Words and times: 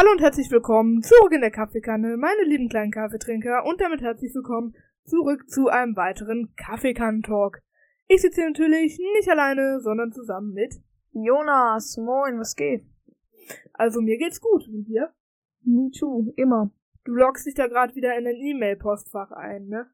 Hallo 0.00 0.12
und 0.12 0.22
herzlich 0.22 0.50
willkommen 0.50 1.02
zurück 1.02 1.30
in 1.34 1.42
der 1.42 1.50
Kaffeekanne, 1.50 2.16
meine 2.16 2.44
lieben 2.44 2.70
kleinen 2.70 2.90
Kaffeetrinker, 2.90 3.66
und 3.66 3.82
damit 3.82 4.00
herzlich 4.00 4.34
willkommen 4.34 4.74
zurück 5.04 5.50
zu 5.50 5.68
einem 5.68 5.94
weiteren 5.94 6.54
Kaffeekannen-Talk. 6.56 7.60
Ich 8.08 8.22
sitze 8.22 8.40
hier 8.40 8.48
natürlich 8.48 8.98
nicht 8.98 9.28
alleine, 9.28 9.78
sondern 9.82 10.10
zusammen 10.10 10.54
mit 10.54 10.80
Jonas, 11.12 11.98
moin, 11.98 12.38
was 12.38 12.56
geht? 12.56 12.82
Also 13.74 14.00
mir 14.00 14.16
geht's 14.16 14.40
gut, 14.40 14.66
und 14.68 14.84
dir? 14.84 15.12
Me 15.64 15.90
too, 15.90 16.32
immer. 16.36 16.70
Du 17.04 17.12
loggst 17.12 17.46
dich 17.46 17.54
da 17.54 17.66
gerade 17.66 17.94
wieder 17.94 18.16
in 18.16 18.26
ein 18.26 18.36
E-Mail-Postfach 18.36 19.32
ein, 19.32 19.66
ne? 19.66 19.86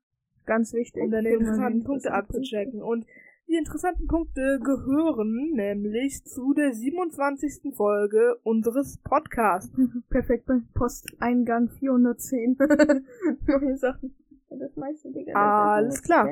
Ganz 0.45 0.73
wichtig. 0.73 1.03
Um 1.03 1.11
deine 1.11 1.31
interessanten 1.31 1.83
Punkte 1.83 2.13
abzuchecken. 2.13 2.81
Und 2.81 3.07
die 3.49 3.55
interessanten 3.55 4.07
Punkte 4.07 4.61
gehören 4.63 5.53
nämlich 5.53 6.25
zu 6.25 6.53
der 6.53 6.73
27. 6.73 7.75
Folge 7.77 8.37
unseres 8.43 8.99
Podcasts. 8.99 9.73
Perfekt 10.11 10.47
beim 10.47 10.67
Posteingang 10.75 11.69
410. 11.69 12.57
Neue 13.47 13.77
Sachen. 13.79 14.15
Das 14.51 14.77
meiste, 14.77 15.13
Digga. 15.13 15.75
Alles 15.75 16.03
klar. 16.03 16.29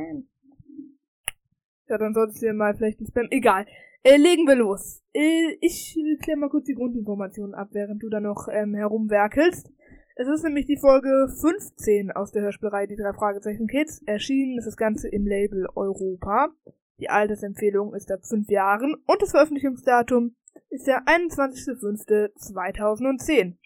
Ja, 1.89 1.99
dann 1.99 2.15
solltest 2.15 2.43
du 2.43 2.47
dir 2.47 2.55
mal 2.55 2.75
vielleicht 2.75 3.01
ein 3.01 3.07
Spam. 3.07 3.29
Egal. 3.31 3.67
Äh, 4.03 4.17
legen 4.17 4.47
wir 4.47 4.57
los. 4.57 5.03
Äh, 5.13 5.57
ich 5.61 5.99
kläre 6.23 6.39
mal 6.39 6.49
kurz 6.49 6.65
die 6.65 6.75
Grundinformationen 6.75 7.55
ab, 7.55 7.69
während 7.73 8.03
du 8.03 8.09
da 8.09 8.21
noch 8.21 8.49
ähm, 8.51 8.75
herumwerkelst. 8.75 9.71
Es 10.17 10.29
ist 10.29 10.45
nämlich 10.45 10.67
die 10.67 10.79
Folge 10.79 11.29
15 11.41 12.13
aus 12.13 12.31
der 12.31 12.43
Hörspielerei 12.43 12.87
Die 12.87 12.97
drei 12.97 13.13
Fragezeichen 13.13 13.67
Kids. 13.67 14.03
Erschienen 14.07 14.59
ist 14.59 14.67
das 14.67 14.77
Ganze 14.77 15.09
im 15.09 15.27
Label 15.27 15.67
Europa. 15.75 16.51
Die 16.99 17.11
Altersempfehlung 17.11 17.95
ist 17.95 18.13
ab 18.13 18.25
5 18.25 18.49
Jahren 18.49 18.95
und 19.07 19.23
das 19.23 19.33
Veröffentlichungsdatum 19.33 20.37
ist 20.71 20.87
der 20.87 21.05
21.05.2010. 21.05 23.57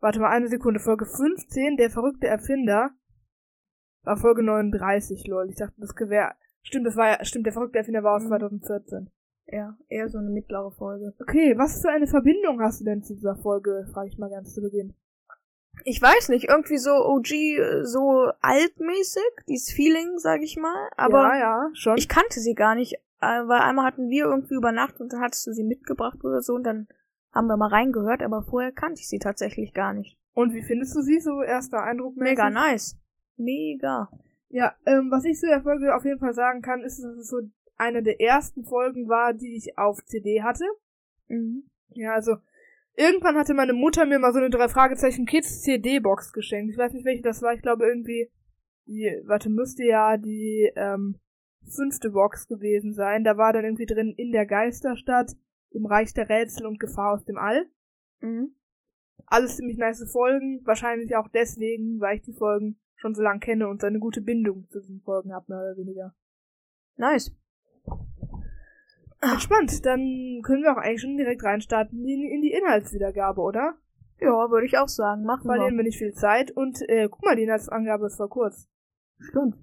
Warte 0.00 0.20
mal 0.20 0.30
eine 0.30 0.48
Sekunde. 0.48 0.80
Folge 0.80 1.04
15, 1.06 1.76
der 1.76 1.90
verrückte 1.90 2.26
Erfinder, 2.26 2.90
war 4.02 4.16
Folge 4.16 4.42
39, 4.42 5.26
lol. 5.26 5.50
Ich 5.50 5.56
dachte, 5.56 5.74
das 5.78 5.94
wäre... 5.96 6.32
Stimmt, 6.62 6.86
das 6.86 6.96
war 6.96 7.08
ja... 7.08 7.22
Stimmt, 7.24 7.46
der 7.46 7.52
verrückte 7.52 7.78
Erfinder 7.78 8.02
war 8.02 8.16
aus 8.16 8.26
2014. 8.26 9.10
Ja, 9.46 9.76
eher 9.88 10.08
so 10.08 10.16
eine 10.18 10.30
mittlere 10.30 10.72
Folge. 10.72 11.14
Okay, 11.20 11.56
was 11.58 11.82
für 11.82 11.90
eine 11.90 12.06
Verbindung 12.06 12.60
hast 12.60 12.80
du 12.80 12.84
denn 12.84 13.02
zu 13.02 13.14
dieser 13.14 13.36
Folge, 13.36 13.86
frage 13.92 14.08
ich 14.08 14.16
mal 14.18 14.30
ganz 14.30 14.54
zu 14.54 14.62
Beginn. 14.62 14.94
Ich 15.84 16.00
weiß 16.00 16.28
nicht, 16.28 16.48
irgendwie 16.48 16.78
so 16.78 16.92
OG, 16.92 17.32
äh, 17.32 17.84
so 17.84 18.30
altmäßig, 18.40 19.22
dieses 19.48 19.70
Feeling, 19.72 20.18
sag 20.18 20.42
ich 20.42 20.56
mal. 20.56 20.88
Aber 20.96 21.22
ja, 21.22 21.38
ja, 21.38 21.70
schon. 21.74 21.98
ich 21.98 22.08
kannte 22.08 22.40
sie 22.40 22.54
gar 22.54 22.74
nicht, 22.74 22.94
äh, 23.20 23.46
weil 23.46 23.60
einmal 23.60 23.86
hatten 23.86 24.08
wir 24.08 24.24
irgendwie 24.24 24.54
übernachtet 24.54 25.00
und 25.00 25.12
dann 25.12 25.20
hattest 25.20 25.46
du 25.46 25.52
sie 25.52 25.64
mitgebracht 25.64 26.24
oder 26.24 26.40
so 26.40 26.54
und 26.54 26.64
dann 26.64 26.88
haben 27.32 27.48
wir 27.48 27.56
mal 27.56 27.68
reingehört, 27.68 28.22
aber 28.22 28.42
vorher 28.42 28.72
kannte 28.72 29.00
ich 29.00 29.08
sie 29.08 29.18
tatsächlich 29.18 29.74
gar 29.74 29.92
nicht. 29.92 30.16
Und 30.34 30.54
wie 30.54 30.62
findest 30.62 30.94
du 30.96 31.02
sie 31.02 31.20
so 31.20 31.42
erster 31.42 31.82
Eindruck? 31.82 32.16
Mega 32.16 32.50
nice. 32.50 32.96
Mega. 33.36 34.08
Ja, 34.48 34.74
ähm, 34.86 35.10
was 35.10 35.24
ich 35.24 35.38
zu 35.38 35.46
der 35.46 35.62
Folge 35.62 35.94
auf 35.94 36.04
jeden 36.04 36.20
Fall 36.20 36.34
sagen 36.34 36.62
kann, 36.62 36.82
ist, 36.82 37.02
dass 37.02 37.16
es 37.16 37.28
so 37.28 37.40
eine 37.76 38.02
der 38.02 38.20
ersten 38.20 38.64
Folgen 38.64 39.08
war, 39.08 39.32
die 39.32 39.56
ich 39.56 39.76
auf 39.78 40.04
CD 40.04 40.42
hatte. 40.42 40.64
Mhm. 41.28 41.64
Ja, 41.88 42.14
also 42.14 42.36
irgendwann 42.96 43.36
hatte 43.36 43.54
meine 43.54 43.72
Mutter 43.72 44.06
mir 44.06 44.18
mal 44.18 44.32
so 44.32 44.38
eine 44.38 44.50
drei 44.50 44.68
Fragezeichen 44.68 45.26
Kids 45.26 45.62
CD-Box 45.62 46.32
geschenkt. 46.32 46.72
Ich 46.72 46.78
weiß 46.78 46.92
nicht, 46.92 47.04
welche 47.04 47.22
das 47.22 47.42
war. 47.42 47.54
Ich 47.54 47.62
glaube 47.62 47.86
irgendwie 47.86 48.30
die, 48.86 49.22
warte, 49.24 49.48
müsste 49.50 49.84
ja 49.84 50.16
die 50.16 50.70
ähm, 50.76 51.18
fünfte 51.66 52.10
Box 52.10 52.46
gewesen 52.46 52.92
sein. 52.92 53.24
Da 53.24 53.36
war 53.36 53.52
dann 53.52 53.64
irgendwie 53.64 53.86
drin 53.86 54.14
in 54.16 54.32
der 54.32 54.46
Geisterstadt, 54.46 55.32
im 55.70 55.86
Reich 55.86 56.12
der 56.14 56.28
Rätsel 56.28 56.66
und 56.66 56.78
Gefahr 56.78 57.14
aus 57.14 57.24
dem 57.24 57.38
All. 57.38 57.66
Mhm. 58.20 58.54
Alles 59.26 59.56
ziemlich 59.56 59.78
nice 59.78 60.04
Folgen. 60.10 60.60
Wahrscheinlich 60.64 61.16
auch 61.16 61.28
deswegen, 61.28 62.00
weil 62.00 62.16
ich 62.16 62.22
die 62.22 62.34
Folgen 62.34 62.78
schon 62.96 63.14
so 63.14 63.22
lange 63.22 63.40
kenne 63.40 63.68
und 63.68 63.80
so 63.80 63.86
eine 63.86 63.98
gute 63.98 64.20
Bindung 64.20 64.68
zu 64.70 64.80
diesen 64.80 65.00
Folgen 65.00 65.32
habe, 65.32 65.46
mehr 65.48 65.60
oder 65.60 65.76
weniger. 65.76 66.14
Nice. 66.96 67.34
Entspannt, 69.32 69.84
dann 69.84 70.40
können 70.42 70.62
wir 70.62 70.72
auch 70.72 70.78
eigentlich 70.78 71.00
schon 71.00 71.16
direkt 71.16 71.44
reinstarten 71.44 71.98
in, 72.04 72.22
in 72.24 72.42
die 72.42 72.52
Inhaltswiedergabe, 72.52 73.40
oder? 73.40 73.74
Ja, 74.20 74.50
würde 74.50 74.66
ich 74.66 74.78
auch 74.78 74.88
sagen. 74.88 75.24
Machen 75.24 75.46
Verlieren 75.46 75.74
wir. 75.74 75.78
wir 75.78 75.84
nicht 75.84 75.98
viel 75.98 76.12
Zeit 76.12 76.50
und 76.50 76.80
äh, 76.88 77.08
guck 77.10 77.24
mal, 77.24 77.36
die 77.36 77.42
Inhaltsangabe 77.42 78.06
ist 78.06 78.16
zwar 78.16 78.28
kurz. 78.28 78.68
Stimmt. 79.18 79.56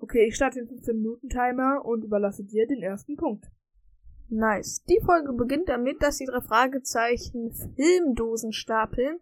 Okay, 0.00 0.26
ich 0.28 0.36
starte 0.36 0.64
den 0.64 0.68
15-Minuten-Timer 0.78 1.84
und 1.84 2.04
überlasse 2.04 2.44
dir 2.44 2.66
den 2.66 2.82
ersten 2.82 3.16
Punkt. 3.16 3.50
Nice. 4.28 4.84
Die 4.88 5.00
Folge 5.04 5.32
beginnt 5.32 5.68
damit, 5.68 6.02
dass 6.02 6.18
die 6.18 6.26
drei 6.26 6.40
Fragezeichen 6.40 7.52
Filmdosen 7.76 8.52
stapeln 8.52 9.18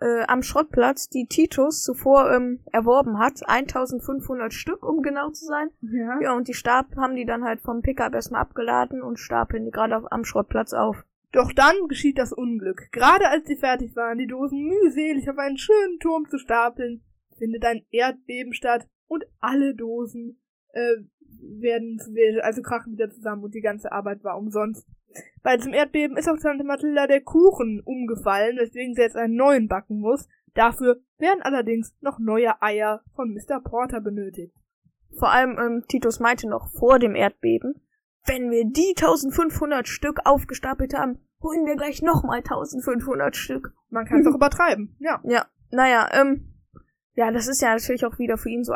äh, 0.00 0.24
am 0.26 0.42
Schrottplatz, 0.42 1.08
die 1.08 1.26
Titus 1.26 1.82
zuvor 1.82 2.30
ähm, 2.32 2.60
erworben 2.72 3.18
hat. 3.18 3.48
1500 3.48 4.52
Stück, 4.52 4.84
um 4.84 5.02
genau 5.02 5.30
zu 5.30 5.46
sein. 5.46 5.70
Ja. 5.80 6.20
Ja, 6.20 6.36
und 6.36 6.48
die 6.48 6.54
Stab 6.54 6.96
haben 6.96 7.16
die 7.16 7.26
dann 7.26 7.44
halt 7.44 7.60
vom 7.60 7.82
Pickup 7.82 8.14
erstmal 8.14 8.42
abgeladen 8.42 9.02
und 9.02 9.18
stapeln 9.18 9.64
die 9.64 9.70
gerade 9.70 10.00
am 10.10 10.24
Schrottplatz 10.24 10.72
auf. 10.72 11.04
Doch 11.32 11.52
dann 11.52 11.74
geschieht 11.88 12.18
das 12.18 12.32
Unglück. 12.32 12.90
Gerade 12.92 13.28
als 13.28 13.46
sie 13.46 13.56
fertig 13.56 13.94
waren, 13.96 14.18
die 14.18 14.26
Dosen 14.26 14.62
mühselig 14.62 15.28
auf 15.28 15.38
einen 15.38 15.58
schönen 15.58 15.98
Turm 15.98 16.26
zu 16.28 16.38
stapeln, 16.38 17.02
findet 17.36 17.64
ein 17.64 17.84
Erdbeben 17.90 18.52
statt 18.52 18.86
und 19.06 19.24
alle 19.40 19.74
Dosen 19.74 20.40
äh, 20.72 20.96
werden 21.40 22.00
also 22.42 22.62
krachen 22.62 22.92
wieder 22.92 23.10
zusammen 23.10 23.44
und 23.44 23.54
die 23.54 23.60
ganze 23.60 23.92
Arbeit 23.92 24.24
war 24.24 24.38
umsonst. 24.38 24.86
Bei 25.42 25.56
diesem 25.56 25.72
Erdbeben 25.74 26.16
ist 26.16 26.28
auch 26.28 26.38
Tante 26.38 26.64
Mathilda 26.64 27.06
der 27.06 27.20
Kuchen 27.20 27.80
umgefallen, 27.84 28.56
weswegen 28.58 28.94
sie 28.94 29.02
jetzt 29.02 29.16
einen 29.16 29.36
neuen 29.36 29.68
backen 29.68 30.00
muss. 30.00 30.28
Dafür 30.54 31.00
werden 31.18 31.42
allerdings 31.42 31.94
noch 32.00 32.18
neue 32.18 32.60
Eier 32.62 33.02
von 33.14 33.32
Mr. 33.32 33.60
Porter 33.60 34.00
benötigt. 34.00 34.54
Vor 35.18 35.30
allem 35.30 35.58
ähm, 35.58 35.84
Titus 35.88 36.20
meinte 36.20 36.48
noch 36.48 36.68
vor 36.72 36.98
dem 36.98 37.14
Erdbeben, 37.14 37.80
wenn 38.26 38.50
wir 38.50 38.64
die 38.64 38.94
1500 38.96 39.86
Stück 39.86 40.20
aufgestapelt 40.24 40.94
haben, 40.94 41.18
holen 41.42 41.64
wir 41.66 41.76
gleich 41.76 42.02
nochmal 42.02 42.38
1500 42.38 43.36
Stück. 43.36 43.72
Man 43.88 44.04
kann 44.06 44.20
es 44.20 44.26
auch 44.30 44.34
übertreiben, 44.34 44.96
ja. 44.98 45.20
Ja, 45.24 45.46
naja, 45.70 46.08
ähm, 46.12 46.52
ja, 47.14 47.30
das 47.30 47.48
ist 47.48 47.62
ja 47.62 47.74
natürlich 47.74 48.04
auch 48.04 48.18
wieder 48.18 48.36
für 48.36 48.50
ihn 48.50 48.64
so 48.64 48.74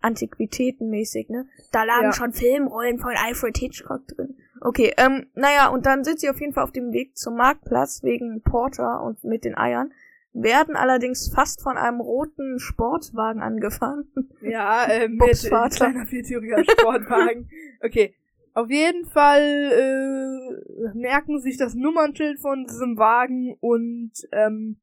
Antiquitätenmäßig, 0.00 1.28
ne? 1.28 1.46
Da 1.72 1.84
lagen 1.84 2.06
Ja. 2.06 2.12
schon 2.12 2.32
Filmrollen 2.32 2.98
von 2.98 3.12
Alfred 3.16 3.56
Hitchcock 3.58 4.06
drin. 4.08 4.36
Okay, 4.66 4.92
ähm, 4.96 5.26
naja, 5.36 5.68
und 5.68 5.86
dann 5.86 6.02
sind 6.02 6.18
sie 6.18 6.28
auf 6.28 6.40
jeden 6.40 6.52
Fall 6.52 6.64
auf 6.64 6.72
dem 6.72 6.92
Weg 6.92 7.16
zum 7.16 7.36
Marktplatz 7.36 8.02
wegen 8.02 8.42
Porter 8.42 9.00
und 9.00 9.22
mit 9.22 9.44
den 9.44 9.56
Eiern, 9.56 9.92
werden 10.32 10.74
allerdings 10.74 11.32
fast 11.32 11.62
von 11.62 11.76
einem 11.76 12.00
roten 12.00 12.58
Sportwagen 12.58 13.42
angefahren. 13.42 14.10
Ja, 14.40 14.88
ähm, 14.90 15.18
mit 15.24 15.52
ein 15.52 15.70
kleiner 15.70 16.06
viertüriger 16.06 16.64
Sportwagen. 16.64 17.48
okay. 17.80 18.16
Auf 18.54 18.68
jeden 18.68 19.04
Fall 19.04 19.40
äh, 19.40 20.98
merken 20.98 21.38
sich 21.40 21.58
das 21.58 21.76
Nummernschild 21.76 22.40
von 22.40 22.64
diesem 22.64 22.96
Wagen 22.96 23.56
und 23.60 24.14
ähm, 24.32 24.80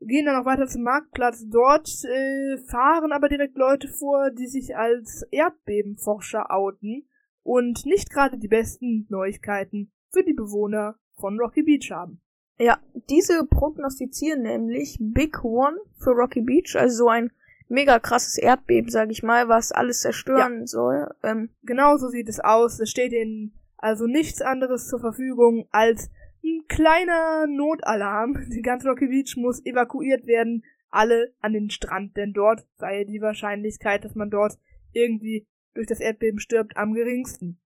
gehen 0.00 0.26
dann 0.26 0.36
auch 0.36 0.44
weiter 0.44 0.66
zum 0.66 0.82
Marktplatz. 0.82 1.46
Dort 1.48 1.88
äh, 2.04 2.58
fahren 2.70 3.12
aber 3.12 3.30
direkt 3.30 3.56
Leute 3.56 3.88
vor, 3.88 4.30
die 4.30 4.48
sich 4.48 4.76
als 4.76 5.26
Erdbebenforscher 5.30 6.50
outen 6.50 7.06
und 7.42 7.84
nicht 7.86 8.10
gerade 8.10 8.38
die 8.38 8.48
besten 8.48 9.06
Neuigkeiten 9.08 9.92
für 10.10 10.22
die 10.22 10.34
Bewohner 10.34 10.96
von 11.14 11.38
Rocky 11.38 11.62
Beach 11.62 11.90
haben. 11.90 12.20
Ja, 12.58 12.78
diese 13.08 13.44
prognostizieren 13.46 14.42
nämlich 14.42 14.98
Big 15.00 15.42
One 15.44 15.76
für 15.98 16.10
Rocky 16.10 16.42
Beach, 16.42 16.76
also 16.76 17.04
so 17.04 17.08
ein 17.08 17.30
mega 17.68 17.98
krasses 17.98 18.38
Erdbeben, 18.38 18.90
sag 18.90 19.10
ich 19.10 19.22
mal, 19.22 19.48
was 19.48 19.72
alles 19.72 20.00
zerstören 20.00 20.66
soll. 20.66 21.08
Ähm, 21.22 21.48
Genau 21.62 21.96
so 21.96 22.08
sieht 22.08 22.28
es 22.28 22.38
aus. 22.38 22.78
Es 22.78 22.90
steht 22.90 23.12
ihnen 23.12 23.58
also 23.78 24.06
nichts 24.06 24.42
anderes 24.42 24.86
zur 24.88 25.00
Verfügung 25.00 25.66
als 25.70 26.10
ein 26.44 26.62
kleiner 26.68 27.46
Notalarm. 27.48 28.36
Die 28.52 28.62
ganze 28.62 28.88
Rocky 28.88 29.08
Beach 29.08 29.36
muss 29.36 29.64
evakuiert 29.64 30.26
werden. 30.26 30.64
Alle 30.90 31.32
an 31.40 31.54
den 31.54 31.70
Strand, 31.70 32.18
denn 32.18 32.34
dort 32.34 32.66
sei 32.76 33.04
die 33.04 33.22
Wahrscheinlichkeit, 33.22 34.04
dass 34.04 34.14
man 34.14 34.28
dort 34.28 34.58
irgendwie 34.92 35.46
durch 35.74 35.86
das 35.86 36.00
Erdbeben 36.00 36.38
stirbt, 36.38 36.76
am 36.76 36.94
geringsten. 36.94 37.58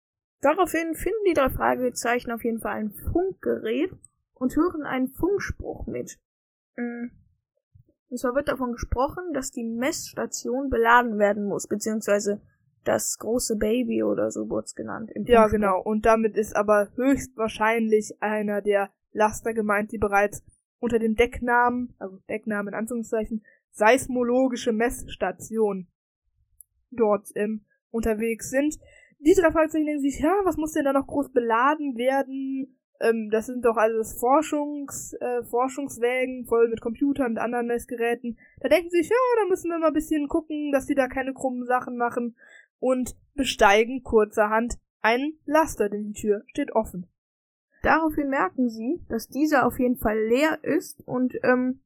daraufhin 0.41 0.93
finden 0.93 1.25
die 1.27 1.33
drei 1.33 1.49
Fragezeichen 1.49 2.31
auf 2.31 2.43
jeden 2.43 2.59
Fall 2.59 2.73
ein 2.73 2.91
Funkgerät 2.91 3.91
und 4.33 4.55
hören 4.55 4.83
einen 4.83 5.07
Funkspruch 5.07 5.87
mit. 5.87 6.19
Mm. 6.75 7.07
Und 8.09 8.19
zwar 8.19 8.35
wird 8.35 8.47
davon 8.47 8.73
gesprochen, 8.73 9.33
dass 9.33 9.51
die 9.51 9.63
Messstation 9.63 10.69
beladen 10.69 11.17
werden 11.17 11.45
muss, 11.45 11.67
beziehungsweise 11.67 12.41
das 12.83 13.17
große 13.17 13.55
Baby 13.57 14.03
oder 14.03 14.29
so 14.29 14.49
wurde 14.49 14.65
es 14.65 14.75
genannt. 14.75 15.09
Im 15.11 15.25
Ja, 15.25 15.47
genau. 15.47 15.81
Und 15.81 16.05
damit 16.05 16.37
ist 16.37 16.55
aber 16.55 16.89
höchstwahrscheinlich 16.95 18.21
einer 18.21 18.61
der 18.61 18.91
Laster 19.11 19.53
gemeint, 19.53 19.91
die 19.91 19.97
bereits 19.97 20.43
unter 20.79 20.99
dem 20.99 21.15
Decknamen, 21.15 21.95
also 21.97 22.17
Decknamen 22.29 22.73
in 22.73 22.79
Anführungszeichen, 22.79 23.43
seismologische 23.71 24.71
Messstation 24.71 25.87
dort 26.91 27.29
ähm, 27.35 27.65
unterwegs 27.95 28.49
sind. 28.49 28.77
Die 29.19 29.33
drei 29.33 29.51
Fragezeichen 29.51 29.85
denken 29.85 30.01
sich, 30.01 30.19
ja, 30.19 30.33
was 30.43 30.57
muss 30.57 30.73
denn 30.73 30.85
da 30.85 30.93
noch 30.93 31.07
groß 31.07 31.31
beladen 31.31 31.97
werden? 31.97 32.75
ähm, 32.99 33.29
das 33.29 33.47
sind 33.47 33.65
doch 33.65 33.77
alles 33.77 34.13
Forschungs, 34.13 35.13
äh, 35.19 35.43
Forschungswägen 35.43 36.45
voll 36.45 36.69
mit 36.69 36.81
Computern 36.81 37.31
und 37.31 37.37
anderen 37.37 37.67
Messgeräten. 37.67 38.37
Da 38.59 38.69
denken 38.69 38.89
sie 38.89 38.97
sich, 38.97 39.09
ja, 39.09 39.15
da 39.41 39.49
müssen 39.49 39.69
wir 39.69 39.79
mal 39.79 39.87
ein 39.87 39.93
bisschen 39.93 40.27
gucken, 40.27 40.71
dass 40.71 40.85
die 40.85 40.95
da 40.95 41.07
keine 41.07 41.33
krummen 41.33 41.65
Sachen 41.65 41.97
machen 41.97 42.35
und 42.79 43.15
besteigen 43.33 44.03
kurzerhand 44.03 44.75
einen 45.01 45.39
Laster, 45.45 45.89
denn 45.89 46.05
die 46.05 46.19
Tür 46.19 46.43
steht 46.47 46.71
offen. 46.73 47.07
Daraufhin 47.83 48.29
merken 48.29 48.69
sie, 48.69 49.01
dass 49.09 49.27
dieser 49.27 49.67
auf 49.67 49.77
jeden 49.77 49.97
Fall 49.97 50.17
leer 50.17 50.63
ist 50.63 51.01
und 51.05 51.35
ähm, 51.43 51.81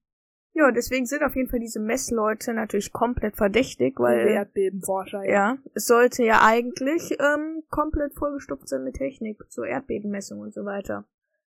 ja, 0.59 0.71
deswegen 0.71 1.05
sind 1.05 1.23
auf 1.23 1.35
jeden 1.35 1.49
Fall 1.49 1.59
diese 1.59 1.79
Messleute 1.79 2.53
natürlich 2.53 2.91
komplett 2.91 3.37
verdächtig, 3.37 3.97
weil 3.97 4.27
Erdbebenforscher, 4.27 5.23
ja. 5.23 5.31
ja, 5.31 5.57
es 5.73 5.85
sollte 5.85 6.23
ja 6.25 6.41
eigentlich 6.43 7.17
ähm, 7.19 7.63
komplett 7.69 8.13
vollgestopft 8.13 8.67
sein 8.67 8.83
mit 8.83 8.95
Technik 8.95 9.41
zur 9.49 9.65
Erdbebenmessung 9.67 10.39
und 10.39 10.53
so 10.53 10.65
weiter. 10.65 11.05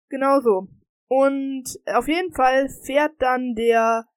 Genau 0.09 0.39
so. 0.39 0.69
Und 1.07 1.65
auf 1.93 2.07
jeden 2.07 2.31
Fall 2.31 2.69
fährt 2.69 3.11
dann 3.19 3.55
der 3.55 4.07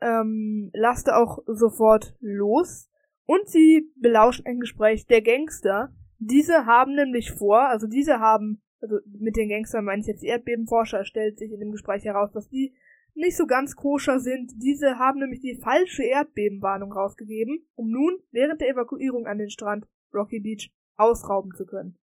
ähm, 0.00 0.70
Laster 0.74 1.18
auch 1.18 1.38
sofort 1.46 2.16
los 2.20 2.90
und 3.26 3.48
sie 3.48 3.92
belauschen 3.94 4.44
ein 4.46 4.58
Gespräch 4.58 5.06
der 5.06 5.22
Gangster. 5.22 5.94
Diese 6.18 6.66
haben 6.66 6.94
nämlich 6.94 7.30
vor, 7.30 7.68
also 7.68 7.86
diese 7.86 8.18
haben, 8.18 8.60
also 8.80 8.96
mit 9.06 9.36
den 9.36 9.48
Gangstern 9.48 9.84
meine 9.84 10.00
ich 10.00 10.08
jetzt 10.08 10.22
die 10.22 10.28
Erdbebenforscher, 10.28 11.04
stellt 11.04 11.38
sich 11.38 11.52
in 11.52 11.60
dem 11.60 11.70
Gespräch 11.70 12.04
heraus, 12.04 12.32
dass 12.32 12.48
die 12.48 12.74
nicht 13.14 13.36
so 13.36 13.46
ganz 13.46 13.76
koscher 13.76 14.20
sind. 14.20 14.52
Diese 14.56 14.98
haben 14.98 15.20
nämlich 15.20 15.40
die 15.40 15.60
falsche 15.62 16.04
Erdbebenwarnung 16.04 16.92
rausgegeben, 16.92 17.66
um 17.74 17.90
nun 17.90 18.18
während 18.30 18.60
der 18.60 18.70
Evakuierung 18.70 19.26
an 19.26 19.38
den 19.38 19.50
Strand 19.50 19.86
Rocky 20.14 20.40
Beach 20.40 20.72
ausrauben 20.96 21.52
zu 21.54 21.66
können. 21.66 21.98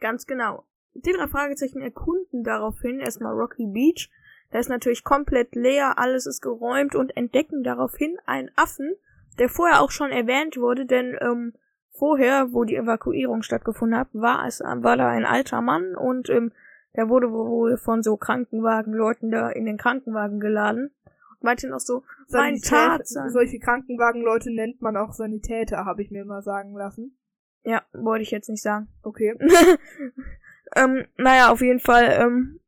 Ganz 0.00 0.26
genau. 0.26 0.64
Die 0.94 1.12
drei 1.12 1.28
Fragezeichen 1.28 1.80
erkunden 1.80 2.44
daraufhin 2.44 3.00
erstmal 3.00 3.34
Rocky 3.34 3.66
Beach. 3.66 4.10
Da 4.50 4.58
ist 4.58 4.68
natürlich 4.68 5.04
komplett 5.04 5.54
leer, 5.54 5.98
alles 5.98 6.26
ist 6.26 6.40
geräumt 6.40 6.94
und 6.94 7.16
entdecken 7.16 7.62
daraufhin 7.62 8.16
einen 8.24 8.50
Affen, 8.56 8.94
der 9.38 9.48
vorher 9.48 9.82
auch 9.82 9.90
schon 9.90 10.10
erwähnt 10.10 10.56
wurde, 10.56 10.86
denn 10.86 11.16
ähm, 11.20 11.52
vorher, 11.90 12.52
wo 12.52 12.64
die 12.64 12.76
Evakuierung 12.76 13.42
stattgefunden 13.42 13.98
hat, 13.98 14.08
war 14.12 14.46
es 14.46 14.60
war 14.60 14.96
da 14.96 15.08
ein 15.08 15.26
alter 15.26 15.60
Mann 15.60 15.94
und 15.94 16.30
ähm, 16.30 16.52
der 16.96 17.08
wurde 17.08 17.30
wohl 17.30 17.76
von 17.76 18.02
so 18.02 18.16
Krankenwagenleuten 18.16 19.30
da 19.30 19.50
in 19.50 19.66
den 19.66 19.76
Krankenwagen 19.76 20.40
geladen 20.40 20.90
und 21.30 21.42
meinte 21.42 21.68
noch 21.68 21.80
so, 21.80 22.02
mein 22.30 22.56
Sanität- 22.56 22.68
Tarzan. 22.70 23.30
Solche 23.30 23.58
Krankenwagenleute 23.58 24.50
nennt 24.52 24.82
man 24.82 24.96
auch 24.96 25.12
Sanitäter, 25.12 25.84
habe 25.84 26.02
ich 26.02 26.10
mir 26.10 26.24
mal 26.24 26.42
sagen 26.42 26.74
lassen. 26.74 27.16
Ja, 27.64 27.82
wollte 27.92 28.22
ich 28.22 28.30
jetzt 28.30 28.48
nicht 28.48 28.62
sagen. 28.62 28.88
Okay. 29.02 29.36
ähm, 30.76 31.06
naja, 31.16 31.50
auf 31.50 31.60
jeden 31.60 31.80
Fall, 31.80 32.16
ähm, 32.20 32.60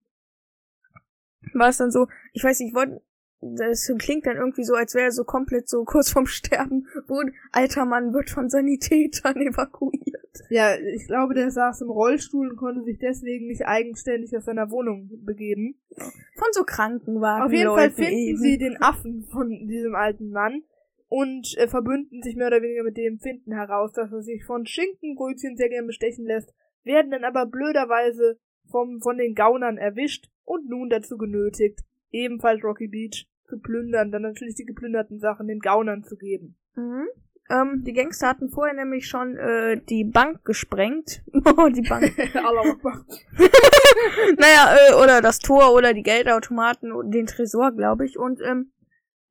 war 1.55 1.69
es 1.69 1.79
dann 1.79 1.91
so, 1.91 2.07
ich 2.33 2.45
weiß 2.45 2.61
nicht, 2.61 2.71
ich 2.71 2.75
wollte, 2.75 3.03
das 3.41 3.91
klingt 3.99 4.27
dann 4.27 4.37
irgendwie 4.37 4.65
so, 4.65 4.75
als 4.75 4.95
wäre 4.95 5.07
er 5.07 5.13
so 5.13 5.25
komplett 5.25 5.69
so 5.69 5.85
kurz 5.87 6.11
vorm 6.11 6.27
Sterben, 6.27 6.87
ein 7.09 7.35
alter 7.53 7.85
Mann 7.85 8.13
wird 8.13 8.31
von 8.31 8.51
Sanitätern 8.51 9.37
evakuiert. 9.41 10.10
Ja, 10.49 10.77
ich 10.77 11.07
glaube, 11.07 11.35
der 11.35 11.51
saß 11.51 11.81
im 11.83 11.91
Rollstuhl 11.91 12.51
und 12.51 12.57
konnte 12.57 12.83
sich 12.85 12.99
deswegen 12.99 13.47
nicht 13.49 13.67
eigenständig 13.67 14.37
aus 14.37 14.45
seiner 14.45 14.71
Wohnung 14.71 15.11
begeben. 15.25 15.81
Von 15.97 16.49
so 16.53 16.65
Krankenwagen. 16.65 17.45
Auf 17.45 17.53
jeden 17.53 17.71
Fall 17.71 17.89
Leuten 17.89 17.95
finden 17.95 18.15
eben. 18.15 18.39
sie 18.39 18.59
den 18.59 18.81
Affen 18.81 19.25
von 19.31 19.49
diesem 19.67 19.95
alten 19.95 20.31
Mann 20.31 20.63
und 21.09 21.57
äh, 21.59 21.67
verbünden 21.67 22.23
sich 22.23 22.37
mehr 22.37 22.47
oder 22.47 22.63
weniger 22.63 22.85
mit 22.85 22.97
dem, 22.97 23.19
finden 23.19 23.53
heraus, 23.53 23.93
dass 23.93 24.13
er 24.13 24.23
sich 24.23 24.45
von 24.45 24.67
Schinkenbrötchen 24.67 25.57
sehr 25.57 25.69
gern 25.69 25.87
bestechen 25.87 26.25
lässt, 26.25 26.55
werden 26.85 27.11
dann 27.11 27.25
aber 27.25 27.47
blöderweise 27.47 28.39
vom, 28.71 29.01
von 29.01 29.19
den 29.19 29.35
Gaunern 29.35 29.77
erwischt 29.77 30.31
und 30.45 30.69
nun 30.69 30.89
dazu 30.89 31.19
genötigt, 31.19 31.81
ebenfalls 32.13 32.63
Rocky 32.63 32.87
Beach 32.87 33.27
zu 33.49 33.59
plündern, 33.59 34.13
dann 34.13 34.23
natürlich 34.23 34.55
die 34.55 34.65
geplünderten 34.65 35.19
Sachen 35.19 35.49
den 35.49 35.59
Gaunern 35.59 36.05
zu 36.05 36.17
geben. 36.17 36.57
Mhm. 36.77 37.09
Ähm, 37.51 37.83
die 37.85 37.93
Gangster 37.93 38.29
hatten 38.29 38.49
vorher 38.49 38.75
nämlich 38.75 39.09
schon 39.09 39.37
äh, 39.37 39.81
die 39.89 40.05
Bank 40.05 40.45
gesprengt. 40.45 41.23
oh, 41.33 41.69
die 41.69 41.83
Bank. 41.83 42.17
Naja, 44.39 44.77
äh, 44.77 44.95
oder 44.95 45.21
das 45.21 45.41
Tor 45.41 45.75
oder 45.75 45.93
die 45.93 46.03
Geldautomaten 46.03 46.93
und 46.93 47.11
den 47.11 47.27
Tresor, 47.27 47.73
glaube 47.73 48.07
ich. 48.07 48.19
Und 48.19 48.41
ähm, 48.41 48.73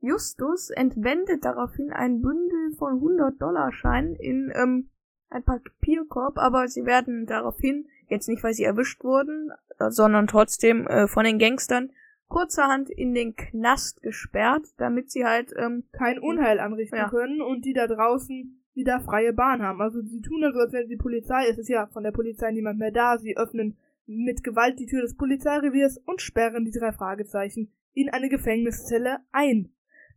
Justus 0.01 0.69
entwendet 0.69 1.45
daraufhin 1.45 1.91
ein 1.91 2.21
Bündel 2.21 2.73
von 2.77 2.95
100 2.95 3.41
Dollar 3.41 3.71
Scheinen 3.71 4.15
in 4.15 4.51
ähm, 4.53 4.89
ein 5.29 5.43
Papierkorb, 5.43 6.37
aber 6.37 6.67
sie 6.67 6.85
werden 6.85 7.25
daraufhin, 7.25 7.87
jetzt 8.07 8.27
nicht 8.27 8.43
weil 8.43 8.53
sie 8.53 8.63
erwischt 8.63 9.03
wurden, 9.03 9.51
sondern 9.89 10.27
trotzdem 10.27 10.87
äh, 10.87 11.07
von 11.07 11.23
den 11.23 11.39
Gangstern, 11.39 11.91
kurzerhand 12.29 12.89
in 12.89 13.13
den 13.13 13.35
Knast 13.35 14.01
gesperrt, 14.01 14.65
damit 14.77 15.11
sie 15.11 15.25
halt 15.25 15.51
ähm, 15.57 15.83
kein 15.91 16.19
Unheil 16.19 16.59
anrichten 16.59 16.97
Ja. 16.97 17.09
können 17.09 17.41
und 17.41 17.65
die 17.65 17.73
da 17.73 17.87
draußen 17.87 18.63
wieder 18.73 19.01
freie 19.01 19.33
Bahn 19.33 19.61
haben. 19.61 19.81
Also 19.81 20.01
sie 20.01 20.21
tun 20.21 20.41
dann 20.41 20.53
so, 20.53 20.59
als 20.59 20.71
wären 20.71 20.87
sie 20.87 20.95
Polizei. 20.95 21.47
Es 21.49 21.57
ist 21.57 21.67
ja 21.67 21.87
von 21.87 22.03
der 22.03 22.11
Polizei 22.11 22.51
niemand 22.51 22.79
mehr 22.79 22.91
da. 22.91 23.17
Sie 23.17 23.35
öffnen 23.35 23.77
mit 24.05 24.43
Gewalt 24.43 24.79
die 24.79 24.85
Tür 24.85 25.01
des 25.01 25.17
Polizeireviers 25.17 25.97
und 26.05 26.21
sperren 26.21 26.65
die 26.65 26.71
drei 26.71 26.91
Fragezeichen 26.91 27.71
in 27.93 28.09
eine 28.09 28.29
Gefängniszelle 28.29 29.17
ein. 29.31 29.73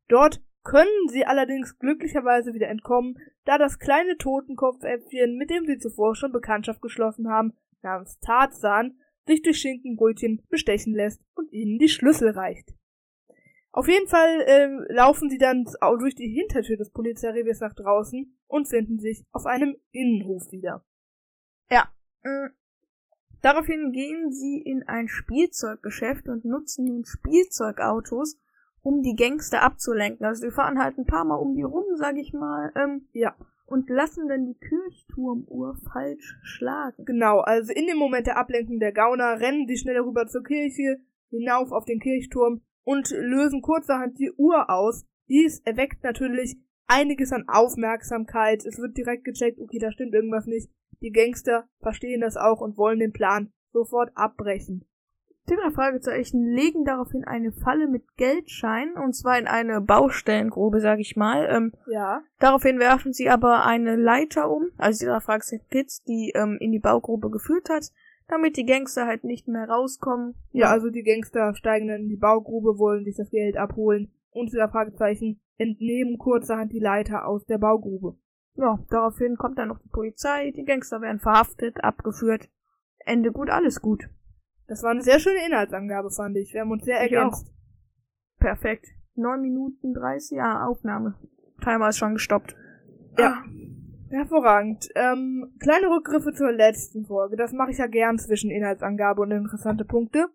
Dort 0.08 0.42
können 0.62 1.08
sie 1.08 1.24
allerdings 1.26 1.78
glücklicherweise 1.78 2.54
wieder 2.54 2.68
entkommen, 2.68 3.18
da 3.44 3.58
das 3.58 3.78
kleine 3.78 4.16
Totenkopfäffchen, 4.16 5.36
mit 5.36 5.50
dem 5.50 5.66
sie 5.66 5.78
zuvor 5.78 6.14
schon 6.14 6.30
Bekanntschaft 6.30 6.80
geschlossen 6.80 7.28
haben, 7.28 7.54
namens 7.82 8.20
Tarzan, 8.20 8.94
sich 9.26 9.42
durch 9.42 9.58
Schinkenbrötchen 9.58 10.42
bestechen 10.48 10.94
lässt 10.94 11.20
und 11.34 11.52
ihnen 11.52 11.78
die 11.78 11.88
Schlüssel 11.88 12.30
reicht. 12.30 12.74
Auf 13.70 13.88
jeden 13.88 14.06
Fall 14.08 14.44
ähm, 14.46 14.84
laufen 14.88 15.30
sie 15.30 15.38
dann 15.38 15.64
au- 15.80 15.96
durch 15.96 16.14
die 16.14 16.28
Hintertür 16.28 16.76
des 16.76 16.90
Polizeireviers 16.90 17.60
nach 17.60 17.72
draußen 17.74 18.36
und 18.46 18.68
finden 18.68 18.98
sich 18.98 19.24
auf 19.32 19.46
einem 19.46 19.76
Innenhof 19.92 20.50
wieder. 20.52 20.84
Äh, 22.22 22.50
Daraufhin 23.40 23.90
gehen 23.92 24.30
sie 24.32 24.58
in 24.58 24.84
ein 24.86 25.08
Spielzeuggeschäft 25.08 26.28
und 26.28 26.44
nutzen 26.44 26.84
nun 26.84 27.04
Spielzeugautos, 27.04 28.38
um 28.82 29.02
die 29.02 29.16
Gangster 29.16 29.62
abzulenken. 29.62 30.24
Also 30.24 30.44
die 30.46 30.52
fahren 30.52 30.78
halt 30.78 30.96
ein 30.98 31.06
paar 31.06 31.24
Mal 31.24 31.36
um 31.36 31.56
die 31.56 31.62
rum, 31.62 31.84
sag 31.96 32.16
ich 32.18 32.32
mal, 32.32 32.72
ähm, 32.76 33.08
Ja, 33.12 33.34
und 33.66 33.88
lassen 33.88 34.28
dann 34.28 34.46
die 34.46 34.58
Kirchturmuhr 34.58 35.76
falsch 35.92 36.38
schlagen. 36.42 37.04
genau. 37.04 37.40
Also 37.40 37.72
in 37.72 37.86
dem 37.86 37.98
Moment 37.98 38.26
der 38.26 38.36
Ablenkung 38.36 38.78
der 38.78 38.92
Gauner 38.92 39.40
rennen 39.40 39.66
sie 39.66 39.76
schnell 39.76 39.98
rüber 40.00 40.26
zur 40.26 40.42
Kirche, 40.42 41.00
hinauf 41.30 41.72
auf 41.72 41.84
den 41.84 42.00
Kirchturm 42.00 42.60
und 42.84 43.10
lösen 43.10 43.62
kurzerhand 43.62 44.18
die 44.18 44.32
Uhr 44.36 44.68
aus. 44.68 45.06
Dies 45.28 45.60
erweckt 45.64 46.02
natürlich 46.02 46.56
einiges 46.86 47.32
an 47.32 47.48
Aufmerksamkeit. 47.48 48.64
Es 48.66 48.78
wird 48.78 48.96
direkt 48.96 49.24
gecheckt, 49.24 49.58
okay, 49.58 49.78
da 49.78 49.90
stimmt 49.90 50.14
irgendwas 50.14 50.46
nicht. 50.46 50.70
Die 51.00 51.10
Gangster 51.10 51.68
verstehen 51.80 52.20
das 52.20 52.36
auch 52.36 52.60
und 52.60 52.76
wollen 52.76 52.98
den 52.98 53.12
Plan 53.12 53.52
sofort 53.72 54.10
abbrechen. 54.14 54.84
Die 55.48 55.56
drei 55.56 55.70
Fragezeichen 55.72 56.44
legen 56.44 56.84
daraufhin 56.84 57.24
eine 57.24 57.50
Falle 57.50 57.88
mit 57.88 58.04
Geldscheinen, 58.16 58.94
und 58.96 59.14
zwar 59.14 59.38
in 59.38 59.48
eine 59.48 59.80
Baustellengrube, 59.80 60.80
sag 60.80 61.00
ich 61.00 61.16
mal. 61.16 61.48
Ähm, 61.50 61.72
Ja. 61.86 62.22
Daraufhin 62.38 62.78
werfen 62.78 63.12
sie 63.12 63.28
aber 63.28 63.66
eine 63.66 63.96
Leiter 63.96 64.50
um, 64.50 64.70
also 64.78 65.00
die 65.00 65.10
drei 65.10 65.20
Fragezeichen 65.20 65.68
Kids, 65.68 66.04
die 66.04 66.32
ähm, 66.36 66.58
in 66.60 66.70
die 66.70 66.78
Baugrube 66.78 67.28
geführt 67.30 67.70
hat, 67.70 67.90
damit 68.28 68.56
die 68.56 68.66
Gangster 68.66 69.06
halt 69.06 69.24
nicht 69.24 69.48
mehr 69.48 69.68
rauskommen. 69.68 70.34
Ja, 70.52 70.70
also 70.70 70.90
die 70.90 71.02
Gangster 71.02 71.54
steigen 71.54 71.88
dann 71.88 72.02
in 72.02 72.08
die 72.08 72.16
Baugrube, 72.16 72.78
wollen 72.78 73.04
sich 73.04 73.16
das 73.16 73.30
Geld 73.30 73.56
abholen 73.56 74.12
und 74.30 74.52
dieser 74.52 74.68
Fragezeichen 74.68 75.40
entnehmen 75.58 76.18
kurzerhand 76.18 76.72
die 76.72 76.80
Leiter 76.80 77.26
aus 77.26 77.44
der 77.46 77.58
Baugrube. 77.58 78.16
Ja, 78.54 78.78
daraufhin 78.90 79.36
kommt 79.36 79.58
dann 79.58 79.68
noch 79.68 79.78
die 79.78 79.88
Polizei, 79.88 80.52
die 80.52 80.64
Gangster 80.64 81.00
werden 81.00 81.18
verhaftet, 81.20 81.82
abgeführt. 81.82 82.48
Ende 83.04 83.32
gut, 83.32 83.50
alles 83.50 83.80
gut. 83.80 84.08
Das 84.66 84.82
war 84.82 84.90
eine 84.90 85.02
sehr 85.02 85.18
schöne 85.18 85.44
Inhaltsangabe, 85.46 86.10
fand 86.10 86.36
ich. 86.36 86.52
Wir 86.54 86.62
haben 86.62 86.70
uns 86.70 86.84
sehr 86.84 87.04
Ich 87.04 87.12
ergänzt. 87.12 87.52
Perfekt. 88.38 88.86
9 89.14 89.40
Minuten 89.40 89.94
30, 89.94 90.36
ja, 90.38 90.66
Aufnahme. 90.66 91.14
Timer 91.62 91.88
ist 91.90 91.98
schon 91.98 92.14
gestoppt. 92.14 92.56
Ja. 93.18 93.42
Hervorragend. 94.10 94.88
Ähm, 94.94 95.54
kleine 95.58 95.88
Rückgriffe 95.88 96.32
zur 96.32 96.52
letzten 96.52 97.04
Folge. 97.06 97.36
Das 97.36 97.52
mache 97.52 97.70
ich 97.70 97.78
ja 97.78 97.86
gern 97.86 98.18
zwischen 98.18 98.50
Inhaltsangabe 98.50 99.22
und 99.22 99.30
interessante 99.30 99.84
Punkte. 99.84 100.28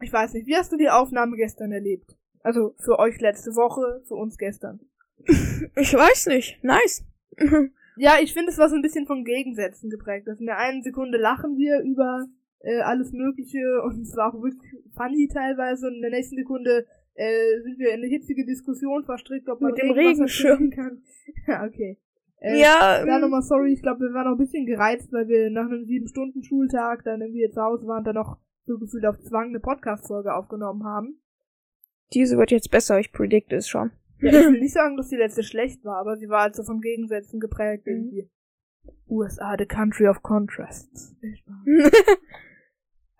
Ich 0.00 0.12
weiß 0.12 0.32
nicht, 0.34 0.46
wie 0.46 0.56
hast 0.56 0.72
du 0.72 0.76
die 0.76 0.90
Aufnahme 0.90 1.36
gestern 1.36 1.72
erlebt? 1.72 2.16
Also 2.42 2.74
für 2.78 2.98
euch 2.98 3.20
letzte 3.20 3.54
Woche, 3.54 4.02
für 4.06 4.14
uns 4.14 4.36
gestern. 4.36 4.80
Ich 5.76 5.94
weiß 5.94 6.26
nicht. 6.26 6.62
Nice. 6.62 7.04
Ja, 7.96 8.14
ich 8.22 8.32
finde, 8.32 8.50
es 8.50 8.56
war 8.56 8.70
so 8.70 8.74
ein 8.74 8.80
bisschen 8.80 9.06
von 9.06 9.22
Gegensätzen 9.22 9.90
geprägt. 9.90 10.26
Also 10.26 10.40
in 10.40 10.46
der 10.46 10.56
einen 10.56 10.82
Sekunde 10.82 11.18
lachen 11.18 11.58
wir 11.58 11.82
über 11.82 12.26
äh, 12.62 12.80
alles 12.80 13.12
Mögliche 13.12 13.82
und 13.84 14.02
es 14.02 14.16
war 14.16 14.34
auch 14.34 14.42
wirklich 14.42 14.62
funny 14.96 15.28
teilweise 15.32 15.86
und 15.88 15.94
in 15.96 16.00
der 16.02 16.10
nächsten 16.10 16.36
Sekunde 16.36 16.86
äh, 17.14 17.60
sind 17.62 17.78
wir 17.78 17.90
in 17.90 17.96
eine 18.00 18.06
hitzige 18.08 18.44
Diskussion 18.46 19.04
verstrickt, 19.04 19.48
ob 19.48 19.60
man 19.60 19.72
Mit 19.72 19.82
dem 19.82 19.90
Regenschirm. 19.90 20.70
kann. 20.70 21.02
ja, 21.46 21.64
okay. 21.64 21.98
Äh, 22.38 22.58
ja, 22.60 23.04
Da 23.04 23.14
ähm, 23.16 23.20
nochmal 23.20 23.42
sorry, 23.42 23.72
ich 23.72 23.82
glaube, 23.82 24.00
wir 24.00 24.14
waren 24.14 24.24
noch 24.24 24.32
ein 24.32 24.38
bisschen 24.44 24.66
gereizt, 24.66 25.12
weil 25.12 25.28
wir 25.28 25.50
nach 25.50 25.66
einem 25.66 25.84
sieben 25.84 26.08
Stunden 26.08 26.42
Schultag 26.42 27.04
dann 27.04 27.20
irgendwie 27.20 27.48
zu 27.50 27.60
Hause 27.62 27.86
waren, 27.86 28.02
dann 28.04 28.14
noch 28.16 28.38
so 28.64 28.78
gefühlt 28.78 29.04
auf 29.06 29.18
Zwang 29.20 29.48
eine 29.50 29.60
Podcast-Folge 29.60 30.34
aufgenommen 30.34 30.84
haben. 30.84 31.20
diese 32.14 32.36
wird 32.38 32.50
jetzt 32.50 32.70
besser, 32.70 32.98
ich 32.98 33.12
predict 33.12 33.52
es 33.52 33.68
schon. 33.68 33.90
Ja, 34.20 34.28
ich 34.40 34.46
will 34.46 34.60
nicht 34.60 34.72
sagen, 34.74 34.96
dass 34.96 35.08
die 35.08 35.16
letzte 35.16 35.42
schlecht 35.42 35.84
war, 35.84 35.96
aber 35.98 36.16
sie 36.16 36.28
war 36.28 36.42
halt 36.42 36.54
so 36.56 36.62
von 36.62 36.80
Gegensätzen 36.80 37.40
geprägt 37.40 37.86
Mhm. 37.86 37.92
irgendwie. 37.92 38.30
USA, 39.08 39.56
the 39.58 39.66
country 39.66 40.08
of 40.08 40.22
contrasts. 40.22 41.14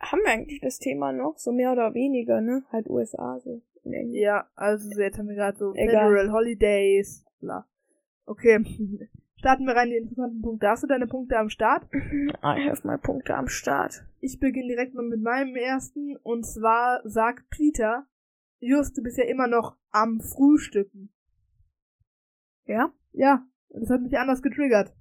Haben 0.03 0.23
wir 0.25 0.33
eigentlich 0.33 0.61
das 0.61 0.79
Thema 0.79 1.13
noch? 1.13 1.39
So 1.39 1.53
mehr 1.53 1.73
oder 1.73 1.95
weniger, 1.95 2.41
ne? 2.41 2.65
Halt 2.71 2.91
USA 2.91 3.39
so. 3.41 3.63
Ja, 3.85 4.49
also 4.55 4.91
jetzt 5.01 5.19
haben 5.19 5.29
wir 5.29 5.35
gerade 5.35 5.59
so 5.59 5.73
Egal. 5.75 6.09
Federal 6.09 6.33
Holidays, 6.33 7.25
bla. 7.41 7.67
Okay. 8.27 8.65
Starten 9.39 9.65
wir 9.67 9.75
rein 9.75 9.89
in 9.89 9.91
die 9.91 9.99
interessanten 9.99 10.41
Punkte. 10.41 10.69
Hast 10.69 10.85
du 10.85 10.87
deine 10.87 11.09
Punkte 11.09 11.37
am 11.37 11.49
Start? 11.49 11.85
I 11.93 12.69
have 12.69 12.87
my 12.87 12.97
Punkte 12.97 13.35
am 13.35 13.49
Start. 13.49 14.05
Ich 14.21 14.39
beginne 14.39 14.69
direkt 14.69 14.95
mal 14.95 15.05
mit 15.05 15.21
meinem 15.21 15.57
ersten 15.57 16.17
und 16.19 16.47
zwar 16.47 17.01
sagt 17.05 17.51
Peter, 17.51 18.07
Just, 18.61 18.97
du 18.97 19.03
bist 19.03 19.19
ja 19.19 19.25
immer 19.25 19.49
noch 19.49 19.77
am 19.91 20.21
Frühstücken. 20.21 21.13
Ja? 22.67 22.93
Ja, 23.13 23.45
das 23.71 23.91
hat 23.91 24.03
mich 24.03 24.17
anders 24.17 24.43
getriggert. 24.43 24.95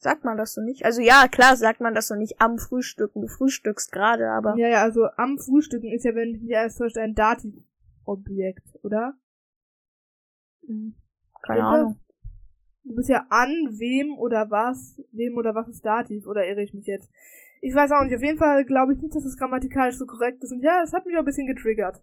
Sagt 0.00 0.24
man 0.24 0.36
das 0.36 0.54
so 0.54 0.60
nicht? 0.60 0.84
Also 0.84 1.02
ja, 1.02 1.26
klar 1.28 1.56
sagt 1.56 1.80
man 1.80 1.92
das 1.94 2.06
so 2.06 2.14
nicht 2.14 2.40
am 2.40 2.58
Frühstücken. 2.58 3.20
Du 3.20 3.26
frühstückst 3.26 3.90
gerade, 3.90 4.30
aber. 4.30 4.56
Ja, 4.56 4.68
ja, 4.68 4.82
also 4.82 5.06
am 5.16 5.38
Frühstücken 5.38 5.90
ist 5.92 6.04
ja, 6.04 6.14
wenn 6.14 6.34
ich 6.36 6.40
mich 6.40 6.50
erst 6.52 6.78
täusche, 6.78 7.00
ein 7.00 7.14
Dativ-Objekt, 7.16 8.78
oder? 8.84 9.14
Hm, 10.66 10.94
Keine 11.42 11.58
Stimmt 11.60 11.72
das? 11.72 11.80
Ahnung. 11.80 12.00
Du 12.84 12.94
bist 12.94 13.08
ja 13.08 13.26
an 13.28 13.50
wem 13.72 14.16
oder 14.18 14.50
was, 14.50 15.00
wem 15.12 15.36
oder 15.36 15.54
was 15.54 15.68
ist 15.68 15.84
Dativ, 15.84 16.26
oder 16.26 16.46
irre 16.46 16.62
ich 16.62 16.72
mich 16.72 16.86
jetzt? 16.86 17.10
Ich 17.60 17.74
weiß 17.74 17.90
auch 17.90 18.04
nicht, 18.04 18.14
auf 18.14 18.22
jeden 18.22 18.38
Fall 18.38 18.64
glaube 18.64 18.94
ich 18.94 19.00
nicht, 19.02 19.14
dass 19.14 19.24
es 19.24 19.36
grammatikalisch 19.36 19.96
so 19.98 20.06
korrekt 20.06 20.42
ist. 20.44 20.52
Und 20.52 20.62
ja, 20.62 20.80
es 20.84 20.92
hat 20.92 21.04
mich 21.06 21.16
auch 21.16 21.20
ein 21.20 21.24
bisschen 21.24 21.48
getriggert, 21.48 22.00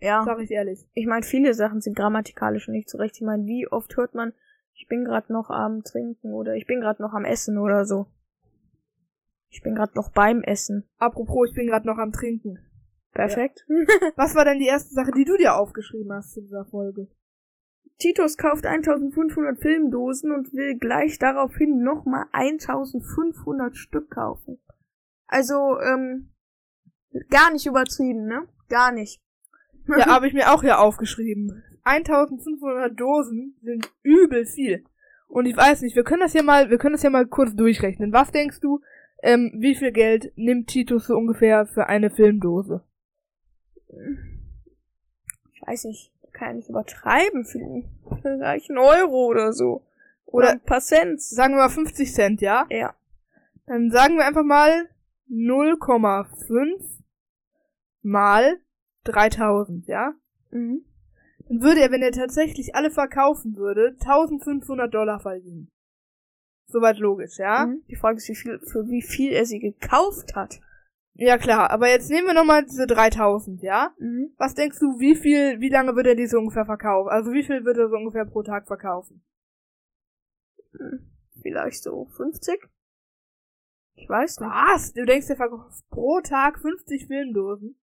Ja. 0.00 0.24
sag 0.24 0.40
ich 0.40 0.50
ehrlich. 0.50 0.84
Ich 0.94 1.06
meine, 1.06 1.22
viele 1.22 1.54
Sachen 1.54 1.80
sind 1.80 1.96
grammatikalisch 1.96 2.66
nicht 2.68 2.88
zurecht. 2.90 3.14
Ich 3.16 3.22
meine, 3.22 3.46
wie 3.46 3.68
oft 3.68 3.96
hört 3.96 4.14
man, 4.14 4.32
ich 4.78 4.86
bin 4.86 5.04
gerade 5.04 5.32
noch 5.32 5.50
am 5.50 5.82
Trinken 5.82 6.32
oder 6.32 6.54
ich 6.54 6.66
bin 6.66 6.80
gerade 6.80 7.02
noch 7.02 7.12
am 7.12 7.24
Essen 7.24 7.58
oder 7.58 7.84
so. 7.84 8.06
Ich 9.50 9.60
bin 9.62 9.74
gerade 9.74 9.94
noch 9.96 10.10
beim 10.12 10.42
Essen. 10.42 10.88
Apropos, 10.98 11.48
ich 11.48 11.54
bin 11.54 11.66
gerade 11.66 11.86
noch 11.86 11.98
am 11.98 12.12
Trinken. 12.12 12.60
Perfekt. 13.12 13.66
Was 14.16 14.36
war 14.36 14.44
denn 14.44 14.60
die 14.60 14.66
erste 14.66 14.94
Sache, 14.94 15.10
die 15.10 15.24
du 15.24 15.36
dir 15.36 15.56
aufgeschrieben 15.56 16.12
hast 16.12 16.32
zu 16.32 16.42
dieser 16.42 16.64
Folge? 16.64 17.08
Titus 17.98 18.36
kauft 18.36 18.66
1500 18.66 19.58
Filmdosen 19.58 20.30
und 20.30 20.52
will 20.52 20.78
gleich 20.78 21.18
daraufhin 21.18 21.82
nochmal 21.82 22.26
1500 22.30 23.76
Stück 23.76 24.10
kaufen. 24.10 24.60
Also, 25.26 25.80
ähm, 25.80 26.30
gar 27.30 27.50
nicht 27.50 27.66
übertrieben, 27.66 28.26
ne? 28.26 28.46
Gar 28.68 28.92
nicht. 28.92 29.20
Ja, 29.88 30.06
habe 30.14 30.28
ich 30.28 30.34
mir 30.34 30.52
auch 30.52 30.62
hier 30.62 30.78
aufgeschrieben. 30.78 31.64
1500 31.88 32.98
Dosen 32.98 33.56
sind 33.62 33.90
übel 34.02 34.44
viel. 34.46 34.84
Und 35.28 35.46
ich 35.46 35.56
weiß 35.56 35.82
nicht, 35.82 35.96
wir 35.96 36.04
können 36.04 36.20
das 36.22 36.32
ja 36.34 36.42
mal, 36.42 36.70
wir 36.70 36.78
können 36.78 36.94
das 36.94 37.02
ja 37.02 37.10
mal 37.10 37.26
kurz 37.26 37.54
durchrechnen. 37.54 38.12
Was 38.12 38.30
denkst 38.30 38.60
du, 38.60 38.80
ähm, 39.22 39.52
wie 39.56 39.74
viel 39.74 39.92
Geld 39.92 40.32
nimmt 40.36 40.68
Titus 40.68 41.06
so 41.06 41.16
ungefähr 41.16 41.66
für 41.66 41.86
eine 41.86 42.10
Filmdose? 42.10 42.82
Ich 45.54 45.62
weiß 45.66 45.84
nicht, 45.84 46.12
kann 46.32 46.48
ja 46.48 46.54
nicht 46.54 46.68
übertreiben. 46.68 47.44
Vielleicht 47.44 48.70
ein 48.70 48.78
Euro 48.78 49.26
oder 49.26 49.52
so. 49.52 49.82
Oder 50.26 50.48
Oder- 50.48 50.50
ein 50.52 50.60
paar 50.60 50.80
Cent. 50.80 51.20
Sagen 51.20 51.54
wir 51.54 51.62
mal 51.62 51.68
50 51.68 52.12
Cent, 52.12 52.40
ja? 52.40 52.66
Ja. 52.70 52.94
Dann 53.66 53.90
sagen 53.90 54.16
wir 54.16 54.26
einfach 54.26 54.44
mal 54.44 54.88
0,5 55.30 57.02
mal 58.02 58.58
3000, 59.04 59.86
ja? 59.88 60.14
Mhm. 60.50 60.84
Dann 61.48 61.62
würde 61.62 61.80
er, 61.80 61.90
wenn 61.90 62.02
er 62.02 62.12
tatsächlich 62.12 62.74
alle 62.74 62.90
verkaufen 62.90 63.56
würde, 63.56 63.96
1500 64.00 64.92
Dollar 64.92 65.20
verdienen. 65.20 65.70
Soweit 66.66 66.98
logisch, 66.98 67.38
ja? 67.38 67.66
Mhm. 67.66 67.82
Die 67.88 67.96
Frage 67.96 68.18
ist, 68.18 68.28
wie 68.28 68.36
viel, 68.36 68.60
für 68.60 68.86
wie 68.88 69.02
viel 69.02 69.32
er 69.32 69.46
sie 69.46 69.58
gekauft 69.58 70.36
hat. 70.36 70.60
Ja 71.14 71.38
klar, 71.38 71.70
aber 71.70 71.88
jetzt 71.88 72.10
nehmen 72.10 72.28
wir 72.28 72.34
nochmal 72.34 72.64
diese 72.64 72.86
3000, 72.86 73.62
ja? 73.62 73.94
Mhm. 73.98 74.34
Was 74.36 74.54
denkst 74.54 74.78
du, 74.78 75.00
wie 75.00 75.16
viel, 75.16 75.60
wie 75.60 75.70
lange 75.70 75.96
wird 75.96 76.06
er 76.06 76.14
diese 76.14 76.38
ungefähr 76.38 76.66
verkaufen? 76.66 77.08
Also 77.08 77.32
wie 77.32 77.42
viel 77.42 77.64
wird 77.64 77.78
er 77.78 77.88
so 77.88 77.96
ungefähr 77.96 78.26
pro 78.26 78.42
Tag 78.42 78.66
verkaufen? 78.66 79.24
Vielleicht 81.40 81.82
so 81.82 82.04
50? 82.16 82.60
Ich 83.94 84.08
weiß 84.08 84.40
nicht. 84.40 84.50
Was? 84.50 84.92
Du 84.92 85.04
denkst, 85.04 85.28
er 85.30 85.36
verkauft 85.36 85.88
pro 85.88 86.20
Tag 86.20 86.60
50 86.60 87.06
Filmdosen? 87.06 87.80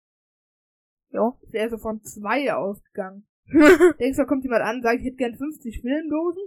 Ja. 1.11 1.39
Ich 1.43 1.53
wäre 1.53 1.71
so 1.71 1.79
von 1.79 2.03
zwei 2.03 2.53
ausgegangen. 2.53 3.27
Denkst 3.99 4.17
du, 4.17 4.23
da 4.23 4.25
kommt 4.25 4.45
jemand 4.45 4.63
an 4.63 4.77
und 4.77 4.83
sagt, 4.83 5.01
ich 5.01 5.07
hätte 5.07 5.17
gern 5.17 5.35
50 5.35 5.81
Filmdosen? 5.81 6.43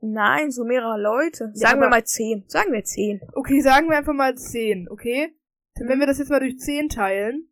Nein, 0.00 0.50
so 0.50 0.64
mehrere 0.64 1.00
Leute. 1.00 1.52
Ja, 1.54 1.68
Sagen 1.68 1.80
wir 1.80 1.88
mal 1.88 2.04
10. 2.04 2.44
Sagen 2.46 2.72
wir 2.72 2.84
10. 2.84 3.20
Okay, 3.34 3.60
sagen 3.60 3.88
wir 3.88 3.98
einfach 3.98 4.14
mal 4.14 4.34
10, 4.34 4.88
okay? 4.88 5.34
Mhm. 5.78 5.88
Wenn 5.88 6.00
wir 6.00 6.06
das 6.06 6.18
jetzt 6.18 6.30
mal 6.30 6.40
durch 6.40 6.58
10 6.58 6.88
teilen, 6.88 7.48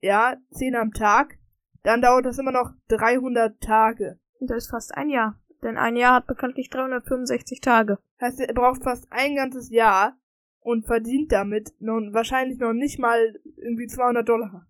ja, 0.00 0.36
10 0.52 0.76
am 0.76 0.92
Tag, 0.92 1.38
dann 1.82 2.00
dauert 2.00 2.26
das 2.26 2.38
immer 2.38 2.52
noch 2.52 2.72
300 2.88 3.60
Tage. 3.60 4.18
Und 4.38 4.50
das 4.50 4.64
ist 4.64 4.70
fast 4.70 4.94
ein 4.94 5.10
Jahr. 5.10 5.40
Denn 5.62 5.76
ein 5.76 5.96
Jahr 5.96 6.16
hat 6.16 6.26
bekanntlich 6.26 6.70
365 6.70 7.60
Tage. 7.60 7.98
Heißt, 8.20 8.40
er 8.40 8.54
braucht 8.54 8.84
fast 8.84 9.06
ein 9.10 9.34
ganzes 9.34 9.70
Jahr 9.70 10.16
und 10.60 10.86
verdient 10.86 11.32
damit 11.32 11.72
noch, 11.80 12.00
wahrscheinlich 12.12 12.58
noch 12.58 12.72
nicht 12.72 12.98
mal 12.98 13.40
irgendwie 13.56 13.86
200 13.86 14.28
Dollar. 14.28 14.66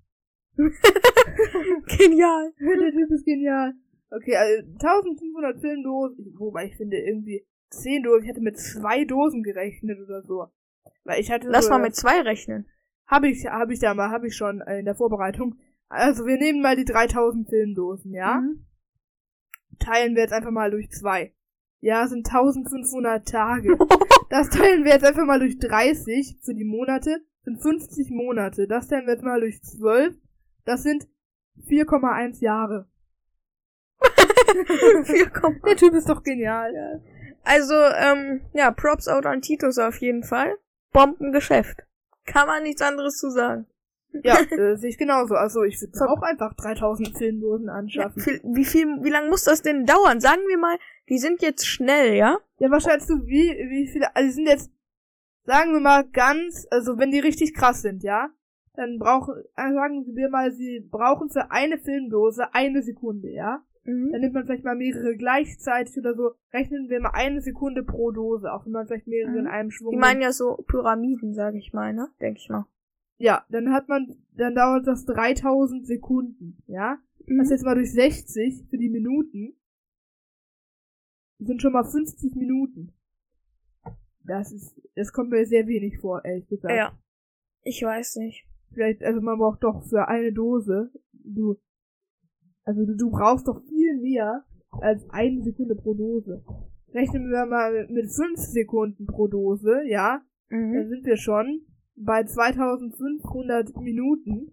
Genial. 1.99 2.53
Der 2.59 2.93
Typ 2.93 3.11
ist 3.11 3.25
genial. 3.25 3.75
Okay, 4.11 4.37
also 4.37 4.63
1500 4.63 5.61
Filmdosen, 5.61 6.35
wobei 6.39 6.67
ich 6.67 6.77
finde 6.77 6.99
irgendwie 6.99 7.45
10 7.71 8.05
Dosen, 8.05 8.23
ich 8.23 8.31
hätte 8.31 8.41
mit 8.41 8.59
zwei 8.59 9.05
Dosen 9.05 9.43
gerechnet 9.43 9.99
oder 10.01 10.23
so. 10.23 10.47
Weil 11.03 11.21
ich 11.21 11.31
hatte 11.31 11.49
Lass 11.49 11.65
so, 11.65 11.71
mal 11.71 11.81
mit 11.81 11.97
zwei 11.97 12.21
rechnen. 12.21 12.69
Habe 13.07 13.29
ich, 13.29 13.47
habe 13.47 13.73
ich 13.73 13.81
da 13.81 13.95
mal, 13.95 14.11
habe 14.11 14.29
ich 14.29 14.37
schon 14.37 14.61
äh, 14.61 14.79
in 14.79 14.85
der 14.85 14.95
Vorbereitung. 14.95 15.57
Also 15.89 16.27
wir 16.27 16.39
nehmen 16.39 16.63
mal 16.63 16.77
die 16.77 16.85
3000 16.85 17.49
Filmdosen, 17.49 18.13
ja? 18.15 18.41
Mhm. 18.41 18.67
Teilen 19.79 20.15
wir 20.15 20.23
jetzt 20.23 20.33
einfach 20.33 20.53
mal 20.53 20.71
durch 20.71 20.91
zwei. 20.91 21.35
Ja, 21.81 22.07
sind 22.07 22.27
1500 22.27 23.27
Tage. 23.29 23.77
Das 24.31 24.49
teilen 24.49 24.85
wir 24.85 24.93
jetzt 24.93 25.05
einfach 25.05 25.27
mal 25.27 25.39
durch 25.39 25.59
30 25.59 26.39
für 26.43 26.55
die 26.55 26.65
Monate. 26.65 27.21
Sind 27.45 27.61
50 27.61 28.11
Monate. 28.11 28.67
Das 28.67 28.89
teilen 28.89 29.07
wir 29.07 29.13
jetzt 29.13 29.23
mal 29.23 29.39
durch 29.39 29.63
12. 29.63 30.17
Das 30.65 30.83
sind 30.83 31.07
4,1 31.69 32.41
Jahre. 32.43 32.89
4, 35.05 35.31
Der 35.67 35.77
Typ 35.77 35.95
ist 35.95 36.09
doch 36.09 36.23
genial. 36.23 37.03
Also, 37.45 37.75
ähm, 37.75 38.43
ja, 38.53 38.71
Props 38.71 39.09
out 39.09 39.27
an 39.27 39.43
Titus 39.43 39.79
auf 39.79 39.97
jeden 39.99 40.25
Fall. 40.25 40.57
Bombengeschäft. 40.93 41.85
Kann 42.25 42.47
man 42.47 42.63
nichts 42.63 42.81
anderes 42.83 43.19
zu 43.19 43.31
sagen. 43.31 43.67
Ja, 44.23 44.39
äh, 44.51 44.77
sehe 44.77 44.91
ich 44.91 44.99
genauso. 44.99 45.35
Also 45.35 45.65
ich 45.65 45.81
würde 45.81 46.09
auch 46.09 46.23
einfach 46.23 46.55
3000 46.55 47.17
Filmdosen 47.19 47.67
Ja, 47.67 47.73
anschaffen. 47.75 48.23
viel, 48.23 48.41
wie 48.45 48.65
viel, 48.65 48.87
wie 49.03 49.11
lange 49.11 49.29
muss 49.29 49.45
das 49.45 49.63
denn 49.63 49.87
dauern? 49.87 50.21
Sagen 50.21 50.43
wir 50.49 50.57
mal, 50.59 50.79
die 51.09 51.19
sind 51.19 51.43
jetzt 51.43 51.67
schnell, 51.67 52.15
ja? 52.15 52.39
Ja, 52.59 52.71
was 52.71 52.85
schätzt 52.85 53.11
du, 53.11 53.27
wie, 53.27 53.51
wie 53.69 53.89
viele, 53.89 54.15
also 54.15 54.27
die 54.29 54.33
sind 54.35 54.47
jetzt, 54.47 54.71
sagen 55.45 55.73
wir 55.73 55.81
mal 55.81 56.05
ganz, 56.05 56.67
also 56.71 56.97
wenn 56.99 57.11
die 57.11 57.19
richtig 57.19 57.55
krass 57.55 57.83
sind, 57.83 58.03
ja, 58.05 58.31
dann 58.75 58.99
brauchen, 58.99 59.35
äh, 59.57 59.73
sagen 59.73 60.05
wir 60.15 60.29
mal, 60.31 60.53
sie 60.53 60.81
brauchen 60.81 61.31
für 61.31 61.51
eine 61.51 61.79
Filmdose 61.79 62.53
eine 62.55 62.83
Sekunde, 62.83 63.31
ja? 63.31 63.65
Dann 63.85 63.95
Mhm. 63.97 64.11
nimmt 64.13 64.35
man 64.35 64.45
vielleicht 64.47 64.65
mal 64.65 64.75
mehrere 64.77 65.15
gleichzeitig 65.17 65.99
oder 65.99 66.15
so, 66.15 66.33
rechnen 66.53 66.89
wir 66.89 67.01
mal 67.01 67.11
eine 67.13 67.41
Sekunde 67.43 67.83
pro 67.83 68.11
Dose, 68.13 68.51
auch 68.53 68.65
wenn 68.65 68.73
man 68.73 68.87
vielleicht 68.87 69.07
mehrere 69.07 69.33
Mhm. 69.33 69.39
in 69.41 69.47
einem 69.47 69.71
Schwung 69.71 69.91
Die 69.93 69.99
meinen 69.99 70.23
ja 70.23 70.33
so 70.33 70.57
Pyramiden, 70.67 71.35
sage 71.35 71.59
ich 71.59 71.73
mal, 71.73 71.93
ne? 71.93 72.09
Denke 72.21 72.39
ich 72.41 72.49
mal. 72.49 72.67
Ja, 73.19 73.45
dann 73.51 73.73
hat 73.73 73.89
man, 73.89 74.17
dann 74.33 74.55
dauert 74.55 74.87
das 74.87 75.05
3000 75.05 75.87
Sekunden, 75.87 76.63
ja? 76.67 76.99
Das 77.21 77.29
Mhm. 77.29 77.51
jetzt 77.51 77.65
mal 77.65 77.75
durch 77.75 77.93
60 77.93 78.65
für 78.71 78.79
die 78.79 78.89
Minuten. 78.91 79.55
Sind 81.39 81.61
schon 81.61 81.73
mal 81.73 81.85
50 81.85 82.35
Minuten. 82.37 82.93
Das 84.25 84.51
ist, 84.53 84.81
das 84.95 85.13
kommt 85.13 85.31
mir 85.31 85.45
sehr 85.47 85.67
wenig 85.67 85.99
vor, 85.99 86.25
ehrlich 86.25 86.49
gesagt. 86.49 86.75
Ja. 86.75 86.99
Ich 87.63 87.83
weiß 87.83 88.17
nicht. 88.17 88.47
Vielleicht, 88.75 89.03
also 89.05 89.21
man 89.21 89.39
braucht 89.39 89.63
doch 89.63 89.83
für 89.89 90.09
eine 90.09 90.33
Dose, 90.33 90.91
du, 91.13 91.57
also 92.65 92.85
du, 92.85 92.97
du 92.97 93.11
brauchst 93.11 93.47
doch 93.49 93.63
viel 93.69 93.99
mehr 94.01 94.45
als 94.81 95.09
eine 95.11 95.43
Sekunde 95.43 95.75
pro 95.77 95.95
Dose. 95.95 96.45
Rechnen 96.93 97.31
wir 97.31 97.47
mal 97.47 97.87
mit 97.89 98.11
5 98.13 98.39
Sekunden 98.39 99.07
pro 99.07 99.29
Dose, 99.29 99.83
ja? 99.87 100.23
Dann 100.51 100.71
Mhm. 100.71 100.89
sind 100.89 101.07
wir 101.07 101.17
schon 101.17 101.63
bei 101.97 102.25
2500 102.25 103.77
Minuten. 103.77 104.53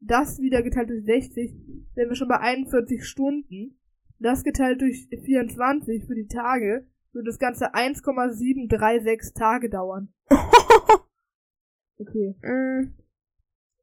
Das 0.00 0.40
wieder 0.40 0.62
geteilt 0.62 0.90
durch 0.90 1.04
60, 1.04 1.52
sind 1.94 2.08
wir 2.08 2.14
schon 2.14 2.28
bei 2.28 2.40
41 2.40 3.04
Stunden. 3.04 3.78
Das 4.18 4.44
geteilt 4.44 4.80
durch 4.80 5.08
24 5.24 6.06
für 6.06 6.14
die 6.14 6.26
Tage 6.26 6.86
würde 7.12 7.26
das 7.26 7.38
Ganze 7.38 7.74
1,736 7.74 9.34
Tage 9.34 9.68
dauern. 9.68 10.12
Okay. 12.02 12.34
Mm. 12.42 12.94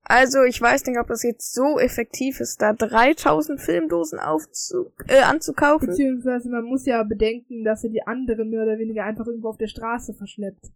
Also, 0.09 0.43
ich 0.43 0.61
weiß 0.61 0.85
nicht, 0.85 0.99
ob 0.99 1.07
das 1.07 1.21
jetzt 1.23 1.53
so 1.53 1.79
effektiv 1.79 2.39
ist, 2.39 2.61
da 2.61 2.71
3000 2.71 3.59
Filmdosen 3.59 4.19
aufzu 4.19 4.91
äh, 5.07 5.21
anzukaufen. 5.21 5.89
Beziehungsweise 5.89 6.49
man 6.49 6.63
muss 6.63 6.85
ja 6.85 7.03
bedenken, 7.03 7.65
dass 7.65 7.83
er 7.83 7.89
die 7.89 8.07
anderen 8.07 8.49
mehr 8.49 8.63
oder 8.63 8.77
weniger 8.77 9.03
einfach 9.03 9.27
irgendwo 9.27 9.49
auf 9.49 9.57
der 9.57 9.67
Straße 9.67 10.13
verschleppt. 10.13 10.71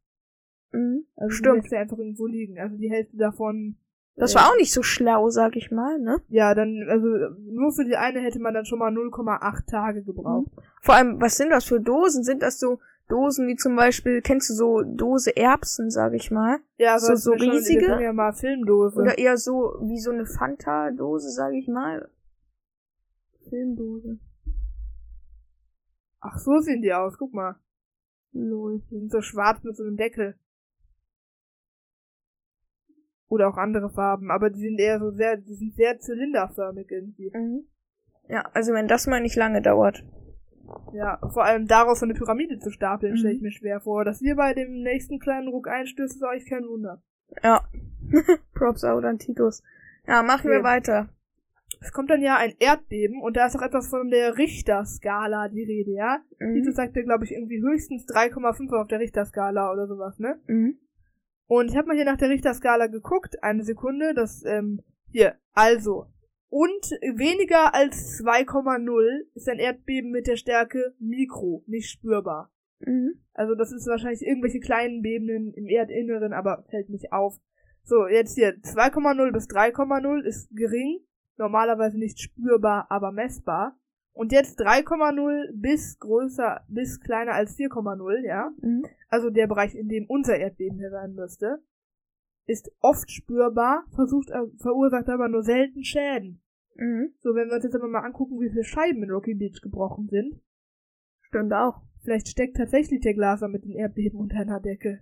Mhm. 0.74 1.06
Also 1.16 1.30
die 1.30 1.36
Stimmt. 1.36 1.56
lässt 1.64 1.74
er 1.74 1.80
einfach 1.80 1.98
irgendwo 1.98 2.28
liegen. 2.28 2.60
Also 2.60 2.76
die 2.76 2.92
Hälfte 2.92 3.16
davon. 3.16 3.78
Das 4.18 4.34
äh, 4.34 4.36
war 4.36 4.52
auch 4.52 4.58
nicht 4.58 4.74
so 4.74 4.84
schlau, 4.84 5.30
sag 5.30 5.56
ich 5.56 5.72
mal, 5.72 5.98
ne? 5.98 6.18
Ja, 6.28 6.54
dann, 6.54 6.86
also 6.90 7.08
nur 7.40 7.72
für 7.72 7.86
die 7.86 7.96
eine 7.96 8.20
hätte 8.20 8.40
man 8.40 8.54
dann 8.54 8.66
schon 8.66 8.80
mal 8.80 8.92
0,8 8.92 9.66
Tage 9.66 10.04
gebraucht. 10.04 10.52
Vor 10.82 10.96
allem, 10.96 11.22
was 11.22 11.38
sind 11.38 11.52
das 11.52 11.64
für 11.64 11.80
Dosen? 11.80 12.26
Sind 12.26 12.42
das 12.42 12.60
so 12.60 12.80
Dosen 13.08 13.48
wie 13.48 13.56
zum 13.56 13.76
Beispiel, 13.76 14.22
kennst 14.22 14.50
du 14.50 14.54
so 14.54 14.82
Dose 14.84 15.36
Erbsen, 15.36 15.90
sag 15.92 16.14
ich 16.14 16.32
mal? 16.32 16.60
Ja, 16.78 16.98
So- 16.98 17.16
so 17.16 17.38
schon- 17.38 17.50
riesige? 17.52 17.86
Sagen 17.88 18.04
ja 18.04 18.14
mal 18.14 18.32
Filmdose. 18.34 19.00
Oder 19.02 19.18
eher 19.18 19.38
so 19.38 19.76
wie 19.82 20.00
so 20.00 20.12
eine 20.12 20.26
Fanta-Dose, 20.26 21.30
sag 21.32 21.54
ich 21.54 21.68
mal? 21.68 22.10
Filmdose. 23.50 24.20
Ach, 26.22 26.38
so 26.38 26.60
sehen 26.60 26.82
die 26.82 26.94
aus, 26.94 27.18
guck 27.18 27.34
mal. 27.34 27.56
Lol. 28.32 28.82
Die 28.90 29.00
sind 29.00 29.12
so 29.12 29.22
schwarz 29.22 29.62
mit 29.64 29.76
so 29.76 29.84
einem 29.84 29.98
Deckel. 29.98 30.36
Oder 33.28 33.48
auch 33.50 33.58
andere 33.58 33.90
Farben, 33.90 34.30
aber 34.30 34.50
die 34.50 34.60
sind 34.60 34.80
eher 34.80 35.00
so 35.00 35.12
sehr, 35.12 35.38
die 35.38 35.54
sind 35.54 35.74
sehr 35.76 36.00
zylinderförmig 36.00 36.90
irgendwie. 36.92 37.32
Mhm. 37.34 37.66
Ja, 38.30 38.44
also 38.54 38.74
wenn 38.74 38.88
das 38.88 39.08
mal 39.08 39.22
nicht 39.22 39.36
lange 39.36 39.62
dauert. 39.62 40.04
Ja, 40.94 41.20
vor 41.34 41.44
allem 41.46 41.68
daraus 41.68 42.00
so 42.00 42.06
eine 42.06 42.14
Pyramide 42.14 42.60
zu 42.60 42.72
stapeln, 42.72 43.14
Mhm. 43.14 43.18
stelle 43.18 43.34
ich 43.36 43.42
mir 43.42 43.52
schwer 43.52 43.80
vor. 43.82 44.06
Dass 44.06 44.22
wir 44.22 44.36
bei 44.36 44.54
dem 44.54 44.82
nächsten 44.82 45.20
kleinen 45.20 45.48
Ruck 45.48 45.68
einstößt, 45.68 46.16
ist 46.16 46.24
eigentlich 46.24 46.50
kein 46.50 46.68
Wunder. 46.68 47.02
Ja. 47.44 47.62
Props 48.54 48.84
out 48.84 49.04
an 49.06 49.20
Titus. 49.20 49.64
Ja, 50.08 50.24
machen 50.24 50.50
wir 50.50 50.58
Okay. 50.60 50.64
weiter. 50.68 51.10
Es 51.80 51.92
kommt 51.94 52.10
dann 52.10 52.22
ja 52.22 52.36
ein 52.38 52.54
Erdbeben 52.60 53.22
und 53.22 53.38
da 53.38 53.48
ist 53.48 53.56
auch 53.56 53.62
etwas 53.62 53.88
von 53.88 54.10
der 54.10 54.38
Richterskala 54.38 55.48
die 55.48 55.64
Rede, 55.64 55.92
ja? 55.92 56.20
Mhm. 56.40 56.56
Titus 56.56 56.76
sagte, 56.76 57.04
glaube 57.04 57.24
ich, 57.24 57.32
irgendwie 57.32 57.62
höchstens 57.62 58.06
3,5 58.06 58.72
auf 58.74 58.88
der 58.88 59.00
Richterskala 59.00 59.72
oder 59.72 59.88
sowas, 59.88 60.20
ne? 60.20 60.40
Mhm. 60.48 60.78
Und 61.48 61.70
ich 61.72 61.78
habe 61.78 61.88
mal 61.88 61.96
hier 61.96 62.06
nach 62.06 62.18
der 62.18 62.30
Richterskala 62.30 62.88
geguckt, 62.88 63.42
eine 63.44 63.64
Sekunde, 63.64 64.14
das, 64.14 64.44
ähm, 64.46 64.82
hier, 65.10 65.36
also. 65.54 66.08
Und 66.52 66.92
weniger 67.16 67.74
als 67.74 68.22
2,0 68.22 69.22
ist 69.36 69.48
ein 69.48 69.58
Erdbeben 69.58 70.12
mit 70.12 70.28
der 70.28 70.36
Stärke 70.36 70.94
Mikro, 71.00 71.64
nicht 71.66 71.90
spürbar. 71.90 72.52
Mhm. 72.82 73.22
Also 73.34 73.56
das 73.56 73.72
ist 73.72 73.88
wahrscheinlich 73.88 74.22
irgendwelche 74.22 74.60
kleinen 74.60 75.02
Bebenen 75.02 75.54
im 75.54 75.68
Erdinneren, 75.68 76.34
aber 76.34 76.66
fällt 76.70 76.90
nicht 76.90 77.14
auf. 77.14 77.40
So, 77.84 78.06
jetzt 78.06 78.36
hier 78.36 78.58
2,0 78.58 79.32
bis 79.32 79.48
3,0 79.48 80.26
ist 80.26 80.50
gering, 80.54 81.00
normalerweise 81.38 81.98
nicht 81.98 82.20
spürbar, 82.20 82.86
aber 82.90 83.14
messbar. 83.14 83.80
Und 84.12 84.34
jetzt 84.34 84.60
3,0 84.60 85.52
bis 85.54 86.00
größer, 86.00 86.66
bis 86.68 87.00
kleiner 87.00 87.32
als 87.32 87.58
4,0, 87.58 88.26
ja. 88.26 88.52
Mhm. 88.60 88.86
Also 89.08 89.30
der 89.30 89.48
Bereich, 89.48 89.74
in 89.74 89.88
dem 89.88 90.06
unser 90.06 90.36
Erdbeben 90.36 90.80
hier 90.80 90.92
sein 90.92 91.14
müsste, 91.14 91.64
ist 92.46 92.72
oft 92.82 93.10
spürbar, 93.12 93.86
versucht, 93.96 94.30
äh, 94.32 94.42
verursacht 94.58 95.08
aber 95.10 95.30
nur 95.30 95.44
selten 95.44 95.84
Schäden. 95.84 96.42
Mhm. 96.76 97.14
So, 97.22 97.36
wenn 97.36 97.48
wir 97.50 97.56
uns 97.56 97.64
jetzt 97.64 97.76
aber 97.76 97.88
mal 97.88 98.00
angucken, 98.06 98.40
wie 98.40 98.50
viele 98.50 98.64
Scheiben 98.64 99.04
in 99.04 99.12
Rocky 99.12 99.34
Beach 99.36 99.62
gebrochen 99.62 100.08
sind, 100.10 100.40
Stimmt 101.22 101.54
auch. 101.54 101.82
vielleicht 102.04 102.28
steckt 102.28 102.58
tatsächlich 102.58 103.02
der 103.02 103.14
Glaser 103.14 103.48
mit 103.48 103.64
den 103.64 103.76
Erdbeben 103.76 104.20
unter 104.20 104.38
einer 104.38 104.60
Decke. 104.60 105.00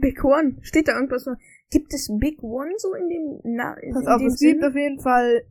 Big 0.00 0.24
One. 0.24 0.56
Steht 0.62 0.88
da 0.88 0.94
irgendwas? 0.96 1.26
noch? 1.26 1.36
Gibt 1.70 1.92
es 1.94 2.10
Big 2.18 2.42
One 2.42 2.72
so 2.78 2.94
in 2.94 3.08
dem, 3.08 3.40
na, 3.44 3.74
in, 3.74 3.92
Pass 3.92 4.02
in 4.02 4.08
auf, 4.08 4.18
dem 4.18 4.26
es 4.28 4.40
gibt 4.40 4.64
auf 4.64 4.74
jeden 4.74 5.00
Fall 5.00 5.42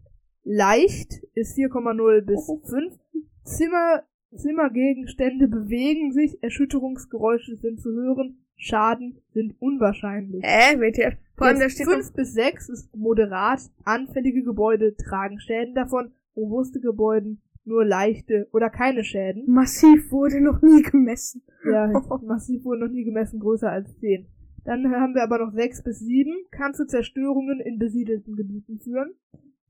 leicht, 0.43 1.13
ist 1.35 1.55
4,0 1.57 2.21
bis 2.21 2.49
Oh. 2.49 2.59
5. 2.65 2.99
Zimmer, 3.43 4.03
Zimmergegenstände 4.35 5.47
bewegen 5.47 6.11
sich, 6.11 6.41
Erschütterungsgeräusche 6.43 7.55
sind 7.57 7.79
zu 7.79 7.91
hören, 7.91 8.40
Schaden 8.61 9.17
sind 9.33 9.55
unwahrscheinlich. 9.59 10.43
Äh, 10.43 10.79
WTF. 10.79 11.17
Vor 11.35 11.47
allem, 11.47 11.59
da 11.59 11.67
steht 11.67 11.87
noch, 11.87 11.93
5 11.93 12.13
bis 12.13 12.33
6 12.33 12.69
ist 12.69 12.95
moderat, 12.95 13.61
anfällige 13.83 14.43
Gebäude 14.43 14.95
tragen 14.95 15.39
Schäden 15.39 15.73
davon, 15.73 16.11
robuste 16.35 16.79
Gebäuden 16.79 17.41
nur 17.65 17.83
leichte 17.83 18.47
oder 18.51 18.69
keine 18.69 19.03
Schäden. 19.03 19.45
massiv 19.47 20.11
wurde 20.11 20.41
noch 20.41 20.61
nie 20.61 20.83
gemessen. 20.83 21.41
Ja, 21.65 21.87
massiv 22.23 22.63
wurden 22.63 22.81
noch 22.81 22.91
nie 22.91 23.03
gemessen, 23.03 23.39
größer 23.39 23.71
als 23.71 23.97
10. 23.99 24.27
Dann 24.63 24.91
haben 24.91 25.15
wir 25.15 25.23
aber 25.23 25.39
noch 25.39 25.53
6 25.53 25.83
bis 25.83 25.99
7, 25.99 26.31
kann 26.51 26.75
zu 26.75 26.85
Zerstörungen 26.85 27.59
in 27.59 27.79
besiedelten 27.79 28.35
Gebieten 28.35 28.79
führen. 28.79 29.15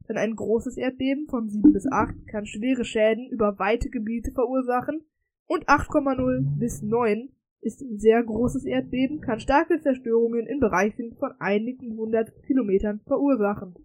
Dann 0.07 0.17
ein 0.17 0.35
großes 0.35 0.75
Erdbeben 0.75 1.27
von 1.29 1.47
7 1.47 1.71
bis 1.71 1.89
8 1.89 2.27
kann 2.27 2.45
schwere 2.45 2.83
Schäden 2.83 3.29
über 3.29 3.57
weite 3.57 3.89
Gebiete 3.89 4.33
verursachen. 4.33 5.05
Und 5.47 5.69
8,0 5.69 6.59
bis 6.59 6.81
9 6.81 7.29
ist 7.61 7.81
ein 7.81 7.99
sehr 7.99 8.23
großes 8.23 8.65
Erdbeben, 8.65 9.21
kann 9.21 9.39
starke 9.39 9.79
Zerstörungen 9.79 10.47
in 10.47 10.59
Bereichen 10.59 11.15
von 11.17 11.31
einigen 11.39 11.95
hundert 11.95 12.31
Kilometern 12.43 13.01
verursachen. 13.05 13.75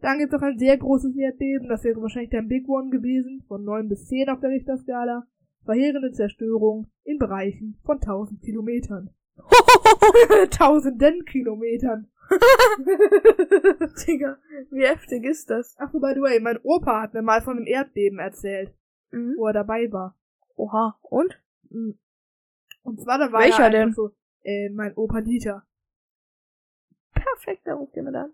Dann 0.00 0.18
gibt 0.18 0.32
es 0.32 0.40
noch 0.40 0.46
ein 0.46 0.58
sehr 0.58 0.76
großes 0.78 1.16
Erdbeben, 1.16 1.68
das 1.68 1.84
wäre 1.84 2.00
wahrscheinlich 2.00 2.30
der 2.30 2.42
Big 2.42 2.68
One 2.68 2.90
gewesen, 2.90 3.44
von 3.48 3.64
9 3.64 3.88
bis 3.88 4.06
10 4.06 4.28
auf 4.30 4.40
der 4.40 4.50
Richterskala. 4.50 5.26
Verheerende 5.64 6.10
Zerstörung 6.12 6.86
in 7.04 7.18
Bereichen 7.18 7.78
von 7.84 7.96
1000 7.98 8.40
Kilometern. 8.42 9.10
Tausenden 10.50 11.24
Kilometern. 11.26 12.06
Digga, 14.06 14.38
wie 14.70 14.86
heftig 14.86 15.24
ist 15.24 15.50
das? 15.50 15.76
Ach, 15.78 15.90
so 15.92 16.00
by 16.00 16.12
the 16.14 16.20
way, 16.20 16.40
mein 16.40 16.58
Opa 16.62 17.02
hat 17.02 17.14
mir 17.14 17.22
mal 17.22 17.42
von 17.42 17.56
einem 17.58 17.66
Erdbeben 17.66 18.18
erzählt, 18.18 18.72
Mhm. 19.12 19.34
wo 19.36 19.46
er 19.48 19.52
dabei 19.52 19.90
war. 19.92 20.16
Oha. 20.56 20.96
Und? 21.02 21.38
Und 22.82 23.00
zwar, 23.00 23.18
da 23.18 23.32
war 23.32 23.40
Welcher 23.40 23.58
er 23.58 23.64
einfach 23.66 23.78
denn? 23.78 23.92
so, 23.92 24.10
äh, 24.42 24.68
mein 24.70 24.94
Opa 24.94 25.20
Dieter. 25.20 25.64
Perfekt, 27.12 27.62
da 27.64 27.74
ruft 27.74 27.94
jemand 27.96 28.16
an. 28.16 28.30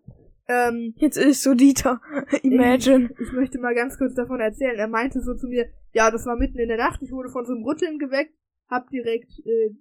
Ähm, 0.49 0.95
Jetzt 0.97 1.17
ist 1.17 1.43
so 1.43 1.55
Dieter. 1.55 2.01
Imagine. 2.43 3.11
Ich 3.21 3.33
möchte 3.33 3.59
mal 3.59 3.75
ganz 3.75 3.99
kurz 3.99 4.15
davon 4.15 4.41
erzählen. 4.41 4.79
Er 4.79 4.87
meinte 4.89 5.21
so 5.21 5.35
zu 5.35 5.49
mir, 5.49 5.69
ja, 5.93 6.11
das 6.11 6.25
war 6.27 6.37
mitten 6.37 6.59
in 6.59 6.69
der 6.69 6.77
Nacht, 6.77 7.03
ich 7.03 7.11
wurde 7.11 7.31
von 7.31 7.45
so 7.45 7.53
einem 7.53 7.65
Rütteln 7.65 7.99
geweckt, 7.99 8.35
hab 8.69 8.89
direkt, 8.91 9.33
äh, 9.45 9.75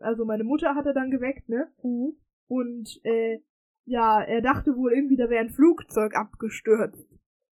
also 0.00 0.24
meine 0.24 0.44
Mutter 0.44 0.74
hat 0.74 0.86
er 0.86 0.94
dann 0.94 1.10
geweckt, 1.10 1.48
ne? 1.48 1.68
Mhm. 1.82 2.16
Und, 2.48 3.00
äh, 3.04 3.40
ja, 3.84 4.20
er 4.20 4.42
dachte 4.42 4.76
wohl 4.76 4.92
irgendwie, 4.92 5.16
da 5.16 5.30
wäre 5.30 5.40
ein 5.44 5.50
Flugzeug 5.50 6.14
abgestürzt. 6.14 7.06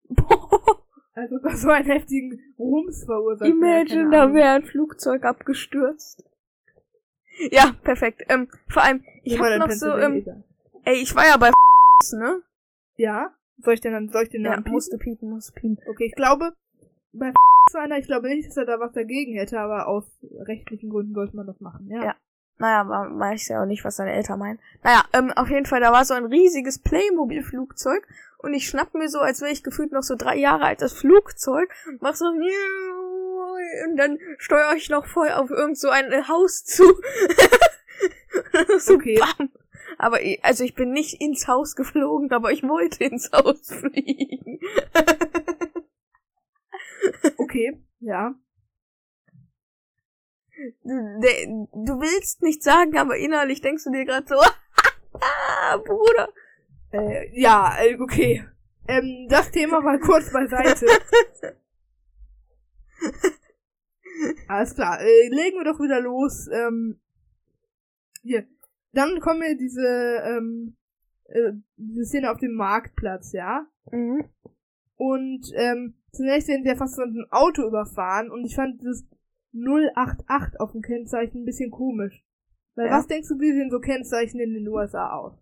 Also 1.14 1.36
das 1.42 1.60
so 1.60 1.68
einen 1.68 1.84
heftigen 1.84 2.40
Rums 2.58 3.04
verursacht. 3.04 3.46
Imagine, 3.46 4.04
keine 4.04 4.10
da 4.10 4.32
wäre 4.32 4.48
ein 4.54 4.64
Flugzeug 4.64 5.24
abgestürzt. 5.24 6.24
Ja, 7.50 7.74
perfekt. 7.82 8.22
Ähm, 8.28 8.48
vor 8.68 8.82
allem, 8.82 9.04
ich 9.22 9.38
hab 9.38 9.58
noch 9.58 9.70
so, 9.70 9.96
ähm, 9.96 10.24
ey, 10.84 10.96
ich 10.96 11.14
war 11.14 11.26
ja 11.26 11.36
bei 11.36 11.50
ne? 12.12 12.42
Ja? 12.96 13.30
Soll 13.58 13.74
ich 13.74 13.80
denn 13.80 13.92
dann, 13.92 14.08
soll 14.10 14.24
ich 14.24 14.30
den 14.30 14.42
Ja, 14.44 14.50
Namen 14.50 14.64
piepen? 14.64 14.74
musste 14.74 14.98
piepen, 14.98 15.30
musste 15.30 15.52
piepen. 15.52 15.78
Okay, 15.88 16.06
ich 16.06 16.14
glaube, 16.14 16.52
bei 17.12 17.32
zu 17.70 17.78
einer, 17.78 17.98
ich 17.98 18.06
glaube 18.06 18.28
nicht, 18.28 18.48
dass 18.48 18.56
er 18.56 18.64
da 18.64 18.80
was 18.80 18.92
dagegen 18.92 19.34
hätte, 19.34 19.60
aber 19.60 19.86
aus 19.86 20.04
rechtlichen 20.46 20.90
Gründen 20.90 21.14
sollte 21.14 21.36
man 21.36 21.46
das 21.46 21.60
machen, 21.60 21.88
ja. 21.88 22.04
Ja. 22.04 22.16
Naja, 22.58 22.88
war, 22.88 23.18
weiß 23.18 23.48
ja 23.48 23.62
auch 23.62 23.66
nicht, 23.66 23.84
was 23.84 23.96
seine 23.96 24.12
Eltern 24.12 24.38
meinen. 24.38 24.58
Naja, 24.82 25.04
ähm, 25.12 25.32
auf 25.32 25.48
jeden 25.48 25.66
Fall, 25.66 25.80
da 25.80 25.92
war 25.92 26.04
so 26.04 26.14
ein 26.14 26.26
riesiges 26.26 26.78
Playmobil-Flugzeug 26.80 28.06
und 28.38 28.52
ich 28.52 28.68
schnapp 28.68 28.94
mir 28.94 29.08
so, 29.08 29.20
als 29.20 29.40
wäre 29.40 29.52
ich 29.52 29.62
gefühlt 29.62 29.92
noch 29.92 30.02
so 30.02 30.16
drei 30.16 30.36
Jahre 30.36 30.64
alt, 30.64 30.82
das 30.82 30.92
Flugzeug, 30.92 31.72
mach 32.00 32.14
so 32.14 32.26
und 33.86 33.96
dann 33.96 34.18
steuere 34.38 34.74
ich 34.74 34.88
noch 34.88 35.06
voll 35.06 35.30
auf 35.30 35.50
irgend 35.50 35.78
so 35.78 35.88
ein 35.88 36.28
Haus 36.28 36.64
zu. 36.64 36.84
so 38.78 38.94
Okay. 38.94 39.18
bam. 39.18 39.50
Aber 39.98 40.22
ich, 40.22 40.44
also 40.44 40.64
ich 40.64 40.74
bin 40.74 40.92
nicht 40.92 41.20
ins 41.20 41.46
Haus 41.48 41.76
geflogen, 41.76 42.32
aber 42.32 42.50
ich 42.50 42.62
wollte 42.62 43.04
ins 43.04 43.30
Haus 43.32 43.72
fliegen. 43.72 44.60
Okay, 47.36 47.82
ja. 47.98 48.34
Du, 50.84 51.68
du 51.72 52.00
willst 52.00 52.42
nicht 52.42 52.62
sagen, 52.62 52.96
aber 52.96 53.16
innerlich 53.16 53.60
denkst 53.60 53.84
du 53.84 53.90
dir 53.90 54.04
gerade 54.04 54.26
so, 54.28 54.36
Bruder. 55.84 56.28
Äh, 56.92 57.40
ja, 57.40 57.76
äh, 57.80 57.98
okay. 57.98 58.44
Ähm, 58.86 59.26
das 59.28 59.50
Thema 59.50 59.80
mal 59.80 59.98
kurz 59.98 60.32
beiseite. 60.32 60.86
Alles 64.48 64.74
klar, 64.74 65.00
äh, 65.00 65.28
legen 65.28 65.56
wir 65.58 65.64
doch 65.64 65.80
wieder 65.80 66.00
los. 66.00 66.48
Ähm, 66.52 67.00
hier. 68.22 68.46
Dann 68.92 69.20
kommen 69.20 69.40
wir 69.40 69.56
diese, 69.56 69.86
ähm, 70.24 70.76
äh, 71.24 71.52
diese 71.76 72.04
Szene 72.06 72.30
auf 72.30 72.38
dem 72.38 72.54
Marktplatz, 72.54 73.32
ja? 73.32 73.66
Mhm. 73.90 74.24
Und 74.96 75.50
ähm, 75.54 75.94
zunächst 76.12 76.48
werden 76.48 76.62
sie 76.62 76.68
ja 76.68 76.76
fast 76.76 76.94
von 76.96 77.08
einem 77.10 77.26
Auto 77.30 77.66
überfahren 77.66 78.30
und 78.30 78.44
ich 78.44 78.54
fand 78.54 78.84
das 78.84 79.04
088 79.54 80.60
auf 80.60 80.72
dem 80.72 80.82
Kennzeichen 80.82 81.42
ein 81.42 81.44
bisschen 81.44 81.70
komisch. 81.70 82.22
Weil 82.74 82.86
Ja. 82.86 82.98
was 82.98 83.06
denkst 83.06 83.28
du, 83.28 83.38
wie 83.40 83.52
sehen 83.52 83.70
so 83.70 83.80
Kennzeichen 83.80 84.40
in 84.40 84.54
den 84.54 84.68
USA 84.68 85.10
aus? 85.12 85.34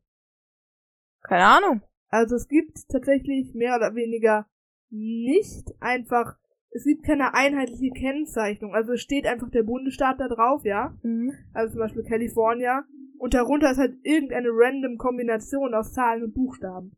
Keine 1.23 1.45
Ahnung. 1.45 1.83
Also 2.09 2.37
es 2.37 2.49
gibt 2.49 2.89
tatsächlich 2.89 3.55
mehr 3.55 3.77
oder 3.77 3.95
weniger 3.95 4.47
nicht 4.91 5.69
einfach, 5.81 6.39
es 6.71 6.85
gibt 6.85 7.05
keine 7.05 7.35
einheitliche 7.35 7.91
Kennzeichnung. 7.91 8.75
Also 8.75 8.93
es 8.93 9.01
steht 9.01 9.27
einfach 9.27 9.51
der 9.51 9.65
Bundesstaat 9.65 10.21
da 10.21 10.29
drauf, 10.29 10.65
ja. 10.65 10.97
Mhm. 11.03 11.33
Also 11.53 11.73
zum 11.73 11.81
Beispiel 11.81 12.05
California. 12.05 12.85
Und 13.19 13.35
darunter 13.35 13.71
ist 13.71 13.79
halt 13.79 13.97
irgendeine 14.03 14.49
random 14.51 14.97
Kombination 14.97 15.75
aus 15.75 15.93
Zahlen 15.93 16.23
und 16.25 16.35
Buchstaben. 16.35 16.97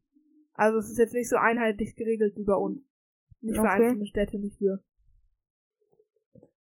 Also 0.54 0.78
es 0.78 0.90
ist 0.90 0.98
jetzt 0.98 1.14
nicht 1.14 1.28
so 1.28 1.36
einheitlich 1.36 1.96
geregelt 1.96 2.36
wie 2.36 2.44
bei 2.44 2.54
uns. 2.54 2.80
Nicht 3.40 3.56
für 3.56 3.62
Okay. 3.62 3.86
einzelne 3.86 4.06
Städte, 4.06 4.38
nicht 4.38 4.58
für. 4.58 4.82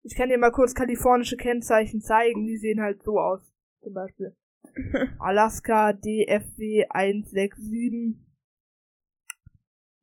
Ich 0.04 0.16
kann 0.16 0.30
dir 0.30 0.40
mal 0.40 0.52
kurz 0.52 0.74
kalifornische 0.74 1.38
Kennzeichen 1.38 2.02
zeigen, 2.02 2.48
die 2.48 2.58
sehen 2.58 2.82
halt 2.82 3.04
so 3.04 3.20
aus. 3.20 3.42
Zum 3.82 3.94
Beispiel. 3.94 4.36
Alaska 5.20 5.94
DFW 5.94 6.86
167. 6.90 8.16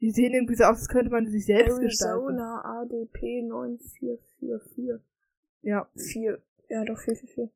Die 0.01 0.11
sehen 0.11 0.33
irgendwie 0.33 0.55
so 0.55 0.65
aus, 0.65 0.79
als 0.79 0.89
könnte 0.89 1.11
man 1.11 1.27
sich 1.27 1.45
selbst 1.45 1.81
gestalten. 1.81 2.39
Arizona 2.39 2.83
ADP 2.83 3.43
9444. 3.43 5.05
Ja, 5.63 5.89
4. 5.97 6.41
Ja, 6.69 6.85
doch 6.85 6.99
444. 6.99 7.51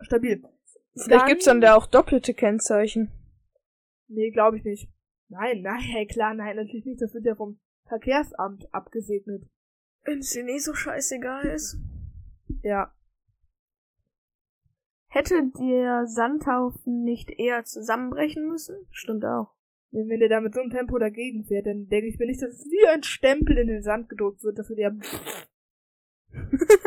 stabil. 0.00 0.42
Vielleicht 0.94 1.26
gibt's 1.26 1.46
dann 1.46 1.60
da 1.60 1.74
auch 1.74 1.86
doppelte 1.86 2.34
Kennzeichen. 2.34 3.10
Nee, 4.08 4.30
glaube 4.30 4.58
ich 4.58 4.64
nicht. 4.64 4.90
Nein, 5.28 5.62
nein, 5.62 6.06
klar, 6.08 6.34
nein, 6.34 6.56
natürlich 6.56 6.84
nicht. 6.84 7.00
Das 7.00 7.14
wird 7.14 7.24
ja 7.24 7.34
vom 7.34 7.58
Verkehrsamt 7.86 8.72
abgesegnet. 8.74 9.48
Wenn 10.04 10.18
es 10.18 10.32
dir 10.32 10.46
eh 10.46 10.58
so 10.58 10.74
scheißegal 10.74 11.46
ist. 11.46 11.78
Ja. 12.62 12.94
Hätte 15.08 15.50
der 15.58 16.06
Sandhaufen 16.06 17.04
nicht 17.04 17.30
eher 17.30 17.64
zusammenbrechen 17.64 18.48
müssen? 18.48 18.86
Stimmt 18.90 19.24
auch. 19.24 19.54
Wenn, 19.92 20.08
wenn 20.08 20.20
der 20.20 20.28
da 20.28 20.40
mit 20.40 20.54
so 20.54 20.60
einem 20.60 20.70
Tempo 20.70 20.98
dagegen 20.98 21.44
fährt, 21.44 21.66
dann 21.66 21.88
denke 21.88 22.08
ich 22.08 22.18
mir 22.18 22.26
nicht, 22.26 22.42
dass 22.42 22.52
es 22.52 22.64
wie 22.66 22.86
ein 22.88 23.02
Stempel 23.02 23.58
in 23.58 23.68
den 23.68 23.82
Sand 23.82 24.08
gedruckt 24.08 24.42
wird, 24.42 24.58
dass 24.58 24.68
wir 24.68 24.76
der 24.76 24.96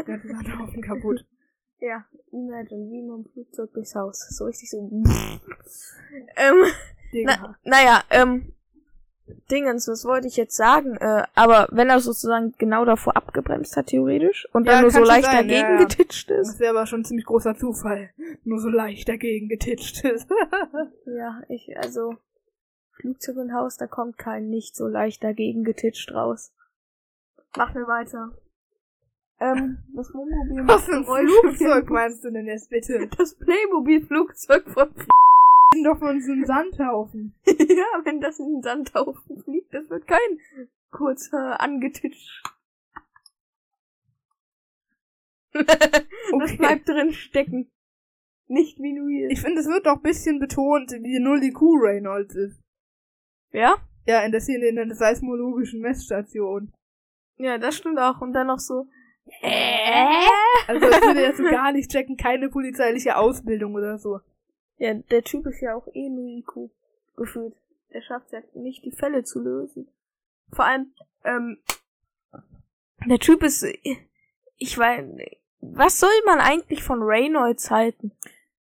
ganze 0.05 0.27
Sandhaufen 0.27 0.81
kaputt. 0.81 1.25
Ja, 1.81 2.05
imagine, 2.31 2.89
wie 2.89 3.01
man 3.01 3.25
Flugzeug 3.25 3.73
durchs 3.73 3.95
Haus. 3.95 4.29
So 4.29 4.45
richtig 4.45 4.69
so. 4.69 4.77
ähm, 6.37 6.63
na, 7.11 7.57
naja, 7.65 8.01
ähm, 8.09 8.53
Dingens, 9.49 9.87
was 9.87 10.05
wollte 10.05 10.27
ich 10.27 10.37
jetzt 10.37 10.55
sagen? 10.55 10.95
Äh, 10.97 11.23
aber 11.33 11.67
wenn 11.71 11.89
er 11.89 11.99
sozusagen 11.99 12.53
genau 12.57 12.85
davor 12.85 13.17
abgebremst 13.17 13.75
hat, 13.75 13.87
theoretisch, 13.87 14.47
und 14.53 14.65
Ja, 14.65 14.73
dann 14.73 14.81
nur 14.83 14.91
so 14.91 15.03
leicht 15.03 15.25
sein, 15.25 15.47
dagegen 15.47 15.67
ja, 15.67 15.71
ja. 15.71 15.85
getitscht 15.85 16.29
ist. 16.29 16.47
Das 16.47 16.59
wäre 16.59 16.77
aber 16.77 16.85
schon 16.85 17.01
ein 17.01 17.05
ziemlich 17.05 17.25
großer 17.25 17.55
Zufall. 17.55 18.11
Nur 18.43 18.59
so 18.59 18.69
leicht 18.69 19.09
dagegen 19.09 19.49
getitscht 19.49 20.03
ist. 20.03 20.29
Ja, 21.05 21.41
ich, 21.49 21.77
also, 21.77 22.15
Flugzeug 22.95 23.37
und 23.37 23.53
Haus, 23.53 23.77
da 23.77 23.87
kommt 23.87 24.17
kein 24.17 24.49
nicht 24.49 24.75
so 24.75 24.87
leicht 24.87 25.23
dagegen 25.23 25.63
getitscht 25.63 26.11
raus. 26.13 26.53
Machen 27.57 27.75
wir 27.75 27.87
weiter. 27.87 28.31
Ähm, 29.39 29.77
das 29.93 30.13
Wohnmobil 30.13 30.67
Was 30.67 30.85
für 30.85 30.95
ein 30.95 31.05
Flugzeug 31.05 31.89
meinst 31.89 32.23
du 32.23 32.31
denn 32.31 32.47
jetzt 32.47 32.69
bitte? 32.69 33.07
Das 33.17 33.35
Playmobil-Flugzeug 33.35 34.69
von 34.69 34.93
doch 35.83 35.99
von 35.99 36.21
so 36.21 36.31
einem 36.31 36.45
Sandhaufen. 36.45 37.35
Ja, 37.45 38.01
wenn 38.05 38.21
das 38.21 38.39
in 38.39 38.55
den 38.55 38.61
Sandhaufen 38.61 39.43
fliegt, 39.43 39.73
das 39.73 39.89
wird 39.89 40.07
kein 40.07 40.39
kurzer 40.91 41.59
angetitscht. 41.59 42.43
Das 45.53 46.57
bleibt 46.57 46.87
drin 46.87 47.11
stecken. 47.13 47.69
Nicht 48.47 48.79
wie 48.79 48.95
du 48.95 49.07
hier. 49.07 49.29
Ich 49.29 49.41
finde, 49.41 49.61
es 49.61 49.67
wird 49.67 49.85
doch 49.85 49.95
ein 49.95 50.01
bisschen 50.01 50.39
betont, 50.39 50.91
wie 50.91 51.19
null 51.19 51.43
IQ 51.43 51.61
Reynolds 51.81 52.35
ist. 52.35 52.64
Ja? 53.55 53.77
Ja, 54.05 54.21
in 54.21 54.31
der 54.31 54.41
Szene 54.41 54.67
in 54.67 54.75
der 54.75 54.93
seismologischen 54.95 55.81
Messstation. 55.81 56.71
Ja, 57.37 57.57
das 57.57 57.77
stimmt 57.77 57.99
auch. 57.99 58.21
Und 58.21 58.33
dann 58.33 58.47
noch 58.47 58.59
so. 58.59 58.87
Also 60.67 60.87
das 60.87 61.01
würde 61.01 61.21
jetzt 61.21 61.37
so 61.37 61.43
gar 61.43 61.71
nicht 61.71 61.89
checken, 61.89 62.17
keine 62.17 62.49
polizeiliche 62.49 63.17
Ausbildung 63.17 63.73
oder 63.73 63.97
so. 63.97 64.19
Ja, 64.77 64.93
der 64.93 65.23
Typ 65.23 65.45
ist 65.47 65.61
ja 65.61 65.73
auch 65.73 65.87
eh 65.93 66.09
nur 66.09 66.27
IQ 66.27 66.69
gefühlt. 67.15 67.55
Der 67.93 68.01
schafft 68.01 68.31
ja 68.33 68.41
nicht, 68.53 68.83
die 68.83 68.91
Fälle 68.91 69.23
zu 69.23 69.41
lösen. 69.41 69.87
Vor 70.51 70.65
allem, 70.65 70.93
ähm, 71.23 71.57
der 73.05 73.19
Typ 73.19 73.41
ist, 73.41 73.65
ich 74.57 74.77
weiß, 74.77 75.05
was 75.61 75.99
soll 75.99 76.09
man 76.25 76.39
eigentlich 76.39 76.83
von 76.83 77.01
Reynolds 77.01 77.71
halten? 77.71 78.11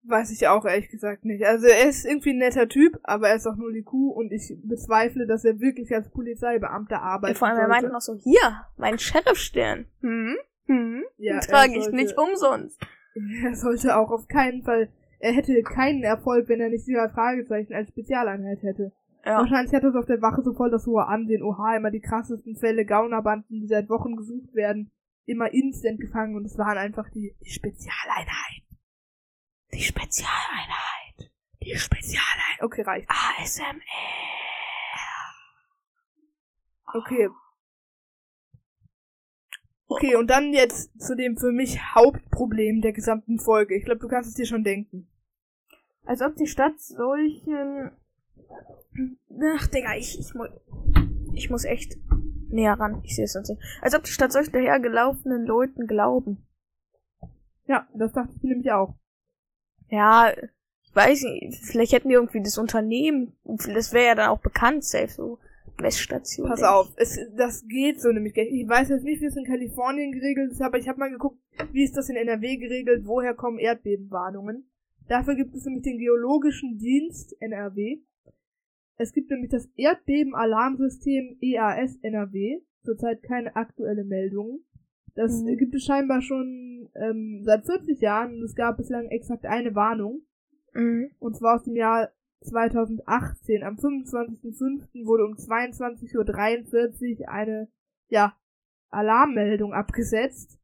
Weiß 0.08 0.32
ich 0.32 0.48
auch 0.48 0.66
ehrlich 0.66 0.90
gesagt 0.90 1.26
nicht. 1.26 1.44
Also 1.46 1.66
er 1.68 1.90
ist 1.90 2.06
irgendwie 2.06 2.32
ein 2.32 2.38
netter 2.38 2.68
Typ, 2.68 3.00
aber 3.04 3.30
er 3.30 3.36
ist 3.38 3.48
auch 3.48 3.56
nur 3.56 3.72
IQ 3.74 3.92
und 3.94 4.32
ich 4.32 4.56
bezweifle, 4.64 5.26
dass 5.26 5.44
er 5.46 5.60
wirklich 5.60 5.94
als 5.96 6.10
Polizeibeamter 6.12 6.96
Ja, 6.98 7.02
arbeitet. 7.02 7.38
vor 7.40 7.48
allem, 7.48 7.60
er 7.60 7.68
meinte 7.68 7.90
noch 7.92 8.02
so, 8.02 8.16
hier, 8.16 8.66
mein 8.78 9.00
Sheriffstern. 9.00 9.86
Hm? 10.02 10.36
Hm? 10.68 11.04
Ja, 11.18 11.40
Den 11.40 11.42
trage 11.42 11.72
ich 11.78 11.84
sollte- 11.86 11.96
nicht 11.96 12.18
umsonst. 12.18 12.80
Er 13.46 13.56
sollte 13.56 13.96
auch 13.98 14.12
auf 14.12 14.28
keinen 14.28 14.64
Fall, 14.64 14.90
er 15.20 15.32
hätte 15.32 15.62
keinen 15.64 16.04
Erfolg, 16.04 16.50
wenn 16.50 16.60
er 16.60 16.70
nicht 16.70 16.86
dieser 16.86 17.10
Fragezeichen 17.10 17.74
als 17.74 17.88
Spezialeinheit 17.88 18.62
hätte. 18.62 18.92
Ja. 19.26 19.38
Wahrscheinlich 19.40 19.74
hat 19.74 19.84
das 19.86 19.96
auf 19.96 20.06
der 20.06 20.22
Wache 20.22 20.42
so 20.44 20.54
voll 20.54 20.70
das 20.70 20.86
hohe 20.86 21.08
Ansehen. 21.08 21.42
Oha, 21.42 21.78
immer 21.78 21.92
die 21.92 22.02
krassesten 22.02 22.58
Fälle, 22.58 22.86
Gaunerbanden, 22.86 23.62
die 23.62 23.68
seit 23.68 23.90
Wochen 23.90 24.18
gesucht 24.18 24.54
werden, 24.54 24.92
immer 25.26 25.52
instant 25.54 26.00
gefangen 26.02 26.36
und 26.36 26.44
es 26.46 26.58
waren 26.58 26.78
einfach 26.78 27.10
die, 27.10 27.34
die 27.44 27.50
Spezialeinheit. 27.50 28.64
Die 29.76 29.84
Spezialeinheit. 29.84 31.32
Die 31.62 31.76
Spezialeinheit. 31.76 32.62
Okay, 32.62 32.82
reicht. 32.82 33.10
ASMR. 33.10 33.76
Okay. 36.94 37.30
Okay, 39.88 40.16
und 40.16 40.28
dann 40.30 40.54
jetzt 40.54 40.98
zu 41.00 41.14
dem 41.16 41.36
für 41.36 41.52
mich 41.52 41.94
Hauptproblem 41.94 42.82
der 42.82 42.94
gesamten 42.94 43.38
Folge. 43.38 43.76
Ich 43.76 43.84
glaube, 43.84 44.00
du 44.00 44.08
kannst 44.08 44.30
es 44.30 44.36
dir 44.36 44.46
schon 44.46 44.64
denken. 44.64 45.10
Als 46.06 46.22
ob 46.22 46.38
die 46.38 46.48
Stadt 46.48 46.80
solchen... 46.80 47.92
Ach, 49.58 49.68
Digga, 49.68 49.96
ich, 49.96 50.18
ich, 50.18 50.34
mu 50.34 50.46
ich 51.34 51.50
muss 51.50 51.66
echt 51.66 51.98
näher 52.48 52.80
ran. 52.80 53.02
Ich 53.04 53.16
sehe 53.16 53.26
es 53.26 53.34
sonst 53.34 53.50
nicht. 53.50 53.62
Als 53.82 53.94
ob 53.94 54.04
die 54.04 54.12
Stadt 54.12 54.32
solchen 54.32 54.54
dahergelaufenen 54.54 55.46
Leuten 55.46 55.86
glauben. 55.86 56.48
Ja, 57.68 57.90
das 57.94 58.14
dachte 58.14 58.34
ich 58.38 58.44
nämlich 58.44 58.72
auch. 58.72 58.96
Ja, 59.90 60.32
ich 60.84 60.96
weiß 60.96 61.24
nicht. 61.24 61.56
Vielleicht 61.64 61.94
hätten 61.94 62.10
die 62.10 62.16
irgendwie 62.16 62.42
das 62.42 62.58
Unternehmen. 62.58 63.34
Das 63.44 63.94
wäre 63.94 64.08
ja 64.08 64.16
dann 64.16 64.30
auch 64.30 64.40
bekannt, 64.40 64.84
safe, 64.84 65.10
so 65.10 65.40
Messstation. 65.82 66.48
Pass 66.48 66.64
auf, 66.64 66.92
es, 66.96 67.20
das 67.36 67.68
geht 67.68 68.02
so 68.02 68.12
nämlich. 68.12 68.36
Ich 68.38 68.68
weiß 68.68 68.90
jetzt 68.90 69.04
nicht, 69.04 69.22
wie 69.22 69.26
es 69.26 69.36
in 69.36 69.46
Kalifornien 69.46 70.12
geregelt 70.12 70.52
ist, 70.52 70.62
aber 70.62 70.78
ich 70.78 70.88
habe 70.88 71.00
mal 71.00 71.12
geguckt, 71.12 71.40
wie 71.72 71.84
ist 71.84 71.98
das 71.98 72.10
in 72.10 72.16
NRW 72.16 72.58
geregelt, 72.58 73.04
woher 73.06 73.34
kommen 73.34 73.60
Erdbebenwarnungen. 73.60 74.70
Dafür 75.08 75.36
gibt 75.36 75.54
es 75.56 75.66
nämlich 75.66 75.84
den 75.84 76.00
Geologischen 76.00 76.78
Dienst 76.78 77.36
NRW. 77.40 78.00
Es 78.98 79.12
gibt 79.12 79.30
nämlich 79.30 79.52
das 79.52 79.68
Erdbebenalarmsystem 79.76 81.38
EAS 81.42 81.98
NRW. 82.02 82.62
Zurzeit 82.84 83.24
keine 83.24 83.56
aktuelle 83.56 84.04
Meldung. 84.04 84.62
Das 85.16 85.42
Mhm. 85.42 85.58
gibt 85.58 85.74
es 85.76 85.84
scheinbar 85.84 86.22
schon 86.22 86.90
ähm, 86.96 87.42
seit 87.44 87.66
40 87.66 88.00
Jahren 88.02 88.36
und 88.36 88.44
es 88.44 88.56
gab 88.56 88.78
bislang 88.78 89.08
exakt 89.08 89.46
eine 89.46 89.74
Warnung. 89.76 90.22
Mhm. 90.74 91.12
Und 91.20 91.36
zwar 91.38 91.56
aus 91.56 91.64
dem 91.64 91.76
Jahr 91.76 92.12
2018. 92.42 93.64
Am 93.64 93.78
25.05. 93.78 95.06
wurde 95.06 95.26
um 95.26 95.34
22.43 95.36 97.22
Uhr 97.22 97.30
eine, 97.30 97.70
ja, 98.10 98.36
Alarmmeldung 98.90 99.74
abgesetzt. 99.74 100.60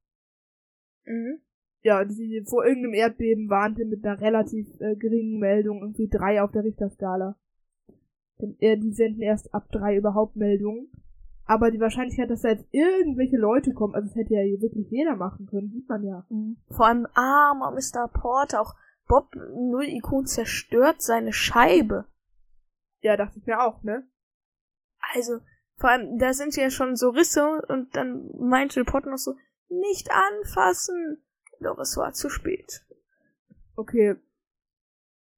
Mhm. 1.05 1.39
Ja, 1.83 2.05
die 2.05 2.43
vor 2.45 2.65
irgendeinem 2.65 2.93
Erdbeben 2.93 3.49
warnte 3.49 3.85
mit 3.85 4.05
einer 4.05 4.21
relativ 4.21 4.67
äh, 4.79 4.95
geringen 4.95 5.39
Meldung, 5.39 5.81
irgendwie 5.81 6.07
drei 6.07 6.41
auf 6.41 6.51
der 6.51 6.63
Richterskala. 6.63 7.35
Denn 8.39 8.55
äh, 8.59 8.77
die 8.77 8.91
senden 8.91 9.21
erst 9.21 9.53
ab 9.53 9.67
drei 9.71 9.97
überhaupt 9.97 10.35
Meldungen. 10.35 10.91
Aber 11.51 11.69
die 11.69 11.81
Wahrscheinlichkeit, 11.81 12.29
dass 12.29 12.43
da 12.43 12.47
jetzt 12.51 12.65
irgendwelche 12.71 13.35
Leute 13.35 13.73
kommen, 13.73 13.93
also 13.93 14.07
das 14.07 14.15
hätte 14.15 14.35
ja 14.35 14.61
wirklich 14.61 14.89
jeder 14.89 15.17
machen 15.17 15.47
können, 15.47 15.69
sieht 15.69 15.89
man 15.89 16.01
ja. 16.01 16.25
Mhm. 16.29 16.55
Vor 16.69 16.85
allem 16.85 17.07
armer 17.13 17.71
Mr. 17.71 18.07
Porter, 18.07 18.61
auch 18.61 18.73
Bob 19.09 19.35
0 19.35 19.83
IQ 19.83 20.25
zerstört 20.27 21.01
seine 21.01 21.33
Scheibe. 21.33 22.05
Ja, 23.01 23.17
dachte 23.17 23.37
ich 23.37 23.45
mir 23.45 23.59
auch, 23.59 23.83
ne? 23.83 24.07
Also, 25.13 25.39
vor 25.75 25.89
allem, 25.89 26.17
da 26.19 26.31
sind 26.31 26.55
ja 26.55 26.69
schon 26.69 26.95
so 26.95 27.09
Risse 27.09 27.61
und 27.67 27.97
dann 27.97 28.29
meinte 28.39 28.85
Potter 28.85 29.09
noch 29.09 29.17
so, 29.17 29.35
nicht 29.67 30.09
anfassen. 30.09 31.21
Doch 31.59 31.79
es 31.79 31.97
war 31.97 32.13
zu 32.13 32.29
spät. 32.29 32.85
Okay, 33.75 34.15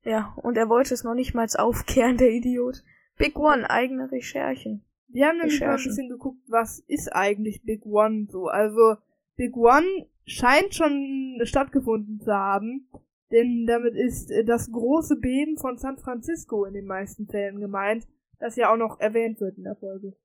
Ja, 0.04 0.36
und 0.43 0.58
er 0.58 0.69
wollte 0.69 0.93
es 0.93 1.04
noch 1.04 1.15
nicht 1.15 1.34
mal 1.34 1.47
aufkehren, 1.58 2.17
der 2.17 2.30
Idiot. 2.30 2.84
Big 3.17 3.36
One, 3.36 3.67
eigene 3.67 4.12
Recherchen. 4.12 4.86
Wir 5.13 5.28
haben 5.28 5.38
nämlich 5.38 5.60
mal 5.62 5.69
ein 5.69 5.76
bisschen 5.84 6.10
geguckt, 6.10 6.41
was 6.47 6.80
ist 6.80 7.10
eigentlich 7.13 7.63
Big 7.63 7.86
One 7.86 8.28
so. 8.30 8.47
Also 8.47 8.95
Big 9.36 9.56
One 9.56 9.86
scheint 10.26 10.73
schon 10.73 11.39
stattgefunden 11.43 12.19
zu 12.19 12.32
haben, 12.34 12.88
denn 13.32 13.65
damit 13.67 13.95
ist 13.95 14.32
äh, 14.32 14.43
das 14.43 14.71
große 14.71 15.17
Beben 15.17 15.58
von 15.58 15.78
San 15.78 15.97
Francisco 15.97 16.65
in 16.65 16.73
den 16.73 16.86
meisten 16.86 17.28
Fällen 17.28 17.60
gemeint, 17.60 18.08
das 18.39 18.56
ja 18.56 18.71
auch 18.71 18.78
noch 18.78 18.99
erwähnt 18.99 19.39
wird 19.39 19.58
in 19.58 19.63
der 19.63 19.76
Folge. 19.76 20.15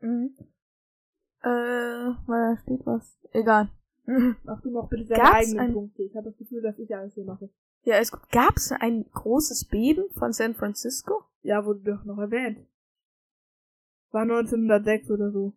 Mhm. 0.00 0.36
Äh, 1.42 1.48
weil 1.48 2.54
da 2.54 2.56
steht 2.62 2.84
was. 2.86 3.18
Egal. 3.32 3.70
Mhm. 4.06 4.36
Mach 4.44 4.60
du 4.62 4.70
noch 4.70 4.88
bitte 4.88 5.04
deine 5.06 5.22
Gab's 5.22 5.34
eigenen 5.36 5.58
ein- 5.60 5.72
Punkte. 5.72 6.02
Ich 6.02 6.14
habe 6.16 6.28
das 6.30 6.38
Gefühl, 6.38 6.62
dass 6.62 6.78
ich 6.78 6.94
alles 6.94 7.14
hier 7.14 7.24
mache. 7.24 7.50
Ja, 7.82 7.96
es 7.98 8.10
gab 8.30 8.56
es 8.56 8.72
ein 8.72 9.04
großes 9.12 9.66
Beben 9.66 10.04
von 10.10 10.32
San 10.32 10.54
Francisco? 10.54 11.22
Ja, 11.42 11.64
wurde 11.64 11.80
doch 11.92 12.04
noch 12.04 12.18
erwähnt. 12.18 12.58
War 14.16 14.22
1906 14.22 15.10
oder 15.10 15.30
so. 15.30 15.52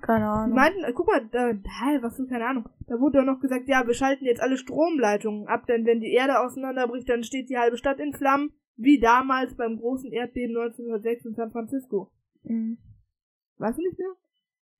Keine 0.00 0.24
Die 0.24 0.24
Ahnung. 0.24 0.56
meinten, 0.56 0.84
äh, 0.84 0.92
guck 0.94 1.06
mal, 1.06 1.28
da, 1.30 1.52
was 2.00 2.16
für 2.16 2.26
keine 2.26 2.46
Ahnung. 2.46 2.66
Da 2.86 2.98
wurde 2.98 3.18
doch 3.18 3.26
noch 3.26 3.40
gesagt, 3.40 3.68
ja, 3.68 3.86
wir 3.86 3.92
schalten 3.92 4.24
jetzt 4.24 4.40
alle 4.40 4.56
Stromleitungen 4.56 5.46
ab, 5.48 5.66
denn 5.66 5.84
wenn 5.84 6.00
die 6.00 6.12
Erde 6.14 6.40
auseinanderbricht, 6.40 7.06
dann 7.10 7.24
steht 7.24 7.50
die 7.50 7.58
halbe 7.58 7.76
Stadt 7.76 8.00
in 8.00 8.14
Flammen, 8.14 8.54
wie 8.76 8.98
damals 9.00 9.54
beim 9.54 9.78
großen 9.78 10.10
Erdbeben 10.12 10.56
1906 10.56 11.26
in 11.26 11.34
San 11.34 11.52
Francisco. 11.52 12.10
Mhm. 12.44 12.78
Weißt 13.58 13.76
du 13.76 13.82
nicht 13.82 13.98
mehr? 13.98 14.14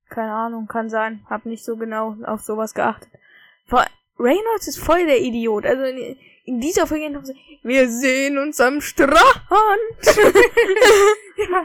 Keine 0.09 0.33
Ahnung, 0.33 0.65
kann 0.65 0.89
sein. 0.89 1.23
Hab 1.29 1.45
nicht 1.45 1.63
so 1.63 1.77
genau 1.77 2.15
auf 2.23 2.41
sowas 2.41 2.73
geachtet. 2.73 3.09
Vor 3.67 3.85
Reynolds 4.17 4.67
ist 4.67 4.79
voll 4.79 5.05
der 5.05 5.21
Idiot. 5.21 5.63
Also 5.67 5.83
in, 5.83 6.17
in 6.45 6.59
dieser 6.59 6.87
Folge 6.87 7.11
noch 7.11 7.23
so, 7.23 7.33
wir 7.61 7.87
sehen 7.87 8.39
uns 8.39 8.59
am 8.59 8.81
Strand. 8.81 9.19
Ja. 11.37 11.63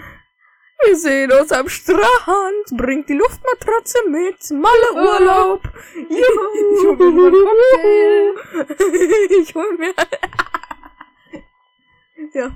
Wir 0.87 0.97
sehen 0.97 1.31
uns 1.33 1.53
am 1.53 1.69
Strand. 1.69 2.66
Bringt 2.73 3.09
die 3.09 3.14
Luftmatratze 3.14 3.99
mit. 4.09 4.51
Malle 4.51 4.93
Urlaub. 4.95 5.61
Ich 6.09 6.25
hol 6.87 6.97
mir 6.97 7.27
einen 7.27 7.35
Juhu. 7.35 8.37
ich 9.40 9.55
hol 9.55 9.77
mir. 9.79 9.93
ja. 12.33 12.51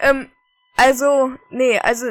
Ähm, 0.00 0.28
also, 0.76 1.32
nee, 1.50 1.78
also, 1.78 2.06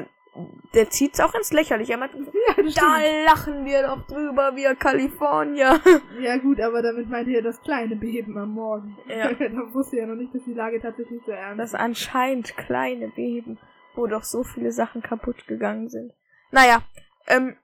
der 0.74 0.90
zieht's 0.90 1.20
auch 1.20 1.34
ins 1.36 1.52
Lächerliche. 1.52 1.94
Er 1.94 1.98
meint, 1.98 2.14
Ja, 2.48 2.64
das 2.64 2.74
da 2.74 2.98
lachen 3.26 3.66
wir 3.66 3.84
doch 3.84 4.08
drüber, 4.08 4.56
wir 4.56 4.76
Kalifornier. 4.76 5.80
Ja 6.20 6.38
gut, 6.38 6.60
aber 6.62 6.82
damit 6.82 7.10
meinte 7.10 7.32
er 7.32 7.42
das 7.42 7.62
kleine 7.62 7.96
Beben 7.96 8.38
am 8.38 8.54
Morgen. 8.54 8.98
Ja. 9.08 9.32
da 9.34 9.74
wusste 9.74 9.98
er 9.98 10.08
noch 10.08 10.16
nicht, 10.16 10.34
dass 10.34 10.44
die 10.44 10.54
Lage 10.54 10.80
tatsächlich 10.82 11.22
so 11.26 11.32
ernst 11.32 11.60
Das 11.60 11.70
ist. 11.74 11.80
anscheinend 11.80 12.56
kleine 12.58 13.10
Beben, 13.10 13.58
wo 13.96 14.08
doch 14.08 14.24
so 14.24 14.44
viele 14.44 14.72
Sachen 14.72 15.02
kaputt 15.02 15.48
gegangen 15.48 15.90
sind. 15.90 16.14
Naja, 16.52 16.84
ähm, 17.28 17.56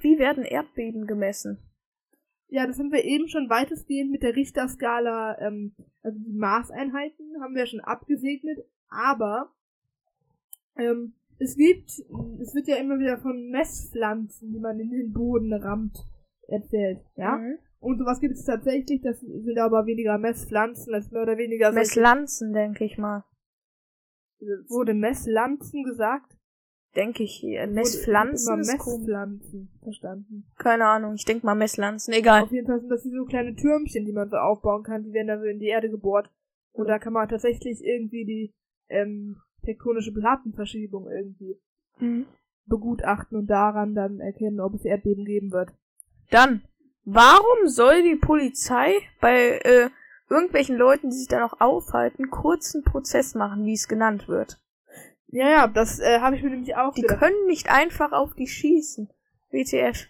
wie 0.00 0.18
werden 0.18 0.44
Erdbeben 0.44 1.06
gemessen? 1.06 1.58
Ja, 2.48 2.66
das 2.66 2.78
haben 2.78 2.92
wir 2.92 3.04
eben 3.04 3.28
schon 3.28 3.50
weitestgehend 3.50 4.10
mit 4.10 4.22
der 4.22 4.36
Richterskala, 4.36 5.38
ähm, 5.40 5.74
also 6.02 6.18
die 6.18 6.36
Maßeinheiten 6.36 7.42
haben 7.42 7.54
wir 7.54 7.66
schon 7.66 7.80
abgesegnet, 7.80 8.58
aber 8.88 9.52
ähm, 10.76 11.14
es 11.38 11.56
gibt, 11.56 11.90
es 11.90 12.54
wird 12.54 12.68
ja 12.68 12.76
immer 12.76 12.98
wieder 12.98 13.18
von 13.18 13.50
Messpflanzen, 13.50 14.52
die 14.52 14.60
man 14.60 14.78
in 14.78 14.90
den 14.90 15.12
Boden 15.12 15.52
rammt, 15.52 15.98
erzählt, 16.46 17.00
ja? 17.16 17.38
Mhm. 17.38 17.58
Und 17.80 17.98
sowas 17.98 18.20
gibt 18.20 18.34
es 18.34 18.44
tatsächlich, 18.44 19.02
das 19.02 19.20
sind 19.20 19.58
aber 19.58 19.84
weniger 19.86 20.16
Messpflanzen, 20.16 20.92
das 20.92 21.06
ist 21.06 21.12
mehr 21.12 21.22
oder 21.22 21.36
weniger 21.36 21.72
Messlanzen, 21.72 22.52
denke 22.52 22.84
ich 22.84 22.98
mal. 22.98 23.24
Wurde 24.68 24.94
Messlanzen 24.94 25.82
gesagt? 25.84 26.36
Denke 26.96 27.24
ich 27.24 27.32
hier. 27.34 27.62
Wurde- 27.62 27.72
Messpflanzen 27.72 28.60
ich. 28.60 28.66
Messpflanzen 28.68 29.68
verstanden. 29.82 30.46
Keine 30.58 30.86
Ahnung, 30.86 31.14
ich 31.14 31.24
denke 31.24 31.44
mal 31.46 31.54
Messlanzen, 31.54 32.14
egal. 32.14 32.42
Auf 32.44 32.52
jeden 32.52 32.66
Fall 32.66 32.80
sind 32.80 32.88
das 32.90 33.04
wie 33.04 33.10
so 33.16 33.24
kleine 33.24 33.54
Türmchen, 33.56 34.04
die 34.04 34.12
man 34.12 34.28
so 34.30 34.36
aufbauen 34.36 34.82
kann, 34.84 35.02
die 35.02 35.12
werden 35.12 35.26
dann 35.28 35.40
so 35.40 35.46
in 35.46 35.58
die 35.58 35.66
Erde 35.68 35.90
gebohrt. 35.90 36.30
Und 36.72 36.88
da 36.88 36.98
kann 36.98 37.12
man 37.12 37.28
tatsächlich 37.28 37.82
irgendwie 37.84 38.24
die 38.24 38.52
ähm, 38.88 39.36
tektonische 39.64 40.12
Plattenverschiebung 40.12 41.08
irgendwie 41.10 41.56
Mhm. 42.00 42.26
begutachten 42.66 43.38
und 43.38 43.46
daran 43.46 43.94
dann 43.94 44.18
erkennen, 44.20 44.58
ob 44.60 44.74
es 44.74 44.84
Erdbeben 44.84 45.24
geben 45.24 45.52
wird. 45.52 45.70
Dann, 46.30 46.62
warum 47.04 47.66
soll 47.68 48.02
die 48.02 48.16
Polizei 48.16 48.94
bei 49.20 49.58
äh, 49.64 49.90
irgendwelchen 50.30 50.76
Leuten, 50.76 51.10
die 51.10 51.16
sich 51.16 51.28
da 51.28 51.40
noch 51.40 51.60
aufhalten, 51.60 52.30
kurzen 52.30 52.82
Prozess 52.82 53.34
machen, 53.34 53.64
wie 53.64 53.74
es 53.74 53.88
genannt 53.88 54.28
wird? 54.28 54.60
Ja, 55.28 55.48
ja, 55.48 55.66
das 55.66 55.98
äh, 56.00 56.20
habe 56.20 56.36
ich 56.36 56.42
mir 56.42 56.50
nämlich 56.50 56.76
auch 56.76 56.94
Die 56.94 57.02
gedacht. 57.02 57.18
können 57.18 57.46
nicht 57.46 57.68
einfach 57.70 58.12
auf 58.12 58.34
die 58.34 58.46
schießen. 58.46 59.08
WTF. 59.50 60.06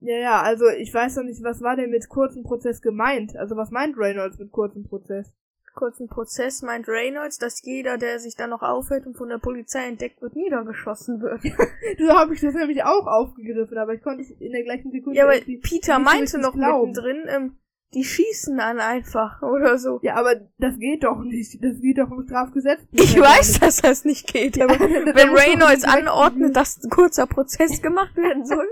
Ja, 0.00 0.16
ja, 0.16 0.42
also 0.42 0.68
ich 0.68 0.92
weiß 0.94 1.16
noch 1.16 1.24
nicht, 1.24 1.42
was 1.42 1.60
war 1.60 1.76
denn 1.76 1.90
mit 1.90 2.08
kurzem 2.08 2.42
Prozess 2.44 2.80
gemeint? 2.82 3.36
Also 3.36 3.56
was 3.56 3.70
meint 3.70 3.96
Reynolds 3.96 4.38
mit 4.38 4.52
kurzem 4.52 4.84
Prozess? 4.84 5.32
Kurzen 5.74 6.08
Prozess 6.08 6.62
meint 6.62 6.88
Reynolds, 6.88 7.38
dass 7.38 7.62
jeder, 7.62 7.98
der 7.98 8.18
sich 8.18 8.34
da 8.34 8.48
noch 8.48 8.62
aufhält 8.62 9.06
und 9.06 9.16
von 9.16 9.28
der 9.28 9.38
Polizei 9.38 9.86
entdeckt 9.86 10.20
wird, 10.20 10.34
niedergeschossen 10.34 11.20
wird. 11.20 11.40
So 11.98 12.08
habe 12.14 12.34
ich 12.34 12.40
das 12.40 12.54
nämlich 12.54 12.82
auch 12.82 13.06
aufgegriffen, 13.06 13.78
aber 13.78 13.94
ich 13.94 14.02
konnte 14.02 14.22
es 14.22 14.30
in 14.30 14.52
der 14.52 14.62
gleichen 14.64 14.90
Sekunde 14.90 15.16
Ja, 15.18 15.24
aber 15.24 15.36
Peter 15.62 15.98
meinte 16.00 16.38
noch 16.38 16.52
glauben. 16.54 16.90
mittendrin, 16.90 17.24
ähm, 17.28 17.56
die 17.94 18.04
schießen 18.04 18.56
dann 18.58 18.80
einfach 18.80 19.42
oder 19.42 19.78
so. 19.78 20.00
Ja, 20.02 20.14
aber 20.16 20.34
das 20.58 20.78
geht 20.78 21.04
doch 21.04 21.20
nicht. 21.20 21.62
Das 21.62 21.80
geht 21.80 21.98
doch 21.98 22.10
im 22.10 22.24
Strafgesetz. 22.26 22.80
Ich 22.92 23.18
weiß, 23.18 23.60
dass 23.60 23.80
das 23.82 24.04
nicht 24.04 24.26
geht, 24.32 24.60
aber 24.60 24.74
Da 24.78 24.88
wenn 24.88 25.28
doch 25.28 25.36
Reynolds 25.36 25.84
anordnet, 25.84 26.54
dass 26.56 26.82
ein 26.82 26.90
kurzer 26.90 27.26
Prozess 27.26 27.80
gemacht 27.82 28.16
werden 28.16 28.44
soll, 28.44 28.68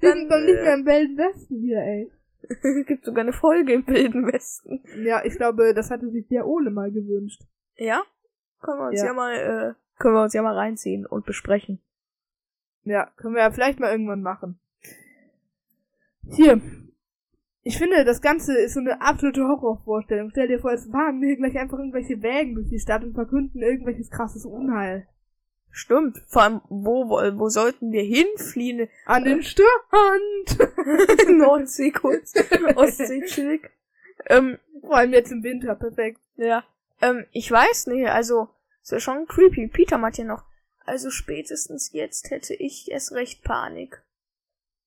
dann 0.00 0.28
doch 0.28 0.40
nicht 0.40 0.56
äh, 0.58 0.62
mehr 0.62 0.74
im 0.74 0.86
Wilden 0.86 1.16
Westen 1.16 1.60
hier, 1.60 1.78
ey. 1.78 2.10
gibt 2.84 3.04
sogar 3.04 3.22
eine 3.22 3.32
Folge 3.32 3.72
im 3.72 3.86
Wilden 3.86 4.26
Westen. 4.32 4.82
Ja, 5.04 5.24
ich 5.24 5.36
glaube, 5.36 5.74
das 5.74 5.90
hatte 5.90 6.10
sich 6.10 6.26
der 6.28 6.46
Ole 6.46 6.70
mal 6.70 6.90
gewünscht. 6.90 7.42
Ja? 7.76 8.02
Können 8.62 8.78
wir 8.78 8.86
uns 8.88 9.00
ja, 9.00 9.06
Ja. 9.06 9.12
mal, 9.12 9.34
äh, 9.34 9.74
können 9.98 10.14
wir 10.14 10.22
uns 10.22 10.32
ja 10.34 10.42
mal 10.42 10.54
reinziehen 10.54 11.06
und 11.06 11.26
besprechen. 11.26 11.80
Ja, 12.84 13.10
können 13.16 13.34
wir 13.34 13.42
ja 13.42 13.50
vielleicht 13.50 13.80
mal 13.80 13.90
irgendwann 13.90 14.22
machen. 14.22 14.60
Hier. 16.30 16.60
Ich 17.66 17.78
finde, 17.78 18.04
das 18.04 18.22
Ganze 18.22 18.56
ist 18.56 18.74
so 18.74 18.80
eine 18.80 19.00
absolute 19.00 19.42
Horrorvorstellung. 19.42 20.30
Stell 20.30 20.46
dir 20.46 20.60
vor, 20.60 20.70
es 20.70 20.86
fahren 20.86 21.20
hier 21.20 21.36
gleich 21.36 21.58
einfach 21.58 21.80
irgendwelche 21.80 22.22
Wägen 22.22 22.54
durch 22.54 22.68
die 22.68 22.78
Stadt 22.78 23.02
und 23.02 23.14
verkünden 23.14 23.60
irgendwelches 23.60 24.08
krasses 24.08 24.46
Unheil. 24.46 25.08
Stimmt. 25.72 26.22
Vor 26.28 26.42
allem, 26.42 26.60
wo, 26.68 27.08
wo, 27.08 27.16
wo 27.40 27.48
sollten 27.48 27.90
wir 27.90 28.04
hinfliehen? 28.04 28.88
An 29.04 29.24
den 29.24 29.42
Strand! 29.42 29.66
Nordsee 31.28 31.90
kurz. 31.90 32.34
Ostsee 32.76 33.24
chillig. 33.26 33.68
Ähm, 34.26 34.58
Vor 34.82 34.98
allem 34.98 35.12
jetzt 35.12 35.32
im 35.32 35.42
Winter, 35.42 35.74
perfekt. 35.74 36.20
ja. 36.36 36.62
Ähm, 37.02 37.24
ich 37.32 37.50
weiß 37.50 37.88
nicht, 37.88 38.06
also, 38.06 38.48
ist 38.80 38.92
ja 38.92 39.00
schon 39.00 39.26
creepy. 39.26 39.66
Peter 39.66 39.98
meint 39.98 40.18
ja 40.18 40.24
noch. 40.24 40.44
Also 40.84 41.10
spätestens 41.10 41.90
jetzt 41.92 42.30
hätte 42.30 42.54
ich 42.54 42.92
erst 42.92 43.10
recht 43.10 43.42
Panik. 43.42 44.04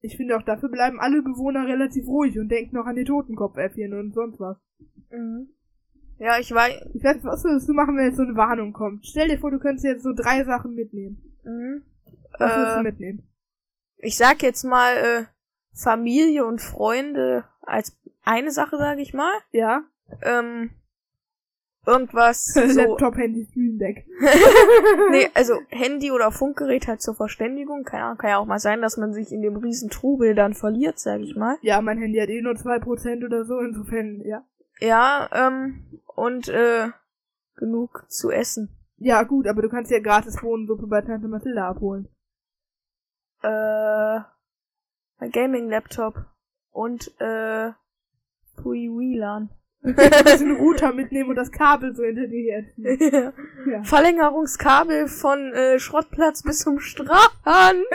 Ich 0.01 0.15
finde 0.17 0.38
auch, 0.38 0.43
dafür 0.43 0.69
bleiben 0.69 0.99
alle 0.99 1.21
Bewohner 1.21 1.67
relativ 1.67 2.07
ruhig 2.07 2.39
und 2.39 2.49
denken 2.49 2.75
noch 2.75 2.85
an 2.85 2.95
die 2.95 3.03
Totenkopfäffchen 3.03 3.93
und 3.93 4.13
sonst 4.13 4.39
was. 4.39 4.57
Mhm. 5.12 5.49
Ja, 6.19 6.38
ich 6.39 6.51
weiß. 6.53 6.89
Ich 6.93 7.03
weiß, 7.03 7.17
was 7.23 7.43
würdest 7.43 7.67
du 7.69 7.73
machen, 7.73 7.95
wenn 7.97 8.05
jetzt 8.05 8.17
so 8.17 8.23
eine 8.23 8.35
Warnung 8.35 8.73
kommt? 8.73 9.05
Stell 9.05 9.27
dir 9.29 9.39
vor, 9.39 9.51
du 9.51 9.59
könntest 9.59 9.85
jetzt 9.85 10.03
so 10.03 10.13
drei 10.13 10.43
Sachen 10.43 10.73
mitnehmen. 10.75 11.21
Mhm. 11.43 11.81
Was 12.38 12.55
würdest 12.55 12.75
du 12.75 12.79
Äh, 12.79 12.83
mitnehmen? 12.83 13.23
ich 13.97 14.15
sag 14.17 14.41
jetzt 14.43 14.63
mal, 14.63 14.95
äh, 14.95 15.25
Familie 15.73 16.45
und 16.45 16.62
Freunde 16.62 17.45
als 17.62 17.97
eine 18.23 18.51
Sache, 18.51 18.77
sage 18.77 19.01
ich 19.01 19.13
mal. 19.13 19.31
Ja? 19.51 19.83
Ähm, 20.21 20.71
irgendwas 21.86 22.46
so. 22.54 22.62
Laptop, 22.62 23.15
Handy, 23.18 23.46
Streamdeck. 23.46 24.06
nee, 25.12 25.30
also 25.34 25.60
Handy 25.70 26.12
oder 26.12 26.32
Funkgerät 26.32 26.88
halt 26.88 27.02
zur 27.02 27.15
Verständigung. 27.15 27.84
Keine 27.84 28.06
Ahnung, 28.06 28.18
kann 28.18 28.30
ja 28.30 28.38
auch 28.38 28.46
mal 28.46 28.60
sein, 28.60 28.82
dass 28.82 28.98
man 28.98 29.13
sich 29.13 29.32
in 29.32 29.42
dem 29.42 29.58
riesen 29.58 29.89
Trubel 29.89 30.36
dann 30.36 30.54
verliert, 30.54 31.00
sag 31.00 31.22
ich 31.22 31.36
mal. 31.36 31.58
Ja, 31.62 31.82
mein 31.82 31.98
Handy 31.98 32.20
hat 32.20 32.30
eh 32.30 32.42
nur 32.42 32.54
2% 32.54 33.26
oder 33.26 33.46
so, 33.46 33.60
insofern, 33.60 34.22
ja. 34.26 34.44
Ja, 34.80 35.30
ähm, 35.34 36.02
und 36.15 36.48
äh, 36.48 36.89
genug 37.56 38.06
zu 38.08 38.32
essen. 38.32 38.70
Ja, 38.98 39.24
gut, 39.24 39.48
aber 39.48 39.62
du 39.62 39.70
kannst 39.70 39.92
ja 39.92 40.00
gratis 40.00 40.38
Bohnensuppe 40.42 40.88
bei 40.88 41.02
Tante 41.02 41.28
Mathilda 41.28 41.70
abholen. 41.70 42.10
Äh, 43.42 44.20
mein 45.20 45.32
Gaming-Laptop 45.32 46.26
und 46.72 47.08
äh, 47.20 47.72
Free 48.56 48.89
WLAN. 48.89 49.50
Einen 49.84 50.58
Router 50.58 50.94
mitnehmen 50.94 51.30
und 51.30 51.38
das 51.38 51.52
Kabel 51.52 51.96
so 51.96 52.04
hinter 52.04 52.28
dir 52.28 52.54
herziehen. 52.54 52.98
Ja. 53.13 53.34
Ja. 53.72 53.84
Verlängerungskabel 53.84 55.08
von 55.08 55.54
äh, 55.54 55.80
Schrottplatz 55.80 56.44
bis 56.44 56.60
zum 56.60 56.80
Strand. 56.80 57.32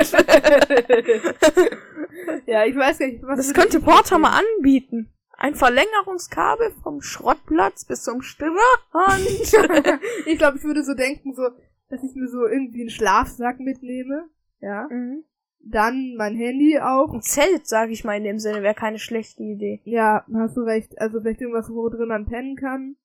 ja, 2.47 2.65
ich 2.65 2.75
weiß 2.75 2.99
gar 2.99 3.07
nicht, 3.07 3.23
was 3.23 3.37
Das 3.37 3.53
könnte 3.53 3.81
Porter 3.81 4.19
mal 4.19 4.41
anbieten. 4.41 5.11
Ein 5.37 5.55
Verlängerungskabel 5.55 6.73
vom 6.83 7.03
Schrottplatz 7.03 7.85
bis 7.85 8.03
zum 8.03 8.23
Strand. 8.23 8.55
ich 10.27 10.39
glaube, 10.39 10.57
ich 10.57 10.65
würde 10.65 10.85
so 10.85 10.95
denken, 10.95 11.35
so, 11.35 11.43
dass 11.91 12.03
ich 12.03 12.15
mir 12.15 12.29
so 12.29 12.47
irgendwie 12.47 12.81
einen 12.81 12.91
Schlafsack 12.91 13.61
mitnehme. 13.61 14.31
Ja. 14.61 14.89
Mhm. 14.91 15.25
Dann 15.67 16.15
mein 16.17 16.37
Handy 16.37 16.79
auch. 16.79 17.13
Ein 17.13 17.23
Zelt, 17.23 17.67
sage 17.67 17.93
ich 17.93 18.05
mal 18.05 18.17
in 18.17 18.25
dem 18.25 18.39
Sinne, 18.39 18.63
wäre 18.63 18.75
keine 18.75 18.99
schlechte 18.99 19.43
Idee. 19.43 19.81
Ja, 19.85 20.25
hast 20.35 20.57
du 20.57 20.63
recht. 20.63 21.01
Also 21.01 21.21
vielleicht 21.21 21.41
irgendwas, 21.41 21.71
wo 21.71 21.89
drin 21.89 22.09
man 22.09 22.27
pennen 22.27 22.57
kann. 22.57 22.97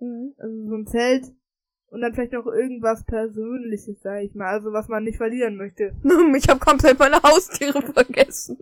Mhm. 0.00 0.34
Also 0.38 0.66
so 0.68 0.74
ein 0.76 0.86
Zelt. 0.86 1.32
Und 1.88 2.00
dann 2.00 2.12
vielleicht 2.12 2.32
noch 2.32 2.46
irgendwas 2.46 3.04
Persönliches, 3.04 4.00
sag 4.02 4.22
ich 4.22 4.34
mal. 4.34 4.48
Also 4.48 4.72
was 4.72 4.88
man 4.88 5.04
nicht 5.04 5.16
verlieren 5.16 5.56
möchte. 5.56 5.94
Ich 6.36 6.48
habe 6.48 6.58
komplett 6.58 6.98
meine 6.98 7.22
Haustiere 7.22 7.80
vergessen. 7.94 8.58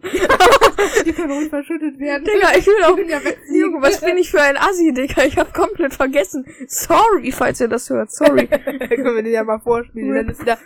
Die 1.06 1.12
können 1.12 1.32
ruhig 1.32 1.48
verschüttet 1.48 1.98
werden. 1.98 2.24
Digga, 2.24 2.48
ich 2.58 2.66
will 2.66 2.84
auch. 2.84 2.98
ja. 2.98 3.18
Junge, 3.54 3.80
was 3.80 4.00
bin 4.02 4.18
ich 4.18 4.30
für 4.30 4.40
ein 4.42 4.58
Assi, 4.58 4.92
Digga? 4.92 5.24
Ich 5.24 5.38
hab 5.38 5.54
komplett 5.54 5.94
vergessen. 5.94 6.44
Sorry, 6.66 7.32
falls 7.32 7.60
ihr 7.60 7.68
das 7.68 7.88
hört. 7.88 8.10
Sorry. 8.10 8.46
können 8.48 9.16
wir 9.16 9.22
den 9.22 9.32
ja 9.32 9.44
mal 9.44 9.60
vorspielen. 9.60 10.14
Dann 10.14 10.28
ist 10.28 10.42
wieder. 10.42 10.58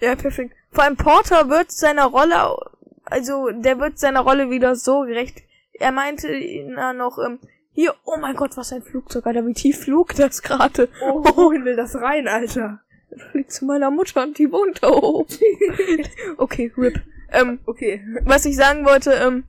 Ja, 0.00 0.14
perfekt. 0.16 0.54
Vor 0.70 0.84
allem 0.84 0.96
Porter 0.96 1.48
wird 1.48 1.70
seiner 1.70 2.06
Rolle, 2.06 2.56
also 3.04 3.50
der 3.50 3.78
wird 3.78 3.98
seiner 3.98 4.20
Rolle 4.20 4.50
wieder 4.50 4.74
so 4.76 5.00
gerecht. 5.02 5.42
Er 5.74 5.92
meinte 5.92 6.28
na, 6.66 6.92
noch, 6.92 7.18
ähm, 7.18 7.38
hier, 7.72 7.94
oh 8.04 8.16
mein 8.16 8.36
Gott, 8.36 8.56
was 8.56 8.72
ein 8.72 8.82
Flugzeug, 8.82 9.26
Alter, 9.26 9.46
wie 9.46 9.52
tief 9.54 9.80
flog 9.80 10.14
das 10.14 10.42
gerade? 10.42 10.88
Oh, 11.02 11.24
wohin 11.36 11.64
will 11.64 11.76
das 11.76 11.96
rein, 11.96 12.28
Alter? 12.28 12.80
Fliegt 13.30 13.52
zu 13.52 13.64
meiner 13.64 13.90
Mutter 13.90 14.22
und 14.22 14.38
die 14.38 14.50
wohnt 14.50 14.82
da 14.82 14.88
oben. 14.90 15.28
okay, 16.36 16.72
RIP. 16.76 17.00
Ähm, 17.30 17.58
Okay. 17.66 18.04
was 18.24 18.44
ich 18.44 18.56
sagen 18.56 18.84
wollte, 18.84 19.12
ähm, 19.12 19.44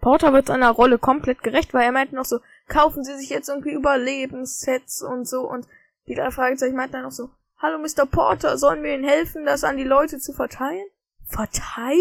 Porter 0.00 0.32
wird 0.32 0.46
seiner 0.46 0.70
Rolle 0.70 0.98
komplett 0.98 1.42
gerecht, 1.42 1.74
weil 1.74 1.84
er 1.84 1.92
meinte 1.92 2.14
noch 2.14 2.24
so, 2.24 2.40
kaufen 2.68 3.04
Sie 3.04 3.16
sich 3.16 3.30
jetzt 3.30 3.48
irgendwie 3.48 3.72
Überlebenssets 3.72 5.02
und 5.02 5.26
so 5.26 5.48
und 5.48 5.66
die 6.06 6.14
drei 6.14 6.30
Fragezeichen 6.30 6.76
meinten 6.76 6.92
dann 6.92 7.02
noch 7.02 7.10
so, 7.12 7.30
hallo 7.58 7.78
Mr. 7.78 8.06
Porter, 8.06 8.56
sollen 8.58 8.82
wir 8.82 8.94
Ihnen 8.94 9.04
helfen, 9.04 9.44
das 9.44 9.64
an 9.64 9.76
die 9.76 9.84
Leute 9.84 10.18
zu 10.18 10.32
verteilen? 10.32 10.84
Verteilen? 11.26 12.00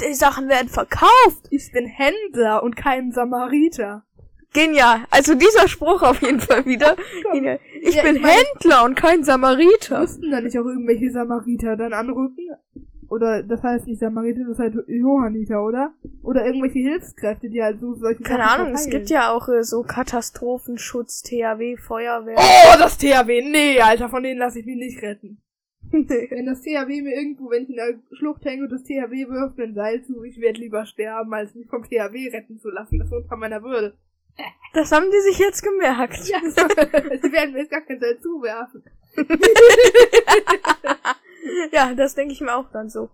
Die 0.00 0.14
Sachen 0.14 0.48
werden 0.48 0.68
verkauft! 0.68 1.46
Ich 1.50 1.70
bin 1.72 1.86
Händler 1.86 2.62
und 2.62 2.76
kein 2.76 3.12
Samariter. 3.12 4.04
Genial. 4.52 5.00
Also 5.10 5.34
dieser 5.34 5.68
Spruch 5.68 6.02
auf 6.02 6.20
jeden 6.22 6.40
Fall 6.40 6.64
wieder. 6.66 6.96
Genial. 7.32 7.60
Ich 7.82 7.94
Ja, 7.94 8.02
bin 8.02 8.16
ich 8.16 8.22
meine- 8.22 8.34
Händler 8.34 8.84
und 8.84 8.94
kein 8.94 9.24
Samariter. 9.24 10.00
Müssten 10.00 10.30
da 10.30 10.40
nicht 10.40 10.58
auch 10.58 10.64
irgendwelche 10.64 11.10
Samariter 11.10 11.76
dann 11.76 11.92
anrücken? 11.92 12.48
Oder 13.08 13.42
das 13.42 13.62
heißt 13.62 13.86
nicht 13.86 14.00
Samariter, 14.00 14.40
das 14.48 14.58
heißt 14.58 14.76
Johanniter, 14.86 15.62
oder? 15.64 15.92
Oder 16.22 16.44
irgendwelche 16.44 16.80
Hilfskräfte, 16.80 17.48
die 17.48 17.62
halt 17.62 17.80
so 17.80 17.94
solche 17.94 18.22
Keine 18.22 18.44
Sachen 18.44 18.60
Ahnung, 18.60 18.74
es 18.74 18.82
verteilen. 18.82 18.98
gibt 19.00 19.10
ja 19.10 19.32
auch 19.32 19.48
äh, 19.48 19.64
so 19.64 19.82
Katastrophenschutz, 19.82 21.22
THW, 21.22 21.76
Feuerwehr. 21.78 22.36
Oh, 22.38 22.78
das 22.78 22.98
THW. 22.98 23.42
Nee, 23.42 23.80
Alter, 23.80 24.08
von 24.10 24.22
denen 24.22 24.38
lasse 24.38 24.58
ich 24.60 24.66
mich 24.66 24.76
nicht 24.76 25.00
retten. 25.02 25.40
Wenn 25.90 26.46
das 26.46 26.60
THW 26.60 27.02
mir 27.02 27.14
irgendwo, 27.16 27.50
wenn 27.50 27.64
ich 27.64 27.70
in 27.70 27.76
der 27.76 27.94
Schlucht 28.12 28.44
hänge 28.44 28.62
und 28.64 28.70
das 28.70 28.84
THW 28.84 29.28
wirft 29.28 29.56
mir 29.56 29.64
ein 29.64 29.74
Seil 29.74 30.04
zu, 30.04 30.22
ich 30.22 30.38
werde 30.40 30.60
lieber 30.60 30.84
sterben, 30.86 31.32
als 31.34 31.54
mich 31.54 31.66
vom 31.68 31.82
THW 31.82 32.28
retten 32.28 32.58
zu 32.60 32.70
lassen. 32.70 32.98
Das 33.00 33.08
ist 33.08 33.14
unter 33.14 33.36
meiner 33.36 33.62
Würde. 33.62 33.96
Das 34.74 34.92
haben 34.92 35.06
die 35.10 35.20
sich 35.30 35.38
jetzt 35.40 35.62
gemerkt. 35.62 36.28
Ja, 36.28 36.38
sie 36.44 37.32
werden 37.32 37.52
mir 37.54 37.60
jetzt 37.60 37.70
gar 37.72 37.80
kein 37.80 37.98
Seil 37.98 38.20
zuwerfen. 38.20 38.84
Ja, 41.72 41.94
das 41.94 42.14
denke 42.14 42.32
ich 42.34 42.40
mir 42.40 42.54
auch 42.54 42.70
dann 42.70 42.88
so. 42.88 43.10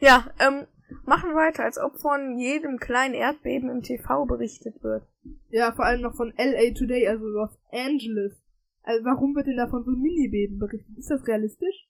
Ja, 0.00 0.26
ähm, 0.40 0.66
machen 1.04 1.34
weiter, 1.34 1.64
als 1.64 1.78
ob 1.78 1.98
von 1.98 2.38
jedem 2.38 2.78
kleinen 2.78 3.14
Erdbeben 3.14 3.70
im 3.70 3.82
TV 3.82 4.24
berichtet 4.24 4.82
wird. 4.82 5.04
Ja, 5.50 5.72
vor 5.72 5.84
allem 5.84 6.00
noch 6.00 6.14
von 6.14 6.32
LA 6.36 6.74
Today, 6.74 7.08
also 7.08 7.26
Los 7.26 7.58
Angeles. 7.70 8.42
Also 8.82 9.04
warum 9.04 9.34
wird 9.34 9.46
denn 9.46 9.56
da 9.56 9.68
von 9.68 9.84
so 9.84 9.90
Mini-Beben 9.90 10.58
berichtet? 10.58 10.98
Ist 10.98 11.10
das 11.10 11.26
realistisch? 11.26 11.88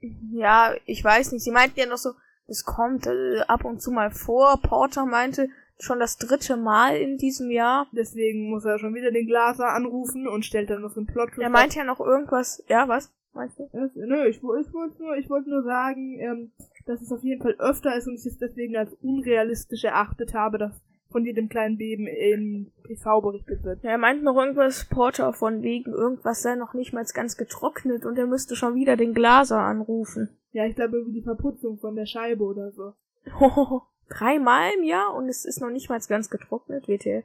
Ja, 0.00 0.74
ich 0.86 1.04
weiß 1.04 1.32
nicht. 1.32 1.44
Sie 1.44 1.50
meinten 1.50 1.78
ja 1.78 1.86
noch 1.86 1.98
so, 1.98 2.12
es 2.46 2.64
kommt 2.64 3.06
äh, 3.06 3.40
ab 3.46 3.64
und 3.64 3.80
zu 3.80 3.90
mal 3.92 4.10
vor. 4.10 4.60
Porter 4.62 5.06
meinte 5.06 5.48
schon 5.78 6.00
das 6.00 6.16
dritte 6.18 6.56
Mal 6.56 6.96
in 6.96 7.16
diesem 7.16 7.50
Jahr. 7.50 7.86
Deswegen 7.92 8.50
muss 8.50 8.64
er 8.64 8.78
schon 8.78 8.94
wieder 8.94 9.12
den 9.12 9.26
Glaser 9.26 9.68
anrufen 9.68 10.26
und 10.26 10.44
stellt 10.44 10.70
dann 10.70 10.82
noch 10.82 10.90
so 10.90 11.00
einen 11.00 11.06
Plot. 11.06 11.38
Er 11.38 11.50
meinte 11.50 11.78
ja 11.78 11.84
noch 11.84 12.00
irgendwas. 12.00 12.64
Ja, 12.68 12.88
was? 12.88 13.12
Meinst 13.32 13.58
du? 13.58 13.68
Das, 13.72 13.94
nö, 13.94 14.26
ich, 14.26 14.36
ich 14.36 14.42
wollte 14.42 15.02
nur, 15.02 15.16
ich 15.16 15.30
wollte 15.30 15.50
nur 15.50 15.62
sagen, 15.62 16.18
ähm, 16.18 16.52
dass 16.86 17.00
es 17.00 17.12
auf 17.12 17.22
jeden 17.22 17.40
Fall 17.40 17.54
öfter 17.58 17.96
ist 17.96 18.08
und 18.08 18.14
ich 18.14 18.26
es 18.26 18.38
deswegen 18.38 18.76
als 18.76 18.92
unrealistisch 18.94 19.84
erachtet 19.84 20.34
habe, 20.34 20.58
dass 20.58 20.82
von 21.10 21.24
jedem 21.24 21.48
kleinen 21.48 21.76
Beben 21.76 22.06
im 22.06 22.72
TV 22.86 23.20
berichtet 23.20 23.64
wird. 23.64 23.82
Ja, 23.82 23.90
er 23.90 23.98
meint 23.98 24.22
noch 24.22 24.36
irgendwas, 24.36 24.88
Porter, 24.88 25.32
von 25.32 25.62
wegen 25.62 25.92
irgendwas 25.92 26.42
sei 26.42 26.54
noch 26.54 26.74
nicht 26.74 26.92
mal 26.92 27.04
ganz 27.12 27.36
getrocknet 27.36 28.04
und 28.04 28.16
er 28.16 28.26
müsste 28.26 28.56
schon 28.56 28.74
wieder 28.74 28.96
den 28.96 29.14
Glaser 29.14 29.58
anrufen. 29.58 30.36
Ja, 30.52 30.66
ich 30.66 30.76
glaube 30.76 30.96
irgendwie 30.96 31.20
die 31.20 31.24
Verputzung 31.24 31.78
von 31.78 31.96
der 31.96 32.06
Scheibe 32.06 32.44
oder 32.44 32.70
so. 32.72 32.94
Dreimal 34.08 34.70
im 34.76 34.84
Jahr 34.84 35.14
und 35.14 35.28
es 35.28 35.44
ist 35.44 35.60
noch 35.60 35.70
nicht 35.70 35.88
mal 35.88 36.00
ganz 36.08 36.30
getrocknet, 36.30 36.88
WTF. 36.88 37.24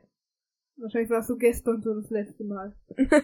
Wahrscheinlich 0.77 1.09
war 1.09 1.19
es 1.19 1.27
so 1.27 1.37
gestern 1.37 1.81
so 1.81 1.95
das 1.95 2.09
letzte 2.09 2.43
Mal. 2.43 2.75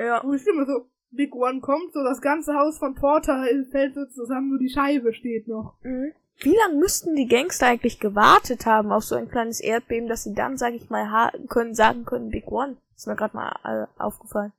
Ja. 0.00 0.22
Und 0.22 0.34
ich 0.34 0.42
stimme 0.42 0.64
so, 0.64 0.86
Big 1.12 1.34
One 1.34 1.60
kommt, 1.60 1.92
so 1.92 2.02
das 2.02 2.20
ganze 2.20 2.54
Haus 2.54 2.78
von 2.78 2.94
Porter 2.94 3.44
fällt 3.70 3.94
so 3.94 4.06
zusammen, 4.06 4.50
nur 4.50 4.58
die 4.58 4.68
Scheibe 4.70 5.12
steht 5.12 5.48
noch. 5.48 5.74
Mhm. 5.82 6.12
Wie 6.42 6.56
lange 6.56 6.78
müssten 6.78 7.16
die 7.16 7.26
Gangster 7.26 7.66
eigentlich 7.66 8.00
gewartet 8.00 8.64
haben 8.64 8.92
auf 8.92 9.04
so 9.04 9.14
ein 9.14 9.28
kleines 9.28 9.60
Erdbeben, 9.60 10.08
dass 10.08 10.24
sie 10.24 10.32
dann, 10.34 10.56
sag 10.56 10.72
ich 10.74 10.88
mal, 10.88 11.32
können, 11.48 11.74
sagen 11.74 12.04
können, 12.04 12.30
Big 12.30 12.50
One? 12.50 12.76
Ist 12.96 13.06
mir 13.06 13.16
gerade 13.16 13.36
mal 13.36 13.56
äh, 13.64 14.00
aufgefallen. 14.00 14.52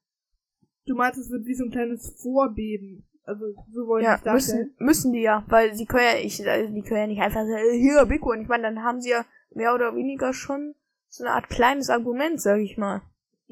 Du 0.85 0.95
meinst, 0.95 1.19
es 1.19 1.31
wird 1.31 1.45
wie 1.45 1.55
so 1.55 1.65
ein 1.65 1.71
kleines 1.71 2.15
Vorbeben. 2.21 3.07
Also, 3.23 3.45
so 3.71 3.87
wollte 3.87 4.05
Ja, 4.05 4.15
ich 4.15 4.21
darstellen. 4.21 4.59
müssen, 4.77 4.85
müssen 4.85 5.13
die 5.13 5.21
ja, 5.21 5.43
weil 5.47 5.73
sie 5.75 5.85
können 5.85 6.03
ja, 6.03 6.19
ich, 6.23 6.45
äh, 6.45 6.67
die 6.67 6.81
können 6.81 6.99
ja 7.01 7.07
nicht 7.07 7.21
einfach 7.21 7.41
sagen, 7.41 7.53
äh, 7.71 7.77
hier, 7.77 8.05
Big 8.05 8.25
One. 8.25 8.41
Ich 8.41 8.47
meine, 8.47 8.63
dann 8.63 8.83
haben 8.83 8.99
sie 9.01 9.11
ja 9.11 9.25
mehr 9.53 9.73
oder 9.73 9.95
weniger 9.95 10.33
schon 10.33 10.75
so 11.07 11.23
eine 11.23 11.33
Art 11.33 11.49
kleines 11.49 11.89
Argument, 11.89 12.41
sag 12.41 12.59
ich 12.59 12.77
mal. 12.77 13.01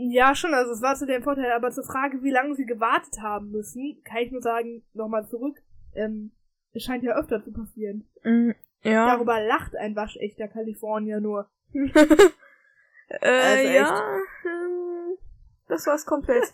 Ja, 0.02 0.34
schon, 0.34 0.54
also 0.54 0.72
es 0.72 0.82
war 0.82 0.96
zu 0.96 1.06
dem 1.06 1.24
Vorteil, 1.24 1.52
aber 1.52 1.72
zur 1.72 1.84
Frage, 1.84 2.24
wie 2.24 2.32
lange 2.32 2.56
sie 2.56 2.66
gewartet 2.66 3.22
haben 3.22 3.52
müssen, 3.52 4.02
kann 4.06 4.20
ich 4.20 4.32
nur 4.32 4.42
sagen, 4.42 4.82
nochmal 4.94 5.28
zurück, 5.28 5.62
ähm, 5.94 6.32
es 6.72 6.84
scheint 6.84 7.04
ja 7.04 7.18
öfter 7.18 7.44
zu 7.44 7.52
passieren. 7.52 8.08
Mhm. 8.24 8.56
Ja. 8.82 9.08
Darüber 9.08 9.42
lacht 9.42 9.76
ein 9.76 9.98
waschechter 9.98 10.48
Kalifornier 10.48 11.20
nur. 11.20 11.50
äh, 11.74 11.90
Also 13.20 13.70
ja. 13.74 14.18
ähm, 14.46 15.18
Das 15.68 15.86
war's 15.86 16.06
komplett. 16.06 16.46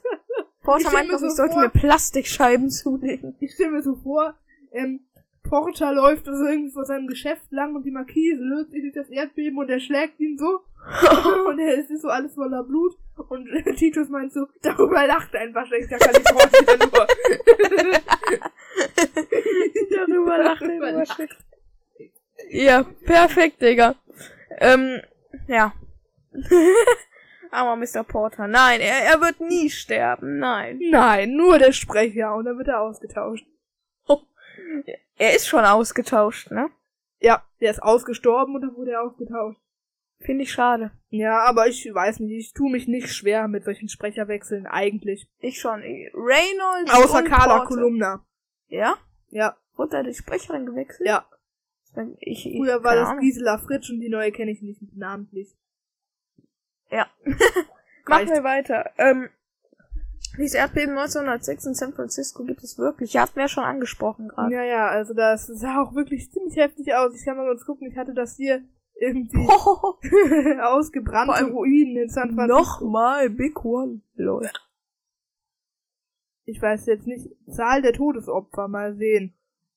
Ich 0.68 0.88
stell 0.88 0.94
meint 0.94 1.20
so 1.20 1.28
ich 1.28 1.34
sollte 1.34 1.60
mir 1.60 1.70
Plastikscheiben 1.70 2.72
zulegen. 2.72 3.36
Ich 3.40 3.54
stelle 3.54 3.70
mir 3.70 3.84
so 3.84 3.98
vor, 3.98 4.34
ähm, 4.72 5.06
Porter 5.48 5.94
läuft 5.94 6.28
also 6.28 6.46
irgendwie 6.46 6.72
vor 6.72 6.86
seinem 6.86 7.08
Geschäft 7.08 7.52
lang 7.52 7.76
und 7.76 7.84
die 7.86 7.92
Markise 7.92 8.42
löst 8.42 8.72
sich 8.72 8.82
durch 8.82 8.94
das 8.94 9.10
Erdbeben 9.10 9.58
und 9.58 9.70
er 9.70 9.80
schlägt 9.80 10.20
ihn 10.20 10.38
so. 10.38 10.62
und 11.48 11.60
er 11.60 11.76
ist 11.76 12.02
so 12.02 12.10
alles 12.10 12.34
voller 12.36 12.64
Blut. 12.64 12.96
Und 13.30 13.48
Titus 13.78 14.10
meint 14.10 14.34
so, 14.34 14.48
darüber 14.62 15.08
lacht 15.08 15.36
ein 15.36 15.54
waschechter 15.54 15.98
Kalifornier 15.98 16.78
nur. 16.80 17.08
Darüber 19.90 20.38
lacht 20.38 20.62
er 20.62 20.68
Darüber 20.68 20.92
lacht. 20.92 21.14
schlecht. 21.14 21.38
Ja, 22.50 22.84
perfekt, 23.06 23.62
Digga. 23.62 23.96
Ähm, 24.60 25.02
ja. 25.48 25.74
Aber 27.52 27.76
Mr. 27.78 28.04
Porter, 28.04 28.48
nein, 28.48 28.82
er, 28.82 29.14
er 29.14 29.22
wird 29.22 29.40
nie 29.40 29.70
sterben, 29.70 30.40
nein. 30.40 30.80
Nein, 30.90 31.36
nur 31.36 31.58
der 31.58 31.72
Sprecher 31.72 32.36
und 32.36 32.46
dann 32.46 32.58
wird 32.58 32.68
er 32.68 32.82
ausgetauscht. 32.82 33.46
Er 35.18 35.36
ist 35.36 35.48
schon 35.48 35.64
ausgetauscht, 35.64 36.52
ne? 36.52 36.70
Ja, 37.20 37.44
der 37.62 37.72
ist 37.72 37.82
ausgestorben 37.82 38.56
und 38.56 38.62
dann 38.62 38.76
wurde 38.76 38.92
er 38.92 39.04
ausgetauscht. 39.04 39.60
Finde 40.20 40.44
ich 40.44 40.52
schade. 40.52 40.92
Ja, 41.10 41.40
aber 41.44 41.68
ich 41.68 41.86
weiß 41.94 42.20
nicht, 42.22 42.32
ich 42.32 42.54
tue 42.54 42.72
mich 42.72 42.88
nicht 42.88 43.10
schwer 43.10 43.48
mit 43.48 43.64
solchen 43.64 43.90
Sprecherwechseln 43.90 44.66
eigentlich. 44.66 45.28
Ich 45.40 45.60
schon. 45.60 45.82
Reynolds 45.82 46.94
Außer 46.94 47.20
und 47.20 47.26
Carla 47.28 47.58
Porter. 47.60 47.68
Kolumna. 47.68 48.26
Ja? 48.68 48.98
Ja, 49.30 49.58
Wurde 49.76 49.92
da 49.92 50.04
die 50.04 50.14
Sprecherin 50.14 50.66
gewechselt? 50.66 51.08
ja. 51.08 51.26
Ich, 52.20 52.46
ich, 52.46 52.58
Früher 52.58 52.84
war 52.84 52.96
das 52.96 53.10
Ahnung. 53.10 53.22
Gisela 53.22 53.58
Fritsch 53.58 53.90
und 53.90 54.02
die 54.02 54.10
neue 54.10 54.34
kenne 54.34 54.52
ich 54.52 54.62
nicht 54.62 54.82
namentlich. 54.98 55.56
Ja. 56.92 57.08
Machen 58.06 58.30
wir 58.30 58.44
weiter. 58.44 58.92
Ähm, 58.98 59.30
dieses 60.38 60.56
Erdbeben 60.56 60.98
1906 60.98 61.66
in 61.66 61.74
San 61.74 61.94
Francisco 61.94 62.44
gibt 62.44 62.64
es 62.64 62.78
wirklich. 62.78 63.16
Hatten 63.18 63.36
wir 63.36 63.44
ja 63.44 63.48
schon 63.48 63.64
angesprochen 63.64 64.28
gerade. 64.28 64.54
Ja, 64.54 64.64
ja, 64.64 64.88
also 64.88 65.14
das 65.14 65.48
sah 65.48 65.82
auch 65.82 65.96
wirklich 65.96 66.32
ziemlich 66.32 66.58
heftig 66.58 66.94
aus. 66.94 67.16
Ich 67.16 67.26
kann 67.26 67.38
mal 67.38 67.48
kurz 67.48 67.66
gucken, 67.66 67.90
ich 67.90 67.98
hatte 67.98 68.14
das 68.14 68.36
hier 68.36 68.64
irgendwie 69.00 69.48
Oh, 69.48 69.96
ausgebrannte 70.62 71.46
Ruinen 71.46 71.98
in 72.04 72.10
San 72.10 72.34
Francisco. 72.36 72.60
Nochmal 72.60 73.30
Big 73.30 73.64
One. 73.64 74.02
Lol. 74.16 74.50
Ich 76.46 76.62
weiß 76.62 76.86
jetzt 76.86 77.08
nicht, 77.08 77.28
Zahl 77.50 77.82
der 77.82 77.94
Todesopfer, 77.94 78.68
mal 78.68 78.96
sehen. 78.96 79.34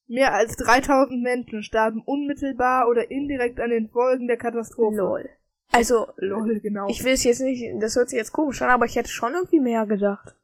Mehr 0.06 0.34
als 0.34 0.56
3000 0.56 1.22
Menschen 1.22 1.62
starben 1.62 2.02
unmittelbar 2.02 2.88
oder 2.88 3.10
indirekt 3.10 3.60
an 3.60 3.70
den 3.70 3.88
Folgen 3.88 4.26
der 4.26 4.36
Katastrophe. 4.36 4.96
Lol. 4.96 5.28
Also, 5.70 6.08
Lol, 6.16 6.60
genau. 6.60 6.88
ich 6.88 7.04
will 7.04 7.12
es 7.12 7.24
jetzt 7.24 7.40
nicht, 7.40 7.82
das 7.82 7.94
hört 7.96 8.08
sich 8.08 8.16
jetzt 8.16 8.32
komisch 8.32 8.62
an, 8.62 8.70
aber 8.70 8.86
ich 8.86 8.96
hätte 8.96 9.10
schon 9.10 9.34
irgendwie 9.34 9.60
mehr 9.60 9.86
gedacht. 9.86 10.34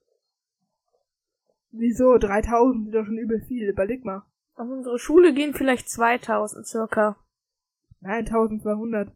Wieso? 1.77 2.19
3000 2.19 2.85
sind 2.85 2.95
doch 2.95 3.05
schon 3.05 3.19
übel 3.19 3.41
viel. 3.41 3.69
Überleg 3.69 4.05
mal. 4.05 4.23
Auf 4.55 4.69
unsere 4.69 4.99
Schule 4.99 5.35
gehen 5.35 5.55
vielleicht 5.55 5.89
2000 5.91 6.67
circa. 6.67 7.17
Nein, 8.01 8.27
1200. 8.27 9.11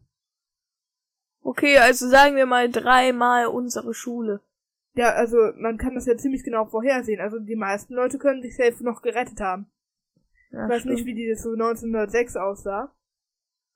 Okay, 1.41 1.77
also 1.77 2.09
sagen 2.09 2.35
wir 2.35 2.45
mal 2.45 2.69
dreimal 2.69 3.45
unsere 3.45 3.93
Schule. 3.93 4.41
Ja, 4.93 5.11
also 5.11 5.37
man 5.55 5.77
kann 5.77 5.95
das 5.95 6.05
ja 6.05 6.17
ziemlich 6.17 6.43
genau 6.43 6.65
vorhersehen. 6.65 7.21
Also 7.21 7.39
die 7.39 7.55
meisten 7.55 7.93
Leute 7.93 8.17
können 8.17 8.41
sich 8.41 8.57
selbst 8.57 8.81
noch 8.81 9.01
gerettet 9.01 9.39
haben. 9.39 9.67
Ja, 10.51 10.65
ich 10.65 10.69
weiß 10.69 10.81
stimmt. 10.81 10.95
nicht, 10.95 11.05
wie 11.05 11.13
die 11.13 11.29
das 11.29 11.43
so 11.43 11.53
1906 11.53 12.35
aussah. 12.35 12.93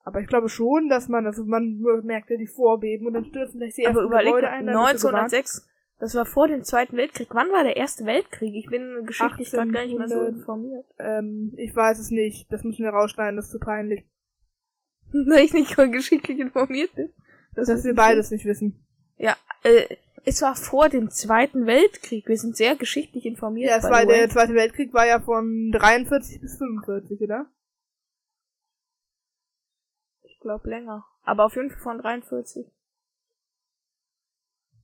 Aber 0.04 0.20
ich 0.20 0.28
glaube 0.28 0.50
schon, 0.50 0.90
dass 0.90 1.08
man, 1.08 1.26
also 1.26 1.46
man 1.46 1.80
merkt 2.04 2.30
ja 2.30 2.38
die 2.38 2.48
Vorbeben 2.48 3.08
und 3.08 3.14
dann 3.14 3.26
stürzen 3.26 3.60
vielleicht 3.60 3.78
die 3.78 3.88
Aber 3.88 4.02
ersten 4.02 4.08
überleg 4.08 4.34
Gebäude 4.34 4.50
ein. 4.50 4.66
dann 4.66 4.92
bist 4.92 5.04
du 5.04 5.08
gewarnt. 5.08 5.34
1906, 5.34 5.70
das 6.00 6.16
war 6.16 6.26
vor 6.26 6.48
dem 6.50 6.64
Zweiten 6.64 6.98
Weltkrieg. 6.98 7.30
Wann 7.32 7.50
war 7.52 7.64
der 7.64 7.78
Erste 7.78 8.06
Weltkrieg? 8.06 8.54
Ich 8.56 8.68
bin 8.70 9.06
geschichtlich 9.06 9.50
gerade 9.52 9.72
gar 9.72 9.86
nicht 9.86 9.98
mehr 9.98 10.10
so 10.10 10.20
1800. 10.20 10.36
informiert. 10.36 10.86
Ähm, 11.00 11.54
ich 11.56 11.74
weiß 11.74 12.00
es 12.00 12.12
nicht. 12.12 12.52
Das 12.52 12.66
müssen 12.66 12.84
wir 12.84 12.92
rausschneiden, 12.92 13.38
das 13.38 13.46
ist 13.46 13.52
zu 13.52 13.60
peinlich. 13.60 14.04
Weil 15.14 15.46
ich 15.46 15.54
nicht 15.54 15.76
geschichtlich 15.76 16.40
informiert 16.40 16.94
bin. 16.96 17.14
Dass 17.56 17.70
ist 17.70 17.86
wir 17.86 17.96
beides 17.96 18.32
nicht 18.32 18.46
wissen. 18.46 18.86
Ja, 19.18 19.38
äh, 19.64 19.96
es 20.26 20.42
war 20.42 20.56
vor 20.56 20.90
dem 20.90 21.10
Zweiten 21.10 21.66
Weltkrieg. 21.66 22.28
Wir 22.28 22.38
sind 22.38 22.58
sehr 22.58 22.76
geschichtlich 22.76 23.26
informiert. 23.26 23.70
Ja, 23.70 23.78
es 23.78 23.84
war, 23.84 24.06
der 24.06 24.30
Zweite 24.30 24.54
Weltkrieg 24.54 24.94
war 24.94 25.06
ja 25.06 25.20
von 25.20 25.72
43 25.72 26.42
bis 26.42 26.58
45, 26.58 27.22
oder? 27.22 27.46
Ich 30.44 30.46
glaube 30.46 30.70
länger. 30.70 31.06
Aber 31.24 31.46
auf 31.46 31.56
jeden 31.56 31.70
Fall 31.70 31.80
von 31.80 32.00
43. 32.00 32.68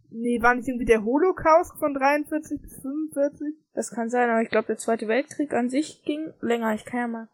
Nee, 0.09 0.41
war 0.41 0.55
nicht 0.55 0.69
irgendwie 0.69 0.85
der 0.85 1.03
Holocaust 1.03 1.77
von 1.77 1.93
43 1.93 2.61
bis 2.61 2.81
45? 2.81 3.55
Das 3.73 3.91
kann 3.91 4.09
sein, 4.09 4.29
aber 4.29 4.41
ich 4.41 4.49
glaube, 4.49 4.67
der 4.67 4.77
Zweite 4.77 5.09
Weltkrieg 5.09 5.53
an 5.53 5.69
sich 5.69 6.01
ging 6.03 6.33
länger. 6.39 6.73
Ich 6.75 6.85
kann 6.85 6.99
ja 7.01 7.07
mal 7.07 7.27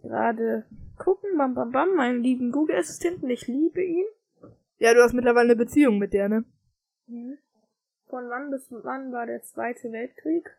gerade 0.00 0.64
gucken. 0.96 1.36
Bam, 1.36 1.54
bam, 1.54 1.72
bam. 1.72 1.96
Meinen 1.96 2.22
lieben 2.22 2.52
Google-Assistenten. 2.52 3.28
Ich 3.28 3.48
liebe 3.48 3.82
ihn. 3.82 4.06
Ja, 4.78 4.94
du 4.94 5.02
hast 5.02 5.12
mittlerweile 5.12 5.50
eine 5.50 5.56
Beziehung 5.56 5.98
mit 5.98 6.12
der, 6.12 6.28
ne? 6.28 6.44
Mhm. 7.08 7.36
Von 8.06 8.28
wann 8.30 8.52
bis 8.52 8.68
wann 8.70 9.10
war 9.12 9.26
der 9.26 9.42
Zweite 9.42 9.90
Weltkrieg? 9.90 10.56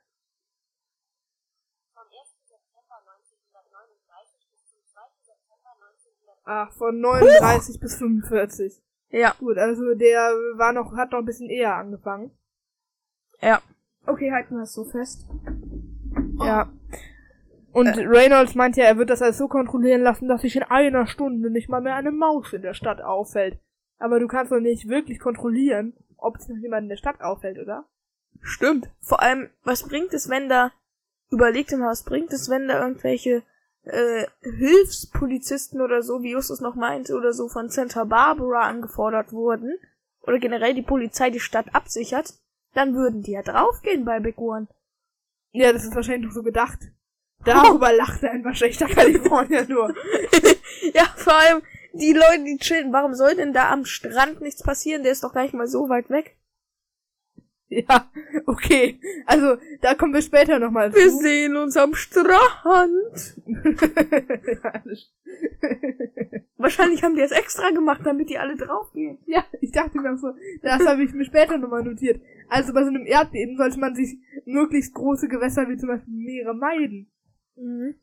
Ach, 6.44 6.72
von 6.74 7.00
39 7.00 7.80
bis 7.80 7.96
45. 7.96 8.82
Ja. 9.10 9.34
Gut, 9.40 9.58
also 9.58 9.94
der 9.94 10.20
war 10.56 10.74
noch, 10.74 10.96
hat 10.96 11.12
noch 11.12 11.20
ein 11.20 11.26
bisschen 11.26 11.50
eher 11.50 11.76
angefangen. 11.76 12.32
Ja. 13.42 13.62
Okay, 14.06 14.32
halten 14.32 14.56
wir 14.56 14.62
das 14.62 14.74
so 14.74 14.84
fest. 14.84 15.26
Ja. 16.40 16.72
Und 17.72 17.98
Reynolds 17.98 18.56
meint 18.56 18.76
ja, 18.76 18.86
er 18.86 18.98
wird 18.98 19.10
das 19.10 19.22
alles 19.22 19.38
so 19.38 19.48
kontrollieren 19.48 20.02
lassen, 20.02 20.28
dass 20.28 20.42
sich 20.42 20.56
in 20.56 20.64
einer 20.64 21.08
Stunde 21.08 21.50
nicht 21.50 21.70
mal 21.70 21.82
mehr 21.82 21.96
eine 21.96 22.12
Maus 22.12 22.54
in 22.54 22.62
der 22.62 22.74
Stadt 22.74 23.02
auffällt. 23.02 23.58
Aber 23.98 24.20
du 24.20 24.28
kannst 24.28 24.52
doch 24.52 24.60
nicht 24.60 24.90
wirklich 24.90 25.20
kontrollieren, 25.20 25.94
ob 26.18 26.38
sich 26.38 26.50
noch 26.50 26.62
jemand 26.62 26.84
in 26.84 26.90
der 26.90 26.98
Stadt 26.98 27.22
auffällt, 27.22 27.58
oder? 27.58 27.86
Stimmt. 28.42 28.92
Vor 29.02 29.22
allem, 29.22 29.50
was 29.64 29.88
bringt 29.88 30.14
es, 30.14 30.30
wenn 30.30 30.50
da, 30.50 30.72
überleg 31.32 31.68
dir 31.68 31.78
mal, 31.78 31.90
was 31.90 32.04
bringt 32.04 32.34
es, 32.34 32.50
wenn 32.50 32.68
da 32.68 32.82
irgendwelche 32.82 33.44
äh, 33.84 34.26
Hilfspolizisten 34.42 35.82
oder 35.82 36.02
so, 36.02 36.22
wie 36.24 36.32
Justus 36.32 36.62
noch 36.62 36.76
meinte, 36.76 37.16
oder 37.16 37.34
so 37.34 37.50
von 37.50 37.70
Santa 37.70 38.04
Barbara 38.06 38.62
angefordert 38.62 39.34
wurden, 39.34 39.78
oder 40.22 40.40
generell 40.40 40.74
die 40.74 40.82
Polizei 40.82 41.30
die 41.30 41.40
Stadt 41.40 41.74
absichert, 41.74 42.34
dann 42.74 42.96
würden 42.96 43.22
die 43.22 43.32
ja 43.32 43.42
draufgehen 43.42 44.06
bei 44.06 44.20
Big 44.20 44.38
One. 44.38 44.68
Ja, 45.52 45.72
das 45.72 45.84
ist 45.84 45.96
wahrscheinlich 45.96 46.28
noch 46.28 46.36
so 46.36 46.44
gedacht. 46.44 46.80
Darüber 47.46 47.92
lacht 47.92 48.24
ein 48.24 48.56
schlechter 48.56 48.88
Kalifornier 48.88 49.66
nur. 49.68 49.94
Ja, 50.94 51.06
vor 51.16 51.34
allem, 51.34 51.62
die 51.94 52.12
Leute, 52.12 52.44
die 52.44 52.58
chillen, 52.58 52.92
warum 52.92 53.14
soll 53.14 53.36
denn 53.36 53.54
da 53.54 53.72
am 53.72 53.86
Strand 53.86 54.42
nichts 54.42 54.62
passieren? 54.62 55.04
Der 55.04 55.14
ist 55.14 55.24
doch 55.24 55.34
gar 55.34 55.44
nicht 55.44 55.54
mal 55.54 55.68
so 55.68 55.88
weit 55.88 56.10
weg. 56.10 56.36
Ja, 57.90 58.08
okay. 58.46 59.00
Also, 59.26 59.58
da 59.82 59.96
kommen 59.96 60.14
wir 60.14 60.22
später 60.22 60.60
nochmal 60.60 60.94
Wir 60.94 61.10
zu. 61.10 61.18
sehen 61.18 61.56
uns 61.56 61.76
am 61.76 61.96
Strand. 61.96 63.42
Wahrscheinlich 66.58 67.04
haben 67.04 67.16
die 67.16 67.22
das 67.22 67.32
extra 67.32 67.70
gemacht, 67.72 68.02
damit 68.04 68.30
die 68.30 68.38
alle 68.38 68.56
draufgehen. 68.56 69.18
ja, 69.26 69.44
ich 69.62 69.72
dachte 69.72 70.00
mir 70.00 70.16
so, 70.18 70.34
das 70.62 70.86
habe 70.86 71.04
ich 71.04 71.14
mir 71.14 71.26
später 71.26 71.58
nochmal 71.58 71.84
notiert. 71.84 72.22
Also 72.48 72.74
bei 72.74 72.84
so 72.84 72.90
einem 72.90 73.06
Erdbeben 73.06 73.58
sollte 73.58 73.80
man 73.80 73.96
sich 73.96 74.18
möglichst 74.46 74.94
große 74.94 75.28
Gewässer 75.28 75.68
wie 75.68 75.78
zum 75.78 75.90
Beispiel 75.90 76.14
Meere 76.14 76.54
meiden. 76.54 77.12
Mhm. 77.56 77.96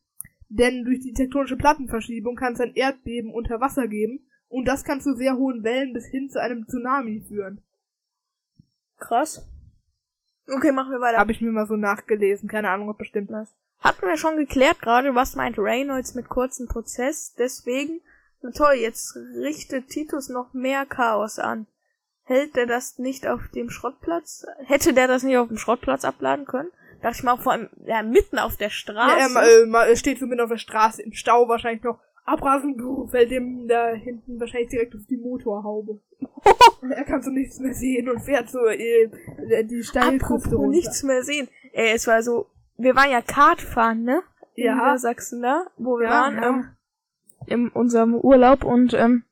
Denn 0.48 0.84
durch 0.84 1.00
die 1.00 1.12
tektonische 1.12 1.56
Plattenverschiebung 1.56 2.34
kann 2.34 2.54
es 2.54 2.60
ein 2.60 2.74
Erdbeben 2.74 3.32
unter 3.32 3.60
Wasser 3.60 3.86
geben 3.86 4.26
und 4.48 4.66
das 4.66 4.82
kann 4.82 5.00
zu 5.00 5.14
sehr 5.14 5.36
hohen 5.36 5.62
Wellen 5.62 5.92
bis 5.92 6.06
hin 6.06 6.28
zu 6.28 6.40
einem 6.40 6.66
Tsunami 6.66 7.24
führen. 7.28 7.62
Krass. 8.98 9.48
Okay, 10.54 10.72
machen 10.72 10.92
wir 10.92 11.00
weiter. 11.00 11.18
Habe 11.18 11.32
ich 11.32 11.40
mir 11.40 11.52
mal 11.52 11.66
so 11.66 11.76
nachgelesen, 11.76 12.48
keine 12.48 12.70
Ahnung, 12.70 12.88
ob 12.88 12.98
bestimmt. 12.98 13.30
Nice. 13.30 13.54
Hatten 13.80 14.06
wir 14.06 14.16
schon 14.16 14.36
geklärt 14.36 14.80
gerade, 14.80 15.14
was 15.14 15.36
meint 15.36 15.58
Reynolds 15.58 16.14
mit 16.14 16.28
kurzem 16.28 16.68
Prozess. 16.68 17.34
Deswegen, 17.38 18.00
na 18.42 18.50
toll, 18.50 18.74
jetzt 18.74 19.16
richtet 19.16 19.88
Titus 19.88 20.28
noch 20.28 20.52
mehr 20.52 20.84
Chaos 20.86 21.38
an. 21.38 21.66
Hält 22.24 22.56
der 22.56 22.66
das 22.66 22.98
nicht 22.98 23.26
auf 23.26 23.40
dem 23.54 23.70
Schrottplatz? 23.70 24.46
Hätte 24.64 24.92
der 24.92 25.08
das 25.08 25.22
nicht 25.22 25.36
auf 25.38 25.48
dem 25.48 25.58
Schrottplatz 25.58 26.04
abladen 26.04 26.44
können? 26.44 26.70
Dachte 27.02 27.16
ich 27.16 27.22
mal, 27.22 27.38
vor 27.38 27.52
allem, 27.52 27.70
ja, 27.86 28.02
mitten 28.02 28.38
auf 28.38 28.56
der 28.56 28.70
Straße. 28.70 29.34
Ja, 29.34 29.74
er 29.74 29.88
äh, 29.88 29.96
steht 29.96 30.18
so 30.18 30.26
mitten 30.26 30.42
auf 30.42 30.50
der 30.50 30.58
Straße 30.58 31.02
im 31.02 31.12
Stau 31.12 31.48
wahrscheinlich 31.48 31.82
noch. 31.82 31.98
Abrasen, 32.30 32.76
fällt 33.10 33.30
dem 33.30 33.66
da 33.68 33.88
hinten 33.92 34.38
wahrscheinlich 34.40 34.70
direkt 34.70 34.94
auf 34.94 35.06
die 35.08 35.16
Motorhaube. 35.16 36.00
er 36.90 37.04
kann 37.04 37.22
so 37.22 37.30
nichts 37.30 37.58
mehr 37.58 37.74
sehen 37.74 38.08
und 38.08 38.20
fährt 38.20 38.48
so 38.48 38.66
äh, 38.66 39.10
die 39.64 39.82
Steilküste 39.82 40.54
runter. 40.56 40.70
nichts 40.70 41.02
mehr 41.02 41.22
sehen. 41.22 41.48
Ey, 41.72 41.92
es 41.94 42.06
war 42.06 42.22
so, 42.22 42.46
wir 42.76 42.94
waren 42.96 43.10
ja 43.10 43.20
Kart 43.22 43.60
fahren, 43.60 44.02
ne? 44.04 44.22
In 44.54 44.64
Ja. 44.66 44.74
Niedersachsen 44.74 45.42
da, 45.42 45.66
wo 45.76 45.98
wir 45.98 46.06
Ja, 46.06 46.10
waren, 46.10 46.34
ja. 46.36 46.48
ähm, 46.48 46.66
in 47.46 47.68
unserem 47.68 48.14
Urlaub 48.14 48.64
und 48.64 48.92
ähm, 48.94 49.24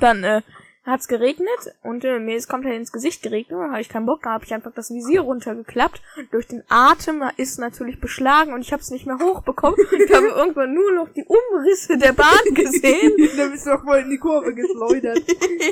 dann 0.00 0.22
äh, 0.24 0.42
hat's 0.84 1.06
geregnet 1.06 1.74
und 1.82 2.04
äh, 2.04 2.18
mir 2.18 2.36
ist 2.36 2.48
komplett 2.48 2.74
ins 2.74 2.92
Gesicht 2.92 3.22
geregnet, 3.22 3.58
da 3.60 3.70
habe 3.70 3.80
ich 3.80 3.88
keinen 3.88 4.06
Bock, 4.06 4.22
da 4.22 4.30
habe 4.30 4.44
ich 4.44 4.52
einfach 4.52 4.72
das 4.72 4.90
Visier 4.90 5.20
runtergeklappt. 5.20 6.02
Durch 6.32 6.48
den 6.48 6.64
Atem 6.68 7.22
ist 7.36 7.58
natürlich 7.58 8.00
beschlagen 8.00 8.52
und 8.52 8.62
ich 8.62 8.72
habe 8.72 8.82
es 8.82 8.90
nicht 8.90 9.06
mehr 9.06 9.18
hochbekommen. 9.18 9.78
Ich 9.92 10.12
habe 10.12 10.26
irgendwann 10.36 10.74
nur 10.74 10.92
noch 10.92 11.08
die 11.10 11.24
Umrisse 11.24 11.98
der 11.98 12.12
Bahn 12.12 12.26
gesehen. 12.54 13.12
da 13.36 13.48
bist 13.48 13.66
du 13.66 13.70
doch 13.70 13.84
voll 13.84 13.98
in 13.98 14.10
die 14.10 14.18
Kurve 14.18 14.54
geschleudert. 14.54 15.22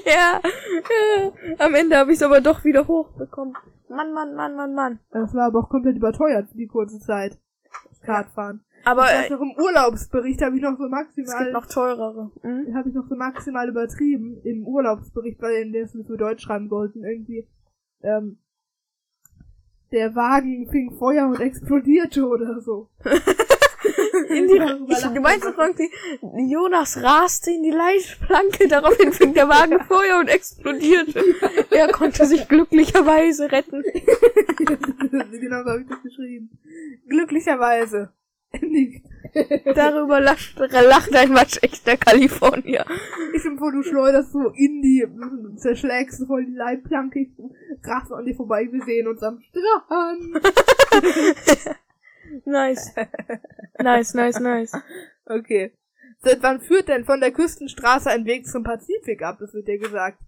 ja, 0.07 0.41
ja, 0.41 1.33
am 1.59 1.75
Ende 1.75 1.97
habe 1.97 2.13
ich 2.13 2.19
es 2.19 2.23
aber 2.23 2.41
doch 2.41 2.65
wieder 2.65 2.87
hochbekommen. 2.87 3.55
Mann, 3.89 4.13
Mann, 4.13 4.37
Mann, 4.37 4.55
Mann, 4.55 4.75
Mann. 4.75 5.01
Das 5.11 5.35
war 5.35 5.47
aber 5.47 5.61
auch 5.61 5.69
komplett 5.69 5.97
überteuert 5.97 6.49
die 6.55 6.69
kurze 6.69 7.01
Zeit. 7.01 7.37
Das 7.89 8.01
Kartfahren. 8.01 8.65
Aber 8.85 9.05
Ich 9.05 9.11
weiß 9.11 9.31
noch, 9.31 9.41
im 9.41 9.53
Urlaubsbericht 9.53 10.43
habe 10.43 10.57
ich 10.57 10.63
noch 10.63 10.79
so 10.79 10.85
es 10.85 11.15
gibt 11.15 11.29
maximal, 11.29 11.53
noch 11.53 11.67
teurere. 11.67 12.31
Mhm. 12.43 12.75
habe 12.75 12.89
ich 12.89 12.95
noch 12.95 13.09
so 13.09 13.17
maximal 13.17 13.69
übertrieben 13.69 14.41
im 14.45 14.67
Urlaubsbericht, 14.67 15.41
weil 15.43 15.63
in 15.63 15.73
der 15.73 15.93
wir 15.93 16.05
für 16.05 16.17
Deutsch 16.17 16.43
schreiben 16.43 16.71
wollten, 16.71 17.05
irgendwie, 17.05 17.47
ähm, 18.03 18.39
der 19.93 20.15
Wagen 20.15 20.69
fing 20.71 20.97
Feuer 20.97 21.27
und 21.27 21.41
explodierte 21.41 22.27
oder 22.27 22.61
so. 22.61 22.89
In 24.29 24.47
die, 24.47 24.93
ich, 24.93 25.03
du 25.03 25.21
meinst 25.21 25.45
doch 25.45 25.59
irgendwie, 25.59 25.91
Jonas 26.53 27.03
raste 27.03 27.51
in 27.51 27.63
die 27.63 27.71
Leitplanke, 27.71 28.69
daraufhin 28.69 29.13
fing 29.13 29.35
der 29.35 29.49
Wagen 29.49 29.81
Feuer 29.85 30.21
und 30.21 30.29
explodierte. 30.29 31.25
Er 31.71 31.89
konnte 31.89 32.27
sich 32.27 32.47
glücklicherweise 32.49 33.51
retten. 33.51 33.83
genau 35.41 35.63
so 35.63 35.71
habe 35.71 35.81
ich 35.83 35.89
das 35.89 36.03
geschrieben. 36.03 36.51
Glücklicherweise. 37.09 38.13
Nicht. 38.61 39.05
Darüber 39.75 40.21
lacht, 40.21 40.59
lacht 40.59 41.15
ein 41.15 41.35
waschechter 41.35 41.97
Kalifornier. 41.97 42.85
Ich 43.35 43.43
bin 43.45 43.59
vor, 43.59 43.71
du 43.71 43.83
schleuderst 43.83 44.33
so 44.33 44.49
in 44.49 44.83
die, 44.83 45.07
zerschlägst 45.57 46.19
so 46.19 46.27
voll 46.27 46.47
die 46.47 46.57
Leitplanke, 46.57 47.21
ich 47.21 47.31
raste 47.85 48.15
an 48.15 48.25
dir 48.25 48.35
vorbei, 48.35 48.69
wir 48.71 48.83
sehen 48.85 49.07
uns 49.07 49.23
am 49.23 49.41
Strand. 49.41 50.45
Nice. 52.45 52.95
Nice, 53.79 54.15
nice, 54.15 54.41
nice. 54.41 54.73
Okay. 55.27 55.73
Seit 56.19 56.43
wann 56.43 56.61
führt 56.61 56.89
denn 56.89 57.05
von 57.05 57.21
der 57.21 57.33
Küstenstraße 57.33 58.11
ein 58.11 58.25
Weg 58.25 58.47
zum 58.47 58.63
Pazifik 58.63 59.23
ab? 59.23 59.39
Das 59.41 59.55
wird 59.55 59.69
dir 59.69 59.79
gesagt. 59.79 60.23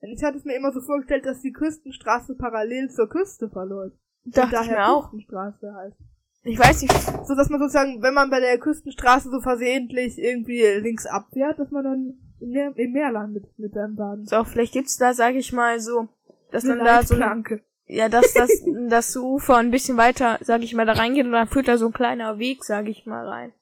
Denn 0.00 0.10
ich 0.12 0.22
hatte 0.22 0.38
es 0.38 0.44
mir 0.44 0.56
immer 0.56 0.72
so 0.72 0.80
vorgestellt, 0.80 1.26
dass 1.26 1.40
die 1.40 1.52
Küstenstraße 1.52 2.34
parallel 2.36 2.90
zur 2.90 3.08
Küste 3.08 3.48
verläuft. 3.48 3.96
Und 4.24 4.36
Dachte 4.36 4.48
ich 4.48 4.60
daher 4.60 4.78
mir 4.78 4.88
auch. 4.88 5.10
Küstenstraße 5.10 5.74
heißt. 5.74 5.96
Ich 6.44 6.58
weiß 6.58 6.82
nicht, 6.82 6.94
So 7.26 7.34
dass 7.34 7.48
man 7.48 7.58
sozusagen, 7.58 8.02
wenn 8.02 8.14
man 8.14 8.30
bei 8.30 8.40
der 8.40 8.58
Küstenstraße 8.58 9.30
so 9.30 9.40
versehentlich 9.40 10.18
irgendwie 10.18 10.62
links 10.80 11.06
abfährt, 11.06 11.58
dass 11.58 11.70
man 11.70 11.84
dann 11.84 12.14
im 12.40 12.50
Meer, 12.50 12.72
im 12.76 12.92
Meer 12.92 13.12
landet 13.12 13.46
mit 13.58 13.72
seinem 13.72 13.96
Wagen. 13.96 14.26
so, 14.26 14.44
vielleicht 14.44 14.74
gibt's 14.74 14.98
da, 14.98 15.14
sag 15.14 15.34
ich 15.34 15.52
mal, 15.52 15.80
so, 15.80 16.08
dass 16.50 16.64
Eine 16.64 16.76
dann 16.76 16.84
da 16.84 17.02
so 17.02 17.14
eine. 17.14 17.60
Ja, 17.86 18.08
dass 18.08 18.32
das, 18.34 18.50
das 18.88 19.16
Ufer 19.16 19.56
ein 19.56 19.70
bisschen 19.70 19.96
weiter, 19.96 20.38
sag 20.42 20.62
ich 20.62 20.74
mal, 20.74 20.86
da 20.86 20.92
reingeht 20.92 21.26
und 21.26 21.32
dann 21.32 21.48
führt 21.48 21.68
da 21.68 21.78
so 21.78 21.86
ein 21.86 21.92
kleiner 21.92 22.38
Weg, 22.38 22.64
sag 22.64 22.88
ich 22.88 23.06
mal, 23.06 23.26
rein. 23.26 23.52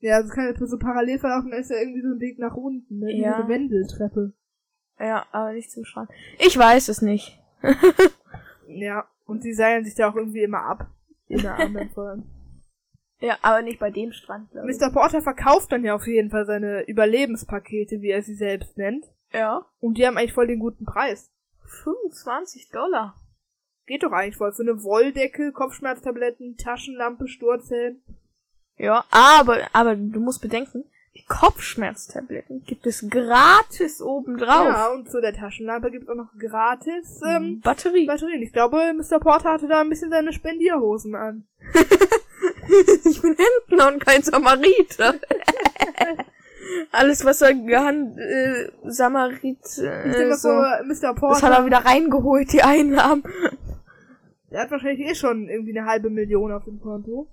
Ja, 0.00 0.20
das 0.20 0.30
kann 0.30 0.46
jetzt 0.46 0.60
so 0.60 0.78
parallel 0.78 1.18
verlaufen, 1.18 1.50
da 1.50 1.56
ist 1.56 1.70
ja 1.70 1.78
irgendwie 1.78 2.02
so 2.02 2.08
ein 2.08 2.20
Weg 2.20 2.38
nach 2.38 2.54
unten, 2.54 2.98
ne? 2.98 3.12
Ja. 3.12 3.36
Eine 3.36 3.48
Wendeltreppe. 3.48 4.32
Ja, 5.00 5.26
aber 5.32 5.52
nicht 5.52 5.70
zum 5.70 5.84
Strand. 5.84 6.10
Ich 6.38 6.56
weiß 6.56 6.88
es 6.88 7.02
nicht. 7.02 7.40
Ja. 8.68 9.06
Und 9.26 9.42
sie 9.42 9.54
seilen 9.54 9.84
sich 9.84 9.94
da 9.94 10.08
auch 10.08 10.16
irgendwie 10.16 10.42
immer 10.42 10.62
ab. 10.62 10.88
In 11.28 11.42
der 11.42 11.56
anderen 11.56 11.90
Folge. 11.90 12.22
Ja, 13.18 13.38
aber 13.40 13.62
nicht 13.62 13.78
bei 13.78 13.90
dem 13.90 14.12
Strand, 14.12 14.50
glaube 14.50 14.70
ich. 14.70 14.78
Mr. 14.78 14.90
Porter 14.90 15.22
verkauft 15.22 15.72
dann 15.72 15.84
ja 15.84 15.94
auf 15.94 16.06
jeden 16.06 16.28
Fall 16.28 16.44
seine 16.44 16.82
Überlebenspakete, 16.86 18.02
wie 18.02 18.10
er 18.10 18.22
sie 18.22 18.34
selbst 18.34 18.76
nennt. 18.76 19.06
Ja. 19.32 19.64
Und 19.80 19.96
die 19.96 20.06
haben 20.06 20.18
eigentlich 20.18 20.34
voll 20.34 20.46
den 20.46 20.58
guten 20.58 20.84
Preis. 20.84 21.32
25 21.82 22.68
Dollar. 22.68 23.18
Geht 23.86 24.02
doch 24.02 24.12
eigentlich 24.12 24.36
voll. 24.36 24.52
Für 24.52 24.62
eine 24.62 24.82
Wolldecke, 24.82 25.52
Kopfschmerztabletten, 25.52 26.56
Taschenlampe, 26.58 27.26
Sturzhelm. 27.26 28.02
Ja, 28.76 29.04
aber, 29.10 29.66
aber 29.72 29.96
du 29.96 30.20
musst 30.20 30.42
bedenken, 30.42 30.84
Kopfschmerztabletten 31.28 32.64
gibt 32.64 32.86
es 32.86 33.06
gratis 33.08 34.02
obendrauf. 34.02 34.66
Ja, 34.66 34.88
und 34.88 35.10
zu 35.10 35.20
der 35.20 35.32
Taschenlampe 35.34 35.90
gibt's 35.90 36.08
auch 36.08 36.14
noch 36.14 36.32
gratis 36.38 37.20
ähm, 37.26 37.60
Batterie. 37.60 38.06
Batterien. 38.06 38.42
Ich 38.42 38.52
glaube, 38.52 38.92
Mr. 38.94 39.18
Porter 39.18 39.52
hatte 39.52 39.68
da 39.68 39.80
ein 39.80 39.88
bisschen 39.88 40.10
seine 40.10 40.32
Spendierhosen 40.32 41.14
an. 41.14 41.46
ich 43.04 43.22
bin 43.22 43.36
Händler 43.36 43.92
und 43.92 44.04
kein 44.04 44.22
Samariter. 44.22 45.14
Alles, 46.92 47.24
was 47.24 47.42
er 47.42 47.54
gehan 47.54 48.18
äh, 48.18 48.70
Samarit, 48.84 49.58
Ich 49.64 49.82
äh, 49.82 50.12
denke 50.12 50.36
so, 50.36 50.48
Mr. 50.48 50.84
das 50.88 51.02
hat 51.02 51.04
er 51.04 51.14
Porter, 51.14 51.66
wieder 51.66 51.84
reingeholt, 51.84 52.52
die 52.52 52.62
Einnahmen. 52.62 53.22
der 54.50 54.62
hat 54.62 54.70
wahrscheinlich 54.70 55.08
eh 55.08 55.14
schon 55.14 55.48
irgendwie 55.48 55.78
eine 55.78 55.88
halbe 55.88 56.10
Million 56.10 56.52
auf 56.52 56.64
dem 56.64 56.80
Konto. 56.80 57.28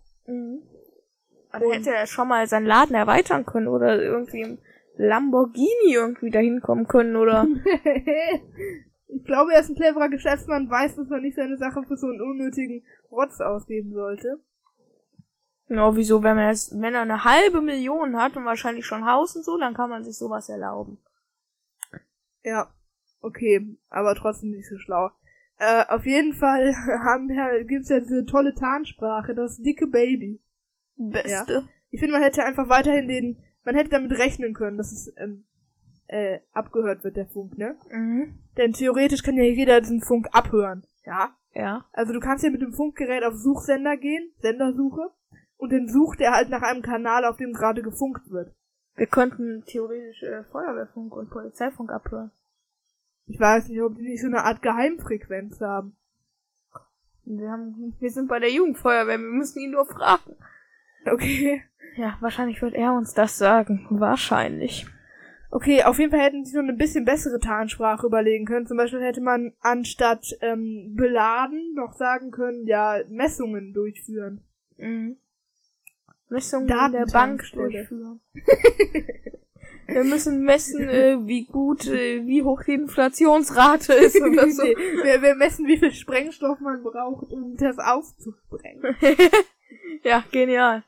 Aber 1.54 1.72
hätte 1.72 1.92
er 1.92 2.08
schon 2.08 2.28
mal 2.28 2.48
seinen 2.48 2.66
Laden 2.66 2.96
erweitern 2.96 3.46
können 3.46 3.68
oder 3.68 4.02
irgendwie 4.02 4.42
im 4.42 4.58
Lamborghini 4.98 5.94
irgendwie 5.94 6.32
dahin 6.32 6.62
kommen 6.62 6.88
können 6.88 7.16
oder. 7.16 7.48
ich 9.08 9.24
glaube, 9.24 9.54
er 9.54 9.62
ist 9.62 9.70
ein 9.70 9.76
cleverer 9.76 10.10
Geschäftsmann, 10.10 10.70
weiß, 10.70 10.96
dass 10.96 11.08
man 11.10 11.22
nicht 11.22 11.36
seine 11.36 11.58
Sache 11.58 11.84
für 11.84 11.96
so 11.96 12.08
einen 12.08 12.22
unnötigen 12.22 12.84
Rotz 13.12 13.40
ausgeben 13.40 13.94
sollte. 13.94 14.40
Ja, 15.70 15.96
wieso, 15.96 16.24
wenn 16.24 16.36
man 16.36 16.50
jetzt, 16.50 16.74
wenn 16.80 16.96
er 16.96 17.02
eine 17.02 17.24
halbe 17.24 17.62
Million 17.62 18.18
hat 18.18 18.36
und 18.36 18.46
wahrscheinlich 18.46 18.86
schon 18.86 19.06
Haus 19.06 19.36
und 19.36 19.46
so, 19.46 19.58
dann 19.58 19.76
kann 19.76 19.90
man 19.90 20.04
sich 20.04 20.18
sowas 20.18 20.50
erlauben. 20.50 20.98
Ja, 22.44 22.74
okay, 23.22 23.78
aber 23.90 24.16
trotzdem 24.16 24.52
nicht 24.52 24.68
so 24.68 24.78
schlau. 24.78 25.12
Äh, 25.58 25.86
auf 25.88 26.06
jeden 26.06 26.34
Fall 26.34 26.74
haben 27.06 27.30
wir, 27.30 27.64
gibt's 27.64 27.90
ja 27.90 28.00
diese 28.00 28.26
tolle 28.26 28.56
Tarnsprache, 28.56 29.36
das 29.36 29.58
dicke 29.62 29.88
Baby. 29.88 30.43
Beste. 30.96 31.68
Ich 31.90 32.00
finde, 32.00 32.14
man 32.14 32.24
hätte 32.24 32.44
einfach 32.44 32.70
weiterhin 32.70 33.08
den, 33.08 33.38
man 33.64 33.76
hätte 33.76 33.90
damit 33.90 34.12
rechnen 34.12 34.54
können, 34.54 34.78
dass 34.78 34.92
es 34.92 35.14
ähm, 35.18 35.46
äh, 36.08 36.40
abgehört 36.52 37.04
wird, 37.04 37.18
der 37.18 37.28
Funk, 37.28 37.58
ne? 37.58 37.76
Mhm. 37.90 38.40
Denn 38.58 38.74
theoretisch 38.74 39.24
kann 39.24 39.36
ja 39.36 39.44
jeder 39.44 39.82
diesen 39.82 40.02
Funk 40.02 40.28
abhören, 40.32 40.86
ja? 41.06 41.36
Ja. 41.54 41.86
Also 41.94 42.14
du 42.14 42.20
kannst 42.20 42.44
ja 42.44 42.50
mit 42.50 42.62
dem 42.62 42.74
Funkgerät 42.74 43.24
auf 43.24 43.36
Suchsender 43.36 43.98
gehen, 43.98 44.32
Sendersuche, 44.40 45.12
und 45.58 45.72
dann 45.72 45.88
sucht 45.88 46.20
er 46.20 46.34
halt 46.34 46.50
nach 46.50 46.62
einem 46.62 46.82
Kanal, 46.82 47.26
auf 47.26 47.38
dem 47.38 47.54
gerade 47.54 47.82
gefunkt 47.82 48.30
wird. 48.30 48.54
Wir 48.96 49.08
könnten 49.08 49.64
theoretisch 49.66 50.24
äh, 50.24 50.44
Feuerwehrfunk 50.46 51.16
und 51.16 51.30
Polizeifunk 51.30 51.92
abhören. 51.92 52.32
Ich 53.26 53.40
weiß 53.40 53.70
nicht, 53.70 53.82
ob 53.82 53.96
die 53.96 54.04
nicht 54.04 54.22
so 54.22 54.28
eine 54.28 54.44
Art 54.44 54.62
Geheimfrequenz 54.62 55.62
haben. 55.62 55.96
Wir 57.26 57.50
haben, 57.50 57.96
wir 58.00 58.12
sind 58.12 58.28
bei 58.28 58.40
der 58.40 58.52
Jugendfeuerwehr, 58.52 59.18
wir 59.18 59.30
müssen 59.30 59.60
ihn 59.60 59.72
nur 59.72 59.86
fragen. 59.86 60.36
Okay. 61.06 61.64
Ja, 61.96 62.18
wahrscheinlich 62.22 62.62
wird 62.62 62.74
er 62.74 62.94
uns 62.94 63.14
das 63.14 63.38
sagen. 63.38 63.86
Wahrscheinlich. 63.90 64.88
Okay, 65.52 65.84
auf 65.84 66.00
jeden 66.00 66.10
Fall 66.10 66.22
hätten 66.22 66.46
sie 66.46 66.54
so 66.54 66.60
eine 66.60 66.74
bisschen 66.74 67.06
bessere 67.06 67.40
Tarnsprache 67.40 68.08
überlegen 68.08 68.46
können. 68.46 68.66
Zum 68.66 68.78
Beispiel 68.78 69.04
hätte 69.04 69.22
man 69.22 69.54
anstatt 69.62 70.36
ähm, 70.42 70.96
beladen 70.96 71.74
noch 71.76 71.94
sagen 71.94 72.32
können, 72.32 72.66
ja, 72.66 73.02
Messungen 73.10 73.74
durchführen. 73.74 74.42
Mhm. 74.78 75.18
Messungen 76.30 76.68
in 76.68 76.92
der 76.92 77.06
Bank 77.06 77.44
durchführen. 77.54 78.20
Wir 79.88 80.04
müssen 80.04 80.44
messen, 80.44 80.88
äh, 80.88 81.18
wie 81.26 81.46
gut, 81.46 81.88
äh, 81.88 82.26
wie 82.26 82.42
hoch 82.42 82.64
die 82.64 82.74
Inflationsrate 82.74 83.94
ist 83.94 84.20
oder 84.20 84.50
so. 84.52 84.64
Nee, 84.64 84.76
wir, 84.76 85.22
wir 85.22 85.36
messen, 85.36 85.68
wie 85.68 85.78
viel 85.78 85.92
Sprengstoff 85.92 86.60
man 86.62 86.82
braucht, 86.84 87.32
um 87.32 87.56
das 87.58 87.78
aufzusprengen. 87.80 88.96
ja, 90.04 90.24
genial. 90.32 90.84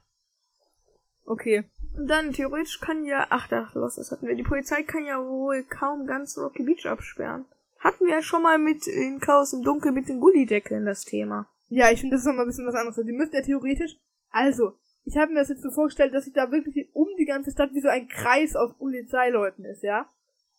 Okay. 1.25 1.65
Und 1.97 2.07
dann 2.07 2.33
theoretisch 2.33 2.79
kann 2.79 3.05
ja, 3.05 3.27
ach 3.29 3.47
da, 3.47 3.69
los, 3.73 3.95
das 3.95 4.11
hatten 4.11 4.27
wir. 4.27 4.35
Die 4.35 4.43
Polizei 4.43 4.83
kann 4.83 5.05
ja 5.05 5.23
wohl 5.23 5.63
kaum 5.63 6.05
ganz 6.05 6.37
Rocky 6.37 6.63
Beach 6.63 6.85
absperren. 6.85 7.45
Hatten 7.79 8.05
wir 8.05 8.15
ja 8.15 8.21
schon 8.21 8.43
mal 8.43 8.57
mit 8.57 8.87
in 8.87 9.19
Chaos 9.19 9.53
im 9.53 9.63
Dunkel 9.63 9.91
mit 9.91 10.09
den 10.09 10.19
Gullideckeln 10.19 10.85
das 10.85 11.05
Thema. 11.05 11.47
Ja, 11.69 11.91
ich 11.91 12.01
finde, 12.01 12.15
das 12.15 12.21
ist 12.21 12.27
nochmal 12.27 12.45
ein 12.45 12.49
bisschen 12.49 12.67
was 12.67 12.75
anderes. 12.75 12.95
Die 13.03 13.11
müssten 13.11 13.35
ja 13.35 13.41
theoretisch, 13.41 13.97
also, 14.29 14.73
ich 15.03 15.17
habe 15.17 15.31
mir 15.31 15.39
das 15.39 15.49
jetzt 15.49 15.61
so 15.61 15.71
vorgestellt, 15.71 16.13
dass 16.13 16.25
sich 16.25 16.33
da 16.33 16.51
wirklich 16.51 16.89
um 16.93 17.07
die 17.17 17.25
ganze 17.25 17.51
Stadt 17.51 17.73
wie 17.73 17.81
so 17.81 17.89
ein 17.89 18.07
Kreis 18.07 18.55
aus 18.55 18.75
Polizeileuten 18.77 19.65
ist, 19.65 19.83
ja? 19.83 20.09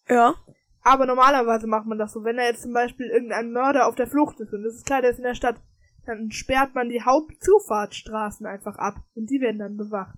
Ja. 0.08 0.34
Aber 0.82 1.04
normalerweise 1.04 1.66
macht 1.66 1.86
man 1.86 1.98
das 1.98 2.12
so, 2.12 2.22
wenn 2.22 2.36
da 2.36 2.44
jetzt 2.44 2.62
zum 2.62 2.72
Beispiel 2.72 3.06
irgendein 3.06 3.50
Mörder 3.50 3.88
auf 3.88 3.96
der 3.96 4.06
Flucht 4.06 4.38
ist 4.40 4.52
und 4.52 4.62
das 4.62 4.74
ist 4.74 4.86
klar, 4.86 5.02
der 5.02 5.10
ist 5.10 5.18
in 5.18 5.24
der 5.24 5.34
Stadt, 5.34 5.56
dann 6.06 6.30
sperrt 6.30 6.74
man 6.74 6.88
die 6.88 7.02
Hauptzufahrtsstraßen 7.02 8.46
einfach 8.46 8.78
ab 8.78 8.94
und 9.16 9.28
die 9.28 9.40
werden 9.40 9.58
dann 9.58 9.76
bewacht. 9.76 10.16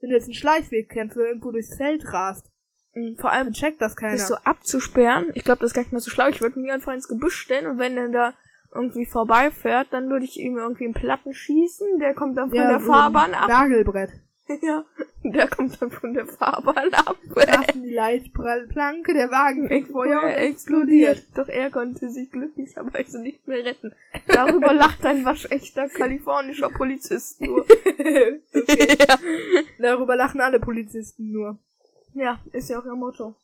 Wenn 0.00 0.10
du 0.10 0.16
jetzt 0.16 0.24
einen 0.26 0.34
Schleichweg 0.34 0.88
kennst 0.88 1.16
oder 1.16 1.26
irgendwo 1.26 1.50
durchs 1.52 1.76
Feld 1.76 2.12
rast, 2.12 2.50
Mhm, 2.94 3.16
Vor 3.18 3.30
allem 3.30 3.52
checkt 3.52 3.82
das 3.82 3.96
keiner. 3.96 4.12
das 4.12 4.28
so 4.28 4.34
abzusperren. 4.36 5.30
Ich 5.34 5.44
glaube, 5.44 5.60
das 5.60 5.70
ist 5.70 5.74
gar 5.74 5.82
nicht 5.82 5.92
mehr 5.92 6.00
so 6.00 6.10
schlau. 6.10 6.28
Ich 6.28 6.40
würde 6.40 6.58
mich 6.58 6.72
einfach 6.72 6.94
ins 6.94 7.06
Gebüsch 7.06 7.36
stellen 7.36 7.66
und 7.66 7.78
wenn 7.78 7.94
der 7.94 8.08
da 8.08 8.34
irgendwie 8.74 9.04
vorbeifährt, 9.06 9.88
dann 9.90 10.08
würde 10.08 10.24
ich 10.24 10.38
ihm 10.40 10.56
irgendwie 10.56 10.84
einen 10.86 10.94
Platten 10.94 11.34
schießen. 11.34 11.98
Der 12.00 12.14
kommt 12.14 12.36
dann 12.38 12.48
von 12.48 12.58
der 12.58 12.80
so 12.80 12.90
ein 12.90 12.94
Fahrbahn 12.96 13.34
ab. 13.34 13.48
Nagelbrett. 13.48 14.10
Ja, 14.62 14.84
der 15.22 15.48
kommt 15.48 15.80
dann 15.80 15.90
von 15.90 16.14
der 16.14 16.26
Fahrbahn 16.26 16.92
ab. 16.94 17.16
Trafen 17.34 17.82
die 17.82 17.92
Leitplanke, 17.92 19.12
der 19.12 19.30
Wagen 19.30 19.68
fängt 19.68 19.88
Feuer 19.88 20.22
und 20.22 20.30
explodiert. 20.30 21.22
Doch 21.34 21.48
er 21.48 21.70
konnte 21.70 22.10
sich 22.10 22.30
glücklicherweise 22.30 23.20
nicht 23.20 23.46
mehr 23.46 23.64
retten. 23.64 23.92
Darüber 24.26 24.72
lacht 24.72 25.04
ein 25.04 25.24
waschechter 25.24 25.88
kalifornischer 25.88 26.70
Polizist 26.70 27.40
nur. 27.40 27.60
okay. 28.54 28.96
ja. 28.98 29.18
Darüber 29.78 30.16
lachen 30.16 30.40
alle 30.40 30.60
Polizisten 30.60 31.30
nur. 31.30 31.58
ja, 32.14 32.40
ist 32.52 32.70
ja 32.70 32.80
auch 32.80 32.86
ihr 32.86 32.94
Motto. 32.94 33.34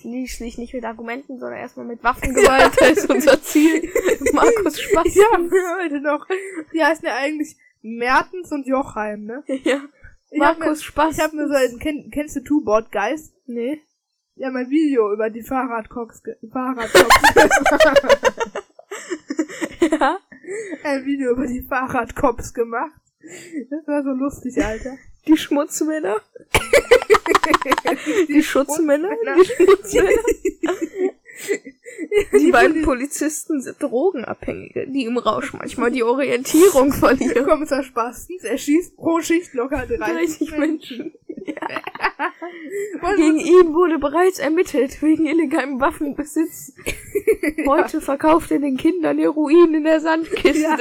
Schließlich 0.00 0.58
nicht 0.58 0.74
mit 0.74 0.84
Argumenten, 0.84 1.38
sondern 1.38 1.58
erstmal 1.58 1.86
mit 1.86 2.04
Waffengewalt. 2.04 2.72
Das 2.80 2.98
ist 2.98 3.10
unser 3.10 3.42
Ziel. 3.42 3.90
Markus 4.32 4.80
Spaß. 4.80 5.14
Mir 5.14 5.76
heute 5.82 6.00
noch, 6.00 6.26
die 6.72 6.84
heißen 6.84 7.06
ja 7.06 7.16
eigentlich 7.16 7.56
Mertens 7.82 8.52
und 8.52 8.66
Jochheim, 8.66 9.24
ne? 9.24 9.44
Ja. 9.64 9.80
Markus 10.32 10.66
mir, 10.66 10.76
Spaß. 10.76 11.16
Ich 11.18 11.22
habe 11.22 11.36
mir 11.36 11.48
so 11.48 11.54
ein, 11.54 11.78
kenn, 11.78 12.10
kennst 12.10 12.36
du 12.36 12.40
Two 12.40 12.62
Board 12.64 12.90
Guys? 12.92 13.32
Nee. 13.46 13.80
Ja, 14.34 14.50
mein 14.50 14.68
Video 14.68 15.12
über 15.12 15.30
die 15.30 15.42
Fahrradcops, 15.42 16.22
ge- 16.22 16.36
Fahrradcops, 16.52 17.14
Ja. 19.90 20.18
ein 20.84 21.04
Video 21.06 21.30
über 21.32 21.46
die 21.46 21.62
Fahrradcops 21.62 22.52
gemacht. 22.52 22.92
Das 23.70 23.86
war 23.86 24.02
so 24.02 24.10
lustig, 24.10 24.62
Alter. 24.62 24.98
Die 25.26 25.36
Schmutzmänner. 25.36 26.20
Die 28.28 28.42
Schutzmänner. 28.42 29.08
Schmutzmänner. 29.16 29.36
Die 29.42 29.44
Schmutzmänner. 29.46 30.10
Die 32.32 32.38
Die 32.38 32.52
beiden 32.52 32.82
Polizisten 32.82 33.60
sind 33.60 33.82
Drogenabhängige, 33.82 34.86
die 34.88 35.04
im 35.04 35.18
Rausch 35.18 35.52
manchmal 35.52 35.90
die 35.90 36.02
Orientierung 36.02 36.92
verlieren. 36.92 37.44
Kommissar 37.48 37.82
Spastens, 37.82 38.44
er 38.44 38.58
schießt 38.58 38.96
pro 38.96 39.20
Schicht 39.20 39.54
locker 39.54 39.86
30, 39.86 40.48
30 40.48 40.58
Menschen. 40.58 41.00
Und 41.06 41.16
Gegen 43.16 43.38
ihn 43.38 43.74
wurde 43.74 43.98
bereits 43.98 44.38
ermittelt 44.38 45.00
wegen 45.02 45.26
illegalem 45.26 45.80
Waffenbesitz. 45.80 46.72
Heute 47.66 48.00
verkauft 48.00 48.50
er 48.50 48.58
den 48.58 48.76
Kindern 48.76 49.18
Heroin 49.18 49.74
in 49.74 49.84
der 49.84 50.00
Sandkiste. 50.00 50.60
Ja. 50.60 50.76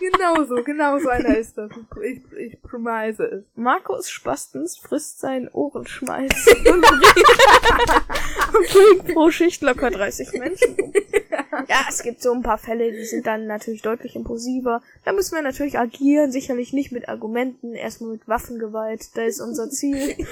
genau 0.00 0.44
so, 0.44 0.56
genau 0.62 0.98
so 0.98 1.08
einer 1.08 1.36
ist 1.36 1.56
das. 1.56 1.70
Ich, 2.02 2.20
ich 2.38 2.62
premise 2.62 3.24
es. 3.24 3.44
Markus 3.54 4.10
Spastens 4.10 4.76
frisst 4.76 5.20
seinen 5.20 5.48
Ohrenschmalz 5.48 6.34
und 6.48 6.80
bringt, 6.82 8.54
und 8.54 8.66
bringt 8.72 9.14
pro 9.14 9.30
Schicht 9.30 9.62
locker 9.62 9.90
30 9.90 10.32
Menschen 10.32 10.43
um. 10.52 10.92
Ja, 11.68 11.86
es 11.88 12.02
gibt 12.02 12.20
so 12.20 12.32
ein 12.32 12.42
paar 12.42 12.58
Fälle, 12.58 12.90
die 12.90 13.04
sind 13.04 13.26
dann 13.26 13.46
natürlich 13.46 13.80
deutlich 13.80 14.16
impulsiver. 14.16 14.82
Da 15.04 15.12
müssen 15.12 15.36
wir 15.36 15.42
natürlich 15.42 15.78
agieren, 15.78 16.32
sicherlich 16.32 16.72
nicht 16.72 16.90
mit 16.90 17.08
Argumenten, 17.08 17.74
erstmal 17.74 18.10
mit 18.10 18.26
Waffengewalt, 18.26 19.16
da 19.16 19.22
ist 19.22 19.40
unser 19.40 19.70
Ziel. 19.70 20.16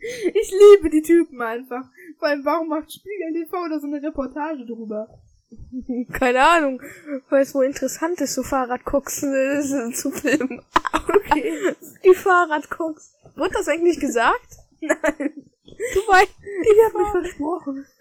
Ich 0.00 0.52
liebe 0.52 0.90
die 0.90 1.02
Typen 1.02 1.42
einfach. 1.42 1.84
Vor 2.18 2.28
allem, 2.28 2.44
warum 2.44 2.68
macht 2.68 2.92
Spiegel 2.92 3.32
TV 3.32 3.68
da 3.68 3.80
so 3.80 3.86
eine 3.86 4.02
Reportage 4.02 4.64
drüber? 4.64 5.08
Keine 6.12 6.46
Ahnung, 6.46 6.82
weil 7.30 7.42
es 7.42 7.54
wohl 7.54 7.64
interessant 7.64 8.20
ist, 8.20 8.34
so 8.34 8.42
Fahrradcooks 8.42 9.22
äh, 9.22 9.92
zu 9.92 10.10
filmen. 10.10 10.62
Okay. 10.92 11.74
Die 12.04 12.14
Fahrradcooks. 12.14 13.14
Wird 13.34 13.54
das 13.54 13.68
eigentlich 13.68 13.98
gesagt? 13.98 14.58
Nein. 14.80 15.47
Du 15.94 16.00
weißt. 16.12 16.34
Ich 16.62 16.84
hab 16.84 16.94
mich 16.94 17.08
versprochen. 17.10 17.86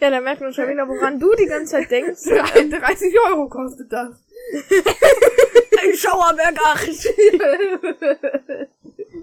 Ja, 0.00 0.08
da 0.08 0.20
merkt 0.22 0.40
man 0.40 0.54
schon 0.54 0.68
wieder, 0.70 0.88
woran 0.88 1.20
du 1.20 1.34
die 1.34 1.44
ganze 1.44 1.72
Zeit 1.72 1.90
denkst. 1.90 2.22
30 2.24 3.14
Euro 3.28 3.46
kostet 3.50 3.92
das. 3.92 4.08
Ein 5.82 5.94
Schauerberg 5.94 6.56
8. 6.64 6.88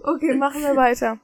Okay, 0.03 0.35
machen 0.35 0.61
wir 0.61 0.75
weiter. 0.75 1.19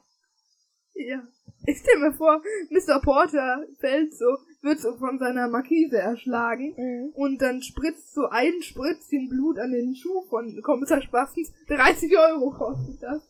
Ja. 0.94 1.22
Ich 1.66 1.78
stell 1.78 1.98
mir 1.98 2.12
vor, 2.12 2.42
Mr. 2.70 3.00
Porter 3.00 3.64
fällt 3.78 4.12
so, 4.14 4.36
wird 4.62 4.80
so 4.80 4.96
von 4.96 5.18
seiner 5.18 5.48
Markise 5.48 5.96
erschlagen 5.98 6.74
Mhm. 6.76 7.12
und 7.14 7.40
dann 7.40 7.62
spritzt 7.62 8.12
so 8.14 8.26
ein 8.28 8.60
Spritzchen 8.62 9.28
Blut 9.30 9.58
an 9.60 9.70
den 9.72 9.94
Schuh 9.94 10.24
von 10.28 10.60
Kommissar 10.62 11.00
Spassens. 11.02 11.52
30 11.68 12.18
Euro 12.18 12.50
kostet 12.50 13.00
das. 13.02 13.22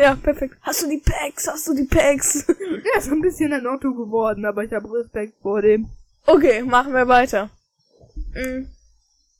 Ja, 0.00 0.14
perfekt. 0.14 0.56
Hast 0.62 0.82
du 0.82 0.88
die 0.88 1.02
Packs? 1.04 1.46
Hast 1.46 1.68
du 1.68 1.74
die 1.74 1.84
Packs? 1.84 2.46
Er 2.94 2.98
ist 2.98 3.12
ein 3.12 3.20
bisschen 3.20 3.52
ein 3.52 3.66
Otto 3.66 3.92
geworden, 3.92 4.46
aber 4.46 4.64
ich 4.64 4.72
habe 4.72 4.90
Respekt 4.92 5.34
vor 5.42 5.60
dem. 5.60 5.90
Okay, 6.26 6.62
machen 6.62 6.94
wir 6.94 7.06
weiter. 7.06 7.50
Mhm. 8.34 8.68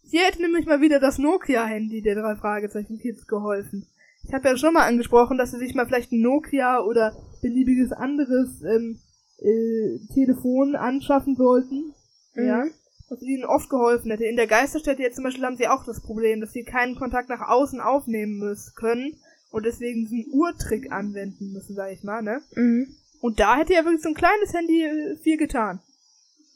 Hier 0.02 0.22
hätte 0.22 0.42
nämlich 0.42 0.66
mal 0.66 0.80
wieder 0.80 1.00
das 1.00 1.18
Nokia-Handy 1.18 2.02
der 2.02 2.16
drei 2.16 2.36
Fragezeichen 2.36 2.98
Kids 2.98 3.26
geholfen. 3.26 3.86
Ich 4.24 4.34
habe 4.34 4.48
ja 4.48 4.56
schon 4.56 4.74
mal 4.74 4.86
angesprochen, 4.86 5.38
dass 5.38 5.52
sie 5.52 5.58
sich 5.58 5.74
mal 5.74 5.86
vielleicht 5.86 6.12
ein 6.12 6.20
Nokia 6.20 6.80
oder 6.80 7.16
beliebiges 7.40 7.92
anderes 7.92 8.62
ähm, 8.62 8.98
äh, 9.38 9.98
Telefon 10.12 10.76
anschaffen 10.76 11.36
sollten. 11.36 11.94
Mhm. 12.34 12.46
Ja. 12.46 12.64
Was 13.08 13.22
ihnen 13.22 13.44
oft 13.44 13.70
geholfen 13.70 14.10
hätte. 14.10 14.24
In 14.24 14.36
der 14.36 14.46
Geisterstätte 14.46 15.02
jetzt 15.02 15.16
zum 15.16 15.24
Beispiel 15.24 15.44
haben 15.44 15.56
sie 15.56 15.68
auch 15.68 15.84
das 15.84 16.02
Problem, 16.02 16.40
dass 16.40 16.52
sie 16.52 16.64
keinen 16.64 16.96
Kontakt 16.96 17.28
nach 17.28 17.48
außen 17.48 17.80
aufnehmen 17.80 18.38
müssen 18.38 18.74
können 18.74 19.16
und 19.50 19.64
deswegen 19.64 20.06
diesen 20.06 20.32
Urtrick 20.32 20.92
anwenden 20.92 21.52
müssen, 21.52 21.74
sag 21.74 21.92
ich 21.92 22.02
mal, 22.02 22.22
ne? 22.22 22.40
Mhm. 22.54 22.94
Und 23.20 23.40
da 23.40 23.56
hätte 23.56 23.74
ja 23.74 23.84
wirklich 23.84 24.02
so 24.02 24.08
ein 24.08 24.14
kleines 24.14 24.54
Handy 24.54 24.82
äh, 24.82 25.16
viel 25.16 25.36
getan. 25.36 25.80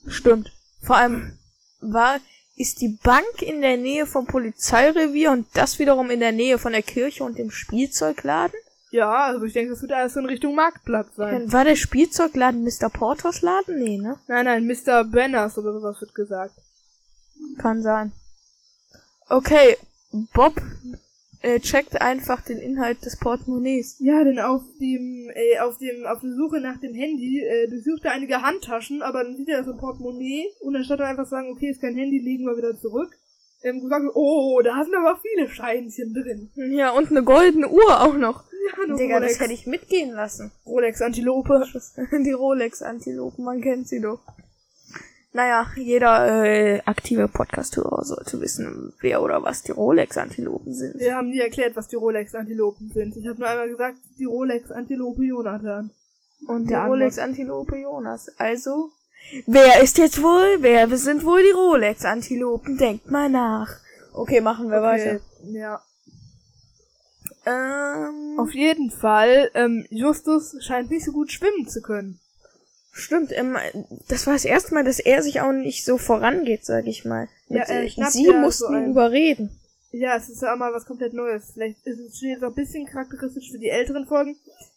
Stimmt. 0.06 0.52
Vor 0.80 0.96
allem 0.96 1.38
war, 1.80 2.20
ist 2.56 2.80
die 2.80 2.98
Bank 3.02 3.42
in 3.42 3.60
der 3.60 3.76
Nähe 3.76 4.06
vom 4.06 4.26
Polizeirevier 4.26 5.32
und 5.32 5.46
das 5.54 5.78
wiederum 5.78 6.10
in 6.10 6.20
der 6.20 6.32
Nähe 6.32 6.58
von 6.58 6.72
der 6.72 6.82
Kirche 6.82 7.24
und 7.24 7.38
dem 7.38 7.50
Spielzeugladen? 7.50 8.58
Ja, 8.90 9.24
also 9.24 9.44
ich 9.44 9.52
denke, 9.52 9.72
das 9.72 9.82
wird 9.82 9.92
alles 9.92 10.14
so 10.14 10.20
in 10.20 10.26
Richtung 10.26 10.54
Marktplatz 10.54 11.16
sein. 11.16 11.52
War 11.52 11.64
der 11.64 11.74
Spielzeugladen 11.74 12.62
Mr. 12.62 12.88
Porters 12.90 13.42
Laden? 13.42 13.82
Nee, 13.82 13.98
ne? 13.98 14.20
Nein, 14.28 14.44
nein, 14.44 14.66
Mr. 14.66 15.02
Banners 15.04 15.58
oder 15.58 15.72
sowas 15.72 16.00
wird 16.00 16.14
gesagt. 16.14 16.54
Kann 17.58 17.82
sein. 17.82 18.12
Okay, 19.28 19.76
Bob 20.32 20.54
äh, 21.44 21.60
checkt 21.60 22.00
einfach 22.00 22.40
den 22.40 22.58
Inhalt 22.58 23.04
des 23.04 23.18
Portemonnaies. 23.18 23.96
Ja, 23.98 24.24
denn 24.24 24.38
auf 24.38 24.62
dem, 24.80 25.30
äh, 25.34 25.58
auf 25.60 25.76
dem, 25.76 26.06
auf 26.06 26.20
der 26.20 26.32
Suche 26.32 26.58
nach 26.60 26.80
dem 26.80 26.94
Handy, 26.94 27.42
äh, 27.42 27.68
durchsucht 27.68 28.04
er 28.04 28.12
einige 28.12 28.40
Handtaschen, 28.40 29.02
aber 29.02 29.22
dann 29.22 29.36
sieht 29.36 29.50
er 29.50 29.62
so 29.62 29.72
ein 29.72 29.76
Portemonnaie 29.76 30.46
und 30.60 30.74
anstatt 30.74 31.00
er 31.00 31.08
einfach 31.08 31.26
sagen, 31.26 31.50
okay, 31.52 31.68
ist 31.68 31.82
kein 31.82 31.96
Handy, 31.96 32.18
legen 32.18 32.46
wir 32.46 32.56
wieder 32.56 32.78
zurück, 32.78 33.10
ähm, 33.62 33.82
gesagt, 33.82 34.06
oh, 34.14 34.60
da 34.64 34.82
sind 34.84 34.94
aber 34.94 35.20
viele 35.20 35.48
Scheinchen 35.48 36.14
drin. 36.14 36.50
Ja, 36.54 36.92
und 36.92 37.10
eine 37.10 37.22
goldene 37.22 37.68
Uhr 37.68 38.00
auch 38.00 38.16
noch. 38.16 38.44
Ja, 38.66 38.84
eine 38.84 38.96
Digga, 38.96 39.16
Rolex, 39.16 39.32
das 39.34 39.40
hätte 39.42 39.52
ich 39.52 39.66
mitgehen 39.66 40.12
lassen. 40.12 40.50
Rolex 40.64 41.02
Antilope. 41.02 41.66
Die 42.24 42.32
Rolex-Antilopen, 42.32 43.44
man 43.44 43.60
kennt 43.60 43.86
sie 43.88 44.00
doch. 44.00 44.20
Naja, 45.36 45.66
jeder 45.74 46.44
äh, 46.44 46.80
aktive 46.84 47.26
Podcast-Hörer 47.26 48.04
sollte 48.04 48.40
wissen, 48.40 48.92
wer 49.00 49.20
oder 49.20 49.42
was 49.42 49.64
die 49.64 49.72
Rolex-Antilopen 49.72 50.72
sind. 50.72 51.00
Wir 51.00 51.16
haben 51.16 51.30
nie 51.30 51.40
erklärt, 51.40 51.74
was 51.74 51.88
die 51.88 51.96
Rolex 51.96 52.36
Antilopen 52.36 52.92
sind. 52.94 53.16
Ich 53.16 53.26
habe 53.26 53.40
nur 53.40 53.48
einmal 53.48 53.68
gesagt, 53.68 53.96
die 54.16 54.26
Rolex 54.26 54.70
Antilope 54.70 55.24
Jonathan. 55.24 55.90
Und 56.46 56.64
die 56.66 56.68
Der 56.68 56.84
Rolex-Antilope 56.84 57.76
Jonas. 57.76 58.30
Also, 58.38 58.90
wer 59.48 59.82
ist 59.82 59.98
jetzt 59.98 60.22
wohl, 60.22 60.58
wer 60.60 60.88
sind 60.96 61.24
wohl 61.24 61.42
die 61.42 61.50
Rolex-Antilopen? 61.50 62.78
Denkt 62.78 63.10
mal 63.10 63.28
nach. 63.28 63.74
Okay, 64.12 64.40
machen 64.40 64.70
wir 64.70 64.82
weiter. 64.82 65.18
Ja. 65.46 65.82
Ähm, 67.44 68.38
Auf 68.38 68.54
jeden 68.54 68.92
Fall, 68.92 69.50
ähm, 69.54 69.84
Justus 69.90 70.56
scheint 70.60 70.92
nicht 70.92 71.04
so 71.04 71.10
gut 71.10 71.32
schwimmen 71.32 71.66
zu 71.66 71.82
können. 71.82 72.20
Stimmt, 72.94 73.30
ähm, 73.32 73.56
das 74.08 74.26
war 74.26 74.32
das 74.34 74.44
erste 74.44 74.72
Mal, 74.74 74.84
dass 74.84 74.98
er 75.00 75.22
sich 75.22 75.40
auch 75.40 75.52
nicht 75.52 75.84
so 75.84 75.98
vorangeht, 75.98 76.64
sag 76.64 76.86
ich 76.86 77.04
mal. 77.04 77.28
Ja, 77.48 77.60
Mit, 77.60 77.68
äh, 77.98 78.10
Sie 78.10 78.26
ja 78.26 78.40
mussten 78.40 78.72
so 78.72 78.78
ihn 78.78 78.90
überreden. 78.90 79.50
Ja, 79.92 80.16
es 80.16 80.28
ist 80.28 80.42
ja 80.42 80.52
auch 80.54 80.58
mal 80.58 80.72
was 80.72 80.86
komplett 80.86 81.12
Neues. 81.12 81.52
Vielleicht 81.52 81.86
ist 81.86 81.98
es 82.00 82.20
jetzt 82.20 82.42
auch 82.42 82.48
ein 82.48 82.54
bisschen 82.54 82.86
charakteristisch 82.86 83.50
für 83.52 83.58
die 83.58 83.68
älteren 83.68 84.06
Folgen. 84.06 84.36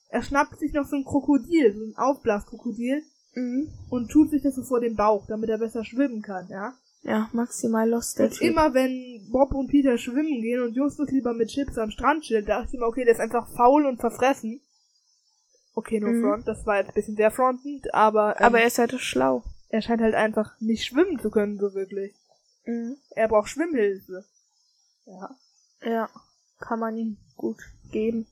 Er 0.10 0.22
schnappt 0.22 0.60
sich 0.60 0.74
noch 0.74 0.88
so 0.88 0.96
ein 0.96 1.06
Krokodil, 1.06 1.74
so 1.74 1.84
ein 1.86 1.96
Aufblaskrokodil, 1.98 3.02
Mhm. 3.36 3.68
und 3.90 4.10
tut 4.10 4.32
sich 4.32 4.42
das 4.42 4.56
so 4.56 4.64
vor 4.64 4.80
den 4.80 4.96
Bauch, 4.96 5.26
damit 5.28 5.50
er 5.50 5.60
besser 5.60 5.86
schwimmen 5.86 6.22
kann, 6.24 6.48
ja? 6.50 6.74
Ja, 7.04 7.30
maximal 7.34 7.88
lost 7.88 8.20
Und 8.20 8.32
Typ. 8.34 8.42
immer 8.42 8.74
wenn 8.74 9.28
Bob 9.32 9.54
und 9.54 9.68
Peter 9.68 9.98
schwimmen 9.98 10.42
gehen 10.42 10.62
und 10.64 10.76
Justus 10.76 11.10
lieber 11.12 11.34
mit 11.34 11.50
Chips 11.50 11.78
am 11.78 11.92
Strand 11.92 12.24
chillt, 12.24 12.50
dachte 12.50 12.68
ich 12.70 12.74
immer, 12.74 12.88
okay, 12.88 13.06
der 13.06 13.14
ist 13.14 13.20
einfach 13.20 13.48
faul 13.56 13.86
und 13.86 14.00
verfressen. 14.00 14.60
Okay, 15.78 16.00
nur 16.00 16.10
Mhm. 16.12 16.24
Front, 16.24 16.48
das 16.48 16.66
war 16.66 16.78
jetzt 16.78 16.88
ein 16.90 16.94
bisschen 16.96 17.16
sehr 17.18 17.30
frontend, 17.30 17.94
aber, 17.94 18.36
ähm, 18.40 18.46
Aber 18.46 18.60
er 18.62 18.66
ist 18.68 18.80
halt 18.80 18.92
schlau. 19.00 19.44
er 19.70 19.82
scheint 19.84 20.02
halt 20.02 20.16
einfach 20.16 20.60
nicht 20.60 20.86
schwimmen 20.86 21.20
zu 21.20 21.30
können, 21.30 21.60
so 21.60 21.74
wirklich. 21.76 22.16
Mhm. 22.66 22.98
Er 23.12 23.28
braucht 23.28 23.50
Schwimmhilfe. 23.50 24.26
Ja. 25.06 25.30
Ja, 25.86 26.10
kann 26.60 26.80
man 26.80 26.98
ihm 26.98 27.18
gut 27.36 27.58
geben. 27.92 28.26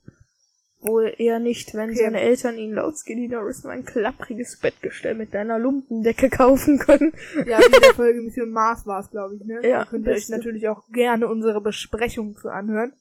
Wohl 0.82 1.14
eher 1.18 1.38
nicht, 1.40 1.74
wenn 1.76 1.92
Okay. 1.92 2.00
seine 2.04 2.20
Eltern 2.20 2.58
ihn 2.58 2.74
laut 2.74 2.98
Skinny 2.98 3.28
Norris 3.28 3.64
nur 3.64 3.72
ein 3.74 3.86
klappriges 3.86 4.58
Bettgestell 4.60 5.14
mit 5.14 5.34
deiner 5.36 5.58
Lumpendecke 5.60 6.30
kaufen 6.32 6.80
können. 6.80 7.14
Ja, 7.46 7.60
in 7.60 7.72
der 7.82 7.94
Folge 7.94 8.22
Mission 8.22 8.50
Mars 8.52 8.86
war 8.88 9.00
es, 9.02 9.10
glaube 9.12 9.36
ich, 9.36 9.44
ne? 9.46 9.62
Ja, 9.68 9.80
Da 9.84 9.86
könnt 9.86 10.08
ihr 10.08 10.14
euch 10.14 10.30
natürlich 10.30 10.68
auch 10.68 10.84
gerne 10.92 11.28
unsere 11.28 11.62
Besprechung 11.62 12.36
zu 12.38 12.50
anhören. 12.50 12.94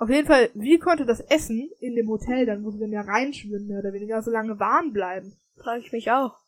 Auf 0.00 0.08
jeden 0.08 0.26
Fall, 0.26 0.48
wie 0.54 0.78
konnte 0.78 1.04
das 1.04 1.20
Essen 1.20 1.70
in 1.78 1.94
dem 1.94 2.08
Hotel 2.08 2.46
dann, 2.46 2.64
wo 2.64 2.70
sie 2.70 2.78
dann 2.78 2.90
ja 2.90 3.02
reinschwimmen, 3.02 3.66
mehr 3.66 3.80
oder 3.80 3.92
weniger, 3.92 4.22
so 4.22 4.30
lange 4.30 4.58
warm 4.58 4.94
bleiben? 4.94 5.36
Frage 5.58 5.82
ich 5.82 5.92
mich 5.92 6.10
auch. 6.10 6.38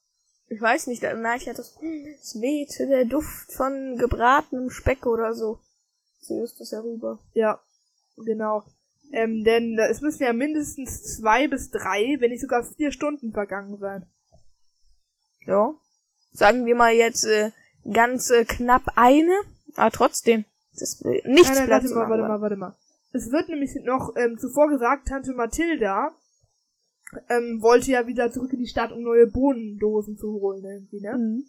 Ich 0.48 0.58
weiß 0.58 0.86
nicht, 0.86 1.02
da 1.02 1.14
merke 1.14 1.42
ich 1.42 1.46
halt, 1.48 1.58
das, 1.58 1.78
es 2.22 2.40
wehte 2.40 2.86
der 2.86 3.04
Duft 3.04 3.52
von 3.52 3.98
gebratenem 3.98 4.70
Speck 4.70 5.04
oder 5.04 5.34
so. 5.34 5.58
So 6.22 6.42
ist 6.42 6.60
das 6.60 6.70
ja 6.70 6.80
rüber. 6.80 7.18
Ja, 7.34 7.60
genau. 8.16 8.64
Ähm, 9.12 9.44
denn 9.44 9.78
es 9.78 10.00
müssen 10.00 10.22
ja 10.22 10.32
mindestens 10.32 11.02
zwei 11.18 11.46
bis 11.46 11.70
drei, 11.70 12.16
wenn 12.20 12.30
nicht 12.30 12.40
sogar 12.40 12.64
vier 12.64 12.90
Stunden 12.90 13.32
vergangen 13.32 13.76
sein. 13.76 14.06
Ja. 15.44 15.74
Sagen 16.32 16.64
wir 16.64 16.74
mal 16.74 16.94
jetzt 16.94 17.24
äh, 17.24 17.50
ganz 17.92 18.30
äh, 18.30 18.46
knapp 18.46 18.84
eine, 18.96 19.38
aber 19.76 19.90
trotzdem. 19.90 20.46
Das, 20.72 21.02
äh, 21.02 21.20
nichts 21.28 21.50
Nein, 21.50 21.58
nein, 21.58 21.66
bleibt 21.66 21.84
warte 21.84 21.94
mal, 21.94 22.08
warte 22.08 22.22
mal, 22.22 22.40
warte 22.40 22.56
mal. 22.56 22.76
Es 23.12 23.30
wird 23.30 23.48
nämlich 23.48 23.74
noch 23.84 24.14
ähm, 24.16 24.38
zuvor 24.38 24.68
gesagt, 24.68 25.08
Tante 25.08 25.32
Mathilda 25.34 26.12
ähm, 27.28 27.60
wollte 27.60 27.90
ja 27.90 28.06
wieder 28.06 28.32
zurück 28.32 28.52
in 28.52 28.58
die 28.60 28.66
Stadt, 28.66 28.92
um 28.92 29.02
neue 29.02 29.26
Bohnendosen 29.26 30.16
zu 30.16 30.32
holen, 30.32 30.64
irgendwie, 30.64 31.00
ne? 31.00 31.16
Mhm. 31.16 31.44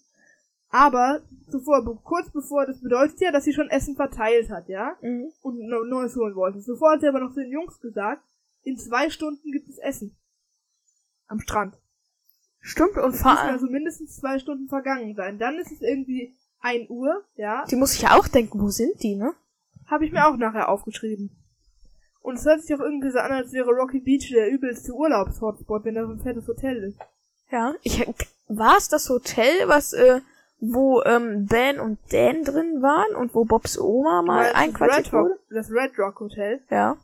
Aber 0.70 1.22
zuvor, 1.50 1.84
kurz 2.04 2.32
bevor, 2.32 2.66
das 2.66 2.82
bedeutet 2.82 3.22
ja, 3.22 3.32
dass 3.32 3.44
sie 3.44 3.54
schon 3.54 3.70
Essen 3.70 3.96
verteilt 3.96 4.50
hat, 4.50 4.68
ja? 4.68 4.98
Mhm. 5.02 5.32
Und 5.42 5.60
ne- 5.60 5.86
Neues 5.88 6.16
holen 6.16 6.36
wollte. 6.36 6.60
Zuvor 6.62 6.94
hat 6.94 7.02
sie 7.02 7.08
aber 7.08 7.20
noch 7.20 7.34
zu 7.34 7.42
den 7.42 7.52
Jungs 7.52 7.80
gesagt, 7.80 8.24
in 8.64 8.78
zwei 8.78 9.10
Stunden 9.10 9.52
gibt 9.52 9.70
es 9.70 9.78
Essen. 9.78 10.16
Am 11.28 11.40
Strand. 11.40 11.78
Stimmt, 12.60 12.98
und 12.98 13.14
vor 13.14 13.38
allem, 13.40 13.52
also 13.54 13.68
mindestens 13.68 14.16
zwei 14.18 14.40
Stunden 14.40 14.68
vergangen 14.68 15.16
sein. 15.16 15.38
Dann 15.38 15.60
ist 15.60 15.72
es 15.72 15.82
irgendwie 15.82 16.34
ein 16.62 16.88
Uhr, 16.90 17.24
ja? 17.36 17.66
die 17.70 17.76
muss 17.76 17.94
ich 17.94 18.02
ja 18.02 18.18
auch 18.18 18.28
denken, 18.28 18.60
wo 18.60 18.70
sind 18.70 19.02
die, 19.04 19.16
ne? 19.16 19.34
Habe 19.86 20.06
ich 20.06 20.12
mir 20.12 20.26
auch 20.28 20.38
nachher 20.38 20.70
aufgeschrieben. 20.70 21.30
Und 22.24 22.40
es 22.40 22.46
hört 22.46 22.62
sich 22.62 22.74
auch 22.74 22.80
irgendwie 22.80 23.12
so 23.12 23.20
an, 23.20 23.34
als 23.34 23.52
wäre 23.52 23.70
Rocky 23.70 24.00
Beach 24.00 24.30
der 24.32 24.50
übelste 24.50 24.94
Urlaubshotspot, 24.94 25.84
wenn 25.84 25.96
da 25.96 26.06
so 26.06 26.14
ein 26.14 26.22
fettes 26.22 26.48
Hotel 26.48 26.84
ist. 26.84 26.98
Ja, 27.52 27.76
ich 27.84 28.08
war 28.48 28.78
es 28.78 28.88
das 28.88 29.10
Hotel, 29.10 29.68
was 29.68 29.92
äh, 29.92 30.22
wo 30.60 31.04
ähm, 31.04 31.46
Ben 31.48 31.82
und 31.82 32.00
Dan 32.12 32.44
drin 32.44 32.82
waren 32.82 33.16
und 33.16 33.36
wo 33.36 33.44
Bobs 33.44 33.78
Oma 33.78 34.22
mal 34.22 34.46
das 34.46 34.56
einquartiert 34.56 35.08
Red 35.08 35.14
Rock, 35.14 35.24
wurde? 35.24 35.40
Das 35.50 35.70
Red 35.70 36.00
Rock 36.00 36.20
Hotel. 36.22 36.62
Ja, 36.70 36.98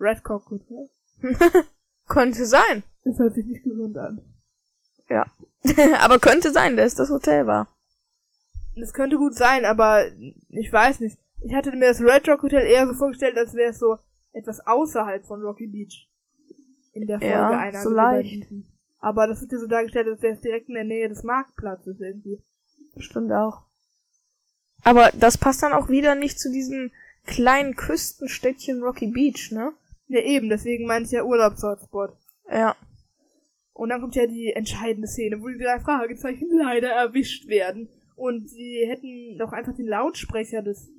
Red 0.00 0.24
Cock 0.24 0.50
Hotel. 0.50 0.90
könnte 2.08 2.44
sein. 2.44 2.82
Das 3.04 3.18
hört 3.20 3.34
sich 3.34 3.46
nicht 3.46 3.62
gesund 3.62 3.96
an. 3.96 4.20
Ja, 5.08 5.26
aber 6.00 6.18
könnte 6.18 6.50
sein, 6.50 6.76
dass 6.76 6.96
das 6.96 7.10
Hotel 7.10 7.46
war. 7.46 7.68
Das 8.74 8.92
könnte 8.92 9.16
gut 9.16 9.36
sein, 9.36 9.64
aber 9.64 10.06
ich 10.48 10.72
weiß 10.72 10.98
nicht. 11.00 11.18
Ich 11.42 11.54
hatte 11.54 11.70
mir 11.70 11.88
das 11.88 12.00
Red 12.00 12.28
Rock 12.28 12.42
Hotel 12.42 12.66
eher 12.66 12.88
so 12.88 12.94
vorgestellt, 12.94 13.38
als 13.38 13.54
wäre 13.54 13.70
es 13.70 13.78
so 13.78 13.98
etwas 14.36 14.66
außerhalb 14.66 15.24
von 15.24 15.42
Rocky 15.42 15.66
Beach. 15.66 16.08
In 16.92 17.06
der 17.06 17.18
Folge 17.18 17.34
Ja, 17.34 17.58
einer 17.58 17.82
so 17.82 17.90
leicht. 17.90 18.46
Aber 18.98 19.26
das 19.26 19.40
wird 19.40 19.52
ja 19.52 19.58
so 19.58 19.66
dargestellt, 19.66 20.08
als 20.08 20.22
wäre 20.22 20.34
es 20.34 20.40
direkt 20.40 20.68
in 20.68 20.74
der 20.74 20.84
Nähe 20.84 21.08
des 21.08 21.22
Marktplatzes 21.22 22.00
irgendwie. 22.00 22.42
Stimmt 22.98 23.32
auch. 23.32 23.62
Aber 24.84 25.10
das 25.18 25.38
passt 25.38 25.62
dann 25.62 25.72
auch 25.72 25.88
wieder 25.88 26.14
nicht 26.14 26.38
zu 26.38 26.50
diesem 26.50 26.90
kleinen 27.26 27.74
Küstenstädtchen 27.74 28.82
Rocky 28.82 29.08
Beach, 29.08 29.50
ne? 29.52 29.72
Ja, 30.08 30.20
eben, 30.20 30.48
deswegen 30.48 30.86
meine 30.86 31.04
ich 31.04 31.10
ja 31.10 31.24
Urlaubshotspot. 31.24 32.16
Ja. 32.50 32.76
Und 33.72 33.88
dann 33.90 34.00
kommt 34.00 34.14
ja 34.14 34.26
die 34.26 34.52
entscheidende 34.52 35.08
Szene, 35.08 35.40
wo 35.40 35.48
die 35.48 35.58
drei 35.58 35.80
Fragezeichen 35.80 36.48
leider 36.58 36.90
erwischt 36.90 37.48
werden. 37.48 37.88
Und 38.14 38.48
sie 38.48 38.86
hätten 38.86 39.36
doch 39.38 39.52
einfach 39.52 39.74
den 39.74 39.86
Lautsprecher 39.86 40.62
des 40.62 40.90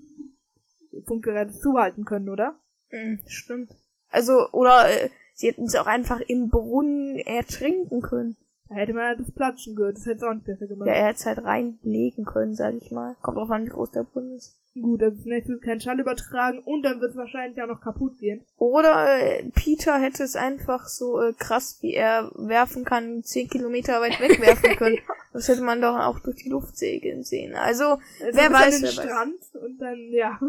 Funkgerätes 1.05 1.59
zuhalten 1.59 2.05
können, 2.05 2.29
oder? 2.29 2.59
Mhm, 2.91 3.19
stimmt. 3.27 3.71
Also, 4.09 4.49
oder 4.51 4.89
äh, 4.89 5.09
sie 5.33 5.47
hätten 5.47 5.65
es 5.65 5.75
auch 5.75 5.87
einfach 5.87 6.21
im 6.21 6.49
Brunnen 6.49 7.17
ertrinken 7.19 8.01
können. 8.01 8.37
Da 8.69 8.75
hätte 8.75 8.93
man 8.93 9.03
halt 9.03 9.19
das 9.19 9.31
Platschen 9.31 9.75
gehört, 9.75 9.97
das 9.97 10.05
hätte 10.05 10.17
es 10.17 10.23
auch 10.23 10.33
nicht 10.33 10.45
besser 10.45 10.67
gemacht. 10.67 10.87
Ja, 10.87 10.93
er 10.93 11.07
hätte 11.07 11.19
es 11.19 11.25
halt 11.25 11.43
reinlegen 11.43 12.25
können, 12.25 12.53
sag 12.53 12.75
ich 12.75 12.91
mal. 12.91 13.15
Kommt 13.21 13.37
drauf 13.37 13.49
an, 13.49 13.65
wie 13.65 13.69
groß 13.69 13.91
der 13.91 14.03
Brunnen 14.03 14.35
ist. 14.35 14.57
Gut, 14.79 15.01
also 15.01 15.21
zunächst 15.23 15.49
wird 15.49 15.63
kein 15.63 15.81
Schall 15.81 15.99
übertragen 15.99 16.59
und 16.59 16.83
dann 16.83 16.99
wird 17.01 17.11
es 17.11 17.17
wahrscheinlich 17.17 17.61
auch 17.61 17.67
noch 17.67 17.81
kaputt 17.81 18.19
gehen. 18.19 18.45
Oder 18.57 19.19
äh, 19.19 19.43
Peter 19.55 19.97
hätte 19.97 20.23
es 20.23 20.35
einfach 20.35 20.87
so 20.87 21.19
äh, 21.21 21.33
krass, 21.33 21.79
wie 21.81 21.93
er 21.93 22.31
werfen 22.35 22.85
kann, 22.85 23.23
zehn 23.23 23.47
Kilometer 23.49 24.01
weit 24.01 24.19
wegwerfen 24.19 24.75
können. 24.75 24.99
Das 25.33 25.47
hätte 25.47 25.61
man 25.61 25.81
doch 25.81 25.97
auch 25.97 26.19
durch 26.19 26.35
die 26.35 26.49
Luft 26.49 26.77
segeln 26.77 27.23
sehen. 27.23 27.55
Also, 27.55 27.85
Also 27.85 28.01
wer 28.19 28.31
bis 28.31 28.43
an 28.43 28.51
weiß, 28.51 28.75
den 28.75 28.83
wer 28.83 28.91
Strand 28.91 29.55
und 29.63 29.77
dann, 29.79 30.11
ja. 30.11 30.39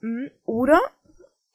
Mhm. 0.00 0.30
Oder 0.44 0.80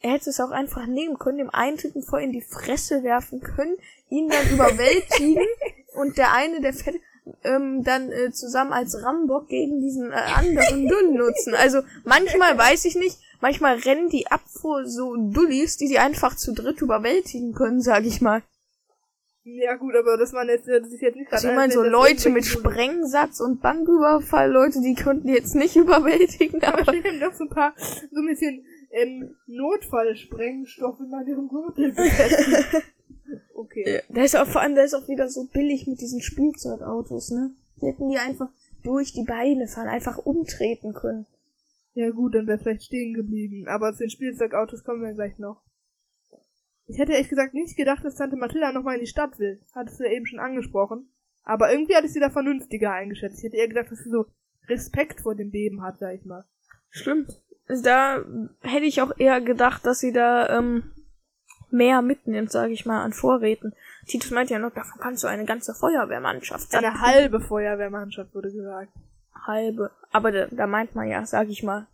er 0.04 0.12
hätte 0.12 0.30
es 0.30 0.40
auch 0.42 0.52
einfach 0.52 0.86
nehmen 0.86 1.18
können, 1.18 1.38
dem 1.38 1.50
einen 1.50 1.78
Typen 1.78 2.04
voll 2.04 2.22
in 2.22 2.34
die 2.34 2.42
Fresse 2.42 3.04
werfen 3.04 3.42
können, 3.42 3.76
ihn 4.10 4.30
dann 4.30 4.50
überwältigen 4.52 5.46
und 5.96 6.18
der 6.18 6.34
eine, 6.34 6.62
der 6.62 6.74
fette, 6.74 7.00
ähm, 7.46 7.84
dann 7.84 8.12
äh, 8.12 8.32
zusammen 8.32 8.74
als 8.74 9.02
Rambock 9.02 9.48
gegen 9.48 9.80
diesen 9.80 10.12
äh, 10.12 10.16
anderen 10.16 10.90
Dullen 10.90 11.16
nutzen. 11.16 11.56
Also 11.56 11.82
manchmal 12.04 12.58
weiß 12.58 12.84
ich 12.84 12.96
nicht, 12.96 13.18
manchmal 13.40 13.78
rennen 13.78 14.10
die 14.10 14.28
ab 14.28 14.42
vor 14.46 14.86
so 14.86 15.16
Dullis, 15.16 15.78
die 15.78 15.88
sie 15.88 16.00
einfach 16.00 16.36
zu 16.36 16.54
dritt 16.54 16.82
überwältigen 16.82 17.54
können, 17.54 17.82
sag 17.82 18.06
ich 18.06 18.20
mal. 18.20 18.44
Ja 19.46 19.76
gut, 19.76 19.94
aber 19.96 20.18
das 20.18 20.32
waren 20.32 20.48
jetzt, 20.48 20.68
das 20.68 20.88
ist 20.88 21.02
jetzt 21.02 21.16
nicht 21.16 21.32
Also 21.32 21.48
ich 21.48 21.52
an, 21.52 21.56
meine, 21.58 21.74
so 21.74 21.84
Leute 21.84 22.30
mit 22.30 22.46
Sprengsatz 22.46 23.42
und 23.42 23.62
Banküberfall, 23.62 24.50
Leute, 24.50 24.82
die 24.82 24.96
könnten 24.96 25.28
die 25.28 25.34
jetzt 25.34 25.56
nicht 25.56 25.76
überwältigen, 25.78 26.62
Aber 26.64 26.80
aber 26.80 26.84
stell 26.84 27.04
dir 27.04 27.20
doch 27.20 27.34
so 27.34 27.46
ein 27.46 27.50
paar, 27.50 27.74
so 27.78 28.22
ein 28.22 28.28
bisschen, 28.28 28.66
ähm, 28.94 29.36
Notfallsprengstoff 29.48 31.00
in 31.00 31.10
meinem 31.10 31.48
Gürtel 31.50 31.92
befestigen. 31.94 32.84
Okay. 33.56 33.84
Ja, 33.88 34.02
Der 34.14 34.26
ist 34.26 34.36
auch 34.36 34.46
vor 34.46 34.62
allem, 34.62 34.76
der 34.76 34.84
ist 34.84 34.94
auch 34.94 35.08
wieder 35.08 35.28
so 35.30 35.48
billig 35.48 35.88
mit 35.88 36.02
diesen 36.02 36.22
Spielzeugautos, 36.22 37.32
ne? 37.32 37.56
Die 37.82 37.88
hätten 37.88 38.10
die 38.10 38.18
einfach 38.18 38.50
durch 38.84 39.14
die 39.14 39.24
Beine 39.24 39.68
fahren, 39.68 39.88
einfach 39.88 40.18
umtreten 40.18 40.94
können. 40.94 41.26
Ja 41.94 42.10
gut, 42.12 42.36
dann 42.36 42.46
wäre 42.46 42.60
vielleicht 42.60 42.84
stehen 42.84 43.14
geblieben. 43.14 43.68
Aber 43.68 43.94
zu 43.94 44.00
den 44.00 44.10
Spielzeugautos 44.10 44.84
kommen 44.84 45.02
wir 45.02 45.14
gleich 45.14 45.40
noch. 45.40 45.64
Ich 46.86 47.00
hätte 47.00 47.14
ehrlich 47.14 47.30
gesagt 47.30 47.54
nicht 47.54 47.78
gedacht, 47.78 48.04
dass 48.04 48.16
Tante 48.16 48.36
Mathilda 48.36 48.72
nochmal 48.72 48.96
in 48.96 49.02
die 49.02 49.08
Stadt 49.08 49.40
will. 49.40 49.62
Hattest 49.74 50.00
du 50.00 50.04
ja 50.04 50.12
eben 50.12 50.26
schon 50.26 50.40
angesprochen. 50.40 51.10
Aber 51.44 51.72
irgendwie 51.72 51.96
hatte 51.96 52.08
ich 52.08 52.14
sie 52.14 52.20
da 52.20 52.30
vernünftiger 52.30 52.92
eingeschätzt. 52.92 53.38
Ich 53.40 53.44
hätte 53.46 53.58
eher 53.58 53.68
gedacht, 53.68 53.92
dass 53.92 54.00
sie 54.00 54.10
so 54.10 54.26
Respekt 54.68 55.22
vor 55.22 55.36
dem 55.36 55.52
Beben 55.52 55.82
hat, 55.82 56.00
sag 56.00 56.16
ich 56.16 56.26
mal. 56.26 56.46
Stimmt. 56.90 57.43
Da 57.68 58.24
hätte 58.62 58.86
ich 58.86 59.02
auch 59.02 59.12
eher 59.18 59.42
gedacht, 59.42 59.86
dass 59.86 60.00
sie 60.00 60.12
da 60.12 60.58
ähm, 60.58 60.92
mehr 61.72 62.02
mitnimmt, 62.02 62.52
sage 62.52 62.74
ich 62.74 62.86
mal, 62.86 63.02
an 63.02 63.14
Vorräten. 63.14 63.74
Titus 64.08 64.32
meint 64.32 64.50
ja 64.50 64.60
noch, 64.60 64.74
davon 64.74 65.00
kannst 65.02 65.24
du 65.24 65.28
eine 65.28 65.46
ganze 65.46 65.74
Feuerwehrmannschaft 65.74 66.74
Eine 66.76 67.02
halbe 67.02 67.40
Feuerwehrmannschaft 67.40 68.34
wurde 68.36 68.52
gesagt. 68.52 68.92
halbe. 69.34 69.92
Aber 70.12 70.32
da, 70.32 70.48
da 70.52 70.68
meint 70.68 70.96
man 70.96 71.08
ja, 71.08 71.26
sag 71.26 71.50
ich 71.50 71.64
mal, 71.64 71.88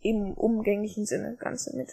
im 0.00 0.32
umgänglichen 0.32 1.06
Sinne 1.06 1.36
ganze 1.38 1.76
mit. 1.76 1.88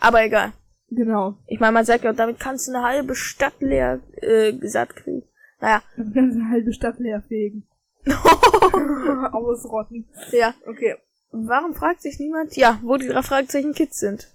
Aber 0.00 0.22
egal. 0.22 0.52
Genau. 0.88 1.34
Ich 1.46 1.58
meine, 1.58 1.72
man 1.72 1.84
sagt 1.84 2.04
ja, 2.04 2.12
damit 2.12 2.38
kannst 2.38 2.68
du 2.68 2.72
eine 2.72 2.84
halbe 2.84 3.14
Stadt 3.14 3.60
leer 3.60 4.00
äh, 4.20 4.52
satt 4.62 4.94
kriegen. 4.94 5.24
Naja. 5.60 5.82
Dann 5.96 6.12
können 6.12 6.32
sie 6.32 6.40
eine 6.40 6.50
halbe 6.50 6.72
Stadt 6.72 6.98
leer 6.98 7.22
fegen. 7.22 7.66
Ausrotten. 9.32 10.06
ja. 10.30 10.54
Okay. 10.66 10.96
Warum 11.44 11.74
fragt 11.74 12.02
sich 12.02 12.18
niemand, 12.18 12.56
ja, 12.56 12.78
wo 12.82 12.96
die 12.96 13.08
drei 13.08 13.22
Fragezeichen 13.22 13.74
Kids 13.74 13.98
sind? 13.98 14.28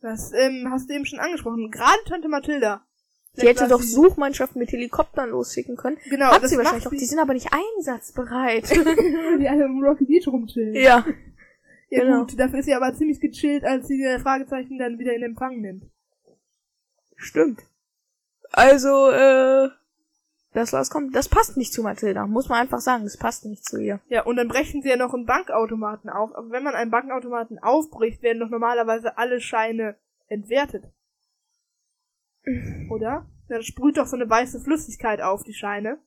Das 0.00 0.32
ähm, 0.32 0.68
hast 0.70 0.88
du 0.88 0.94
eben 0.94 1.06
schon 1.06 1.18
angesprochen. 1.18 1.70
Gerade 1.70 1.98
Tante 2.06 2.28
Mathilda. 2.28 2.82
Die 3.36 3.46
hätte 3.46 3.66
doch 3.66 3.82
Suchmannschaften 3.82 4.60
mit 4.60 4.70
Helikoptern 4.70 5.30
losschicken 5.30 5.76
können. 5.76 5.98
Genau, 6.08 6.26
Hat 6.26 6.42
das 6.42 6.50
sie 6.50 6.56
wahrscheinlich 6.56 6.86
auch. 6.86 6.90
Die 6.90 7.04
sind 7.04 7.18
aber 7.18 7.34
nicht 7.34 7.48
einsatzbereit. 7.52 8.70
die 8.70 9.48
alle 9.48 9.64
im 9.64 9.82
Rocky 9.82 10.04
Beach 10.04 10.28
rumchillen. 10.28 10.74
ja. 10.74 11.04
Ja 11.90 12.02
genau. 12.02 12.20
gut, 12.20 12.38
dafür 12.38 12.58
ist 12.58 12.64
sie 12.64 12.74
aber 12.74 12.92
ziemlich 12.94 13.20
gechillt, 13.20 13.64
als 13.64 13.86
sie 13.86 13.96
die 13.96 14.18
Fragezeichen 14.20 14.78
dann 14.78 14.98
wieder 14.98 15.14
in 15.14 15.22
Empfang 15.22 15.60
nimmt. 15.60 15.84
Stimmt. 17.16 17.62
Also, 18.50 19.10
äh, 19.10 19.68
das 20.54 20.72
was 20.72 20.88
kommt, 20.88 21.14
das 21.14 21.28
passt 21.28 21.56
nicht 21.56 21.72
zu 21.72 21.82
Mathilda. 21.82 22.26
Muss 22.28 22.48
man 22.48 22.60
einfach 22.60 22.80
sagen, 22.80 23.02
das 23.04 23.16
passt 23.16 23.44
nicht 23.44 23.64
zu 23.64 23.78
ihr. 23.78 24.00
Ja, 24.08 24.22
und 24.22 24.36
dann 24.36 24.46
brechen 24.46 24.82
sie 24.82 24.88
ja 24.88 24.96
noch 24.96 25.12
einen 25.12 25.26
Bankautomaten 25.26 26.08
auf. 26.08 26.34
Aber 26.34 26.50
wenn 26.50 26.62
man 26.62 26.76
einen 26.76 26.92
Bankautomaten 26.92 27.58
aufbricht, 27.58 28.22
werden 28.22 28.38
doch 28.38 28.48
normalerweise 28.48 29.18
alle 29.18 29.40
Scheine 29.40 29.96
entwertet. 30.28 30.84
Oder? 32.88 33.26
Dann 33.48 33.62
sprüht 33.62 33.96
doch 33.96 34.06
so 34.06 34.14
eine 34.14 34.30
weiße 34.30 34.60
Flüssigkeit 34.60 35.20
auf 35.20 35.42
die 35.42 35.54
Scheine. 35.54 35.98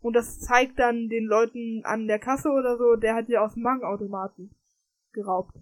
Und 0.00 0.14
das 0.14 0.38
zeigt 0.38 0.78
dann 0.78 1.08
den 1.08 1.24
Leuten 1.24 1.82
an 1.84 2.06
der 2.06 2.20
Kasse 2.20 2.50
oder 2.50 2.78
so, 2.78 2.94
der 2.94 3.16
hat 3.16 3.28
die 3.28 3.38
aus 3.38 3.54
dem 3.54 3.64
Bankautomaten 3.64 4.54
geraubt. 5.12 5.54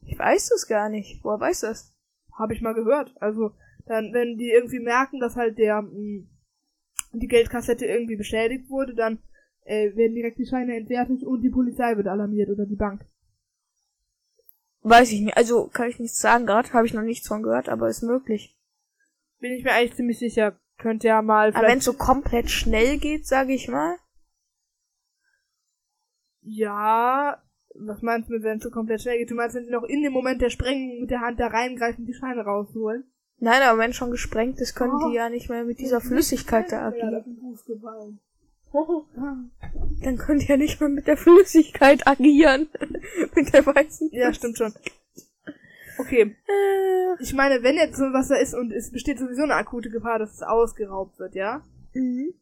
Ich 0.00 0.18
weiß 0.18 0.50
es 0.52 0.66
gar 0.66 0.88
nicht. 0.88 1.22
Woher 1.22 1.40
weiß 1.40 1.60
das? 1.60 1.94
Habe 2.32 2.54
ich 2.54 2.62
mal 2.62 2.74
gehört. 2.74 3.14
Also, 3.20 3.52
dann, 3.84 4.14
wenn 4.14 4.38
die 4.38 4.50
irgendwie 4.50 4.80
merken, 4.80 5.20
dass 5.20 5.36
halt 5.36 5.58
der, 5.58 5.82
mh, 5.82 6.26
die 7.20 7.28
Geldkassette 7.28 7.86
irgendwie 7.86 8.16
beschädigt 8.16 8.68
wurde, 8.68 8.94
dann 8.94 9.18
äh, 9.64 9.94
werden 9.96 10.14
direkt 10.14 10.38
die 10.38 10.46
Scheine 10.46 10.76
entwertet 10.76 11.22
und 11.22 11.42
die 11.42 11.50
Polizei 11.50 11.96
wird 11.96 12.08
alarmiert 12.08 12.50
oder 12.50 12.66
die 12.66 12.76
Bank. 12.76 13.04
Weiß 14.82 15.10
ich 15.10 15.20
nicht. 15.20 15.36
Also, 15.36 15.66
kann 15.66 15.88
ich 15.88 15.98
nichts 15.98 16.18
sagen 16.18 16.46
gerade. 16.46 16.72
Habe 16.72 16.86
ich 16.86 16.94
noch 16.94 17.02
nichts 17.02 17.26
von 17.26 17.42
gehört, 17.42 17.68
aber 17.68 17.88
ist 17.88 18.02
möglich. 18.02 18.56
Bin 19.40 19.52
ich 19.52 19.64
mir 19.64 19.72
eigentlich 19.72 19.96
ziemlich 19.96 20.18
sicher. 20.18 20.58
Könnte 20.78 21.08
ja 21.08 21.22
mal 21.22 21.54
Aber 21.54 21.66
wenn 21.66 21.78
es 21.78 21.84
so 21.84 21.94
komplett 21.94 22.50
schnell 22.50 22.98
geht, 22.98 23.26
sage 23.26 23.52
ich 23.52 23.68
mal. 23.68 23.96
ja, 26.42 27.42
was 27.74 28.02
meinst 28.02 28.28
du 28.28 28.34
mit, 28.34 28.42
wenn 28.42 28.58
es 28.58 28.62
so 28.62 28.70
komplett 28.70 29.02
schnell 29.02 29.18
geht? 29.18 29.30
Du 29.30 29.34
meinst, 29.34 29.56
wenn 29.56 29.64
sie 29.64 29.70
noch 29.70 29.84
in 29.84 30.02
dem 30.02 30.12
Moment 30.12 30.40
der 30.40 30.50
Sprengung 30.50 31.00
mit 31.00 31.10
der 31.10 31.20
Hand 31.20 31.40
da 31.40 31.48
reingreifen 31.48 32.02
und 32.02 32.06
die 32.06 32.14
Scheine 32.14 32.42
rausholen? 32.42 33.04
Nein, 33.38 33.62
aber 33.62 33.78
wenn 33.78 33.92
schon 33.92 34.10
gesprengt 34.10 34.60
ist, 34.60 34.74
können 34.74 34.94
Oh. 34.94 35.08
die 35.08 35.14
ja 35.14 35.28
nicht 35.28 35.50
mehr 35.50 35.64
mit 35.64 35.78
dieser 35.78 36.00
Flüssigkeit 36.00 36.72
da 36.72 36.86
agieren. 36.88 37.24
ein. 37.84 38.20
Dann 40.02 40.16
können 40.18 40.40
die 40.40 40.46
ja 40.46 40.56
nicht 40.56 40.80
mehr 40.80 40.88
mit 40.88 41.06
der 41.06 41.16
Flüssigkeit 41.16 42.06
agieren. 42.06 42.68
mit 43.34 43.52
der 43.52 43.64
weißen. 43.66 44.10
Ja, 44.12 44.32
stimmt 44.32 44.58
schon. 44.58 44.72
Okay, 45.98 46.36
Äh, 46.46 47.22
ich 47.22 47.32
meine, 47.32 47.62
wenn 47.62 47.76
jetzt 47.76 47.96
so 47.96 48.04
was 48.12 48.28
da 48.28 48.36
ist 48.36 48.54
und 48.54 48.70
es 48.72 48.90
besteht 48.90 49.18
sowieso 49.18 49.44
eine 49.44 49.54
akute 49.54 49.88
Gefahr, 49.88 50.18
dass 50.18 50.34
es 50.34 50.42
ausgeraubt 50.42 51.18
wird, 51.18 51.34
ja? 51.34 51.62
mhm. 51.94 52.34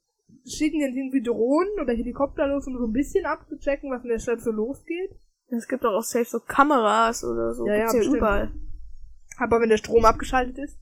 Schicken 0.47 0.80
jetzt 0.80 0.95
irgendwie 0.97 1.22
Drohnen 1.22 1.80
oder 1.80 1.95
Helikopter 1.95 2.47
los, 2.49 2.66
um 2.66 2.76
so 2.76 2.84
ein 2.86 2.92
bisschen 2.92 3.24
abzuchecken, 3.24 3.90
was 3.90 4.03
in 4.03 4.11
der 4.11 4.18
Stadt 4.18 4.40
so 4.42 4.51
losgeht? 4.51 5.11
Es 5.49 5.68
gibt 5.68 5.84
doch 5.84 5.92
auch 5.95 6.03
safe 6.03 6.24
so 6.26 6.40
Kameras 6.40 7.24
oder 7.24 7.55
so. 7.55 7.66
Ja, 7.66 7.76
Gibt's 7.76 7.92
ja 7.92 7.99
bestimmt. 8.01 8.16
überall. 8.18 8.51
Aber 9.38 9.61
wenn 9.61 9.68
der 9.70 9.76
Strom 9.78 10.05
abgeschaltet 10.05 10.59
ist? 10.59 10.76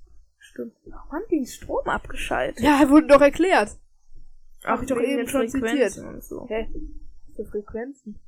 Stimmt. 0.52 0.74
Warum 0.84 1.10
haben 1.12 1.24
die 1.30 1.36
den 1.36 1.46
Strom 1.46 1.86
abgeschaltet? 1.86 2.62
Ja, 2.62 2.88
wurde 2.88 3.06
doch 3.06 3.20
erklärt. 3.20 3.76
Ach, 4.64 4.68
Hab 4.76 4.82
ich 4.82 4.88
doch 4.88 5.00
eben 5.00 5.26
schon 5.26 5.48
zitiert. 5.48 5.96
Und 5.98 6.22
so. 6.22 6.46
Hä? 6.48 6.68
Für 7.34 7.44
Frequenzen. 7.46 8.20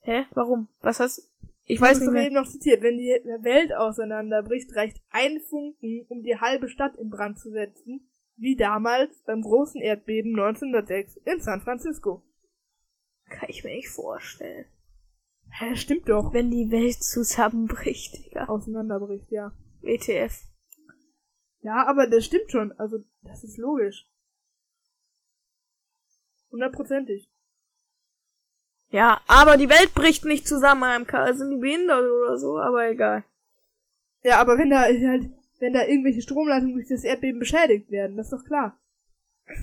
Hä? 0.00 0.26
Warum? 0.32 0.68
Was 0.82 1.00
hast 1.00 1.32
Ich 1.64 1.76
Ich 1.76 1.80
weiß 1.80 1.98
nicht 1.98 2.08
doch 2.08 2.12
mehr. 2.12 2.26
eben 2.26 2.34
noch 2.34 2.46
zitiert. 2.46 2.82
Wenn 2.82 2.98
die 2.98 3.08
Welt 3.42 3.74
auseinanderbricht, 3.74 4.74
reicht 4.76 5.00
ein 5.10 5.40
Funken, 5.40 6.04
um 6.08 6.22
die 6.22 6.38
halbe 6.38 6.68
Stadt 6.68 6.96
in 6.96 7.08
Brand 7.10 7.38
zu 7.38 7.50
setzen, 7.50 8.08
wie 8.36 8.54
damals 8.54 9.22
beim 9.22 9.40
großen 9.40 9.80
Erdbeben 9.80 10.38
1906 10.38 11.16
in 11.24 11.40
San 11.40 11.62
Francisco. 11.62 12.22
Kann 13.30 13.48
ich 13.48 13.64
mir 13.64 13.74
nicht 13.74 13.88
vorstellen. 13.88 14.66
Hä, 15.50 15.74
stimmt 15.74 16.08
doch. 16.08 16.32
Wenn 16.34 16.50
die 16.50 16.70
Welt 16.70 17.02
zusammenbricht, 17.02 18.26
Digga. 18.26 18.44
Auseinanderbricht, 18.44 19.30
ja. 19.32 19.52
WTF. 19.80 20.42
Ja, 21.66 21.84
aber 21.84 22.06
das 22.06 22.24
stimmt 22.24 22.52
schon. 22.52 22.70
Also, 22.78 23.02
das 23.22 23.42
ist 23.42 23.58
logisch. 23.58 24.06
Hundertprozentig. 26.52 27.28
Ja, 28.90 29.20
aber 29.26 29.56
die 29.56 29.68
Welt 29.68 29.92
bricht 29.92 30.24
nicht 30.24 30.46
zusammen, 30.46 30.84
AMK. 30.84 31.34
Sind 31.34 31.50
die 31.50 31.56
behindert 31.56 32.08
oder 32.08 32.38
so, 32.38 32.56
aber 32.56 32.88
egal. 32.88 33.24
Ja, 34.22 34.38
aber 34.40 34.58
wenn 34.58 34.70
da 34.70 34.82
halt, 34.82 35.28
wenn 35.58 35.72
da 35.72 35.84
irgendwelche 35.84 36.22
Stromleitungen 36.22 36.74
durch 36.74 36.86
das 36.86 37.02
Erdbeben 37.02 37.40
beschädigt 37.40 37.90
werden, 37.90 38.16
das 38.16 38.26
ist 38.26 38.38
doch 38.38 38.44
klar. 38.44 38.78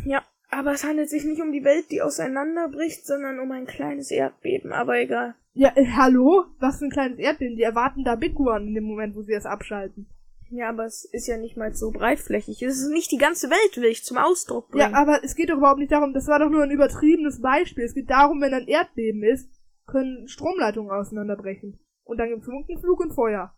Ja, 0.04 0.26
aber 0.50 0.74
es 0.74 0.84
handelt 0.84 1.10
sich 1.10 1.24
nicht 1.24 1.42
um 1.42 1.54
die 1.54 1.64
Welt, 1.64 1.90
die 1.90 2.02
auseinanderbricht, 2.02 3.08
sondern 3.08 3.40
um 3.40 3.50
ein 3.54 3.66
kleines 3.66 4.12
Erdbeben, 4.12 4.74
aber 4.74 4.98
egal. 4.98 5.36
Ja, 5.54 5.72
äh, 5.76 5.86
hallo? 5.86 6.48
Was 6.60 6.80
für 6.80 6.86
ein 6.86 6.92
kleines 6.92 7.20
Erdbeben? 7.20 7.56
Die 7.56 7.64
erwarten 7.64 8.04
da 8.04 8.16
Big 8.16 8.38
One 8.38 8.68
in 8.68 8.74
dem 8.74 8.84
Moment, 8.84 9.16
wo 9.16 9.22
sie 9.22 9.34
es 9.34 9.46
abschalten. 9.46 10.10
Ja, 10.50 10.70
aber 10.70 10.86
es 10.86 11.06
ist 11.06 11.28
ja 11.28 11.38
nicht 11.38 11.58
mal 11.58 11.74
so 11.74 11.92
breitflächig. 11.92 12.62
Es 12.62 12.80
ist 12.80 12.90
nicht 12.90 13.12
die 13.12 13.18
ganze 13.18 13.50
Welt, 13.50 13.78
will 13.78 13.90
ich 13.90 14.04
zum 14.04 14.18
Ausdruck 14.18 14.70
bringen. 14.70 14.92
Ja, 14.92 14.98
aber 15.00 15.24
es 15.24 15.36
geht 15.36 15.50
doch 15.50 15.58
überhaupt 15.58 15.80
nicht 15.80 15.92
darum, 15.92 16.14
das 16.14 16.28
war 16.28 16.40
doch 16.40 16.50
nur 16.50 16.64
ein 16.64 16.72
übertriebenes 16.72 17.42
Beispiel. 17.42 17.84
Es 17.84 17.96
geht 17.96 18.10
darum, 18.10 18.42
wenn 18.42 18.54
ein 18.54 18.68
Erdbeben 18.68 19.24
ist, 19.24 19.50
können 19.88 20.28
Stromleitungen 20.28 20.92
auseinanderbrechen. 20.92 21.80
Und 22.04 22.18
dann 22.18 22.30
gibt's 22.30 22.46
Funkenflug 22.46 23.00
und 23.00 23.14
Feuer. 23.14 23.56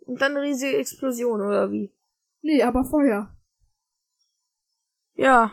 Und 0.00 0.20
dann 0.20 0.36
eine 0.36 0.42
riesige 0.46 0.76
Explosion, 0.76 1.40
oder 1.40 1.70
wie? 1.70 1.92
Nee, 2.42 2.62
aber 2.62 2.84
Feuer. 2.84 3.36
Ja. 5.14 5.52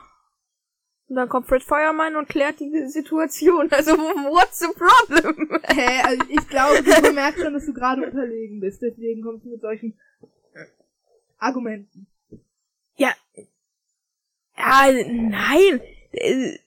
Und 1.10 1.16
dann 1.16 1.30
kommt 1.30 1.48
Fred 1.48 1.64
Fireman 1.64 2.16
und 2.18 2.28
klärt 2.28 2.60
die 2.60 2.88
Situation. 2.88 3.70
Also, 3.72 3.92
what's 3.98 4.60
the 4.60 4.68
problem? 4.76 5.62
Hä, 5.64 6.02
also 6.04 6.24
ich 6.30 6.48
glaube, 6.50 6.84
du 6.84 7.14
merkst 7.14 7.42
schon, 7.44 7.54
dass 7.54 7.66
du 7.66 7.74
gerade 7.74 8.06
unterlegen 8.06 8.60
bist. 8.60 8.82
Deswegen 8.82 9.22
kommst 9.22 9.46
du 9.46 9.50
mit 9.50 9.62
solchen 9.62 9.98
Argumenten. 11.38 12.08
Ja. 12.96 13.14
Ja, 14.58 14.92
nein. 14.92 15.82
Äh, 16.12 16.58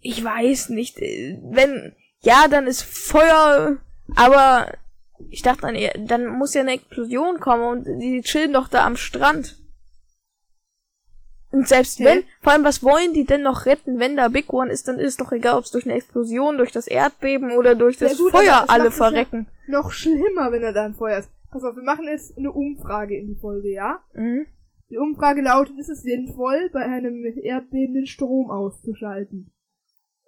Ich 0.00 0.22
weiß 0.22 0.68
nicht. 0.70 0.98
Äh, 1.00 1.38
Wenn, 1.42 1.94
ja, 2.20 2.46
dann 2.48 2.66
ist 2.66 2.82
Feuer, 2.82 3.78
aber 4.14 4.72
ich 5.30 5.42
dachte 5.42 5.62
dann, 5.62 6.06
dann 6.06 6.26
muss 6.26 6.54
ja 6.54 6.60
eine 6.62 6.72
Explosion 6.72 7.40
kommen 7.40 7.64
und 7.64 8.00
die 8.00 8.22
chillen 8.22 8.52
doch 8.52 8.68
da 8.68 8.86
am 8.86 8.96
Strand. 8.96 9.58
Und 11.54 11.68
selbst 11.68 12.00
Hä? 12.00 12.04
wenn, 12.04 12.22
vor 12.42 12.52
allem, 12.52 12.64
was 12.64 12.82
wollen 12.82 13.12
die 13.14 13.24
denn 13.24 13.42
noch 13.42 13.64
retten, 13.66 14.00
wenn 14.00 14.16
da 14.16 14.26
Big 14.28 14.52
One 14.52 14.72
ist, 14.72 14.88
dann 14.88 14.98
ist 14.98 15.06
es 15.12 15.16
doch 15.16 15.30
egal, 15.30 15.56
ob 15.56 15.64
es 15.64 15.70
durch 15.70 15.84
eine 15.84 15.94
Explosion, 15.94 16.58
durch 16.58 16.72
das 16.72 16.88
Erdbeben 16.88 17.52
oder 17.52 17.76
durch 17.76 17.96
das 17.96 18.12
Ja 18.12 18.18
gut, 18.18 18.32
Feuer 18.32 18.64
alle 18.68 18.88
es 18.88 18.98
ja- 18.98 19.04
verrecken. 19.04 19.46
Noch 19.68 19.92
schlimmer, 19.92 20.50
wenn 20.50 20.62
er 20.62 20.72
da 20.72 20.84
ein 20.84 20.94
Feuer 20.94 21.18
ist. 21.18 21.30
Pass 21.52 21.62
auf, 21.62 21.76
wir 21.76 21.84
machen 21.84 22.06
jetzt 22.08 22.36
eine 22.36 22.50
Umfrage 22.50 23.16
in 23.16 23.28
die 23.28 23.36
Folge, 23.36 23.72
ja? 23.72 24.00
Mhm. 24.14 24.46
Die 24.90 24.98
Umfrage 24.98 25.42
lautet, 25.42 25.78
ist 25.78 25.88
es 25.88 26.02
sinnvoll, 26.02 26.70
bei 26.72 26.80
einem 26.84 27.24
Erdbeben 27.24 27.94
den 27.94 28.06
Strom 28.06 28.50
auszuschalten? 28.50 29.52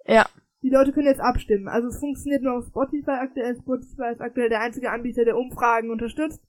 Ja. 0.05 0.25
Die 0.63 0.69
Leute 0.69 0.93
können 0.93 1.07
jetzt 1.07 1.19
abstimmen. 1.21 1.67
Also 1.67 1.89
es 1.89 1.99
funktioniert 1.99 2.41
nur 2.41 2.57
auf 2.57 2.65
Spotify 2.65 3.11
aktuell. 3.11 3.55
Spotify 3.57 4.13
ist 4.13 4.21
aktuell 4.21 4.49
der 4.49 4.61
einzige 4.61 4.89
Anbieter, 4.91 5.25
der 5.25 5.37
Umfragen 5.37 5.91
unterstützt. 5.91 6.41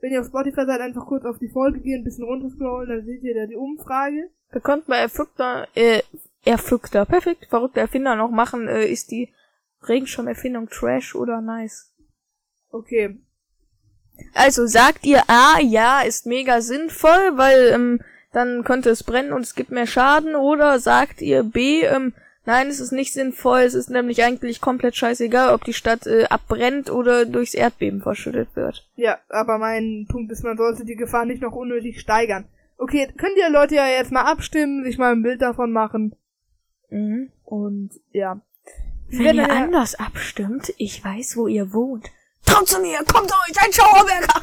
Wenn 0.00 0.12
ihr 0.12 0.20
auf 0.20 0.26
Spotify 0.26 0.66
seid, 0.66 0.80
einfach 0.80 1.06
kurz 1.06 1.24
auf 1.24 1.38
die 1.38 1.48
Folge 1.48 1.80
gehen, 1.80 2.00
ein 2.00 2.04
bisschen 2.04 2.24
runterscrollen, 2.24 2.88
dann 2.88 3.06
seht 3.06 3.22
ihr 3.22 3.34
da 3.34 3.46
die 3.46 3.56
Umfrage. 3.56 4.30
Wir 4.50 4.60
könnten 4.60 4.90
bei 4.90 4.98
Erfügter, 4.98 5.68
äh, 5.74 6.02
Erfügter, 6.44 7.04
perfekt, 7.06 7.46
verrückter 7.46 7.80
Erfinder 7.80 8.14
noch 8.14 8.30
machen, 8.30 8.68
äh, 8.68 8.86
ist 8.86 9.10
die 9.10 9.32
Regenschirmerfindung 9.82 10.68
Trash 10.68 11.14
oder 11.14 11.40
nice? 11.40 11.92
Okay. 12.70 13.18
Also 14.34 14.66
sagt 14.66 15.04
ihr 15.04 15.22
A, 15.28 15.60
ja, 15.60 16.02
ist 16.02 16.26
mega 16.26 16.60
sinnvoll, 16.60 17.32
weil 17.36 17.70
ähm, 17.72 18.00
dann 18.32 18.64
könnte 18.64 18.90
es 18.90 19.02
brennen 19.02 19.32
und 19.32 19.42
es 19.42 19.54
gibt 19.54 19.70
mehr 19.70 19.86
Schaden, 19.86 20.34
oder 20.34 20.78
sagt 20.78 21.22
ihr 21.22 21.42
B, 21.42 21.82
ähm, 21.82 22.14
nein, 22.46 22.68
es 22.68 22.80
ist 22.80 22.92
nicht 22.92 23.12
sinnvoll, 23.12 23.60
es 23.60 23.74
ist 23.74 23.90
nämlich 23.90 24.22
eigentlich 24.24 24.60
komplett 24.60 24.96
scheißegal, 24.96 25.52
ob 25.52 25.64
die 25.64 25.72
Stadt 25.74 26.06
äh, 26.06 26.24
abbrennt 26.24 26.90
oder 26.90 27.26
durchs 27.26 27.54
Erdbeben 27.54 28.00
verschüttet 28.00 28.48
wird. 28.54 28.88
Ja, 28.96 29.18
aber 29.28 29.58
mein 29.58 30.06
Punkt 30.08 30.32
ist, 30.32 30.42
man 30.44 30.56
sollte 30.56 30.84
die 30.84 30.96
Gefahr 30.96 31.26
nicht 31.26 31.42
noch 31.42 31.52
unnötig 31.52 32.00
steigern. 32.00 32.46
Okay, 32.78 33.08
könnt 33.16 33.36
ihr 33.36 33.50
Leute 33.50 33.74
ja 33.74 33.86
jetzt 33.88 34.12
mal 34.12 34.22
abstimmen, 34.24 34.84
sich 34.84 34.98
mal 34.98 35.12
ein 35.12 35.22
Bild 35.22 35.42
davon 35.42 35.72
machen. 35.72 36.14
Mhm. 36.90 37.30
Und 37.44 37.90
ja. 38.12 38.40
Wir 39.08 39.18
Wenn 39.18 39.36
werden 39.38 39.50
ihr 39.50 39.50
anders 39.50 39.94
abstimmt, 39.94 40.72
ich 40.78 41.04
weiß, 41.04 41.36
wo 41.36 41.46
ihr 41.46 41.72
wohnt. 41.72 42.08
Traut 42.44 42.68
zu 42.68 42.80
mir, 42.80 42.98
kommt 43.12 43.30
euch, 43.32 43.56
ein 43.64 43.72
Schauerberger! 43.72 44.40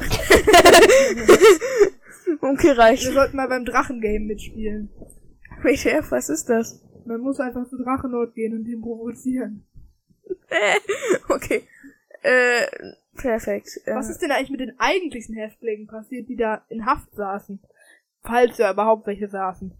okay, 2.40 2.66
Wir 2.68 2.78
reicht. 2.78 3.02
sollten 3.12 3.36
mal 3.36 3.48
beim 3.48 3.64
Drachengame 3.64 4.20
mitspielen. 4.20 4.90
WTF, 5.62 6.10
was 6.10 6.28
ist 6.28 6.48
das? 6.48 6.80
Man 7.06 7.20
muss 7.20 7.40
einfach 7.40 7.68
zu 7.68 7.76
Drachenlord 7.76 8.34
gehen 8.34 8.54
und 8.54 8.66
ihn 8.66 8.80
provozieren. 8.80 9.66
Äh, 10.48 10.78
okay. 11.28 11.66
Äh, 12.22 12.66
perfekt. 13.14 13.80
Äh, 13.84 13.94
Was 13.94 14.08
ist 14.08 14.22
denn 14.22 14.30
eigentlich 14.30 14.50
mit 14.50 14.60
den 14.60 14.78
eigentlichen 14.78 15.34
Häftlingen 15.34 15.86
passiert, 15.86 16.28
die 16.28 16.36
da 16.36 16.64
in 16.68 16.86
Haft 16.86 17.14
saßen? 17.14 17.60
Falls 18.22 18.56
da 18.56 18.72
überhaupt 18.72 19.06
welche 19.06 19.28
saßen. 19.28 19.76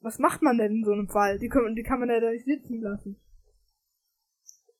Was 0.00 0.18
macht 0.18 0.42
man 0.42 0.56
denn 0.56 0.76
in 0.76 0.84
so 0.84 0.92
einem 0.92 1.08
Fall? 1.08 1.38
Die, 1.38 1.48
können, 1.48 1.74
die 1.74 1.82
kann 1.82 2.00
man 2.00 2.08
ja 2.08 2.20
da 2.20 2.30
nicht 2.30 2.46
sitzen 2.46 2.80
lassen. 2.80 3.20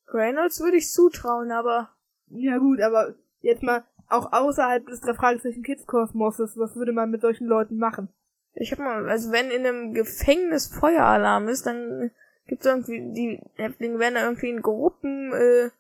Reynolds 0.07 0.61
würde 0.61 0.77
ich 0.77 0.91
zutrauen, 0.91 1.51
aber 1.51 1.91
Ja 2.31 2.59
gut, 2.59 2.81
aber 2.81 3.15
jetzt 3.41 3.63
mal 3.63 3.85
auch 4.09 4.33
außerhalb 4.33 4.87
des 4.87 5.01
drei 5.01 5.15
Fragezeichen 5.15 5.63
Kids 5.63 5.87
Kosmoses, 5.87 6.57
was 6.57 6.77
würde 6.77 6.93
man 6.93 7.11
mit 7.11 7.21
solchen 7.21 7.47
Leuten 7.47 7.77
machen? 7.77 8.09
Ich 8.55 8.73
hab 8.73 8.79
mal, 8.79 9.09
also 9.09 9.33
wenn 9.33 9.51
in 9.51 9.67
einem 9.67 9.95
Gefängnis 9.95 10.67
Feueralarm 10.69 11.49
ist, 11.49 11.67
dann 11.67 12.11
gibt's 12.47 12.67
irgendwie, 12.67 13.13
die 13.13 13.41
Häftlinge 13.57 13.99
werden 13.99 14.15
da 14.15 14.25
irgendwie 14.25 14.51
in 14.51 14.63
Gruppen 14.63 15.33
äh, 15.33 15.71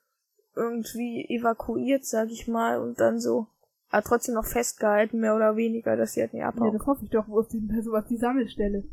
irgendwie 0.55 1.27
evakuiert, 1.29 2.05
sag 2.05 2.31
ich 2.31 2.47
mal, 2.49 2.79
und 2.81 3.01
dann 3.01 3.21
so, 3.21 3.47
aber 3.91 4.03
trotzdem 4.03 4.35
noch 4.35 4.47
festgehalten, 4.47 5.19
mehr 5.21 5.35
oder 5.35 5.57
weniger, 5.57 5.97
dass 5.97 6.13
sie 6.13 6.21
halt 6.21 6.33
nicht 6.33 6.43
Ja, 6.43 6.49
abhauen. 6.49 6.77
das 6.77 6.87
hoffe 6.87 7.05
ich 7.05 7.11
doch, 7.11 7.27
wo 7.29 7.41
ist 7.41 7.53
denn 7.53 7.69
bei 7.69 7.81
sowas 7.83 8.05
die 8.09 8.17
Sammelstelle? 8.19 8.85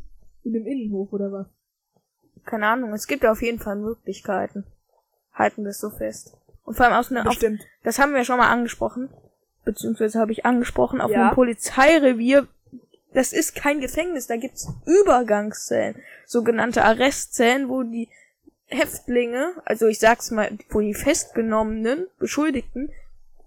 In 0.44 0.52
dem 0.52 0.66
Innenhof 0.66 1.12
oder 1.12 1.30
was? 1.32 1.46
Keine 2.44 2.66
Ahnung, 2.68 2.92
es 2.94 3.06
gibt 3.06 3.26
auf 3.26 3.42
jeden 3.42 3.58
Fall 3.58 3.76
Möglichkeiten. 3.76 4.64
Halten 5.34 5.62
wir 5.64 5.70
es 5.70 5.78
so 5.78 5.90
fest. 5.90 6.36
Und 6.64 6.76
vor 6.76 6.86
allem 6.86 6.94
aus 6.96 7.10
einer, 7.10 7.20
auf, 7.22 7.28
Bestimmt. 7.28 7.60
das 7.84 7.98
haben 7.98 8.14
wir 8.14 8.24
schon 8.24 8.38
mal 8.38 8.50
angesprochen, 8.50 9.08
beziehungsweise 9.64 10.18
habe 10.18 10.32
ich 10.32 10.44
angesprochen, 10.46 11.00
auf 11.00 11.10
Ja. 11.10 11.26
einem 11.26 11.34
Polizeirevier, 11.34 12.46
das 13.12 13.32
ist 13.32 13.54
kein 13.54 13.80
Gefängnis, 13.80 14.26
da 14.26 14.36
gibt's 14.36 14.68
Übergangszellen, 14.86 15.96
sogenannte 16.26 16.84
Arrestzellen, 16.84 17.68
wo 17.68 17.82
die 17.82 18.08
Häftlinge, 18.66 19.54
also 19.64 19.86
ich 19.86 19.98
sag's 19.98 20.30
mal, 20.30 20.50
wo 20.70 20.80
die 20.80 20.94
festgenommenen, 20.94 22.06
Beschuldigten, 22.18 22.90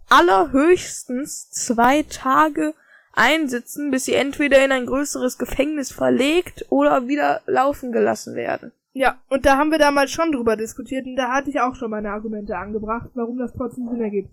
allerhöchstens 0.09 1.51
zwei 1.51 2.03
Tage 2.03 2.73
einsitzen, 3.13 3.91
bis 3.91 4.05
sie 4.05 4.15
entweder 4.15 4.63
in 4.63 4.71
ein 4.71 4.85
größeres 4.85 5.37
Gefängnis 5.37 5.91
verlegt 5.91 6.65
oder 6.69 7.07
wieder 7.07 7.41
laufen 7.45 7.91
gelassen 7.91 8.35
werden. 8.35 8.71
Ja, 8.93 9.19
und 9.29 9.45
da 9.45 9.57
haben 9.57 9.71
wir 9.71 9.77
damals 9.77 10.11
schon 10.11 10.31
drüber 10.31 10.57
diskutiert 10.57 11.05
und 11.05 11.15
da 11.15 11.31
hatte 11.31 11.49
ich 11.49 11.61
auch 11.61 11.75
schon 11.75 11.91
meine 11.91 12.11
Argumente 12.11 12.57
angebracht, 12.57 13.09
warum 13.13 13.37
das 13.37 13.53
trotzdem 13.53 13.87
Sinn 13.89 14.01
ergibt. 14.01 14.29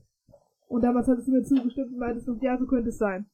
Und 0.68 0.82
damals 0.82 1.06
hattest 1.06 1.28
du 1.28 1.32
mir 1.32 1.44
zugestimmt 1.44 1.92
und 1.92 1.98
meintest 1.98 2.28
ja, 2.40 2.58
so 2.58 2.66
könnte 2.66 2.88
es 2.88 2.98
sein. 2.98 3.26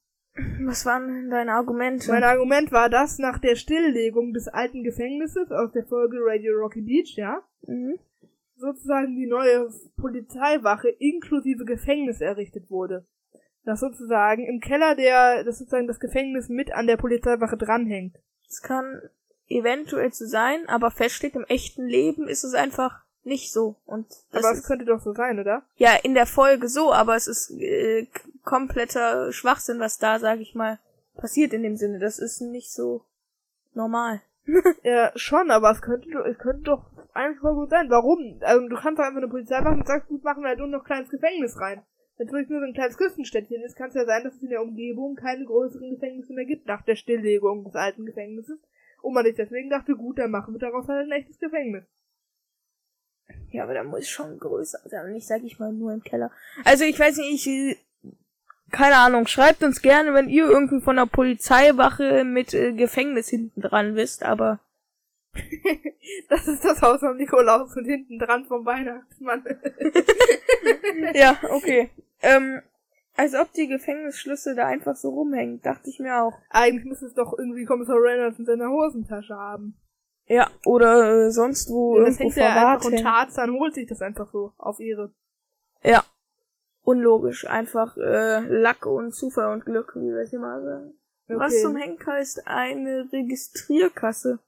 Was 0.61 0.85
waren 0.85 1.07
denn 1.07 1.29
deine 1.29 1.53
Argumente? 1.53 2.11
Mein 2.11 2.23
Argument 2.23 2.71
war, 2.71 2.89
dass 2.89 3.19
nach 3.19 3.39
der 3.39 3.55
Stilllegung 3.55 4.33
des 4.33 4.49
alten 4.49 4.83
Gefängnisses 4.83 5.49
aus 5.51 5.71
der 5.71 5.85
Folge 5.85 6.17
Radio 6.19 6.57
Rocky 6.57 6.81
Beach, 6.81 7.15
ja, 7.15 7.41
mhm. 7.65 7.97
sozusagen 8.57 9.15
die 9.15 9.27
neue 9.27 9.69
Polizeiwache 9.95 10.89
inklusive 10.89 11.63
Gefängnis 11.63 12.19
errichtet 12.19 12.69
wurde. 12.69 13.05
Dass 13.63 13.79
sozusagen 13.79 14.45
im 14.45 14.59
Keller 14.59 14.95
der, 14.95 15.45
dass 15.45 15.59
sozusagen 15.59 15.87
das 15.87 16.01
Gefängnis 16.01 16.49
mit 16.49 16.73
an 16.73 16.87
der 16.87 16.97
Polizeiwache 16.97 17.55
dranhängt. 17.55 18.17
Es 18.47 18.61
kann 18.61 19.01
eventuell 19.47 20.11
so 20.11 20.25
sein, 20.25 20.67
aber 20.67 20.91
feststeht, 20.91 21.35
im 21.35 21.45
echten 21.45 21.85
Leben 21.85 22.27
ist 22.27 22.43
es 22.43 22.53
einfach 22.53 23.04
nicht 23.25 23.51
so. 23.51 23.75
Und 23.85 24.07
das 24.31 24.43
Aber 24.43 24.53
es 24.53 24.63
könnte 24.63 24.85
doch 24.85 25.01
so 25.01 25.13
sein, 25.13 25.39
oder? 25.39 25.63
ja 25.77 25.95
in 26.03 26.13
der 26.13 26.25
Folge 26.27 26.67
so, 26.69 26.93
aber 26.93 27.15
es 27.15 27.27
ist 27.27 27.51
äh, 27.51 28.07
kompletter 28.43 29.31
Schwachsinn, 29.31 29.79
was 29.79 29.97
da, 29.97 30.19
sag 30.19 30.39
ich 30.39 30.55
mal, 30.55 30.79
passiert 31.15 31.53
in 31.53 31.63
dem 31.63 31.75
Sinne. 31.75 31.99
Das 31.99 32.19
ist 32.19 32.41
nicht 32.41 32.71
so 32.71 33.03
normal. 33.73 34.21
Ja, 34.83 35.11
schon, 35.15 35.49
aber 35.49 35.71
es 35.71 35.81
könnte, 35.81 36.07
doch- 36.11 36.25
es 36.25 36.37
könnte 36.37 36.63
doch 36.63 36.85
eigentlich 37.15 37.39
voll 37.39 37.55
gut 37.55 37.71
sein. 37.71 37.89
Warum? 37.89 38.37
Also 38.41 38.67
du 38.67 38.75
kannst 38.75 38.99
doch 38.99 39.05
einfach 39.05 39.17
eine 39.17 39.27
Polizeiwache 39.27 39.73
und 39.73 39.87
sagst, 39.87 40.07
gut, 40.07 40.23
machen 40.23 40.43
wir 40.43 40.49
halt 40.49 40.59
nur 40.59 40.67
noch 40.67 40.81
ein 40.81 40.85
kleines 40.85 41.09
Gefängnis 41.09 41.59
rein. 41.59 41.81
Wenn 42.17 42.27
es 42.27 42.31
wirklich 42.33 42.49
nur 42.49 42.59
so 42.59 42.65
ein 42.67 42.73
kleines 42.73 42.97
Küstenstädtchen 42.97 43.63
ist, 43.63 43.75
kann 43.75 43.89
es 43.89 43.95
ja 43.95 44.05
sein, 44.05 44.23
dass 44.23 44.35
es 44.35 44.43
in 44.43 44.49
der 44.49 44.61
Umgebung 44.61 45.15
keine 45.15 45.45
größeren 45.45 45.89
Gefängnisse 45.89 46.33
mehr 46.33 46.45
gibt 46.45 46.67
nach 46.67 46.83
der 46.83 46.95
Stilllegung 46.95 47.63
des 47.65 47.75
alten 47.75 48.05
Gefängnisses. 48.05 48.59
Und 49.01 49.13
man 49.13 49.25
sich 49.25 49.35
deswegen 49.35 49.69
dachte, 49.69 49.95
gut, 49.95 50.19
dann 50.19 50.31
machen 50.31 50.53
wir 50.53 50.59
daraus 50.59 50.87
halt 50.87 51.07
ein 51.07 51.11
echtes 51.11 51.39
Gefängnis. 51.39 51.83
Ja, 53.51 53.63
aber 53.63 53.73
da 53.73 53.83
muss 53.83 54.07
schon 54.07 54.37
größer 54.37 54.79
sein. 54.85 55.13
Nicht, 55.13 55.27
sag 55.27 55.43
ich 55.43 55.59
mal, 55.59 55.71
nur 55.71 55.93
im 55.93 56.03
Keller. 56.03 56.31
Also 56.63 56.83
ich 56.83 56.99
weiß 56.99 57.17
nicht, 57.17 57.47
ich, 57.47 57.77
keine 58.71 58.97
Ahnung, 58.97 59.27
schreibt 59.27 59.63
uns 59.63 59.81
gerne, 59.81 60.13
wenn 60.13 60.29
ihr 60.29 60.47
irgendwie 60.49 60.81
von 60.81 60.97
der 60.97 61.05
Polizeiwache 61.05 62.23
mit 62.23 62.53
äh, 62.53 62.73
Gefängnis 62.73 63.29
hinten 63.29 63.61
dran 63.61 63.95
wisst, 63.95 64.23
aber 64.23 64.59
Das 66.29 66.47
ist 66.47 66.63
das 66.63 66.81
Haus 66.81 66.99
vom 66.99 67.17
Nikolaus 67.17 67.75
und 67.75 67.85
hinten 67.85 68.19
dran 68.19 68.45
vom 68.45 68.65
Weihnachtsmann. 68.65 69.43
ja, 71.13 71.37
okay. 71.49 71.89
Ähm, 72.21 72.61
Als 73.15 73.35
ob 73.35 73.51
die 73.53 73.67
Gefängnisschlüssel 73.67 74.55
da 74.55 74.67
einfach 74.67 74.95
so 74.95 75.09
rumhängen, 75.09 75.61
dachte 75.61 75.89
ich 75.89 75.99
mir 75.99 76.21
auch. 76.21 76.37
Eigentlich 76.49 76.85
müsste 76.85 77.05
es 77.05 77.13
doch 77.13 77.37
irgendwie 77.37 77.65
Kommissar 77.65 77.97
Reynolds 77.97 78.39
in 78.39 78.45
seiner 78.45 78.69
Hosentasche 78.69 79.35
haben. 79.35 79.75
Ja, 80.27 80.49
oder 80.65 81.27
äh, 81.27 81.31
sonst 81.31 81.69
wo 81.69 81.99
Ja, 81.99 82.05
das 82.05 82.19
hängt 82.19 82.35
ja 82.35 82.73
einfach 82.73 82.85
und. 82.85 82.97
Tarzan 82.99 83.53
holt 83.53 83.75
sich 83.75 83.87
das 83.87 84.01
einfach 84.01 84.31
so 84.31 84.53
auf 84.57 84.79
ihre. 84.79 85.13
Ja. 85.83 86.03
Unlogisch. 86.83 87.47
Einfach 87.47 87.95
äh, 87.97 88.39
Lack 88.39 88.85
und 88.85 89.13
Zufall 89.13 89.53
und 89.53 89.65
Glück, 89.65 89.95
wie 89.95 90.11
wir 90.11 90.21
es 90.21 90.33
immer 90.33 90.61
sagen. 90.61 90.93
Okay. 91.27 91.39
Was 91.39 91.61
zum 91.61 91.75
Henker 91.75 92.19
ist 92.19 92.47
eine 92.47 93.07
Registrierkasse? 93.11 94.39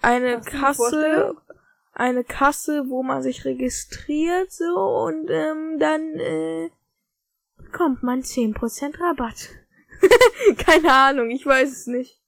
Eine 0.00 0.38
Hast 0.38 0.46
Kasse, 0.46 1.36
eine 1.92 2.24
Kasse, 2.24 2.88
wo 2.88 3.02
man 3.02 3.22
sich 3.22 3.44
registriert 3.44 4.50
so 4.50 4.74
und 4.74 5.28
ähm, 5.30 5.78
dann 5.78 6.18
äh, 6.18 6.70
bekommt 7.56 8.02
man 8.02 8.22
10% 8.22 9.00
Rabatt. 9.00 9.50
Keine 10.58 10.92
Ahnung, 10.92 11.30
ich 11.30 11.46
weiß 11.46 11.70
es 11.70 11.86
nicht. 11.86 12.20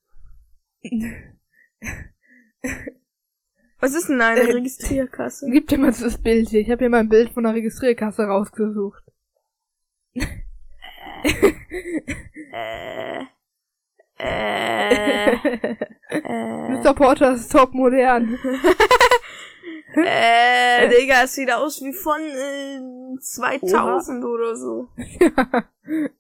Was 3.81 3.95
ist 3.95 4.09
denn 4.09 4.21
eine 4.21 4.41
Äh, 4.41 4.53
Registrierkasse? 4.53 5.49
Gib 5.51 5.69
dir 5.69 5.79
mal 5.79 5.93
das 5.93 6.19
Bild 6.19 6.49
hier. 6.49 6.61
Ich 6.61 6.71
habe 6.71 6.81
hier 6.81 6.91
mal 6.91 7.01
ein 7.01 7.09
Bild 7.09 7.31
von 7.31 7.45
der 7.45 7.55
Registrierkasse 7.55 8.25
rausgesucht. 8.25 9.03
Äh, 12.53 13.25
äh, 14.19 15.33
äh, 15.33 15.77
Mr. 16.71 16.95
Porter 16.95 17.35
ist 17.35 17.51
top 17.51 17.75
modern. 17.75 18.39
äh, 19.97 20.89
Digga, 20.89 21.25
es 21.25 21.35
sieht 21.35 21.51
aus 21.53 21.83
wie 21.83 21.93
von 21.93 22.21
äh, 22.21 22.81
2000 23.21 24.25
oder 24.25 24.57
so. 24.57 24.89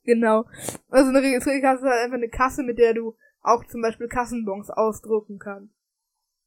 genau. 0.04 0.44
Also 0.90 1.10
eine 1.10 1.22
Registrierkasse 1.22 1.84
ist 1.84 1.90
halt 1.90 2.04
einfach 2.04 2.16
eine 2.16 2.28
Kasse, 2.28 2.62
mit 2.62 2.78
der 2.78 2.94
du 2.94 3.16
auch 3.42 3.64
zum 3.66 3.82
Beispiel 3.82 4.08
Kassenbons 4.08 4.70
ausdrucken 4.70 5.38
kannst. 5.38 5.74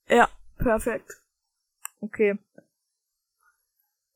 Ja, 0.10 0.30
perfekt. 0.58 1.22
Okay. 2.01 2.38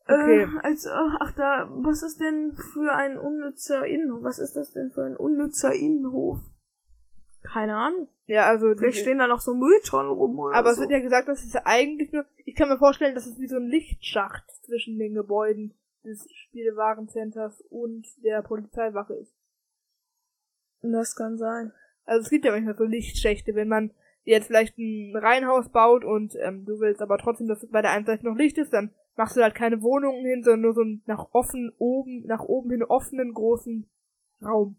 Okay. 0.05 0.43
Äh, 0.43 0.47
als, 0.61 0.85
äh, 0.85 0.89
ach 1.19 1.31
da, 1.33 1.69
was 1.71 2.03
ist 2.03 2.19
denn 2.19 2.55
für 2.73 2.93
ein 2.93 3.17
unnützer 3.17 3.85
Innenhof? 3.85 4.23
Was 4.23 4.39
ist 4.39 4.55
das 4.55 4.71
denn 4.73 4.91
für 4.91 5.03
ein 5.03 5.15
unnützer 5.15 5.73
Innenhof? 5.73 6.39
Keine 7.43 7.75
Ahnung. 7.75 8.07
Ja, 8.25 8.45
also 8.45 8.73
Vielleicht 8.75 8.99
stehen 8.99 9.17
da 9.17 9.27
noch 9.27 9.41
so 9.41 9.53
Mülltonnen 9.53 10.11
rum 10.11 10.37
oder 10.39 10.55
aber 10.55 10.69
es 10.69 10.75
so. 10.75 10.81
wird 10.81 10.91
ja 10.91 10.99
gesagt, 10.99 11.27
dass 11.27 11.43
es 11.43 11.55
eigentlich 11.55 12.11
nur, 12.11 12.25
ich 12.45 12.55
kann 12.55 12.69
mir 12.69 12.77
vorstellen, 12.77 13.15
dass 13.15 13.25
es 13.25 13.39
wie 13.39 13.47
so 13.47 13.57
ein 13.57 13.67
Lichtschacht 13.67 14.43
zwischen 14.63 14.97
den 14.99 15.13
Gebäuden 15.13 15.73
des 16.03 16.27
Spielewarencenters 16.31 17.61
und 17.69 18.05
der 18.23 18.41
Polizeiwache 18.41 19.13
ist. 19.15 19.33
das 20.81 21.15
kann 21.15 21.37
sein. 21.37 21.73
Also 22.05 22.23
es 22.23 22.29
gibt 22.29 22.45
ja 22.45 22.51
manchmal 22.51 22.75
so 22.77 22.83
Lichtschächte, 22.83 23.55
wenn 23.55 23.67
man 23.67 23.91
jetzt 24.23 24.47
vielleicht 24.47 24.77
ein 24.77 25.15
Reihenhaus 25.15 25.69
baut 25.69 26.05
und 26.05 26.35
ähm, 26.41 26.65
du 26.65 26.79
willst 26.79 27.01
aber 27.01 27.17
trotzdem, 27.17 27.47
dass 27.47 27.65
bei 27.67 27.81
der 27.81 27.91
einen 27.91 28.05
Seite 28.05 28.25
noch 28.25 28.35
Licht 28.35 28.57
ist, 28.57 28.73
dann 28.73 28.91
machst 29.15 29.35
du 29.35 29.41
halt 29.41 29.55
keine 29.55 29.81
Wohnungen 29.81 30.25
hin, 30.25 30.43
sondern 30.43 30.61
nur 30.61 30.73
so 30.73 30.81
einen 30.81 31.01
nach 31.05 31.27
offen 31.31 31.71
oben, 31.77 32.25
nach 32.25 32.43
oben 32.43 32.71
hin 32.71 32.83
offenen 32.83 33.33
großen 33.33 33.89
Raum. 34.43 34.77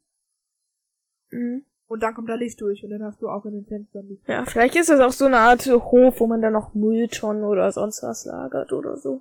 Mhm. 1.31 1.65
Und 1.89 2.03
dann 2.03 2.15
kommt 2.15 2.29
da 2.29 2.37
Licht 2.37 2.61
durch 2.61 2.83
und 2.85 2.91
dann 2.91 3.03
hast 3.03 3.21
du 3.21 3.29
auch 3.29 3.45
in 3.45 3.53
den 3.53 3.67
Fenstern 3.67 4.09
Licht. 4.09 4.27
Ja, 4.27 4.45
vielleicht 4.47 4.77
ist 4.77 4.89
das 4.89 5.01
auch 5.01 5.13
so 5.13 5.27
eine 5.27 5.39
Art 5.39 5.67
Hof, 5.67 6.21
wo 6.21 6.27
man 6.27 6.41
dann 6.41 6.55
noch 6.55 6.75
Mülltonnen 6.75 7.45
oder 7.45 7.71
sonst 7.71 8.03
was 8.03 8.25
lagert 8.25 8.73
oder 8.73 8.97
so. 8.97 9.21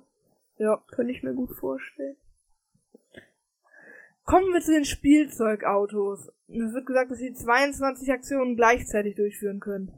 Ja. 0.56 0.82
Könnte 0.90 1.12
ich 1.12 1.22
mir 1.22 1.34
gut 1.34 1.52
vorstellen. 1.52 2.16
Kommen 4.24 4.52
wir 4.52 4.60
zu 4.60 4.72
den 4.72 4.84
Spielzeugautos. 4.84 6.32
Es 6.48 6.72
wird 6.72 6.86
gesagt, 6.86 7.10
dass 7.10 7.18
sie 7.18 7.34
22 7.34 8.10
Aktionen 8.10 8.56
gleichzeitig 8.56 9.16
durchführen 9.16 9.60
können. 9.60 9.92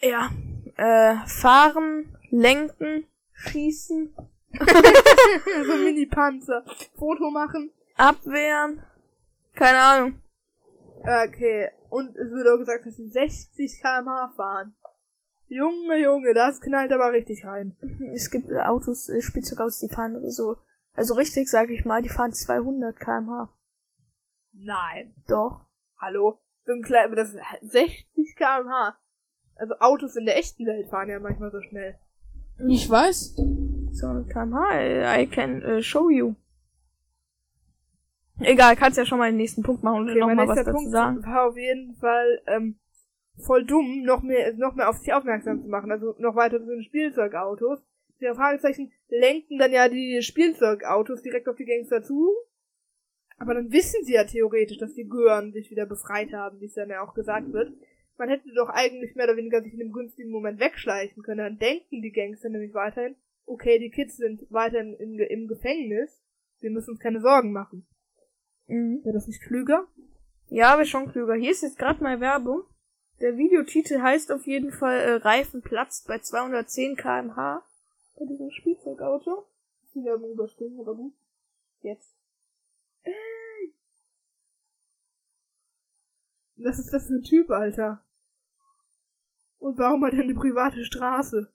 Ja. 0.00 0.30
Äh, 0.76 1.16
fahren, 1.26 2.16
lenken, 2.30 3.06
schießen, 3.32 4.14
so 4.58 5.76
Mini-Panzer. 5.76 6.64
Foto 6.96 7.30
machen. 7.30 7.70
abwehren. 7.96 8.82
Keine 9.54 9.78
Ahnung. 9.78 10.22
Okay. 11.00 11.70
Und 11.88 12.16
es 12.16 12.30
wird 12.30 12.48
auch 12.48 12.58
gesagt, 12.58 12.86
dass 12.86 12.96
sie 12.96 13.08
60 13.08 13.80
km/h 13.80 14.32
fahren. 14.36 14.74
Junge, 15.48 15.96
Junge, 16.02 16.34
das 16.34 16.60
knallt 16.60 16.92
aber 16.92 17.12
richtig 17.12 17.44
rein. 17.44 17.76
Es 18.12 18.30
gibt 18.30 18.52
Autos, 18.52 19.08
äh, 19.08 19.22
Spielzeugautos, 19.22 19.78
die 19.78 19.88
fahren 19.88 20.28
so, 20.30 20.56
also 20.94 21.14
richtig, 21.14 21.48
sag 21.48 21.70
ich 21.70 21.84
mal, 21.84 22.02
die 22.02 22.08
fahren 22.08 22.32
200 22.32 22.98
km/h. 22.98 23.48
Nein. 24.52 25.14
Doch. 25.28 25.66
Hallo? 25.98 26.40
So 26.64 26.72
ein 26.72 26.82
klein, 26.82 27.14
das 27.14 27.32
ist 27.32 27.40
60 27.62 28.34
km/h. 28.36 28.98
Also 29.56 29.74
Autos 29.80 30.16
in 30.16 30.26
der 30.26 30.38
echten 30.38 30.66
Welt 30.66 30.88
fahren 30.88 31.08
ja 31.08 31.18
manchmal 31.18 31.50
so 31.50 31.60
schnell. 31.60 31.96
Ich 32.68 32.88
weiß. 32.88 33.36
200 33.92 34.28
km/h, 34.30 34.78
äh, 34.78 35.22
I 35.22 35.26
can 35.26 35.62
äh, 35.62 35.82
show 35.82 36.10
you. 36.10 36.34
Egal, 38.40 38.76
kannst 38.76 38.98
ja 38.98 39.06
schon 39.06 39.18
mal 39.18 39.30
den 39.30 39.38
nächsten 39.38 39.62
Punkt 39.62 39.82
machen 39.82 40.02
und 40.02 40.10
Okay, 40.10 40.18
noch 40.18 40.26
mein 40.26 40.36
mal 40.36 40.48
was 40.48 40.56
nächster 40.56 40.72
dazu 40.72 40.76
Punkt 40.76 40.92
sagen. 40.92 41.24
war 41.24 41.48
auf 41.48 41.56
jeden 41.56 41.94
Fall 41.94 42.42
ähm, 42.46 42.78
voll 43.38 43.64
dumm, 43.64 44.02
noch 44.02 44.22
mehr, 44.22 44.52
noch 44.54 44.74
mehr 44.74 44.90
auf 44.90 44.98
sich 44.98 45.12
aufmerksam 45.12 45.62
zu 45.62 45.68
machen. 45.68 45.90
Also 45.90 46.14
noch 46.18 46.36
weiter 46.36 46.60
zu 46.60 46.66
den 46.66 46.82
Spielzeugautos. 46.82 47.80
Die 48.20 48.26
Fragezeichen 48.34 48.92
lenken 49.08 49.58
dann 49.58 49.72
ja 49.72 49.88
die 49.88 50.20
Spielzeugautos 50.22 51.22
direkt 51.22 51.48
auf 51.48 51.56
die 51.56 51.64
Gangster 51.64 52.02
zu. 52.02 52.30
Aber 53.38 53.54
dann 53.54 53.70
wissen 53.70 54.04
sie 54.04 54.14
ja 54.14 54.24
theoretisch, 54.24 54.78
dass 54.78 54.94
die 54.94 55.08
Gören 55.08 55.52
sich 55.52 55.70
wieder 55.70 55.84
befreit 55.84 56.32
haben, 56.32 56.60
wie 56.60 56.66
es 56.66 56.74
dann 56.74 56.88
ja 56.88 57.02
auch 57.02 57.14
gesagt 57.14 57.52
wird. 57.52 57.72
Man 58.18 58.28
hätte 58.28 58.48
doch 58.54 58.68
eigentlich 58.68 59.14
mehr 59.14 59.26
oder 59.26 59.36
weniger 59.36 59.62
sich 59.62 59.72
in 59.72 59.78
dem 59.78 59.92
günstigen 59.92 60.30
Moment 60.30 60.58
wegschleichen 60.58 61.22
können. 61.22 61.38
Dann 61.38 61.58
denken 61.58 62.02
die 62.02 62.12
Gangster 62.12 62.48
nämlich 62.48 62.74
weiterhin, 62.74 63.16
okay, 63.44 63.78
die 63.78 63.90
Kids 63.90 64.16
sind 64.16 64.46
weiterhin 64.50 64.94
im, 64.94 65.18
im 65.18 65.48
Gefängnis. 65.48 66.22
Wir 66.60 66.70
müssen 66.70 66.90
uns 66.90 67.00
keine 67.00 67.20
Sorgen 67.20 67.52
machen. 67.52 67.86
Mhm. 68.66 69.04
Wäre 69.04 69.14
das 69.14 69.26
nicht 69.26 69.42
klüger? 69.42 69.86
Ja, 70.48 70.72
aber 70.72 70.84
schon 70.84 71.10
klüger. 71.10 71.34
Hier 71.34 71.50
ist 71.50 71.62
jetzt 71.62 71.78
gerade 71.78 72.02
mal 72.02 72.20
Werbung. 72.20 72.62
Der 73.20 73.36
Videotitel 73.36 74.00
heißt 74.00 74.30
auf 74.30 74.46
jeden 74.46 74.72
Fall 74.72 74.98
äh, 74.98 75.12
Reifen 75.14 75.62
platzt 75.62 76.06
bei 76.06 76.18
210 76.18 76.96
km/h 76.96 77.64
bei 78.18 78.26
diesem 78.26 78.50
Spielzeugauto. 78.50 79.46
Die 79.94 80.04
Werbung 80.04 80.32
überspringen, 80.32 80.78
aber 80.80 80.94
gut. 80.94 81.14
Jetzt. 81.80 82.14
Was 86.56 86.78
ist 86.78 86.92
das 86.92 87.06
für 87.06 87.14
ein 87.14 87.22
Typ, 87.22 87.50
Alter? 87.50 88.02
Und 89.58 89.78
warum 89.78 90.04
hat 90.04 90.12
er 90.14 90.22
eine 90.22 90.34
private 90.34 90.84
Straße? 90.84 91.50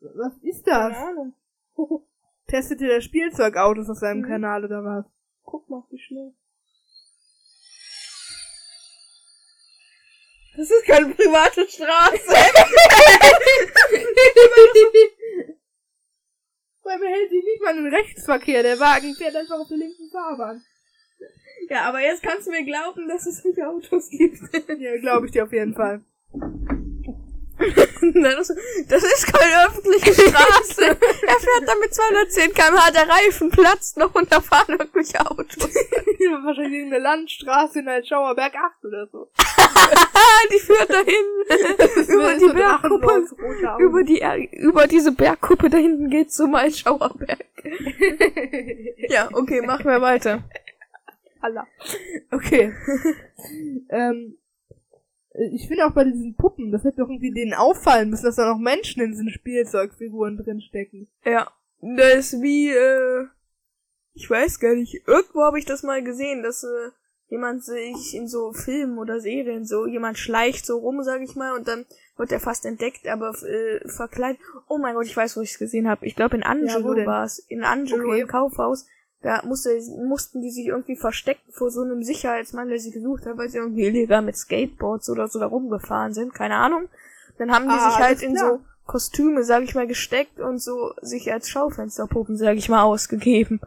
Was 0.00 0.32
ist 0.42 0.66
das? 0.66 0.92
Keine 0.92 1.08
Ahnung. 1.08 1.34
Testet 2.48 2.80
ihr 2.80 2.88
das 2.94 3.04
Spielzeugautos 3.04 3.88
auf 3.90 3.98
seinem 3.98 4.20
Mhm. 4.22 4.28
Kanal 4.28 4.64
oder 4.64 4.84
was? 4.84 5.04
Guck 5.44 5.68
mal, 5.68 5.82
wie 5.90 5.98
schnell. 5.98 6.32
Das 10.56 10.70
ist 10.70 10.86
keine 10.86 11.12
private 11.14 11.68
Straße. 11.68 12.28
Weil 16.82 16.98
man 16.98 17.08
hält 17.08 17.30
sich 17.30 17.44
nicht 17.44 17.62
mal 17.62 17.76
in 17.76 17.84
den 17.84 17.94
Rechtsverkehr. 17.94 18.62
Der 18.62 18.78
Wagen 18.78 19.14
fährt 19.16 19.34
einfach 19.36 19.58
auf 19.58 19.68
der 19.68 19.76
linken 19.78 20.08
Fahrbahn. 20.10 20.62
ja, 21.68 21.82
aber 21.88 22.00
jetzt 22.00 22.22
kannst 22.22 22.46
du 22.46 22.52
mir 22.52 22.64
glauben, 22.64 23.08
dass 23.08 23.26
es 23.26 23.42
solche 23.42 23.68
Autos 23.68 24.08
gibt. 24.08 24.38
Ja, 24.80 24.96
glaube 24.98 25.26
ich 25.26 25.32
dir 25.32 25.44
auf 25.44 25.52
jeden 25.52 25.74
Fall. 25.74 26.04
das, 28.88 29.02
ist 29.02 29.32
keine 29.32 29.66
öffentliche 29.66 30.12
Straße. 30.12 30.84
er 30.86 30.96
fährt 30.96 31.66
da 31.66 31.74
mit 31.80 31.94
210 31.94 32.52
km/h, 32.52 32.90
der 32.90 33.08
Reifen 33.08 33.50
platzt 33.50 33.96
noch 33.96 34.14
und 34.14 34.30
da 34.30 34.40
fahren 34.40 34.76
irgendwelche 34.78 35.20
Autos. 35.20 35.56
Wahrscheinlich 36.44 36.72
irgendeine 36.72 37.02
Landstraße 37.02 37.78
in 37.78 37.88
Altschauerberg 37.88 38.54
8 38.54 38.84
oder 38.84 39.06
so. 39.10 39.30
Die 40.52 40.58
führt 40.58 40.90
dahin. 40.90 42.08
über 42.08 42.34
die 42.34 42.40
so 42.40 42.52
Bergkuppe. 42.52 43.26
Über 43.78 44.02
die, 44.02 44.48
über 44.52 44.86
diese 44.86 45.12
Bergkuppe 45.12 45.70
da 45.70 45.78
hinten 45.78 46.10
geht's 46.10 46.36
zum 46.36 46.54
Altschauerberg. 46.54 47.44
Ja, 49.08 49.28
okay, 49.32 49.62
machen 49.62 49.86
wir 49.86 50.00
weiter. 50.00 50.42
Allah. 51.40 51.66
Okay. 52.30 52.72
ähm, 53.90 54.36
ich 55.52 55.68
finde 55.68 55.86
auch 55.86 55.92
bei 55.92 56.04
diesen 56.04 56.34
Puppen, 56.34 56.72
das 56.72 56.84
hätte 56.84 56.98
doch 56.98 57.08
irgendwie 57.08 57.32
denen 57.32 57.54
auffallen 57.54 58.10
müssen, 58.10 58.24
dass 58.24 58.36
da 58.36 58.48
noch 58.48 58.58
Menschen 58.58 59.02
in 59.02 59.10
diesen 59.12 59.30
Spielzeugfiguren 59.30 60.36
drinstecken. 60.36 61.08
Ja, 61.24 61.50
das 61.80 62.32
ist 62.32 62.42
wie, 62.42 62.70
äh, 62.70 63.26
ich 64.14 64.28
weiß 64.30 64.60
gar 64.60 64.74
nicht, 64.74 65.02
irgendwo 65.06 65.42
habe 65.42 65.58
ich 65.58 65.64
das 65.66 65.82
mal 65.82 66.02
gesehen, 66.02 66.42
dass 66.42 66.64
äh, 66.64 66.90
jemand 67.28 67.64
sich 67.64 68.14
in 68.14 68.28
so 68.28 68.52
Filmen 68.52 68.98
oder 68.98 69.20
Serien 69.20 69.66
so, 69.66 69.86
jemand 69.86 70.18
schleicht 70.18 70.64
so 70.64 70.78
rum, 70.78 71.02
sag 71.02 71.20
ich 71.22 71.34
mal, 71.36 71.54
und 71.56 71.68
dann 71.68 71.84
wird 72.16 72.32
er 72.32 72.40
fast 72.40 72.64
entdeckt, 72.64 73.06
aber 73.08 73.34
äh, 73.42 73.86
verkleidet. 73.88 74.40
Oh 74.68 74.78
mein 74.78 74.94
Gott, 74.94 75.04
ich 75.06 75.16
weiß, 75.16 75.36
wo 75.36 75.42
ich 75.42 75.50
es 75.50 75.58
gesehen 75.58 75.86
habe. 75.88 76.06
Ich 76.06 76.16
glaube 76.16 76.36
in 76.36 76.42
Ja, 76.42 76.48
Angelo 76.48 76.94
denn? 76.94 77.06
war 77.06 77.24
es. 77.24 77.38
In 77.40 77.62
Angelo 77.62 78.08
Okay. 78.10 78.20
im 78.22 78.26
Kaufhaus 78.28 78.86
Da 79.22 79.42
musste, 79.44 79.70
mussten 80.06 80.40
die 80.42 80.50
sich 80.50 80.66
irgendwie 80.66 80.96
verstecken 80.96 81.50
vor 81.52 81.70
so 81.70 81.82
einem 81.82 82.02
Sicherheitsmann, 82.02 82.68
der 82.68 82.78
sie 82.78 82.90
gesucht 82.90 83.26
hat, 83.26 83.36
weil 83.38 83.48
sie 83.48 83.58
irgendwie 83.58 83.86
illegal 83.86 84.22
mit 84.22 84.36
Skateboards 84.36 85.08
oder 85.10 85.26
so 85.28 85.38
da 85.40 85.46
rumgefahren 85.46 86.12
sind. 86.12 86.34
Keine 86.34 86.56
Ahnung. 86.56 86.88
Dann 87.38 87.50
haben 87.50 87.64
die 87.64 87.74
Ah, 87.74 87.90
sich 87.90 87.98
halt 87.98 88.22
in 88.22 88.36
so 88.36 88.60
Kostüme, 88.84 89.42
sag 89.42 89.62
ich 89.62 89.74
mal, 89.74 89.86
gesteckt 89.86 90.38
und 90.38 90.58
so 90.58 90.92
sich 91.00 91.32
als 91.32 91.48
Schaufensterpuppen, 91.48 92.36
sag 92.36 92.56
ich 92.56 92.68
mal, 92.68 92.82
ausgegeben. 92.82 93.60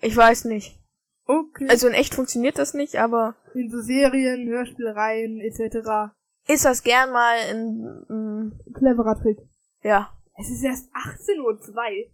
Ich 0.00 0.16
weiß 0.16 0.44
nicht. 0.44 0.78
Okay. 1.26 1.66
Also 1.68 1.88
in 1.88 1.94
echt 1.94 2.14
funktioniert 2.14 2.58
das 2.58 2.74
nicht, 2.74 2.96
aber 2.96 3.34
in 3.54 3.70
so 3.70 3.80
Serien, 3.80 4.46
Hörspielreihen 4.46 5.40
etc. 5.40 6.12
ist 6.46 6.64
das 6.66 6.82
gern 6.82 7.10
mal 7.10 7.36
ein, 7.50 8.04
mm, 8.08 8.52
Cleverer 8.74 9.20
Trick. 9.20 9.38
ja. 9.82 10.10
Es 10.36 10.50
ist 10.50 10.64
erst 10.64 10.88
18.02 10.92 11.38
Uhr. 11.44 12.10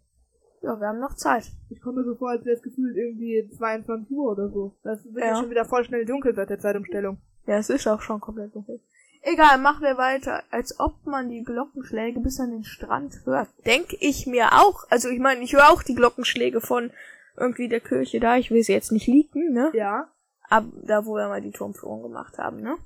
Ja, 0.62 0.78
wir 0.78 0.88
haben 0.88 1.00
noch 1.00 1.14
Zeit. 1.14 1.50
Ich 1.70 1.80
komme 1.80 2.00
mir 2.00 2.04
so 2.04 2.16
vor, 2.16 2.30
als 2.30 2.44
wäre 2.44 2.56
es 2.56 2.62
gefühlt 2.62 2.96
irgendwie 2.96 3.48
22 3.56 4.10
Uhr 4.10 4.32
oder 4.32 4.50
so. 4.50 4.76
Das 4.82 5.04
wird 5.04 5.24
ja. 5.24 5.30
Ja. 5.30 5.36
schon 5.36 5.50
wieder 5.50 5.64
voll 5.64 5.84
schnell 5.84 6.04
dunkel 6.04 6.34
seit 6.34 6.50
der 6.50 6.58
Zeitumstellung. 6.58 7.18
Ja, 7.46 7.56
es 7.56 7.70
ist 7.70 7.86
auch 7.88 8.02
schon 8.02 8.20
komplett 8.20 8.54
dunkel. 8.54 8.80
Egal, 9.22 9.58
machen 9.58 9.82
wir 9.82 9.98
weiter. 9.98 10.42
Als 10.50 10.78
ob 10.80 11.04
man 11.04 11.28
die 11.28 11.42
Glockenschläge 11.44 12.20
bis 12.20 12.40
an 12.40 12.50
den 12.50 12.64
Strand 12.64 13.14
hört. 13.24 13.48
Denk 13.66 13.88
ich 14.00 14.26
mir 14.26 14.52
auch. 14.52 14.84
Also 14.90 15.08
ich 15.08 15.18
meine, 15.18 15.42
ich 15.42 15.54
höre 15.54 15.70
auch 15.70 15.82
die 15.82 15.94
Glockenschläge 15.94 16.60
von 16.60 16.90
irgendwie 17.36 17.68
der 17.68 17.80
Kirche 17.80 18.20
da. 18.20 18.36
Ich 18.36 18.50
will 18.50 18.62
sie 18.62 18.72
jetzt 18.72 18.92
nicht 18.92 19.06
leaken, 19.06 19.52
ne? 19.52 19.70
Ja. 19.74 20.08
Ab, 20.48 20.64
da 20.84 21.04
wo 21.04 21.14
wir 21.14 21.28
mal 21.28 21.40
die 21.40 21.52
Turmführung 21.52 22.02
gemacht 22.02 22.38
haben, 22.38 22.60
ne? 22.60 22.76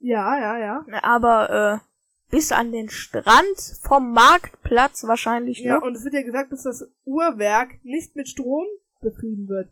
Ja, 0.00 0.38
ja, 0.38 0.58
ja. 0.58 0.84
Aber 1.02 1.80
äh, 1.82 1.87
bis 2.30 2.52
an 2.52 2.72
den 2.72 2.90
Strand 2.90 3.58
vom 3.82 4.12
Marktplatz 4.12 5.06
wahrscheinlich, 5.06 5.60
Ja, 5.60 5.78
ne? 5.78 5.84
und 5.84 5.96
es 5.96 6.04
wird 6.04 6.14
ja 6.14 6.22
gesagt, 6.22 6.52
dass 6.52 6.64
das 6.64 6.86
Uhrwerk 7.04 7.82
nicht 7.84 8.16
mit 8.16 8.28
Strom 8.28 8.66
betrieben 9.00 9.48
wird. 9.48 9.70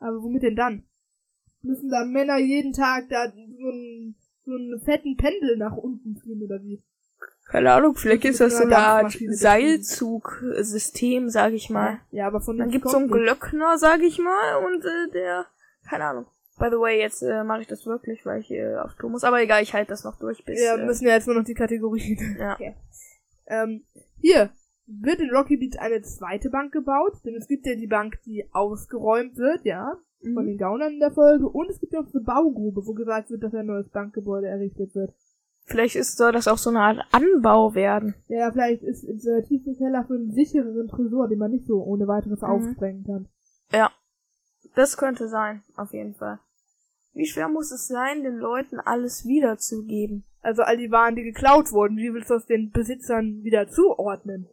Aber 0.00 0.22
womit 0.22 0.42
denn 0.42 0.56
dann? 0.56 0.84
Müssen 1.62 1.90
da 1.90 2.04
Männer 2.04 2.38
jeden 2.38 2.72
Tag 2.72 3.08
da 3.08 3.30
so 3.30 3.68
einen, 3.68 4.16
so 4.44 4.52
einen 4.52 4.80
fetten 4.80 5.16
Pendel 5.16 5.56
nach 5.56 5.76
unten 5.76 6.16
ziehen 6.16 6.42
oder 6.42 6.60
wie? 6.62 6.82
Keine 7.46 7.72
Ahnung, 7.72 7.94
vielleicht 7.94 8.24
ist 8.24 8.40
das 8.40 8.56
so 8.56 8.64
eine 8.64 8.78
Art 8.78 9.16
Seilzugsystem, 9.28 11.28
sag 11.28 11.52
ich 11.52 11.70
mal. 11.70 12.00
Ja, 12.10 12.26
aber 12.26 12.40
von 12.40 12.56
Dann 12.56 12.70
gibt's 12.70 12.90
so 12.90 12.96
einen. 12.96 13.10
Glöckner, 13.10 13.78
sag 13.78 14.00
ich 14.00 14.18
mal, 14.18 14.64
und 14.64 14.84
äh, 14.84 15.10
der, 15.12 15.46
keine 15.88 16.06
Ahnung. 16.06 16.26
By 16.58 16.66
the 16.70 16.76
way, 16.78 16.98
jetzt 17.00 17.22
äh, 17.22 17.44
mache 17.44 17.62
ich 17.62 17.66
das 17.66 17.86
wirklich, 17.86 18.24
weil 18.26 18.40
ich 18.40 18.50
äh, 18.50 18.76
auf 18.76 18.94
Tour 18.94 19.10
muss. 19.10 19.24
Aber 19.24 19.40
egal, 19.42 19.62
ich 19.62 19.72
halte 19.74 19.90
das 19.90 20.04
noch 20.04 20.18
durch 20.18 20.44
bis. 20.44 20.58
Wir 20.60 20.74
äh, 20.74 20.84
müssen 20.86 21.06
ja 21.06 21.14
jetzt 21.14 21.26
nur 21.26 21.36
noch 21.36 21.44
die 21.44 21.54
Kategorien. 21.54 22.36
ja. 22.38 22.54
Okay. 22.54 22.74
Ähm, 23.46 23.84
hier 24.18 24.50
wird 24.86 25.20
in 25.20 25.30
Rocky 25.30 25.56
Beach 25.56 25.80
eine 25.80 26.02
zweite 26.02 26.50
Bank 26.50 26.72
gebaut, 26.72 27.14
denn 27.24 27.34
es 27.34 27.46
gibt 27.48 27.66
ja 27.66 27.74
die 27.74 27.86
Bank, 27.86 28.18
die 28.26 28.44
ausgeräumt 28.52 29.36
wird, 29.36 29.64
ja, 29.64 29.96
von 30.22 30.44
Mhm. 30.44 30.48
den 30.48 30.58
Gaunern 30.58 30.92
in 30.92 31.00
der 31.00 31.10
Folge, 31.12 31.48
und 31.48 31.70
es 31.70 31.80
gibt 31.80 31.92
ja 31.94 32.00
auch 32.00 32.14
eine 32.14 32.22
Baugrube, 32.22 32.82
wo 32.86 32.92
gesagt 32.92 33.30
wird, 33.30 33.42
dass 33.42 33.54
ein 33.54 33.66
neues 33.66 33.88
Bankgebäude 33.88 34.46
errichtet 34.48 34.94
wird. 34.94 35.12
Vielleicht 35.64 35.94
ist, 35.96 36.16
soll 36.18 36.32
das 36.32 36.48
auch 36.48 36.58
so 36.58 36.70
eine 36.70 36.80
Art 36.80 36.98
Anbau 37.12 37.74
werden. 37.74 38.14
Ja, 38.28 38.50
vielleicht 38.52 38.82
ist 38.82 39.04
der 39.24 39.44
tiefe 39.44 39.72
Keller 39.74 40.04
für 40.06 40.14
einen 40.14 40.32
sichereren 40.32 40.88
Tresor, 40.88 41.28
den 41.28 41.38
man 41.38 41.52
nicht 41.52 41.66
so 41.66 41.82
ohne 41.82 42.06
weiteres 42.08 42.40
Mhm. 42.42 42.48
aufsprengen 42.48 43.04
kann. 43.04 43.28
Ja. 43.72 43.90
Das 44.74 44.96
könnte 44.96 45.28
sein, 45.28 45.62
auf 45.76 45.92
jeden 45.92 46.14
Fall. 46.14 46.38
Wie 47.14 47.26
schwer 47.26 47.48
muss 47.48 47.70
es 47.72 47.88
sein, 47.88 48.22
den 48.22 48.38
Leuten 48.38 48.80
alles 48.80 49.26
wiederzugeben? 49.26 50.24
Also 50.40 50.62
all 50.62 50.76
die 50.78 50.90
Waren, 50.90 51.14
die 51.14 51.22
geklaut 51.22 51.70
wurden, 51.72 51.98
wie 51.98 52.12
willst 52.14 52.30
du 52.30 52.34
das 52.34 52.46
den 52.46 52.70
Besitzern 52.70 53.44
wieder 53.44 53.68
zuordnen? 53.68 54.48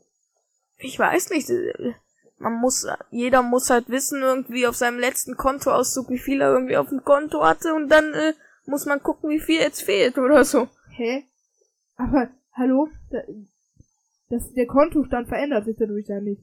Ich 0.77 0.99
weiß 0.99 1.29
nicht. 1.29 1.49
äh, 1.49 1.93
Man 2.37 2.53
muss, 2.55 2.85
jeder 3.11 3.41
muss 3.43 3.69
halt 3.69 3.89
wissen 3.89 4.21
irgendwie 4.21 4.67
auf 4.67 4.75
seinem 4.75 4.99
letzten 4.99 5.35
Kontoauszug, 5.35 6.09
wie 6.09 6.19
viel 6.19 6.41
er 6.41 6.51
irgendwie 6.51 6.77
auf 6.77 6.89
dem 6.89 7.03
Konto 7.03 7.43
hatte 7.43 7.73
und 7.73 7.89
dann 7.89 8.13
äh, 8.13 8.33
muss 8.65 8.85
man 8.85 9.01
gucken, 9.01 9.29
wie 9.29 9.39
viel 9.39 9.59
jetzt 9.59 9.81
fehlt 9.81 10.17
oder 10.17 10.43
so. 10.43 10.67
Hä? 10.89 11.25
Aber, 11.95 12.29
hallo? 12.53 12.89
Da, 13.09 13.19
das, 14.29 14.53
der 14.53 14.67
Kontostand 14.67 15.27
verändert 15.27 15.65
sich 15.65 15.77
dadurch 15.77 16.07
ja 16.07 16.19
nicht. 16.19 16.41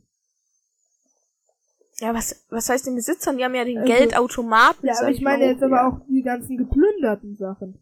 Ja, 1.98 2.12
was, 2.14 2.44
was 2.50 2.68
heißt 2.68 2.86
den 2.86 2.94
Besitzern? 2.94 3.38
Die 3.38 3.44
haben 3.44 3.54
ja 3.54 3.64
den 3.64 3.78
Also- 3.78 3.92
Geldautomaten. 3.92 4.86
Ja, 4.86 4.94
aber 5.00 5.10
ich 5.10 5.22
meine 5.22 5.46
jetzt 5.46 5.62
aber 5.62 5.86
auch 5.86 6.00
die 6.08 6.22
ganzen 6.22 6.56
geplünderten 6.58 7.36
Sachen. 7.36 7.78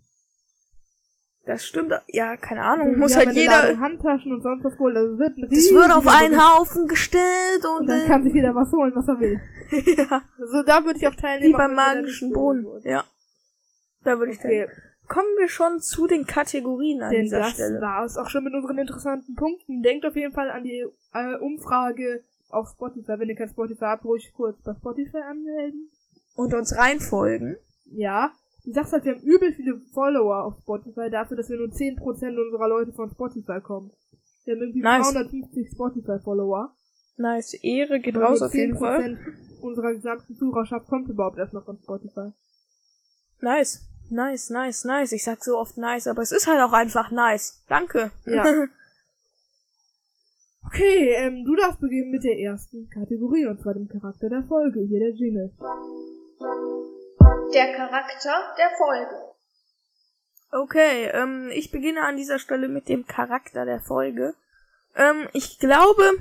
Das 1.46 1.66
stimmt. 1.66 1.92
Ja, 2.08 2.36
keine 2.38 2.62
Ahnung. 2.62 2.94
Die 2.94 2.96
Muss 3.00 3.16
halt 3.16 3.32
jeder. 3.32 3.78
Handtaschen 3.78 4.32
und 4.32 4.42
sonst 4.42 4.64
was 4.64 4.78
holen. 4.78 4.96
Also 4.96 5.18
wird 5.18 5.36
ein 5.36 5.42
Das 5.50 5.70
wird 5.70 5.90
auf 5.92 6.06
einen. 6.06 6.40
Haufen 6.40 6.86
gestellt 6.88 7.64
und, 7.64 7.80
Und 7.80 7.86
dann 7.88 8.06
kann 8.06 8.22
sich 8.24 8.32
jeder 8.32 8.54
was 8.54 8.72
holen, 8.72 8.92
was 8.94 9.06
er 9.08 9.20
will. 9.20 9.40
ja, 9.98 10.22
Also 10.38 10.62
da 10.62 10.84
würde 10.84 10.98
ich 10.98 11.06
auch 11.06 11.14
teilnehmen. 11.14 11.52
wie 11.52 11.56
beim 11.56 11.74
magischen 11.74 12.32
Boden. 12.32 12.62
so. 12.62 12.78
Ja. 12.88 13.04
Da 14.04 14.18
würde 14.18 14.32
ich 14.32 14.38
Okay, 14.38 14.66
dann. 14.66 14.76
Kommen 15.06 15.28
wir 15.38 15.48
schon 15.48 15.80
zu 15.80 16.06
den 16.06 16.24
Kategorien 16.26 17.02
an 17.02 17.10
denn 17.12 17.24
dieser 17.24 17.40
das 17.40 17.50
Stelle. 17.52 17.78
war 17.82 18.04
es 18.06 18.16
auch 18.16 18.30
schon 18.30 18.42
mit 18.44 18.54
unseren 18.54 18.78
interessanten 18.78 19.34
Punkten. 19.34 19.82
Denkt 19.82 20.06
auf 20.06 20.16
jeden 20.16 20.32
Fall 20.32 20.50
an 20.50 20.64
die 20.64 20.86
äh, 21.12 21.34
Umfrage 21.40 22.24
auf 22.48 22.68
Spotify. 22.68 23.18
Wenn 23.18 23.28
ihr 23.28 23.36
kein 23.36 23.48
Spotify 23.48 23.84
habt, 23.84 24.04
ruhig 24.04 24.32
kurz 24.34 24.60
bei 24.62 24.74
Spotify 24.74 25.18
anmelden. 25.18 25.90
Und 26.36 26.54
uns 26.54 26.76
reinfolgen. 26.76 27.56
Ja. 27.86 28.32
Du 28.64 28.72
sagst 28.72 28.92
halt, 28.92 29.04
wir 29.04 29.14
haben 29.14 29.22
übel 29.22 29.52
viele 29.52 29.80
Follower 29.92 30.44
auf 30.44 30.58
Spotify 30.62 31.10
dafür, 31.10 31.36
dass 31.36 31.50
wir 31.50 31.58
nur 31.58 31.68
10% 31.68 32.00
unserer 32.00 32.68
Leute 32.68 32.92
von 32.92 33.10
Spotify 33.10 33.60
kommen. 33.60 33.90
Wir 34.44 34.54
haben 34.54 34.62
irgendwie 34.62 34.80
Nice. 34.80 35.10
250 35.10 35.70
Spotify-Follower. 35.72 36.74
Nice. 37.16 37.54
Ehre 37.62 38.00
geht 38.00 38.16
raus 38.16 38.42
auf 38.42 38.54
jeden 38.54 38.78
Fall. 38.78 39.00
10% 39.00 39.18
unserer 39.60 39.94
gesamten 39.94 40.34
Zuhörerschaft 40.36 40.86
kommt 40.88 41.08
überhaupt 41.08 41.38
erst 41.38 41.52
noch 41.52 41.64
von 41.64 41.78
Spotify. 41.78 42.32
Nice. 43.40 43.88
Nice, 44.10 44.50
nice, 44.50 44.84
nice. 44.84 45.12
Ich 45.12 45.24
sag 45.24 45.42
so 45.42 45.58
oft 45.58 45.78
nice, 45.78 46.06
aber 46.06 46.22
es 46.22 46.32
ist 46.32 46.46
halt 46.46 46.60
auch 46.60 46.72
einfach 46.72 47.10
nice. 47.10 47.64
Danke. 47.68 48.10
Ja. 48.26 48.44
Okay, 50.66 51.14
ähm, 51.16 51.44
du 51.44 51.54
darfst 51.56 51.80
beginnen 51.80 52.10
mit 52.10 52.24
der 52.24 52.38
ersten 52.38 52.88
Kategorie, 52.90 53.46
und 53.46 53.60
zwar 53.60 53.74
dem 53.74 53.88
Charakter 53.88 54.28
der 54.28 54.42
Folge. 54.44 54.80
Hier 54.80 55.00
der 55.00 55.10
Jingle. 55.10 55.52
Der 57.52 57.74
Charakter 57.74 58.54
der 58.58 58.70
Folge. 58.76 59.34
Okay, 60.50 61.06
ähm, 61.12 61.50
ich 61.52 61.70
beginne 61.70 62.02
an 62.02 62.16
dieser 62.16 62.38
Stelle 62.38 62.68
mit 62.68 62.88
dem 62.88 63.06
Charakter 63.06 63.64
der 63.64 63.80
Folge. 63.80 64.34
Ähm, 64.96 65.28
ich 65.32 65.58
glaube, 65.58 66.12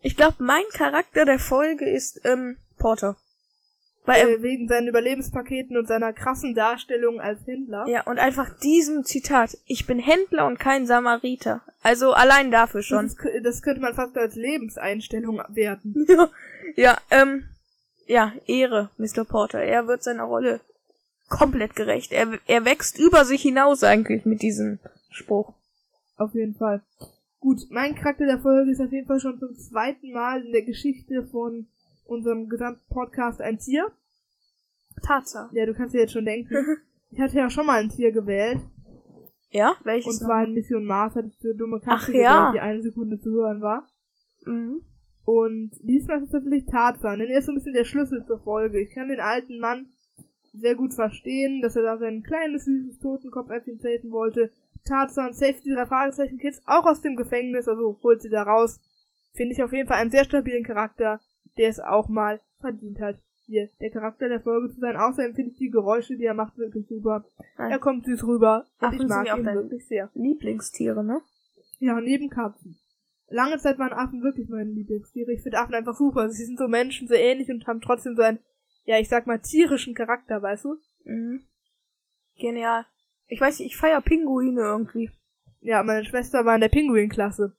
ich 0.00 0.16
glaube, 0.16 0.36
mein 0.40 0.64
Charakter 0.72 1.24
der 1.24 1.38
Folge 1.38 1.88
ist, 1.88 2.20
ähm, 2.24 2.56
Porter. 2.78 3.16
Weil 4.04 4.20
er, 4.20 4.28
Äh, 4.30 4.42
wegen 4.42 4.66
seinen 4.68 4.88
Überlebenspaketen 4.88 5.76
und 5.76 5.86
seiner 5.86 6.12
krassen 6.12 6.54
Darstellung 6.54 7.20
als 7.20 7.46
Händler. 7.46 7.86
ja, 7.88 8.02
und 8.04 8.18
einfach 8.18 8.58
diesem 8.58 9.04
Zitat, 9.04 9.56
ich 9.66 9.86
bin 9.86 9.98
Händler 10.00 10.46
und 10.46 10.58
kein 10.58 10.86
Samariter. 10.86 11.62
Also 11.82 12.12
allein 12.12 12.50
dafür 12.50 12.80
Das, 12.80 12.86
schon. 12.86 13.06
ist, 13.06 13.16
das 13.42 13.62
könnte 13.62 13.80
man 13.80 13.94
fast 13.94 14.16
als 14.16 14.34
Lebenseinstellung 14.34 15.40
werten. 15.50 15.94
ja, 16.08 16.28
ja, 16.76 16.98
ähm, 17.10 17.44
ja, 18.06 18.32
Ehre, 18.46 18.90
Mr. 18.98 19.24
Porter. 19.24 19.60
Er 19.60 19.86
wird 19.86 20.02
seiner 20.02 20.24
Rolle 20.24 20.60
komplett 21.28 21.76
gerecht. 21.76 22.12
Er, 22.12 22.26
er 22.46 22.64
wächst 22.64 22.98
über 22.98 23.24
sich 23.24 23.42
hinaus 23.42 23.84
eigentlich 23.84 24.24
mit 24.26 24.42
diesem 24.42 24.80
Spruch. 25.10 25.54
Auf 26.16 26.34
jeden 26.34 26.54
Fall. 26.56 26.82
Gut, 27.40 27.60
mein 27.70 27.94
Charakter 27.94 28.26
der 28.26 28.38
Folge 28.40 28.70
ist 28.70 28.80
auf 28.80 28.92
jeden 28.92 29.06
Fall 29.06 29.20
schon 29.20 29.38
zum 29.38 29.56
zweiten 29.56 30.12
Mal 30.12 30.44
in 30.44 30.52
der 30.52 30.62
Geschichte 30.62 31.24
von 31.30 31.66
unserem 32.04 32.48
gesamten 32.48 32.82
Podcast 32.88 33.40
ein 33.40 33.58
Tier. 33.58 33.90
Tatsache. 35.02 35.54
Ja, 35.56 35.66
du 35.66 35.74
kannst 35.74 35.94
dir 35.94 36.00
jetzt 36.00 36.12
schon 36.12 36.24
denken. 36.24 36.54
Ich 37.14 37.20
hatte 37.20 37.36
ja 37.36 37.50
schon 37.50 37.66
mal 37.66 37.78
ein 37.78 37.90
Tier 37.90 38.10
gewählt. 38.10 38.60
Ja, 39.50 39.72
Und 39.72 39.84
welches? 39.84 40.18
zwar 40.20 40.44
in 40.44 40.54
Mission 40.54 40.86
Mars 40.86 41.14
hatte 41.14 41.28
ich 41.28 41.38
so 41.40 41.52
dumme 41.52 41.78
Katze 41.78 41.90
Ach 41.90 42.06
gewählt, 42.06 42.22
ja. 42.24 42.52
die 42.54 42.60
eine 42.60 42.80
Sekunde 42.80 43.20
zu 43.20 43.32
hören 43.32 43.60
war. 43.60 43.86
Mhm. 44.46 44.80
Und 45.26 45.72
diesmal 45.82 46.16
ist 46.16 46.24
es 46.24 46.30
tatsächlich 46.30 46.64
Tarzan, 46.64 47.18
denn 47.18 47.28
er 47.28 47.40
ist 47.40 47.44
so 47.44 47.52
ein 47.52 47.56
bisschen 47.56 47.74
der 47.74 47.84
Schlüssel 47.84 48.24
zur 48.24 48.40
Folge. 48.40 48.80
Ich 48.80 48.94
kann 48.94 49.08
den 49.08 49.20
alten 49.20 49.58
Mann 49.58 49.92
sehr 50.54 50.74
gut 50.74 50.94
verstehen, 50.94 51.60
dass 51.60 51.76
er 51.76 51.82
da 51.82 51.98
sein 51.98 52.22
kleines, 52.22 52.64
süßes 52.64 52.98
Totenkopfäffchen 53.00 53.78
safen 53.78 54.10
wollte. 54.10 54.50
Tarzan 54.86 55.32
die 55.38 55.70
drei 55.74 55.84
Fragezeichen 55.84 56.38
Kids 56.38 56.62
auch 56.64 56.86
aus 56.86 57.02
dem 57.02 57.16
Gefängnis, 57.16 57.68
also 57.68 58.00
holt 58.02 58.22
sie 58.22 58.30
da 58.30 58.42
raus. 58.42 58.80
Finde 59.34 59.52
ich 59.52 59.62
auf 59.62 59.72
jeden 59.72 59.86
Fall 59.86 59.98
einen 59.98 60.10
sehr 60.10 60.24
stabilen 60.24 60.64
Charakter, 60.64 61.20
der 61.56 61.68
es 61.68 61.80
auch 61.80 62.08
mal 62.08 62.40
verdient 62.60 63.00
hat, 63.00 63.18
hier 63.46 63.68
der 63.80 63.90
Charakter 63.90 64.28
der 64.28 64.40
Folge 64.40 64.72
zu 64.72 64.80
sein. 64.80 64.96
Außerdem 64.96 65.34
finde 65.34 65.50
ich 65.50 65.58
die 65.58 65.70
Geräusche, 65.70 66.16
die 66.16 66.24
er 66.24 66.34
macht, 66.34 66.56
wirklich 66.56 66.86
super. 66.88 67.24
Nein. 67.58 67.70
Er 67.70 67.78
kommt 67.78 68.04
süß 68.06 68.24
rüber 68.24 68.66
und 68.80 68.88
Affen 68.88 69.02
ich 69.02 69.08
mag 69.08 69.26
ihn 69.38 69.44
wirklich 69.44 69.86
sehr. 69.86 70.10
Lieblingstiere, 70.14 71.04
ne? 71.04 71.20
Ja, 71.78 72.00
neben 72.00 72.30
Katzen. 72.30 72.78
Lange 73.28 73.58
Zeit 73.58 73.78
waren 73.78 73.92
Affen 73.92 74.22
wirklich 74.22 74.48
meine 74.48 74.70
Lieblingstiere. 74.70 75.32
Ich 75.32 75.42
finde 75.42 75.58
Affen 75.58 75.74
einfach 75.74 75.96
super. 75.96 76.28
Sie 76.30 76.44
sind 76.44 76.58
so 76.58 76.68
Menschen, 76.68 77.08
so 77.08 77.14
ähnlich 77.14 77.50
und 77.50 77.66
haben 77.66 77.80
trotzdem 77.80 78.14
so 78.14 78.22
einen, 78.22 78.38
ja, 78.84 78.98
ich 78.98 79.08
sag 79.08 79.26
mal, 79.26 79.40
tierischen 79.40 79.94
Charakter, 79.94 80.42
weißt 80.42 80.66
du? 80.66 80.76
Mhm. 81.04 81.42
Genial. 82.38 82.86
Ich 83.26 83.40
weiß 83.40 83.58
nicht, 83.58 83.68
ich 83.68 83.76
feier 83.76 84.00
Pinguine 84.00 84.60
irgendwie. 84.60 85.10
Ja, 85.60 85.82
meine 85.82 86.04
Schwester 86.04 86.44
war 86.44 86.54
in 86.54 86.60
der 86.60 86.68
Pinguin-Klasse 86.68 87.54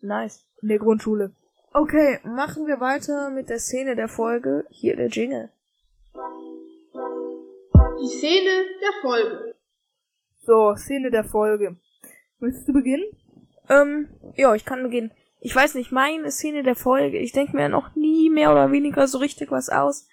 Nice. 0.00 0.46
in 0.62 0.68
der 0.68 0.78
Grundschule. 0.78 1.34
Okay, 1.80 2.18
machen 2.24 2.66
wir 2.66 2.80
weiter 2.80 3.30
mit 3.30 3.48
der 3.48 3.60
Szene 3.60 3.94
der 3.94 4.08
Folge. 4.08 4.66
Hier 4.68 4.96
der 4.96 5.06
Jingle. 5.06 5.48
Die 8.02 8.08
Szene 8.18 8.64
der 8.82 9.00
Folge. 9.00 9.54
So, 10.40 10.74
Szene 10.74 11.12
der 11.12 11.22
Folge. 11.22 11.76
Möchtest 12.40 12.66
du 12.66 12.72
beginnen? 12.72 13.04
Ähm, 13.68 14.08
ja, 14.34 14.56
ich 14.56 14.64
kann 14.64 14.82
beginnen. 14.82 15.12
Ich 15.40 15.54
weiß 15.54 15.76
nicht, 15.76 15.92
meine 15.92 16.32
Szene 16.32 16.64
der 16.64 16.74
Folge. 16.74 17.18
Ich 17.18 17.30
denke 17.30 17.54
mir 17.54 17.68
noch 17.68 17.94
nie 17.94 18.28
mehr 18.28 18.50
oder 18.50 18.72
weniger 18.72 19.06
so 19.06 19.18
richtig 19.18 19.52
was 19.52 19.68
aus. 19.68 20.08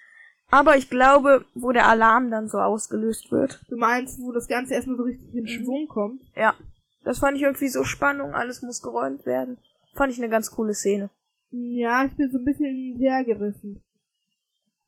Aber 0.52 0.76
ich 0.76 0.88
glaube, 0.88 1.46
wo 1.56 1.72
der 1.72 1.88
Alarm 1.88 2.30
dann 2.30 2.46
so 2.46 2.58
ausgelöst 2.58 3.32
wird. 3.32 3.60
Du 3.68 3.76
meinst, 3.76 4.20
wo 4.20 4.30
das 4.30 4.46
Ganze 4.46 4.74
erstmal 4.74 4.98
so 4.98 5.02
richtig 5.02 5.34
in 5.34 5.48
Schwung 5.48 5.88
kommt? 5.88 6.22
Ja. 6.36 6.54
Das 7.02 7.18
fand 7.18 7.36
ich 7.36 7.42
irgendwie 7.42 7.68
so 7.68 7.82
Spannung, 7.82 8.34
alles 8.34 8.62
muss 8.62 8.82
geräumt 8.82 9.26
werden. 9.26 9.58
Fand 9.94 10.12
ich 10.12 10.18
eine 10.18 10.28
ganz 10.28 10.52
coole 10.52 10.72
Szene. 10.72 11.10
Ja, 11.50 12.04
ich 12.04 12.16
bin 12.16 12.30
so 12.30 12.38
ein 12.38 12.44
bisschen 12.44 12.96
hergerissen. 12.98 13.82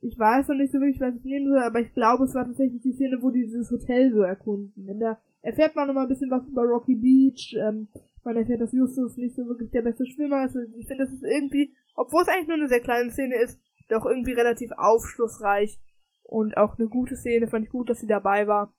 Ich 0.01 0.19
weiß 0.19 0.49
noch 0.49 0.57
nicht 0.57 0.73
so 0.73 0.79
wirklich, 0.79 1.01
was 1.01 1.17
ich 1.17 1.25
nehmen 1.25 1.49
soll, 1.49 1.63
aber 1.63 1.81
ich 1.81 1.93
glaube, 1.93 2.25
es 2.25 2.35
war 2.35 2.45
tatsächlich 2.45 2.83
die 2.83 2.93
Szene, 2.93 3.19
wo 3.21 3.31
die 3.31 3.45
dieses 3.45 3.71
Hotel 3.71 4.13
so 4.13 4.23
erkunden. 4.23 4.87
Denn 4.87 5.01
da 5.01 5.19
erfährt 5.43 5.75
man 5.75 5.89
noch 5.89 5.95
mal 5.95 6.03
ein 6.03 6.09
bisschen 6.09 6.31
was 6.31 6.47
über 6.47 6.63
Rocky 6.63 6.95
Beach. 6.95 7.57
Ähm, 7.59 7.89
man 8.23 8.37
erfährt, 8.37 8.61
dass 8.61 8.73
Justus 8.73 9.17
nicht 9.17 9.35
so 9.35 9.47
wirklich 9.47 9.71
der 9.71 9.83
beste 9.83 10.07
Schwimmer 10.07 10.45
ist. 10.45 10.57
Ich 10.77 10.87
finde, 10.87 11.05
das 11.05 11.13
ist 11.13 11.25
irgendwie, 11.25 11.75
obwohl 11.95 12.23
es 12.23 12.29
eigentlich 12.29 12.49
nur 12.49 12.57
eine 12.57 12.69
sehr 12.69 12.81
kleine 12.81 13.11
Szene 13.11 13.37
ist, 13.37 13.59
doch 13.89 14.05
irgendwie 14.05 14.33
relativ 14.33 14.71
aufschlussreich. 14.77 15.81
Und 16.23 16.57
auch 16.59 16.79
eine 16.79 16.89
gute 16.89 17.17
Szene, 17.17 17.49
fand 17.49 17.65
ich 17.65 17.71
gut, 17.71 17.89
dass 17.89 18.01
sie 18.01 18.07
dabei 18.07 18.47
war. 18.47 18.73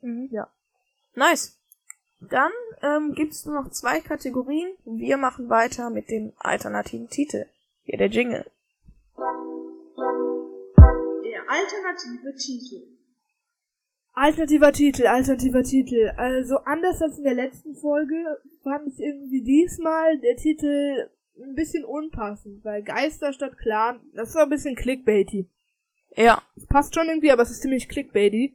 Mhm. 0.00 0.28
Ja. 0.30 0.48
Nice. 1.14 1.60
Dann 2.30 2.52
ähm, 2.82 3.14
gibt's 3.14 3.44
nur 3.46 3.60
noch 3.60 3.70
zwei 3.70 4.00
Kategorien. 4.00 4.72
Wir 4.84 5.16
machen 5.16 5.48
weiter 5.48 5.90
mit 5.90 6.10
dem 6.10 6.32
alternativen 6.38 7.08
Titel. 7.08 7.46
Hier 7.84 7.98
der 7.98 8.08
Jingle. 8.08 8.44
Der 11.24 11.42
alternative 11.48 12.34
Titel. 12.36 12.82
Alternativer 14.12 14.72
Titel, 14.72 15.06
alternativer 15.06 15.62
Titel. 15.64 16.12
Also 16.16 16.58
anders 16.58 17.02
als 17.02 17.18
in 17.18 17.24
der 17.24 17.34
letzten 17.34 17.74
Folge 17.74 18.38
fand 18.62 18.86
ich 18.86 19.00
irgendwie 19.00 19.42
diesmal 19.42 20.18
der 20.18 20.36
Titel 20.36 21.10
ein 21.36 21.54
bisschen 21.54 21.84
unpassend, 21.84 22.64
weil 22.64 22.82
Geister 22.82 23.32
statt 23.32 23.58
Clan, 23.58 24.00
das 24.14 24.34
war 24.36 24.44
ein 24.44 24.50
bisschen 24.50 24.76
clickbaity. 24.76 25.48
Ja. 26.16 26.40
Es 26.56 26.66
passt 26.66 26.94
schon 26.94 27.08
irgendwie, 27.08 27.32
aber 27.32 27.42
es 27.42 27.50
ist 27.50 27.62
ziemlich 27.62 27.88
clickbaity. 27.88 28.54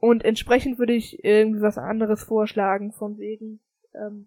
Und 0.00 0.24
entsprechend 0.24 0.78
würde 0.78 0.94
ich 0.94 1.22
irgendwie 1.24 1.60
was 1.60 1.78
anderes 1.78 2.24
vorschlagen, 2.24 2.92
von 2.92 3.18
wegen, 3.18 3.60
ähm, 3.94 4.26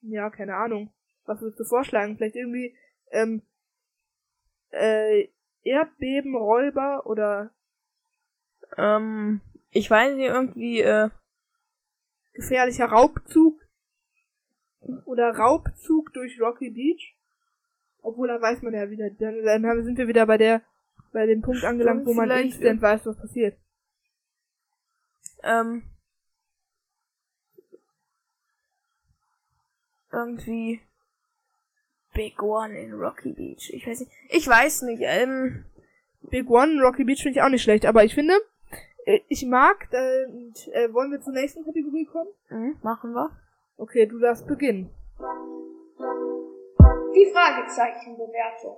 ja, 0.00 0.30
keine 0.30 0.56
Ahnung. 0.56 0.90
Was 1.26 1.40
würdest 1.42 1.60
du 1.60 1.64
vorschlagen? 1.64 2.16
Vielleicht 2.16 2.36
irgendwie, 2.36 2.74
ähm, 3.10 3.42
äh, 4.70 5.28
Erdbebenräuber 5.62 7.06
oder 7.06 7.50
Ähm, 8.76 9.40
ich 9.70 9.90
weiß 9.90 10.14
nicht, 10.14 10.26
irgendwie, 10.26 10.80
äh, 10.80 11.08
gefährlicher 12.34 12.86
Raubzug 12.86 13.60
oder 15.04 15.30
Raubzug 15.30 16.12
durch 16.12 16.40
Rocky 16.40 16.70
Beach. 16.70 17.16
Obwohl, 18.02 18.28
da 18.28 18.40
weiß 18.40 18.62
man 18.62 18.74
ja 18.74 18.90
wieder, 18.90 19.10
dann, 19.10 19.42
dann 19.44 19.84
sind 19.84 19.98
wir 19.98 20.06
wieder 20.06 20.26
bei 20.26 20.38
der, 20.38 20.62
bei 21.12 21.26
dem 21.26 21.42
Punkt 21.42 21.64
angelangt, 21.64 22.06
wo 22.06 22.14
man 22.14 22.30
instant 22.30 22.80
weiß, 22.80 23.06
was 23.06 23.16
passiert. 23.16 23.56
Ähm, 25.42 25.82
irgendwie 30.12 30.80
Big 32.14 32.42
One 32.42 32.78
in 32.78 32.92
Rocky 32.94 33.32
Beach. 33.32 33.70
Ich 33.72 33.86
weiß 33.86 34.00
nicht. 34.00 34.12
Ich 34.30 34.48
weiß 34.48 34.82
nicht. 34.82 35.02
Ähm, 35.04 35.64
Big 36.22 36.50
One, 36.50 36.82
Rocky 36.82 37.04
Beach 37.04 37.22
finde 37.22 37.38
ich 37.38 37.42
auch 37.42 37.48
nicht 37.48 37.62
schlecht, 37.62 37.86
aber 37.86 38.04
ich 38.04 38.14
finde, 38.14 38.34
äh, 39.04 39.20
ich 39.28 39.44
mag, 39.46 39.88
äh, 39.92 40.26
und, 40.26 40.68
äh, 40.72 40.92
wollen 40.92 41.10
wir 41.10 41.20
zur 41.20 41.32
nächsten 41.32 41.64
Kategorie 41.64 42.06
kommen? 42.06 42.30
mhm, 42.50 42.76
machen 42.82 43.12
wir. 43.12 43.30
Okay, 43.76 44.06
du 44.06 44.18
darfst 44.18 44.46
beginnen. 44.46 44.90
Die 47.14 47.30
Fragezeichenbewertung. 47.32 48.76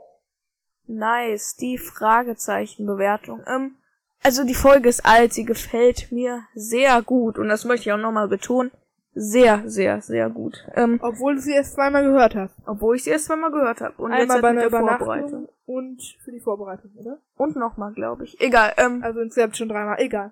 Nice, 0.87 1.57
die 1.57 1.79
Fragezeichenbewertung. 1.79 3.43
Ähm, 3.47 3.77
also 4.23 4.45
die 4.45 4.55
Folge 4.55 4.89
ist 4.89 5.05
alt, 5.07 5.33
sie 5.33 5.45
gefällt 5.45 6.11
mir 6.13 6.43
sehr 6.55 7.03
gut 7.03 7.39
und 7.39 7.49
das 7.49 7.65
möchte 7.65 7.89
ich 7.89 7.93
auch 7.93 7.99
nochmal 7.99 8.29
betonen. 8.29 8.71
Sehr, 9.13 9.63
sehr, 9.69 10.01
sehr 10.03 10.31
gut. 10.31 10.65
Ähm, 10.77 11.01
Obwohl 11.03 11.35
du 11.35 11.41
sie 11.41 11.53
erst 11.53 11.75
zweimal 11.75 12.05
gehört 12.05 12.37
hast. 12.37 12.55
obwohl 12.65 12.95
ich 12.95 13.03
sie 13.05 13.11
erst 13.11 13.25
zweimal 13.27 13.51
gehört 13.51 13.81
habe 13.81 13.95
und 14.01 14.13
Einmal 14.13 14.21
jetzt 14.21 14.31
halt 14.33 14.43
bei 14.43 14.49
einer 14.51 14.65
Übernachtung 14.67 15.07
Vorbereitung. 15.07 15.49
und 15.67 16.01
für 16.25 16.31
die 16.31 16.39
Vorbereitung, 16.41 16.91
oder? 16.97 17.19
Und 17.37 17.57
nochmal, 17.57 17.93
glaube 17.93 18.23
ich. 18.25 18.41
Egal. 18.41 18.73
Ähm, 18.77 19.03
Also 19.03 19.21
insgesamt 19.21 19.57
schon 19.57 19.69
dreimal, 19.69 19.97
egal. 19.99 20.31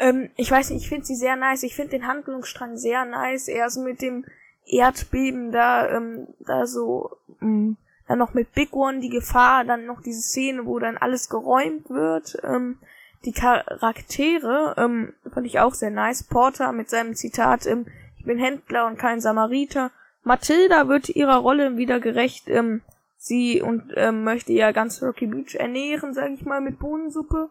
ähm, 0.00 0.30
ich 0.36 0.50
weiß 0.50 0.70
nicht, 0.70 0.82
ich 0.84 0.88
finde 0.88 1.04
sie 1.04 1.16
sehr 1.16 1.36
nice. 1.36 1.62
Ich 1.64 1.76
finde 1.76 1.90
den 1.90 2.06
Handlungsstrang 2.06 2.78
sehr 2.78 3.04
nice. 3.04 3.48
Eher 3.48 3.68
so 3.68 3.82
mit 3.82 4.00
dem 4.00 4.24
Erdbeben 4.66 5.52
da, 5.52 5.88
ähm, 5.94 6.28
da 6.40 6.66
so, 6.66 7.10
mh, 7.40 7.74
dann 8.08 8.18
noch 8.18 8.32
mit 8.32 8.52
Big 8.54 8.74
One 8.74 9.00
die 9.00 9.10
Gefahr, 9.10 9.64
dann 9.64 9.84
noch 9.84 10.00
diese 10.00 10.22
Szene, 10.22 10.64
wo 10.64 10.78
dann 10.78 10.96
alles 10.96 11.28
geräumt 11.28 11.90
wird. 11.90 12.38
Ähm, 12.42 12.78
die 13.24 13.32
Charaktere 13.32 14.74
ähm, 14.76 15.14
fand 15.32 15.46
ich 15.46 15.58
auch 15.60 15.74
sehr 15.74 15.90
nice. 15.90 16.22
Porter 16.22 16.72
mit 16.72 16.90
seinem 16.90 17.14
Zitat, 17.14 17.66
ähm, 17.66 17.86
ich 18.18 18.24
bin 18.24 18.38
Händler 18.38 18.86
und 18.86 18.98
kein 18.98 19.20
Samariter. 19.20 19.90
Mathilda 20.22 20.88
wird 20.88 21.08
ihrer 21.10 21.36
Rolle 21.36 21.76
wieder 21.76 22.00
gerecht. 22.00 22.48
Ähm, 22.48 22.82
sie 23.18 23.62
und 23.62 23.92
ähm, 23.96 24.24
möchte 24.24 24.52
ja 24.52 24.72
ganz 24.72 25.02
Rocky 25.02 25.26
Beach 25.26 25.54
ernähren, 25.54 26.12
sag 26.14 26.30
ich 26.30 26.44
mal, 26.44 26.60
mit 26.60 26.78
Bohnensuppe. 26.78 27.50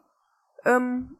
Ähm, 0.65 1.17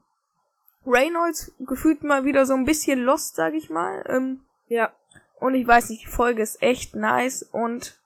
Reynolds 0.85 1.51
gefühlt 1.59 2.03
mal 2.03 2.25
wieder 2.25 2.45
so 2.45 2.53
ein 2.53 2.65
bisschen 2.65 2.99
lost, 3.03 3.35
sag 3.35 3.53
ich 3.53 3.69
mal. 3.69 4.03
Ähm, 4.07 4.41
Ja. 4.67 4.91
und 5.39 5.55
ich 5.55 5.65
weiß 5.67 5.89
nicht, 5.89 6.03
die 6.03 6.09
Folge 6.11 6.41
ist 6.41 6.61
echt 6.61 6.95
nice 6.95 7.43
und 7.43 7.99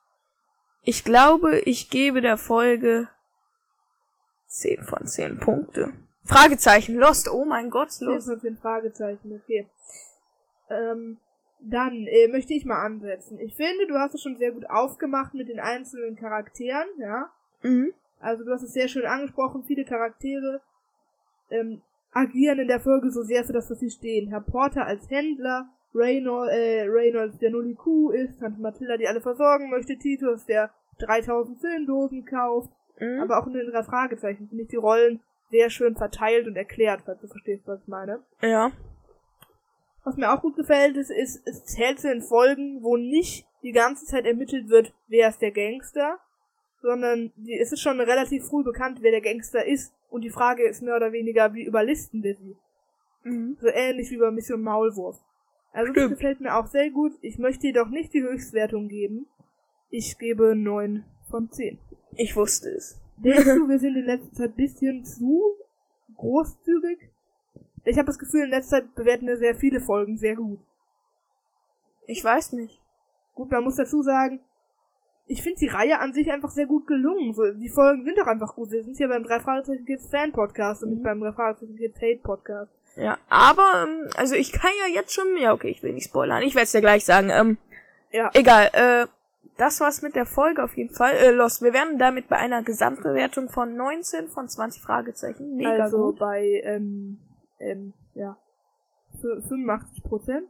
ich 0.84 1.04
glaube, 1.04 1.60
ich 1.60 1.90
gebe 1.90 2.22
der 2.22 2.38
Folge 2.38 3.10
10 4.48 4.84
von 4.84 5.06
10 5.06 5.40
Punkte. 5.40 5.92
Fragezeichen, 6.28 6.96
Lost, 6.98 7.30
oh 7.32 7.46
mein 7.46 7.70
Gott, 7.70 7.90
Lost. 8.02 8.28
Mit 8.28 8.44
den 8.44 8.58
Fragezeichen, 8.58 9.42
okay. 9.44 9.68
Ähm, 10.70 11.18
dann 11.60 12.06
äh, 12.08 12.28
möchte 12.28 12.54
ich 12.54 12.66
mal 12.66 12.84
ansetzen. 12.84 13.40
Ich 13.40 13.56
finde, 13.56 13.88
du 13.88 13.96
hast 13.96 14.14
es 14.14 14.22
schon 14.22 14.38
sehr 14.38 14.52
gut 14.52 14.70
aufgemacht 14.70 15.34
mit 15.34 15.50
den 15.50 15.60
einzelnen 15.60 16.16
Charakteren, 16.16 16.88
ja. 17.00 17.30
Mhm. 17.64 17.94
Also 18.20 18.44
du 18.44 18.52
hast 18.52 18.64
es 18.64 18.74
sehr 18.74 18.88
schön 18.88 19.06
angesprochen, 19.06 19.64
viele 19.64 19.86
Charaktere 19.86 20.62
ähm, 21.50 21.82
agieren 22.12 22.60
in 22.60 22.68
der 22.68 22.80
Folge 22.80 23.10
so 23.12 23.24
sehr 23.24 23.44
für 23.44 23.54
das, 23.54 23.70
was 23.70 23.80
sie 23.80 23.90
stehen. 23.90 24.30
Herr 24.30 24.42
Porter 24.42 24.86
als 24.86 25.10
Händler, 25.10 25.70
Reynolds, 25.94 26.52
äh, 26.54 26.86
Reynolds, 26.88 27.38
der 27.40 27.52
nur 27.52 27.64
die 27.64 27.76
Kuh 27.76 28.12
ist, 28.12 28.40
Tante 28.40 28.62
Mathilda, 28.62 28.98
die 28.98 29.08
alle 29.08 29.22
versorgen 29.22 29.70
möchte, 29.70 29.98
Titus, 29.98 30.46
der 30.46 30.72
3000 31.00 31.60
Filmdosen 31.60 32.26
kauft, 32.26 32.70
Mhm. 33.00 33.22
aber 33.22 33.38
auch 33.40 33.46
in 33.48 33.54
den 33.54 33.70
drei 33.72 33.84
Fragezeichen 33.84 34.48
finde 34.48 34.64
ich 34.64 34.70
die 34.70 34.76
Rollen 34.76 35.20
sehr 35.50 35.70
schön 35.70 35.96
verteilt 35.96 36.48
und 36.48 36.56
erklärt, 36.56 37.02
falls 37.06 37.22
du 37.22 37.28
verstehst, 37.28 37.64
was 37.66 37.82
ich 37.82 37.88
meine. 37.88 38.24
ja. 38.42 38.72
Was 40.04 40.16
mir 40.16 40.32
auch 40.32 40.42
gut 40.42 40.56
gefällt, 40.56 40.96
ist, 40.96 41.12
ist, 41.12 41.46
es 41.46 41.66
zählt 41.66 42.00
zu 42.00 42.08
den 42.08 42.22
Folgen, 42.22 42.82
wo 42.82 42.96
nicht 42.96 43.46
die 43.62 43.74
ganze 43.74 44.06
Zeit 44.06 44.26
ermittelt 44.26 44.70
wird, 44.70 44.94
wer 45.10 45.28
ist 45.28 45.42
der 45.42 45.52
Gangster, 45.52 46.20
sondern 46.82 47.34
die, 47.36 47.60
es 47.60 47.74
ist 47.74 47.82
schon 47.82 48.00
relativ 48.00 48.46
früh 48.46 48.64
bekannt, 48.64 49.00
wer 49.02 49.12
der 49.12 49.20
Gangster 49.20 49.66
ist 49.66 49.94
und 50.10 50.22
die 50.22 50.30
Frage 50.30 50.66
ist 50.66 50.82
mehr 50.82 50.96
oder 50.96 51.12
weniger, 51.12 51.54
wie 51.54 51.66
überlisten 51.66 52.24
wir 52.24 52.36
sie. 52.38 52.56
Mhm. 53.24 53.58
So 53.60 53.68
ähnlich 53.68 54.10
wie 54.10 54.18
bei 54.18 54.32
Mission 54.32 54.62
Maulwurf. 54.62 55.18
Also 55.74 55.92
das 55.92 56.04
Stimmt. 56.04 56.16
gefällt 56.16 56.40
mir 56.40 56.56
auch 56.56 56.68
sehr 56.68 56.90
gut. 56.90 57.12
Ich 57.22 57.38
möchte 57.38 57.68
jedoch 57.68 57.90
nicht 57.90 58.14
die 58.14 58.24
Höchstwertung 58.24 58.88
geben. 58.88 59.28
Ich 59.90 60.18
gebe 60.18 60.56
9 60.56 61.04
von 61.30 61.52
10. 61.52 61.78
Ich 62.16 62.36
wusste 62.38 62.70
es. 62.70 62.98
Denkst 63.18 63.46
du, 63.46 63.68
wir 63.68 63.80
sind 63.80 63.96
in 63.96 64.06
letzter 64.06 64.34
Zeit 64.34 64.50
ein 64.52 64.56
bisschen 64.56 65.06
zu 65.06 65.56
großzügig? 66.16 67.00
Ich 67.86 67.98
habe 67.98 68.08
das 68.08 68.20
Gefühl, 68.20 68.44
in 68.46 68.50
letzter 68.50 68.78
Zeit 68.82 68.96
bewerten 68.96 69.28
wir 69.28 69.38
sehr 69.38 69.56
viele 69.56 69.80
Folgen 69.80 70.18
sehr 70.18 70.36
gut. 70.36 70.60
Ich 72.06 72.24
weiß 72.24 72.54
nicht. 72.54 72.82
Gut, 73.36 73.52
man 73.52 73.64
muss 73.64 73.76
dazu 73.76 74.02
sagen, 74.02 74.40
ich 75.28 75.42
finde 75.44 75.60
die 75.60 75.68
Reihe 75.68 76.00
an 76.00 76.14
sich 76.14 76.32
einfach 76.32 76.52
sehr 76.52 76.66
gut 76.66 76.88
gelungen. 76.88 77.34
So, 77.34 77.52
die 77.52 77.70
Folgen 77.70 78.06
sind 78.06 78.18
doch 78.18 78.28
einfach 78.28 78.56
gut. 78.56 78.72
Wir 78.72 78.84
sind 78.84 78.98
hier 78.98 79.10
beim 79.10 79.24
drei 79.24 79.40
Fragezeichen 79.40 79.86
Kids 79.86 80.08
Fan 80.10 80.32
Podcast 80.32 80.84
und 80.84 80.92
nicht 80.92 81.04
beim 81.04 81.20
drei 81.20 81.34
Fragezeichen 81.34 81.76
Kids 81.78 81.98
Hate 82.02 82.20
Podcast. 82.24 82.72
Ja, 82.96 83.18
aber, 83.30 83.86
ähm, 83.88 84.08
also 84.16 84.36
ich 84.36 84.52
kann 84.52 84.72
ja 84.88 84.94
jetzt 84.96 85.14
schon, 85.14 85.38
ja 85.38 85.54
okay, 85.54 85.70
ich 85.70 85.84
will 85.84 85.94
nicht 85.94 86.06
spoilern, 86.06 86.42
ich 86.44 86.56
werde 86.56 86.64
es 86.64 86.72
dir 86.72 86.82
gleich 86.82 87.06
sagen. 87.06 87.30
Ähm, 87.30 87.58
Ja. 88.12 88.32
egal, 88.34 88.70
äh, 88.74 89.06
das 89.58 89.80
war's 89.80 90.02
mit 90.02 90.16
der 90.16 90.26
Folge 90.26 90.64
auf 90.64 90.78
jeden 90.78 90.94
Fall. 90.94 91.14
Äh, 91.14 91.32
Lost, 91.32 91.62
wir 91.62 91.74
werden 91.74 91.98
damit 91.98 92.28
bei 92.28 92.38
einer 92.38 92.64
Gesamtbewertung 92.64 93.50
von 93.50 93.76
19 93.76 94.30
von 94.30 94.48
20 94.48 94.82
Fragezeichen. 94.82 95.56
Mega 95.56 95.84
also 95.84 95.98
gut. 96.12 96.20
bei, 96.20 96.62
ähm, 96.64 97.20
ähm, 97.60 97.94
ja, 98.14 98.38
für 99.20 99.42
85 99.42 100.04
Prozent. 100.04 100.48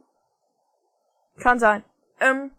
Kann 1.38 1.58
sein. 1.58 1.84
Ähm, 2.20 2.50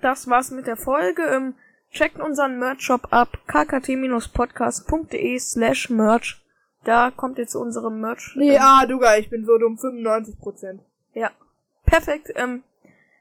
das 0.00 0.28
war's 0.28 0.50
mit 0.50 0.66
der 0.66 0.76
Folge. 0.76 1.22
Ähm, 1.22 1.54
checkt 1.90 2.20
unseren 2.20 2.58
Merch-Shop 2.58 3.08
ab, 3.10 3.38
kkt-podcast.de 3.48 5.38
slash 5.38 5.90
merch. 5.90 6.42
Da 6.84 7.10
kommt 7.10 7.38
jetzt 7.38 7.54
unsere 7.56 7.90
Merch. 7.90 8.34
Nee, 8.36 8.54
ähm, 8.54 8.62
ah, 8.62 8.86
Duga, 8.86 9.16
ich 9.16 9.28
bin 9.28 9.44
so 9.44 9.58
dumm, 9.58 9.76
95%. 9.76 10.78
Ja, 11.14 11.30
perfekt. 11.84 12.32
Ähm, 12.36 12.62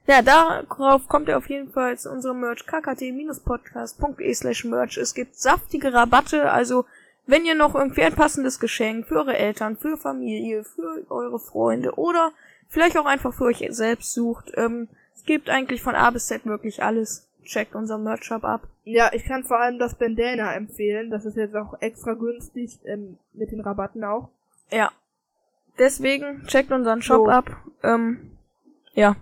ja, 0.08 0.22
darauf 0.22 1.08
kommt 1.08 1.28
ihr 1.28 1.38
auf 1.38 1.50
jeden 1.50 1.72
Fall 1.72 1.98
zu 1.98 2.12
unserem 2.12 2.42
Merch 2.42 2.66
kkt-podcast.de 2.66 4.34
slash 4.34 4.66
merch. 4.66 4.98
Es 4.98 5.14
gibt 5.14 5.36
saftige 5.36 5.94
Rabatte, 5.94 6.52
also 6.52 6.86
wenn 7.28 7.46
ihr 7.46 7.56
noch 7.56 7.74
irgendwie 7.76 8.04
ein 8.04 8.14
passendes 8.14 8.60
Geschenk 8.60 9.08
für 9.08 9.16
eure 9.16 9.38
Eltern, 9.38 9.78
für 9.78 9.98
Familie, 9.98 10.64
für 10.64 11.04
eure 11.10 11.40
Freunde 11.40 11.96
oder 11.96 12.32
vielleicht 12.70 12.98
auch 12.98 13.06
einfach 13.06 13.34
für 13.34 13.46
euch 13.46 13.66
selbst 13.70 14.14
sucht, 14.14 14.52
ähm, 14.56 14.88
es 15.16 15.24
gibt 15.24 15.50
eigentlich 15.50 15.82
von 15.82 15.96
A 15.96 16.12
bis 16.12 16.28
Z 16.28 16.46
wirklich 16.46 16.84
alles. 16.84 17.28
Checkt 17.44 17.76
unseren 17.76 18.04
Merch-Shop 18.04 18.44
ab. 18.44 18.68
Ja, 18.86 19.12
ich 19.14 19.24
kann 19.24 19.44
vor 19.44 19.60
allem 19.60 19.78
das 19.78 19.94
Bandana 19.96 20.54
empfehlen. 20.56 21.12
Das 21.12 21.26
ist 21.26 21.38
jetzt 21.38 21.56
auch 21.56 21.80
extra 21.80 22.14
günstig, 22.14 22.80
ähm, 22.86 23.20
mit 23.34 23.52
den 23.52 23.62
Rabatten 23.62 24.04
auch. 24.04 24.30
Ja. 24.72 24.92
Deswegen 25.78 26.44
checkt 26.48 26.72
unseren 26.72 27.04
Shop 27.04 27.26
So. 27.26 27.30
ab. 27.30 27.46
Ähm, 27.84 28.32
ja. 28.94 29.16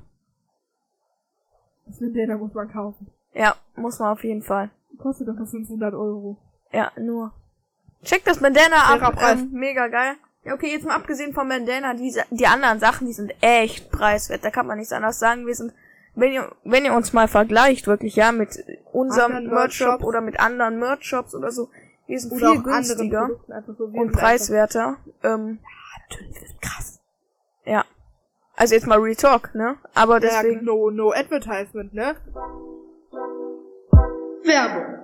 Das 1.93 1.99
Bandana 1.99 2.37
muss 2.37 2.53
man 2.55 2.71
kaufen. 2.71 3.07
Ja, 3.33 3.55
muss 3.75 3.99
man 3.99 4.13
auf 4.13 4.23
jeden 4.23 4.41
Fall. 4.41 4.71
Kostet 4.97 5.27
doch 5.27 5.35
nur 5.35 5.45
500 5.45 5.93
Euro. 5.93 6.37
Ja, 6.71 6.91
nur. 6.97 7.33
Checkt 8.03 8.25
das 8.25 8.39
Bandana 8.39 8.77
Fairer 8.77 9.07
ab. 9.07 9.15
Preis. 9.15 9.39
Ähm, 9.39 9.51
mega 9.51 9.87
geil. 9.87 10.15
Ja, 10.43 10.55
okay, 10.55 10.71
jetzt 10.71 10.85
mal 10.85 10.95
abgesehen 10.95 11.33
vom 11.33 11.47
Bandana, 11.47 11.93
die, 11.93 12.11
die 12.31 12.47
anderen 12.47 12.79
Sachen, 12.79 13.05
die 13.05 13.13
sind 13.13 13.31
echt 13.41 13.91
preiswert. 13.91 14.43
Da 14.43 14.49
kann 14.49 14.65
man 14.65 14.79
nichts 14.79 14.91
anderes 14.91 15.19
sagen. 15.19 15.45
Wir 15.45 15.53
sind, 15.53 15.71
wenn 16.15 16.31
ihr, 16.31 16.51
wenn 16.63 16.83
ihr 16.83 16.95
uns 16.95 17.13
mal 17.13 17.27
vergleicht, 17.27 17.85
wirklich, 17.85 18.15
ja, 18.15 18.31
mit 18.31 18.63
unserem 18.91 19.45
Merch-Shop 19.45 20.03
oder 20.03 20.21
mit 20.21 20.39
anderen 20.39 20.79
Merch-Shops 20.79 21.35
oder 21.35 21.51
so, 21.51 21.69
wir 22.07 22.19
sind 22.19 22.33
Oder 22.33 22.53
viel 22.53 22.63
günstiger 22.63 23.29
so. 23.77 23.85
Und 23.85 24.11
preiswerter. 24.13 24.97
Ähm, 25.21 25.59
Einfach, 25.59 26.09
natürlich, 26.09 26.41
wir 26.41 26.47
sind 26.47 26.61
krass. 26.61 26.99
ja. 27.65 27.85
Also 28.63 28.75
jetzt 28.75 28.87
mal 28.87 28.97
Retalk, 28.99 29.53
ne? 29.55 29.75
Aber 29.93 30.23
Ja, 30.23 30.41
deswegen. 30.41 30.63
no, 30.63 30.89
no 30.89 31.11
advertisement, 31.11 31.93
ne? 31.93 32.15
Werbung. 34.45 34.99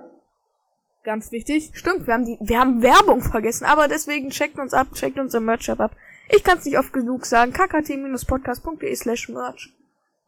Ganz 1.04 1.30
wichtig. 1.30 1.70
Stimmt, 1.74 2.06
wir 2.06 2.14
haben 2.14 2.24
die, 2.24 2.38
wir 2.40 2.58
haben 2.58 2.80
Werbung 2.80 3.20
vergessen, 3.20 3.66
aber 3.66 3.86
deswegen 3.86 4.30
checkt 4.30 4.58
uns 4.58 4.72
ab, 4.72 4.86
checkt 4.94 5.18
unser 5.18 5.40
Merch-Shop 5.40 5.78
ab. 5.78 5.90
Ich 6.30 6.42
kann 6.42 6.56
es 6.56 6.64
nicht 6.64 6.78
oft 6.78 6.94
genug 6.94 7.26
sagen. 7.26 7.52
kkt-podcast.de 7.52 8.94
slash 8.96 9.28
merch. 9.28 9.74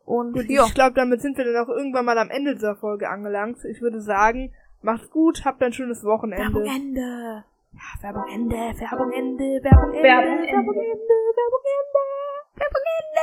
Und 0.05 0.35
Gut, 0.35 0.51
ja, 0.51 0.67
ich 0.67 0.75
glaube, 0.75 0.93
damit 0.95 1.23
sind 1.23 1.39
wir 1.39 1.47
dann 1.51 1.57
auch 1.65 1.71
irgendwann 1.71 2.05
mal 2.05 2.19
am 2.19 2.29
Ende 2.29 2.53
dieser 2.55 2.77
Folge 2.77 3.09
angelangt. 3.09 3.65
Ich 3.65 3.81
würde 3.81 4.03
sagen, 4.03 4.53
macht's 4.83 5.09
gut, 5.09 5.47
habt 5.47 5.63
ein 5.63 5.73
schönes 5.73 6.05
Wochenende. 6.05 6.53
Werbung 6.53 6.67
Ende. 6.67 7.45
Ja, 7.73 8.03
Werbung 8.03 8.25
Ende, 8.31 8.57
Werbung 8.57 9.11
Ende, 9.11 9.45
Werbung 9.65 9.95
Ende, 9.95 10.03
Werbung 10.03 10.35
Ende. 10.35 10.45
Werbung 10.45 10.75
Ende, 10.75 11.15
Werbung 11.39 11.63
Ende. 11.65 12.22
Ende. 12.63 13.21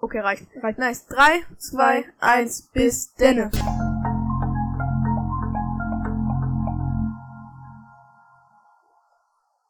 Okay, 0.00 0.20
reicht. 0.20 0.46
Reicht. 0.62 0.78
Nice. 0.78 1.06
3, 1.06 1.44
2, 1.58 2.04
1, 2.20 2.62
bis 2.72 3.14
denne. 3.14 3.50